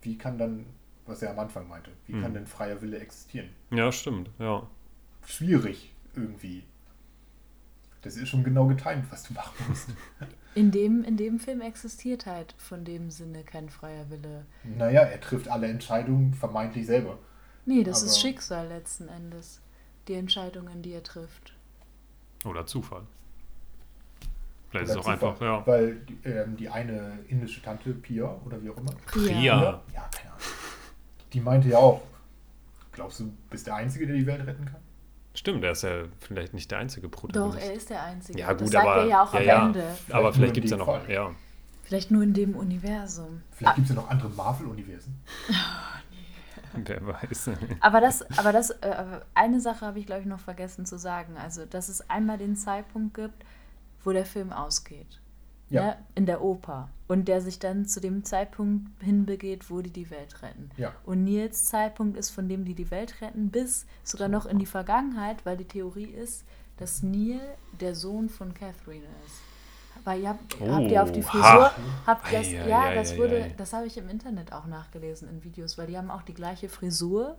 Wie 0.02 0.18
kann 0.18 0.38
dann, 0.38 0.66
was 1.06 1.22
er 1.22 1.32
am 1.32 1.40
Anfang 1.40 1.68
meinte, 1.68 1.92
wie 2.06 2.14
Hm. 2.14 2.22
kann 2.22 2.34
denn 2.34 2.48
freier 2.48 2.82
Wille 2.82 3.00
existieren? 3.00 3.50
Ja, 3.72 3.92
stimmt, 3.92 4.30
ja. 4.40 4.68
Schwierig 5.26 5.92
irgendwie. 6.16 6.64
Das 8.02 8.16
ist 8.16 8.30
schon 8.30 8.44
genau 8.44 8.68
getimt, 8.68 9.12
was 9.12 9.24
du 9.24 9.34
machen 9.34 9.54
musst. 9.68 9.90
In 10.56 10.72
dem, 10.72 11.04
in 11.04 11.18
dem 11.18 11.38
Film 11.40 11.62
existiert 11.62 12.26
halt 12.26 12.56
von 12.58 12.84
dem 12.84 13.12
Sinne 13.12 13.44
kein 13.44 13.70
freier 13.70 14.10
Wille. 14.10 14.44
naja, 14.64 15.02
er 15.02 15.22
trifft 15.22 15.48
alle 15.50 15.68
Entscheidungen 15.68 16.34
vermeintlich 16.34 16.88
selber. 16.88 17.20
Nee, 17.66 17.84
das 17.84 18.02
ist 18.02 18.14
Aber- 18.14 18.22
Schicksal 18.22 18.68
letzten 18.70 19.08
Endes. 19.08 19.62
Die 20.08 20.16
Entscheidungen, 20.16 20.82
die 20.82 20.94
er 20.94 21.04
trifft. 21.04 21.54
Oder 22.44 22.66
Zufall. 22.66 23.04
Vielleicht 24.70 24.88
ist 24.90 24.92
Oder 24.98 25.00
es 25.02 25.06
auch 25.08 25.14
Zufall. 25.14 25.30
einfach, 25.30 25.42
ja. 25.42 25.68
Weil 25.68 25.96
die, 25.98 26.18
ähm, 26.28 26.58
die 26.58 26.70
eine 26.70 27.20
indische 27.28 27.62
Tante, 27.62 27.94
Pia 27.94 28.40
oder 28.46 28.62
wie 28.64 28.70
auch 28.72 28.78
immer, 28.78 28.92
Pia. 29.12 29.84
Ja, 29.94 30.10
keine 30.12 30.32
Ahnung, 30.32 30.42
die 31.34 31.40
meinte 31.40 31.70
ja 31.70 31.78
auch, 31.78 32.02
glaubst 32.94 33.20
du, 33.20 33.32
bist 33.52 33.68
der 33.68 33.76
Einzige, 33.76 34.08
der 34.08 34.16
die 34.16 34.26
Welt 34.26 34.46
retten 34.48 34.66
kann? 34.66 34.82
Stimmt, 35.38 35.64
er 35.64 35.74
ist 35.74 35.84
ja 35.84 36.06
vielleicht 36.20 36.56
nicht 36.56 36.72
der 36.72 36.80
einzige 36.80 37.10
Doch, 37.10 37.20
Protagonist. 37.20 37.64
er 37.64 37.74
ist 37.74 37.90
der 37.92 38.04
Einzige. 38.04 38.40
Ja, 38.40 38.54
das 38.54 38.62
gut, 38.64 38.72
sagt 38.72 38.88
aber. 38.88 39.02
er 39.02 39.08
ja 39.08 39.24
auch 39.24 39.34
am 39.36 39.44
ja, 39.44 39.66
Ende. 39.68 39.84
Aber 40.10 40.34
Vielleicht 40.34 40.56
gibt 40.56 40.66
es 40.66 40.72
ja 40.72 40.78
noch. 40.78 40.88
Fall. 40.88 41.02
Ja. 41.08 41.30
Vielleicht 41.84 42.10
nur 42.10 42.24
in 42.24 42.34
dem 42.34 42.56
Universum. 42.56 43.44
Vielleicht 43.52 43.76
gibt 43.76 43.90
es 43.90 43.96
ja 43.96 44.02
noch 44.02 44.10
andere 44.10 44.30
Marvel-Universen. 44.30 45.16
Wer 46.74 47.06
weiß. 47.06 47.52
Aber 47.82 48.02
das, 48.02 48.24
aber 48.38 48.52
das, 48.52 48.72
äh, 48.72 49.22
eine 49.36 49.62
Sache 49.62 49.86
habe 49.86 50.00
ich, 50.00 50.08
glaube 50.08 50.22
ich, 50.22 50.28
noch 50.28 50.40
vergessen 50.40 50.88
zu 50.88 50.98
sagen. 50.98 51.38
Also, 51.38 51.66
dass 51.66 51.88
es 51.88 52.10
einmal 52.10 52.40
den 52.40 52.56
Zeitpunkt 52.56 53.14
gibt, 53.14 53.46
wo 54.04 54.12
der 54.12 54.26
Film 54.26 54.52
ausgeht. 54.52 55.20
Ja. 55.70 55.86
Ne? 55.86 55.98
In 56.16 56.26
der 56.26 56.42
Oper. 56.42 56.90
Und 57.08 57.28
der 57.28 57.42
sich 57.42 57.60
dann 57.60 57.86
zu 57.86 58.02
dem 58.02 58.26
Zeitpunkt 58.26 58.90
hinbegeht, 59.02 59.70
wo 59.70 59.82
die 59.82 59.92
die 59.92 60.10
Welt 60.10 60.42
retten. 60.42 60.70
Ja. 60.78 60.94
Und 61.06 61.24
Nils 61.24 61.64
Zeitpunkt 61.66 62.18
ist 62.18 62.32
von 62.32 62.50
dem, 62.50 62.66
die 62.66 62.74
die 62.76 62.92
Welt 62.92 63.22
retten, 63.22 63.50
bis 63.50 63.86
sogar 64.04 64.28
noch 64.28 64.46
in 64.46 64.60
die 64.60 64.66
Vergangenheit, 64.66 65.46
weil 65.46 65.56
die 65.56 65.66
Theorie 65.66 66.06
ist, 66.06 66.44
dass 66.78 67.04
Neil 67.04 67.40
der 67.80 67.96
Sohn 67.96 68.30
von 68.30 68.54
Catherine 68.54 69.06
ist. 69.26 70.06
Weil 70.06 70.22
ihr 70.22 70.30
habt, 70.30 70.62
Oh, 70.62 70.70
habt 70.70 70.92
ihr 70.92 71.04
auf 71.04 71.12
die 71.12 71.24
ha. 71.24 71.30
Frisur, 71.30 71.72
habt 72.06 72.34
das, 72.34 72.48
Ei, 72.48 72.68
ja, 72.68 72.84
ei, 72.84 72.96
das 72.96 73.14
ei, 73.14 73.18
wurde, 73.18 73.52
das 73.58 73.74
habe 73.74 73.88
ich 73.88 73.98
im 73.98 74.10
Internet 74.10 74.54
auch 74.54 74.66
nachgelesen 74.66 75.28
in 75.30 75.44
Videos, 75.44 75.78
weil 75.78 75.88
die 75.88 75.98
haben 75.98 76.12
auch 76.12 76.22
die 76.22 76.34
gleiche 76.34 76.70
Frisur. 76.70 77.38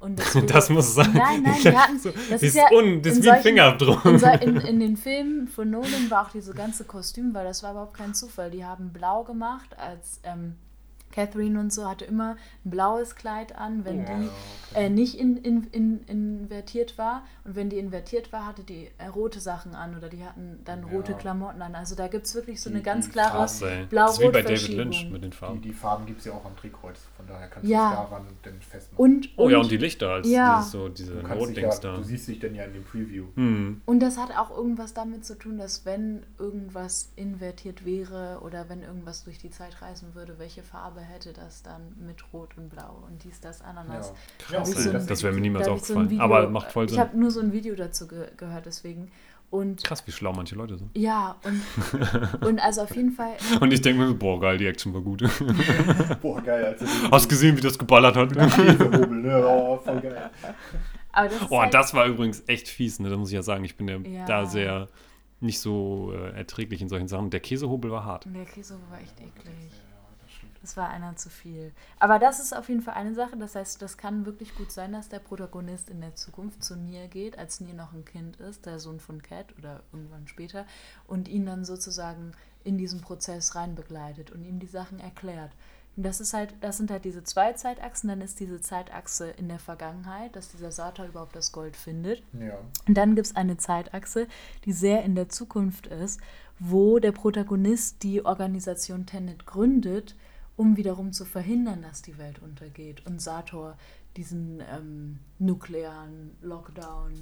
Und 0.00 0.20
Das 0.50 0.70
muss 0.70 0.94
sein. 0.94 1.12
Nein, 1.12 1.42
nein, 1.42 1.54
die 1.62 1.76
hatten, 1.76 2.00
das 2.02 2.14
das 2.30 2.42
ist 2.42 2.56
ja 2.56 2.70
un, 2.72 3.02
das 3.02 3.14
in 3.14 3.18
ist 3.18 3.24
wie 3.24 3.30
ein 3.30 3.42
Fingerabdruck. 3.42 4.04
in, 4.40 4.56
in 4.56 4.80
den 4.80 4.96
Filmen 4.96 5.48
von 5.48 5.70
Nolan 5.70 6.10
war 6.10 6.26
auch 6.26 6.30
diese 6.30 6.54
ganze 6.54 6.84
Kostüm, 6.84 7.34
weil 7.34 7.44
das 7.44 7.62
war 7.62 7.72
überhaupt 7.72 7.94
kein 7.94 8.14
Zufall. 8.14 8.50
Die 8.50 8.64
haben 8.64 8.92
blau 8.92 9.24
gemacht, 9.24 9.76
als 9.78 10.20
ähm, 10.22 10.54
Catherine 11.18 11.58
und 11.58 11.72
so 11.72 11.88
hatte 11.88 12.04
immer 12.04 12.36
ein 12.64 12.70
blaues 12.70 13.16
Kleid 13.16 13.56
an, 13.56 13.84
wenn 13.84 14.06
Ja, 14.06 14.18
die 14.20 14.28
äh, 14.78 14.88
nicht 14.88 15.18
in, 15.18 15.36
in, 15.36 15.64
in, 15.72 16.04
invertiert 16.06 16.96
war. 16.96 17.22
Und 17.44 17.56
wenn 17.56 17.70
die 17.70 17.78
invertiert 17.78 18.32
war, 18.32 18.46
hatte 18.46 18.62
die 18.62 18.88
äh, 18.98 19.06
rote 19.08 19.40
Sachen 19.40 19.74
an 19.74 19.96
oder 19.96 20.08
die 20.08 20.22
hatten 20.24 20.60
dann 20.64 20.80
Ja. 20.86 20.92
rote 20.92 21.14
Klamotten 21.14 21.60
an. 21.60 21.74
Also 21.74 21.96
da 21.96 22.06
gibt 22.06 22.26
es 22.26 22.34
wirklich 22.36 22.60
so 22.60 22.70
Die- 22.70 22.76
eine 22.76 22.84
ganz 22.84 23.06
die 23.06 23.12
klare 23.12 23.44
ist 23.44 23.60
wie 23.62 24.28
bei 24.30 24.42
David. 24.42 24.68
Lynch 24.68 25.10
mit 25.10 25.22
den 25.24 25.30
Die, 25.30 25.36
Farben. 25.36 25.60
die 25.62 25.72
Farben 25.72 26.06
gibt 26.06 26.20
es 26.20 26.26
ja 26.26 26.32
auch 26.34 26.44
am 26.44 26.54
Drehkreuz, 26.54 27.00
von 27.16 27.26
daher 27.26 27.48
kannst 27.48 27.68
Ja. 27.68 27.88
du 27.88 27.94
es 28.04 28.10
daran 28.10 28.26
dann 28.42 28.60
festmachen. 28.60 28.96
Und, 29.04 29.28
Oh 29.36 29.48
ja, 29.48 29.58
und 29.58 29.70
die 29.70 29.76
Lichter 29.76 30.10
als 30.10 30.28
Ja. 30.28 30.58
dieses, 30.58 30.70
so 30.72 30.88
diese 30.88 31.14
Notdings 31.14 31.80
da. 31.80 31.96
du 31.96 32.02
siehst 32.04 32.28
dich 32.28 32.38
dann 32.38 32.54
ja 32.54 32.64
in 32.64 32.74
dem 32.74 32.84
Preview. 32.84 33.24
Hm. 33.34 33.82
Und 33.86 34.00
das 34.00 34.18
hat 34.18 34.36
auch 34.36 34.56
irgendwas 34.56 34.94
damit 34.94 35.24
zu 35.24 35.36
tun, 35.36 35.58
dass 35.58 35.84
wenn 35.84 36.22
irgendwas 36.38 37.10
invertiert 37.16 37.84
wäre 37.84 38.40
oder 38.42 38.68
wenn 38.68 38.82
irgendwas 38.82 39.24
durch 39.24 39.38
die 39.38 39.50
Zeit 39.50 39.82
reisen 39.82 40.14
würde, 40.14 40.38
welche 40.38 40.62
Farbe 40.62 41.00
hätte 41.08 41.32
das 41.32 41.62
dann 41.62 41.94
mit 42.06 42.22
Rot 42.32 42.56
und 42.56 42.68
Blau 42.68 43.02
und 43.06 43.22
dies, 43.24 43.40
das, 43.40 43.62
Ananas. 43.62 44.12
Ja, 44.50 44.58
Krass, 44.58 44.70
ich 44.70 44.76
so 44.78 44.90
ein- 44.90 45.06
das 45.06 45.22
wäre 45.22 45.32
mir 45.34 45.40
niemals 45.40 45.66
ich 45.66 45.70
so 45.70 45.74
aufgefallen. 45.74 46.10
Video- 46.10 46.22
Aber 46.24 46.48
macht 46.50 46.70
voll 46.72 46.84
Ich 46.84 46.90
Sinn. 46.92 47.00
habe 47.00 47.18
nur 47.18 47.30
so 47.30 47.40
ein 47.40 47.52
Video 47.52 47.74
dazu 47.74 48.06
ge 48.08 48.28
gehört, 48.36 48.66
deswegen. 48.66 49.10
Und 49.50 49.82
Krass, 49.82 50.06
wie 50.06 50.12
schlau 50.12 50.34
manche 50.34 50.54
Leute 50.56 50.76
sind. 50.76 50.90
ja, 50.94 51.36
und, 51.42 51.62
und 52.46 52.60
also 52.60 52.82
auf 52.82 52.94
jeden 52.94 53.12
Fall, 53.12 53.32
Und 53.60 53.72
ich 53.72 53.80
denke 53.80 54.02
mir, 54.02 54.08
so, 54.08 54.14
boah, 54.14 54.38
geil, 54.38 54.58
die 54.58 54.66
Action 54.66 54.92
war 54.92 55.00
gut. 55.00 55.22
Boah, 56.20 56.42
geil, 56.42 56.66
als 56.66 56.80
den 56.80 57.10
Hast 57.10 57.28
gesehen, 57.30 57.56
wie 57.56 57.62
das 57.62 57.78
geballert 57.78 58.14
hat? 58.14 58.34
Käsehobel, 58.34 59.08
ne? 59.22 59.42
Oh, 59.46 59.78
voll 59.78 60.00
geil. 60.02 60.30
aber 61.12 61.28
das 61.28 61.50
Oh, 61.50 61.60
halt, 61.62 61.72
das 61.72 61.94
war 61.94 62.04
übrigens 62.06 62.42
echt 62.46 62.68
fies, 62.68 62.98
ne? 63.00 63.08
Da 63.08 63.16
muss 63.16 63.30
ich 63.30 63.34
ja 63.36 63.42
sagen, 63.42 63.64
ich 63.64 63.74
bin 63.76 63.88
ja, 63.88 63.96
Ja. 63.96 64.26
da 64.26 64.44
sehr 64.44 64.88
nicht 65.40 65.60
so 65.60 66.12
äh, 66.14 66.36
erträglich 66.36 66.82
in 66.82 66.90
solchen 66.90 67.08
Sachen. 67.08 67.30
Der 67.30 67.40
Käsehobel 67.40 67.90
war 67.90 68.04
hart. 68.04 68.26
der 68.26 68.44
Käse 68.44 68.76
war 68.90 69.00
echt 69.00 69.18
eklig. 69.18 69.54
Das 70.68 70.76
war 70.76 70.90
einer 70.90 71.16
zu 71.16 71.30
viel. 71.30 71.72
Aber 71.98 72.18
das 72.18 72.40
ist 72.40 72.54
auf 72.54 72.68
jeden 72.68 72.82
Fall 72.82 72.92
eine 72.92 73.14
Sache. 73.14 73.38
Das 73.38 73.54
heißt, 73.54 73.80
das 73.80 73.96
kann 73.96 74.26
wirklich 74.26 74.54
gut 74.54 74.70
sein, 74.70 74.92
dass 74.92 75.08
der 75.08 75.18
Protagonist 75.18 75.88
in 75.88 76.02
der 76.02 76.14
Zukunft 76.14 76.62
zu 76.62 76.76
Nier 76.76 77.08
geht, 77.08 77.38
als 77.38 77.60
Nier 77.60 77.72
noch 77.72 77.94
ein 77.94 78.04
Kind 78.04 78.36
ist, 78.36 78.66
der 78.66 78.78
Sohn 78.78 79.00
von 79.00 79.22
Cat 79.22 79.46
oder 79.56 79.82
irgendwann 79.94 80.28
später, 80.28 80.66
und 81.06 81.26
ihn 81.26 81.46
dann 81.46 81.64
sozusagen 81.64 82.32
in 82.64 82.76
diesen 82.76 83.00
Prozess 83.00 83.54
rein 83.54 83.76
begleitet 83.76 84.30
und 84.30 84.44
ihm 84.44 84.58
die 84.58 84.66
Sachen 84.66 85.00
erklärt. 85.00 85.52
Und 85.96 86.02
das 86.02 86.20
ist 86.20 86.34
halt, 86.34 86.54
das 86.60 86.76
sind 86.76 86.90
halt 86.90 87.06
diese 87.06 87.24
zwei 87.24 87.54
Zeitachsen. 87.54 88.08
Dann 88.08 88.20
ist 88.20 88.38
diese 88.38 88.60
Zeitachse 88.60 89.30
in 89.30 89.48
der 89.48 89.58
Vergangenheit, 89.58 90.36
dass 90.36 90.50
dieser 90.50 90.70
Sata 90.70 91.06
überhaupt 91.06 91.34
das 91.34 91.50
Gold 91.50 91.78
findet. 91.78 92.22
Ja. 92.38 92.58
Und 92.86 92.94
dann 92.94 93.14
gibt 93.14 93.28
es 93.28 93.36
eine 93.36 93.56
Zeitachse, 93.56 94.28
die 94.66 94.74
sehr 94.74 95.02
in 95.02 95.14
der 95.14 95.30
Zukunft 95.30 95.86
ist, 95.86 96.20
wo 96.58 96.98
der 96.98 97.12
Protagonist 97.12 98.02
die 98.02 98.22
Organisation 98.22 99.06
Tenet 99.06 99.46
gründet, 99.46 100.14
um 100.58 100.76
wiederum 100.76 101.12
zu 101.12 101.24
verhindern, 101.24 101.80
dass 101.80 102.02
die 102.02 102.18
Welt 102.18 102.40
untergeht 102.42 103.06
und 103.06 103.22
Sator 103.22 103.78
diesen 104.16 104.60
ähm, 104.70 105.20
nuklearen 105.38 106.32
Lockdown 106.42 107.12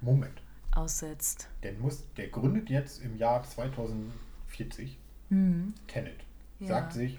Moment. 0.00 0.40
aussetzt. 0.72 1.48
Der, 1.62 1.72
muss, 1.72 2.04
der 2.16 2.28
gründet 2.28 2.70
jetzt 2.70 3.02
im 3.02 3.16
Jahr 3.16 3.42
2040 3.42 4.98
Mhm. 5.30 5.72
Tenet. 5.86 6.20
Ja. 6.60 6.68
Sagt 6.68 6.92
sich, 6.92 7.18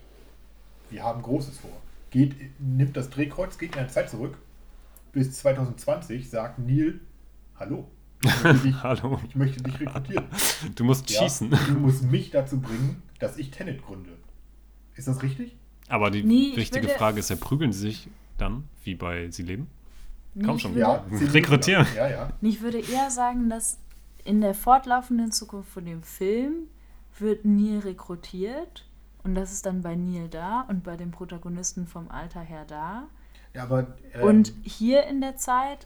wir 0.91 1.03
haben 1.03 1.23
Großes 1.23 1.57
vor. 1.57 1.71
Geht, 2.11 2.35
nimmt 2.59 2.95
das 2.95 3.09
Drehkreuz, 3.09 3.57
geht 3.57 3.71
in 3.71 3.79
der 3.79 3.87
Zeit 3.87 4.09
zurück. 4.11 4.37
Bis 5.11 5.33
2020 5.39 6.29
sagt 6.29 6.59
Neil, 6.59 6.99
hallo, 7.55 7.87
ich 8.21 8.43
möchte 8.43 8.59
dich, 8.67 8.83
Hallo. 8.83 9.19
ich 9.27 9.35
möchte 9.35 9.63
dich 9.63 9.79
rekrutieren. 9.79 10.25
Du 10.75 10.83
musst 10.83 11.09
Ja, 11.09 11.23
schießen. 11.23 11.49
Du 11.49 11.73
musst 11.79 12.03
mich 12.03 12.29
dazu 12.29 12.61
bringen, 12.61 13.01
dass 13.19 13.37
ich 13.37 13.49
Tenet 13.49 13.83
gründe. 13.83 14.11
Ist 14.95 15.07
das 15.07 15.23
richtig? 15.23 15.57
Aber 15.89 16.11
die 16.11 16.23
Nee, 16.23 16.49
ich 16.51 16.57
wichtige 16.57 16.87
würde- 16.87 16.97
Frage 16.97 17.19
ist 17.19 17.29
ja, 17.29 17.35
prügeln 17.35 17.73
sie 17.73 17.79
sich 17.89 18.09
dann, 18.37 18.63
wie 18.83 18.95
bei 18.95 19.29
Sie 19.31 19.43
leben? 19.43 19.67
Nee, 20.33 20.45
Komm 20.45 20.57
schon. 20.59 20.71
würde, 20.75 20.81
Ja, 20.81 21.05
Rekrutieren. 21.31 21.85
Ja, 21.95 22.09
ja. 22.09 22.29
Ich 22.41 22.61
würde 22.61 22.79
eher 22.79 23.11
sagen, 23.11 23.49
dass 23.49 23.77
in 24.25 24.41
der 24.41 24.53
fortlaufenden 24.55 25.31
Zukunft 25.31 25.69
von 25.71 25.85
dem 25.85 26.01
Film 26.01 26.67
wird 27.19 27.45
Neil 27.45 27.79
rekrutiert 27.79 28.85
und 29.23 29.35
das 29.35 29.51
ist 29.51 29.65
dann 29.65 29.81
bei 29.81 29.95
Neil 29.95 30.29
da 30.29 30.61
und 30.61 30.83
bei 30.83 30.95
dem 30.97 31.11
Protagonisten 31.11 31.85
vom 31.87 32.09
Alter 32.09 32.41
her 32.41 32.65
da. 32.65 33.07
ja 33.53 33.63
aber, 33.63 33.95
ähm, 34.13 34.23
Und 34.23 34.53
hier 34.63 35.03
in 35.03 35.21
der 35.21 35.35
Zeit 35.37 35.85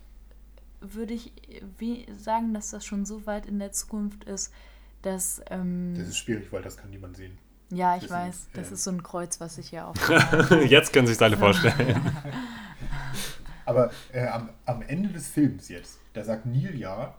würde 0.79 1.13
ich 1.15 1.33
wie 1.79 2.05
sagen, 2.17 2.53
dass 2.53 2.69
das 2.69 2.85
schon 2.85 3.05
so 3.05 3.25
weit 3.25 3.45
in 3.47 3.59
der 3.59 3.71
Zukunft 3.73 4.23
ist, 4.23 4.53
dass. 5.01 5.41
Ähm, 5.49 5.95
das 5.97 6.07
ist 6.09 6.17
schwierig, 6.17 6.51
weil 6.53 6.61
das 6.61 6.77
kann 6.77 6.91
niemand 6.91 7.17
sehen. 7.17 7.37
Ja, 7.69 7.95
ich 7.95 8.03
das 8.03 8.11
weiß, 8.11 8.35
ist, 8.35 8.49
das 8.53 8.67
ähm, 8.67 8.73
ist 8.73 8.83
so 8.83 8.91
ein 8.91 9.03
Kreuz, 9.03 9.39
was 9.39 9.57
ich 9.57 9.71
ja 9.71 9.85
auch. 9.89 10.51
Jetzt 10.67 10.93
können 10.93 11.07
sich 11.07 11.21
alle 11.21 11.37
vorstellen. 11.37 12.01
Aber 13.65 13.91
äh, 14.13 14.25
am, 14.27 14.49
am 14.65 14.81
Ende 14.81 15.09
des 15.09 15.27
Films 15.27 15.67
jetzt, 15.69 15.99
da 16.13 16.23
sagt 16.23 16.45
Neil 16.45 16.75
ja, 16.77 17.13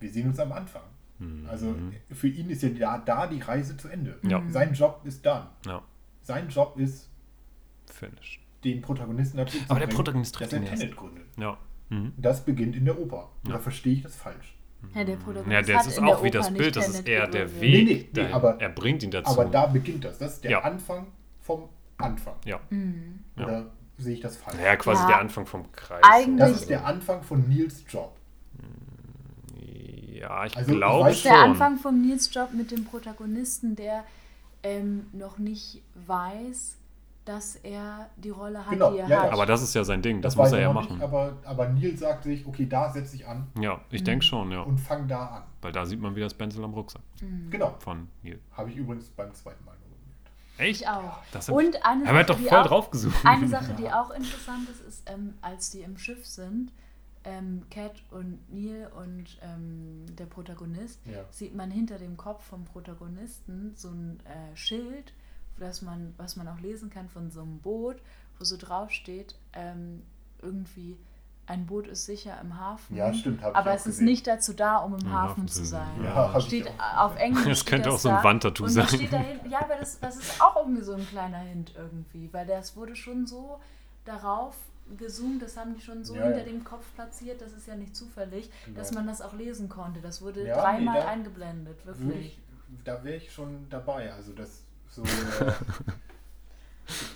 wir 0.00 0.10
sehen 0.10 0.28
uns 0.28 0.38
am 0.40 0.52
Anfang. 0.52 0.82
Also 1.48 1.74
äh, 2.10 2.14
für 2.14 2.28
ihn 2.28 2.50
ist 2.50 2.62
ja 2.62 2.68
da, 2.68 2.98
da 2.98 3.26
die 3.26 3.40
Reise 3.40 3.76
zu 3.76 3.88
Ende. 3.88 4.18
Ja. 4.22 4.42
Sein 4.50 4.74
Job 4.74 5.00
ist 5.04 5.24
dann. 5.24 5.46
ja, 5.64 5.80
Sein 6.22 6.48
Job 6.50 6.76
ist, 6.78 7.08
finish. 7.90 8.38
den 8.64 8.82
Protagonisten 8.82 9.38
dazu 9.38 9.56
zu 9.56 9.64
Aber 9.68 9.78
der 9.80 9.86
bringen, 9.86 9.96
Protagonist 9.96 10.34
dass 10.34 10.40
trifft 10.40 10.52
er 10.52 10.58
ihn 10.58 10.66
erst. 10.66 10.82
Tenet 10.82 10.96
gründet. 10.96 11.24
Ja. 11.38 11.56
Mhm. 11.88 12.12
Das 12.18 12.44
beginnt 12.44 12.76
in 12.76 12.84
der 12.84 12.98
Oper. 12.98 13.30
Oder 13.46 13.60
verstehe 13.60 13.94
ich 13.94 14.02
das 14.02 14.14
falsch? 14.16 14.55
Ja, 14.94 15.04
der 15.04 15.16
Protagonist 15.16 15.50
Ja, 15.68 15.74
das 15.74 15.82
hat 15.84 15.86
ist 15.92 15.98
in 15.98 16.04
der 16.06 16.14
auch 16.16 16.22
wie 16.22 16.28
Oper 16.28 16.38
das 16.38 16.54
Bild, 16.54 16.76
das 16.76 16.88
ist 16.88 17.08
eher 17.08 17.26
der. 17.26 17.60
Weg. 17.60 17.86
Nee, 17.86 18.08
nee, 18.12 18.22
nee, 18.26 18.32
aber- 18.32 18.60
er 18.60 18.68
bringt 18.70 19.02
ihn 19.02 19.10
dazu. 19.10 19.30
Aber 19.30 19.44
da 19.46 19.66
beginnt 19.66 20.04
das. 20.04 20.18
Das 20.18 20.34
ist 20.34 20.44
der 20.44 20.50
Ja. 20.52 20.58
Anfang 20.60 21.06
vom 21.40 21.68
Anfang. 21.98 22.34
ja. 22.44 22.60
Ja. 23.36 23.44
Oder 23.44 23.66
sehe 23.98 24.14
ich 24.14 24.20
das 24.20 24.36
falsch? 24.36 24.56
ja, 24.62 24.76
quasi 24.76 25.02
Ja. 25.02 25.08
der 25.08 25.18
Anfang 25.20 25.46
vom 25.46 25.70
Kreis. 25.72 26.02
Eigentlich- 26.02 26.38
Das 26.38 26.60
ist 26.60 26.70
der 26.70 26.86
Anfang 26.86 27.22
von 27.22 27.48
Nils 27.48 27.84
Job. 27.88 28.12
Ja, 30.12 30.44
ich 30.46 30.56
Also, 30.56 30.72
glaube 30.74 31.04
weiß- 31.04 31.08
Das 31.08 31.16
ist 31.16 31.22
schon. 31.22 31.32
der 31.32 31.40
Anfang 31.42 31.78
von 31.78 32.02
Nils 32.02 32.34
Job 32.34 32.48
mit 32.54 32.70
dem 32.70 32.84
Protagonisten, 32.84 33.76
der 33.76 34.04
ähm, 34.62 35.06
noch 35.12 35.38
nicht 35.38 35.82
weiß, 36.06 36.76
dass 37.26 37.56
er 37.56 38.08
die 38.16 38.30
Rolle 38.30 38.64
hat, 38.64 38.70
Genau, 38.72 38.92
die 38.92 38.98
er 39.00 39.08
ja, 39.08 39.16
ja. 39.16 39.22
hat. 39.24 39.32
Aber 39.32 39.44
das 39.44 39.60
ist 39.62 39.74
ja 39.74 39.84
sein 39.84 40.00
Ding, 40.00 40.22
das, 40.22 40.34
Das, 40.34 40.42
muss 40.44 40.52
er 40.52 40.60
ja 40.60 40.72
machen. 40.72 40.94
Nicht, 40.94 41.02
aber, 41.02 41.36
aber 41.44 41.68
Nils 41.68 42.00
sagt 42.00 42.24
sich, 42.24 42.46
okay, 42.46 42.66
da 42.66 42.90
setze 42.90 43.16
ich 43.16 43.26
an 43.26 43.48
ja, 43.60 43.78
ich 43.90 44.02
denke 44.02 44.24
schon, 44.24 44.50
ja. 44.52 44.62
und 44.62 44.78
fang 44.78 45.06
da 45.06 45.26
an. 45.26 45.42
Weil 45.60 45.72
da 45.72 45.84
sieht 45.84 46.00
man 46.00 46.14
wieder 46.16 46.26
das 46.26 46.34
Benzel 46.34 46.64
am 46.64 46.72
Rucksack 46.72 47.02
Genau. 47.50 47.74
von 47.80 48.08
Neil. 48.22 48.40
Habe 48.52 48.70
ich 48.70 48.76
übrigens 48.76 49.10
beim 49.10 49.34
zweiten 49.34 49.62
Mal 49.64 49.72
nur 49.88 49.98
gemerkt. 49.98 50.30
Echt? 50.58 50.80
ich 50.82 50.88
auch. 50.88 51.18
Das 51.32 51.48
Und 51.50 51.84
eine 51.84 52.04
Er 52.04 52.14
hat 52.14 52.26
Sache, 52.28 52.36
doch 52.38 52.38
die 52.38 52.48
voll 52.48 52.58
auch, 52.60 52.66
drauf 52.68 52.90
gesucht. 52.90 53.16
Eine 53.26 53.48
Sache, 53.48 53.74
die 53.74 53.90
auch 53.92 54.10
interessant 54.12 54.68
ist, 54.70 54.80
ist, 54.86 55.10
ähm, 55.10 55.34
als 55.42 55.70
die 55.70 55.80
im 55.80 55.98
Schiff 55.98 56.24
sind, 56.24 56.70
ähm, 57.24 57.64
Cat 57.70 58.04
und 58.12 58.38
Neil 58.54 58.88
und 58.96 59.24
ähm, 59.42 60.06
der 60.16 60.26
Protagonist, 60.26 61.00
Ja. 61.06 61.24
sieht 61.30 61.56
man 61.56 61.72
hinter 61.72 61.98
dem 61.98 62.16
Kopf 62.16 62.44
vom 62.44 62.64
Protagonisten 62.64 63.72
so 63.74 63.88
ein 63.88 64.20
äh, 64.26 64.54
Schild, 64.56 65.12
das 65.58 65.82
man, 65.82 66.14
was 66.16 66.36
man 66.36 66.48
auch 66.48 66.60
lesen 66.60 66.90
kann 66.90 67.08
von 67.08 67.30
so 67.30 67.40
einem 67.42 67.58
Boot, 67.60 67.96
wo 68.38 68.44
so 68.44 68.56
drauf 68.56 68.90
steht, 68.90 69.34
ähm, 69.52 70.02
irgendwie 70.42 70.96
ein 71.48 71.64
Boot 71.66 71.86
ist 71.86 72.06
sicher 72.06 72.36
im 72.42 72.58
Hafen. 72.58 72.96
Ja, 72.96 73.14
stimmt, 73.14 73.40
hab 73.40 73.52
ich 73.52 73.56
Aber 73.56 73.70
auch 73.70 73.74
es 73.76 73.82
ist 73.82 73.86
gesehen. 73.86 74.04
nicht 74.06 74.26
dazu 74.26 74.52
da, 74.52 74.78
um 74.78 74.94
im 74.94 75.00
Im 75.02 75.12
Hafen, 75.12 75.28
Hafen 75.44 75.48
zu 75.48 75.64
sein. 75.64 76.02
Ja, 76.02 76.40
steht 76.40 76.68
auf 76.96 77.16
Englisch. 77.16 77.44
Das 77.48 77.64
könnte 77.64 77.90
auch 77.92 77.98
so 77.98 78.08
ein. 78.08 78.24
Wandtattoo 78.24 78.66
sein. 78.66 78.88
Steht 78.88 79.12
dahin, 79.12 79.38
ja, 79.48 79.60
aber 79.60 79.76
das, 79.76 80.00
das 80.00 80.16
ist 80.16 80.42
auch 80.42 80.56
irgendwie 80.56 80.82
so 80.82 80.94
ein 80.94 81.06
kleiner 81.06 81.38
Hint 81.38 81.72
irgendwie, 81.76 82.28
weil 82.32 82.46
das 82.46 82.76
wurde 82.76 82.96
schon 82.96 83.26
so 83.28 83.60
darauf 84.04 84.56
gezoomt, 84.98 85.40
das 85.42 85.56
haben 85.56 85.74
die 85.76 85.80
schon 85.80 86.04
so 86.04 86.14
Ja, 86.16 86.24
hinter 86.24 86.38
ja. 86.38 86.44
dem 86.44 86.64
Kopf 86.64 86.84
platziert, 86.96 87.40
das 87.40 87.52
ist 87.52 87.66
ja 87.68 87.76
nicht 87.76 87.94
zufällig, 87.94 88.50
Genau. 88.64 88.78
dass 88.78 88.92
man 88.92 89.06
das 89.06 89.22
auch 89.22 89.32
lesen 89.32 89.68
konnte. 89.68 90.00
Das 90.00 90.22
wurde 90.22 90.46
Ja, 90.46 90.60
dreimal 90.60 90.94
nee, 90.94 91.00
da 91.00 91.08
eingeblendet, 91.08 91.86
wirklich. 91.86 92.38
ich, 92.38 92.38
da 92.84 93.02
wäre 93.04 93.16
ich 93.16 93.32
schon 93.32 93.68
dabei. 93.70 94.12
Also 94.12 94.32
das 94.32 94.64
so. 94.90 95.02
Äh, 95.02 95.52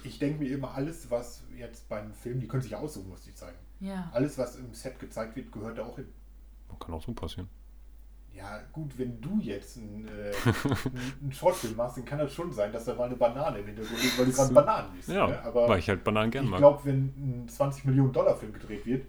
ich 0.04 0.18
denke 0.18 0.42
mir 0.42 0.50
immer, 0.54 0.74
alles, 0.74 1.10
was 1.10 1.42
jetzt 1.56 1.88
beim 1.88 2.12
Film, 2.12 2.40
die 2.40 2.48
können 2.48 2.62
sich 2.62 2.72
ja 2.72 2.78
aussuchen, 2.78 3.10
was 3.12 3.22
die 3.22 3.34
zeigen. 3.34 3.58
Ja. 3.80 4.10
Alles, 4.12 4.36
was 4.36 4.56
im 4.56 4.74
Set 4.74 4.98
gezeigt 4.98 5.36
wird, 5.36 5.52
gehört 5.52 5.78
da 5.78 5.84
auch 5.84 5.96
hin. 5.96 6.08
Kann 6.78 6.94
auch 6.94 7.02
so 7.02 7.12
passieren. 7.12 7.48
Ja, 8.34 8.60
gut, 8.72 8.96
wenn 8.96 9.20
du 9.20 9.38
jetzt 9.40 9.76
einen, 9.76 10.08
äh, 10.08 10.32
einen- 11.20 11.32
Shortfilm 11.32 11.76
machst, 11.76 11.98
dann 11.98 12.04
kann 12.06 12.18
das 12.18 12.32
schon 12.32 12.50
sein, 12.52 12.72
dass 12.72 12.84
da 12.86 12.94
mal 12.94 13.04
eine 13.04 13.16
Banane 13.16 13.58
im 13.58 13.66
Hintergrund 13.66 13.98
ist, 14.02 14.18
weil 14.18 14.26
du 14.26 14.32
gerade 14.32 14.54
Bananen 14.54 14.94
liest. 14.96 15.08
Ja, 15.08 15.26
ne? 15.26 15.42
Aber 15.42 15.68
weil 15.68 15.78
ich 15.78 15.88
halt 15.88 16.02
Bananen 16.04 16.30
gern 16.30 16.44
ich 16.44 16.50
mag. 16.50 16.58
glaube, 16.60 16.80
wenn 16.84 17.04
ein 17.44 17.48
20 17.48 17.84
Millionen 17.84 18.12
Dollar 18.12 18.36
Film 18.36 18.52
gedreht 18.52 18.86
wird, 18.86 19.04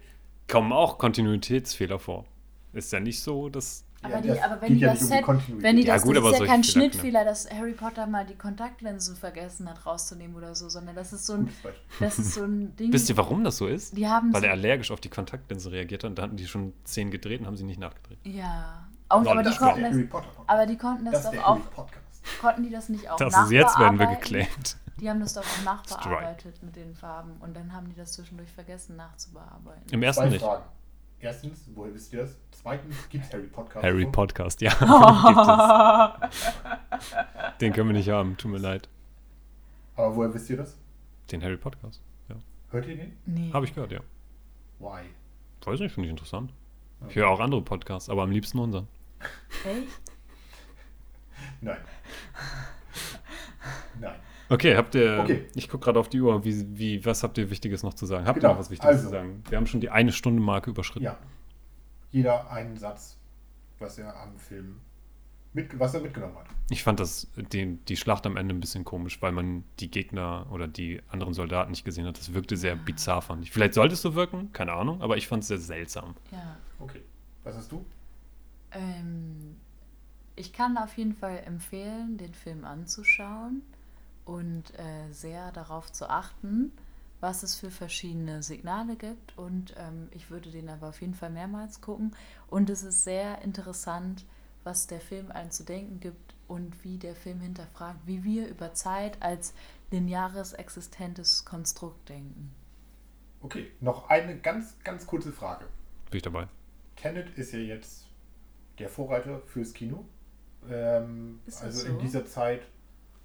Kommen 0.48 0.72
auch 0.72 0.98
Kontinuitätsfehler 0.98 1.98
vor. 1.98 2.26
Ist 2.74 2.92
ja 2.92 3.00
nicht 3.00 3.22
so, 3.22 3.48
dass. 3.48 3.84
Aber, 4.02 4.14
ja, 4.14 4.20
die, 4.20 4.40
aber 4.40 4.60
wenn 4.60 4.74
die 4.74 4.80
ja 4.80 4.92
das 4.92 5.02
um 5.02 5.08
Set, 5.08 5.22
Kontinuität. 5.22 5.62
wenn 5.62 5.76
die 5.76 5.82
Ja, 5.84 5.94
das, 5.94 6.02
gut, 6.02 6.16
das 6.16 6.24
ist 6.24 6.40
ja 6.40 6.46
kein 6.46 6.64
Fehler, 6.64 6.72
Schnittfehler, 6.72 7.24
dass 7.24 7.50
Harry 7.50 7.72
Potter 7.72 8.06
mal 8.06 8.26
die 8.26 8.34
Kontaktlinsen 8.34 9.14
vergessen 9.16 9.68
hat 9.68 9.86
rauszunehmen 9.86 10.36
oder 10.36 10.54
so, 10.54 10.68
sondern 10.68 10.96
das 10.96 11.12
ist 11.12 11.26
so 11.26 11.34
ein, 11.34 11.48
das 12.00 12.18
ist 12.18 12.34
so 12.34 12.42
ein 12.42 12.74
Ding. 12.80 12.92
Wisst 12.92 13.08
ihr, 13.08 13.16
warum 13.16 13.44
das 13.44 13.58
so 13.58 13.66
ist? 13.68 13.96
Die 13.96 14.08
haben 14.08 14.32
Weil 14.32 14.40
so, 14.40 14.46
er 14.46 14.52
allergisch 14.52 14.90
auf 14.90 15.00
die 15.00 15.08
Kontaktlinsen 15.08 15.70
reagiert 15.72 16.02
hat 16.02 16.10
und 16.10 16.18
da 16.18 16.22
hatten 16.22 16.36
die 16.36 16.46
schon 16.46 16.72
zehn 16.84 17.10
gedreht 17.10 17.40
und 17.40 17.46
haben 17.46 17.56
sie 17.56 17.64
nicht 17.64 17.80
nachgedreht. 17.80 18.18
ja. 18.24 18.88
Und, 19.08 19.28
aber, 19.28 19.42
die 19.42 19.54
konnten 19.54 19.82
das, 19.82 20.22
aber 20.46 20.64
die 20.64 20.78
konnten 20.78 21.04
das, 21.04 21.24
das 21.24 21.32
doch 21.32 21.44
auch, 21.44 21.58
konnten 22.40 22.62
die 22.62 22.70
das 22.70 22.88
nicht 22.88 23.10
auch 23.10 23.16
Das 23.18 23.36
ist 23.36 23.50
jetzt 23.50 23.78
werden 23.78 23.98
wir 23.98 24.06
geclaimed. 24.06 24.78
Die 25.00 25.10
haben 25.10 25.20
das 25.20 25.34
doch 25.34 25.42
auch 25.42 25.64
nachbearbeitet 25.64 26.62
mit 26.62 26.76
den 26.76 26.94
Farben 26.94 27.32
und 27.40 27.54
dann 27.54 27.74
haben 27.74 27.88
die 27.90 27.94
das 27.94 28.12
zwischendurch 28.12 28.50
vergessen 28.50 28.96
nachzubearbeiten. 28.96 29.82
Im 29.90 30.02
ersten 30.02 30.22
Zwei 30.22 30.30
nicht. 30.30 30.42
Fragen. 30.42 30.64
Erstens, 31.22 31.70
woher 31.72 31.94
wisst 31.94 32.12
ihr 32.12 32.22
das? 32.22 32.36
Zweitens, 32.50 33.08
gibt 33.08 33.24
es 33.24 33.32
Harry 33.32 33.46
Podcast? 33.46 33.86
Harry 33.86 34.02
schon? 34.02 34.10
Podcast, 34.10 34.60
ja. 34.60 34.72
es. 36.28 37.58
Den 37.60 37.72
können 37.72 37.90
wir 37.90 37.94
nicht 37.94 38.08
haben, 38.08 38.36
tut 38.36 38.50
mir 38.50 38.58
leid. 38.58 38.88
Aber 39.94 40.16
woher 40.16 40.34
wisst 40.34 40.50
ihr 40.50 40.56
das? 40.56 40.76
Den 41.30 41.40
Harry 41.44 41.56
Podcast. 41.56 42.02
Ja. 42.28 42.34
Hört 42.70 42.88
ihr 42.88 42.96
den? 42.96 43.16
Nee. 43.24 43.52
Habe 43.52 43.64
ich 43.66 43.72
gehört, 43.72 43.92
ja. 43.92 44.00
Why? 44.80 45.02
Weiß 45.64 45.78
nicht, 45.78 45.92
finde 45.94 46.08
ich 46.08 46.10
interessant. 46.10 46.52
Ich 47.08 47.14
höre 47.14 47.28
auch 47.28 47.38
andere 47.38 47.62
Podcasts, 47.62 48.08
aber 48.08 48.24
am 48.24 48.32
liebsten 48.32 48.58
unseren. 48.58 48.88
Echt? 49.64 50.00
Nein. 51.60 51.78
Nein. 54.00 54.16
Okay, 54.52 54.76
habt 54.76 54.94
ihr. 54.94 55.20
Okay. 55.22 55.46
Ich 55.54 55.68
gucke 55.68 55.84
gerade 55.84 55.98
auf 55.98 56.08
die 56.08 56.20
Uhr. 56.20 56.44
Wie, 56.44 56.78
wie, 56.78 57.04
was 57.04 57.22
habt 57.22 57.38
ihr 57.38 57.48
Wichtiges 57.48 57.82
noch 57.82 57.94
zu 57.94 58.04
sagen? 58.04 58.26
Habt 58.26 58.36
ihr 58.36 58.40
Genau, 58.42 58.52
noch 58.52 58.60
was 58.60 58.70
Wichtiges 58.70 58.96
also. 58.96 59.04
zu 59.08 59.10
sagen? 59.10 59.42
Wir 59.48 59.56
haben 59.56 59.66
schon 59.66 59.80
die 59.80 59.90
eine 59.90 60.12
Stunde 60.12 60.42
Marke 60.42 60.70
überschritten. 60.70 61.04
Ja. 61.04 61.18
Jeder 62.10 62.50
einen 62.50 62.76
Satz, 62.76 63.16
was 63.78 63.96
er 63.98 64.14
am 64.20 64.36
Film 64.38 64.76
mit, 65.54 65.78
was 65.78 65.94
er 65.94 66.00
mitgenommen 66.00 66.36
hat. 66.36 66.46
Ich 66.70 66.82
fand 66.82 67.00
das, 67.00 67.28
die, 67.36 67.76
die 67.76 67.96
Schlacht 67.96 68.26
am 68.26 68.36
Ende 68.36 68.54
ein 68.54 68.60
bisschen 68.60 68.84
komisch, 68.84 69.20
weil 69.22 69.32
man 69.32 69.64
die 69.80 69.90
Gegner 69.90 70.46
oder 70.50 70.68
die 70.68 71.00
anderen 71.08 71.34
Soldaten 71.34 71.70
nicht 71.70 71.84
gesehen 71.84 72.06
hat. 72.06 72.18
Das 72.18 72.34
wirkte 72.34 72.56
sehr 72.56 72.76
bizarr, 72.76 73.22
fand 73.22 73.42
ich. 73.42 73.50
Vielleicht 73.50 73.74
sollte 73.74 73.94
es 73.94 74.02
so 74.02 74.14
wirken, 74.14 74.52
keine 74.52 74.72
Ahnung, 74.72 75.00
aber 75.02 75.16
ich 75.16 75.28
fand 75.28 75.42
es 75.42 75.48
sehr 75.48 75.58
seltsam. 75.58 76.14
Ja. 76.30 76.56
Okay. 76.78 77.00
Was 77.44 77.56
hast 77.56 77.72
du? 77.72 77.84
Ähm, 78.72 79.56
ich 80.36 80.52
kann 80.52 80.76
auf 80.78 80.96
jeden 80.96 81.14
Fall 81.14 81.42
empfehlen, 81.46 82.16
den 82.18 82.34
Film 82.34 82.64
anzuschauen 82.64 83.62
und 84.24 84.78
äh, 84.78 85.12
sehr 85.12 85.52
darauf 85.52 85.92
zu 85.92 86.08
achten, 86.08 86.72
was 87.20 87.42
es 87.42 87.54
für 87.54 87.70
verschiedene 87.70 88.42
Signale 88.42 88.96
gibt. 88.96 89.36
Und 89.38 89.74
ähm, 89.76 90.08
ich 90.12 90.30
würde 90.30 90.50
den 90.50 90.68
aber 90.68 90.88
auf 90.88 91.00
jeden 91.00 91.14
Fall 91.14 91.30
mehrmals 91.30 91.80
gucken. 91.80 92.14
Und 92.48 92.70
es 92.70 92.82
ist 92.82 93.04
sehr 93.04 93.42
interessant, 93.42 94.24
was 94.64 94.86
der 94.86 95.00
Film 95.00 95.30
einem 95.30 95.50
zu 95.50 95.64
denken 95.64 96.00
gibt 96.00 96.34
und 96.48 96.84
wie 96.84 96.98
der 96.98 97.14
Film 97.14 97.40
hinterfragt, 97.40 98.00
wie 98.06 98.24
wir 98.24 98.48
über 98.48 98.74
Zeit 98.74 99.20
als 99.22 99.54
lineares 99.90 100.52
existentes 100.52 101.44
Konstrukt 101.44 102.08
denken. 102.08 102.54
Okay. 103.40 103.70
Noch 103.80 104.08
eine 104.08 104.38
ganz, 104.38 104.76
ganz 104.84 105.06
kurze 105.06 105.32
Frage. 105.32 105.66
Bin 106.10 106.18
ich 106.18 106.22
dabei. 106.22 106.46
Tenet 106.96 107.36
ist 107.36 107.52
ja 107.52 107.58
jetzt 107.58 108.06
der 108.78 108.88
Vorreiter 108.88 109.40
fürs 109.46 109.72
Kino. 109.72 110.04
Ähm, 110.68 111.40
also 111.60 111.80
so? 111.80 111.88
in 111.88 111.98
dieser 111.98 112.24
Zeit, 112.24 112.62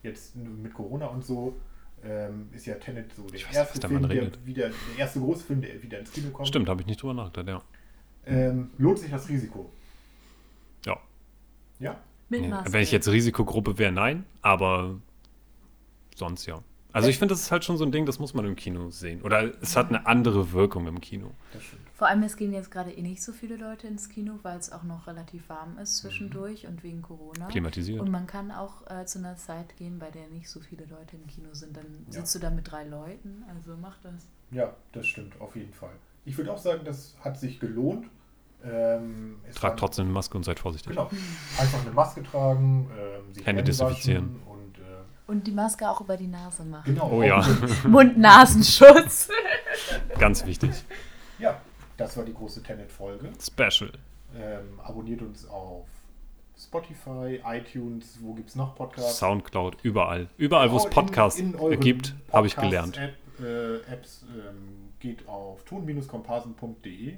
jetzt 0.08 0.36
mit 0.36 0.74
Corona 0.74 1.08
und 1.08 1.24
so, 1.24 1.56
ähm, 2.04 2.50
ist 2.52 2.66
ja 2.66 2.76
Tenet 2.76 3.14
so 3.14 3.24
der 3.28 3.36
Ich 3.36 3.48
weiß 3.48 3.56
erste 3.56 3.88
Film, 3.88 4.08
der 4.08 4.46
wieder, 4.46 4.70
der 4.70 4.98
erste 4.98 5.20
große 5.20 5.44
Film, 5.44 5.62
der 5.62 5.82
wieder 5.82 6.00
ins 6.00 6.12
Kino 6.12 6.30
kommt. 6.30 6.48
Stimmt, 6.48 6.70
habe 6.70 6.82
ich 6.82 6.88
nicht 6.88 7.02
drüber 7.02 7.14
nachgedacht, 7.14 7.48
ja. 7.48 7.62
Ähm, 8.26 8.72
lohnt 8.78 9.00
sich 9.00 9.10
das 9.10 9.28
Risiko? 9.30 9.72
Ja. 10.86 10.98
Ja? 11.80 12.00
Mit 12.30 12.42
Nee. 12.42 12.54
Wenn 12.66 12.82
ich 12.82 12.92
jetzt 12.92 13.08
Risikogruppe 13.08 13.78
wäre, 13.78 13.92
nein, 13.92 14.26
aber 14.42 15.00
sonst 16.16 16.46
ja. 16.46 16.62
Also 16.98 17.10
ich 17.10 17.18
finde, 17.20 17.34
das 17.34 17.42
ist 17.42 17.52
halt 17.52 17.64
schon 17.64 17.78
so 17.78 17.86
ein 17.86 17.92
Ding, 17.92 18.06
das 18.06 18.20
muss 18.20 18.34
man 18.34 18.46
im 18.46 18.56
Kino 18.56 18.90
sehen. 18.90 19.22
Oder 19.22 19.52
es 19.62 19.76
hat 19.78 19.90
eine 19.90 20.06
andere 20.08 20.52
Wirkung 20.52 20.88
im 20.88 21.00
Kino. 21.00 21.32
Das 21.54 21.64
stimmt. 21.64 21.82
Vor 21.96 22.08
allem, 22.08 22.22
es 22.24 22.36
gehen 22.38 22.54
jetzt 22.54 22.70
gerade 22.70 22.92
eh 22.92 23.02
nicht 23.02 23.24
so 23.24 23.32
viele 23.32 23.56
Leute 23.56 23.88
ins 23.88 24.08
Kino, 24.10 24.34
weil 24.44 24.58
es 24.58 24.72
auch 24.72 24.84
noch 24.84 25.08
relativ 25.08 25.50
warm 25.50 25.78
ist 25.80 25.98
zwischendurch 25.98 26.68
und 26.68 26.84
wegen 26.84 27.02
Corona. 27.02 27.48
Klimatisiert. 27.48 28.00
Und 28.02 28.12
man 28.12 28.28
kann 28.28 28.52
auch 28.52 28.86
äh, 28.90 29.06
zu 29.06 29.18
einer 29.20 29.36
Zeit 29.38 29.76
gehen, 29.78 29.98
bei 29.98 30.12
der 30.12 30.28
nicht 30.28 30.50
so 30.50 30.60
viele 30.60 30.86
Leute 30.86 31.16
im 31.16 31.26
Kino 31.28 31.50
sind. 31.54 31.76
Dann 31.76 31.86
Ja. 32.08 32.20
sitzt 32.20 32.36
du 32.36 32.40
da 32.40 32.50
mit 32.52 32.70
drei 32.72 32.84
Leuten, 32.84 33.44
also 33.56 33.76
mach 33.82 33.98
das. 34.04 34.28
Ja, 34.52 34.74
das 34.92 35.08
stimmt, 35.08 35.40
auf 35.42 35.56
jeden 35.56 35.74
Fall. 35.74 35.94
Ich 36.26 36.38
würde 36.38 36.52
auch 36.54 36.58
sagen, 36.60 36.82
das 36.86 37.16
hat 37.22 37.40
sich 37.40 37.60
gelohnt. 37.60 38.06
Ähm, 38.64 39.38
Tragt 39.56 39.80
trotzdem 39.80 40.06
eine 40.06 40.14
Maske 40.14 40.36
und 40.38 40.44
seid 40.44 40.60
vorsichtig. 40.60 40.90
Genau. 40.92 41.10
Einfach 41.60 41.82
eine 41.82 41.92
Maske 41.92 42.24
tragen, 42.24 42.90
ähm, 42.92 43.34
sich 43.34 43.46
Hände 43.46 43.60
Hände 43.60 43.64
desinfizieren. 43.64 44.40
Und, 44.46 44.67
Und 45.28 45.46
die 45.46 45.52
Maske 45.52 45.90
auch 45.90 46.00
über 46.02 46.16
die 46.18 46.28
Nase 46.28 46.64
machen. 46.64 46.94
genau. 46.94 47.10
Oh 47.12 47.22
ja. 47.22 47.46
Mund-Nasenschutz. 47.88 49.30
Ganz 50.20 50.46
wichtig. 50.46 50.72
Ja, 51.38 51.62
das 51.98 52.16
war 52.18 52.24
die 52.24 52.34
große 52.34 52.64
Tenet-Folge. 52.64 53.30
Special. 53.42 53.92
Ähm, 54.36 54.80
abonniert 54.84 55.22
uns 55.22 55.48
auf 55.50 55.86
Spotify, 56.58 57.42
iTunes, 57.46 58.18
wo 58.22 58.34
gibt 58.34 58.50
es 58.50 58.56
noch 58.56 58.74
Podcasts? 58.76 59.18
Soundcloud, 59.20 59.78
überall. 59.84 60.28
Überall, 60.38 60.72
wo 60.72 60.78
es 60.78 60.86
in- 60.86 60.90
Podcasts 60.92 61.42
gibt, 61.80 62.16
habe 62.32 62.48
ich 62.48 62.56
gelernt. 62.56 62.98
App, 62.98 63.16
äh, 63.40 63.78
Apps 63.92 64.24
ähm, 64.30 64.90
geht 65.00 65.28
auf 65.28 65.64
ton-komparsen.de 65.66 67.14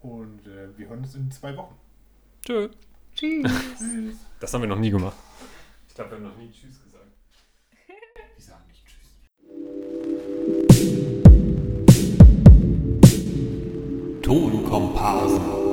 und 0.00 0.46
äh, 0.46 0.76
wir 0.76 0.88
hören 0.88 1.00
uns 1.00 1.14
in 1.14 1.30
zwei 1.30 1.56
Wochen. 1.56 1.74
Tschö. 2.44 2.68
Tschüss. 3.14 3.50
Tschüss. 3.78 4.16
Das 4.40 4.52
haben 4.54 4.62
wir 4.62 4.68
noch 4.68 4.78
nie 4.78 4.90
gemacht. 4.90 5.16
Ich 5.88 5.94
glaube, 5.94 6.10
wir 6.10 6.16
haben 6.16 6.24
noch 6.24 6.36
nie 6.36 6.50
Tschüss 6.50 6.82
gesagt. 6.82 6.89
Tonkomparsen. 14.30 15.69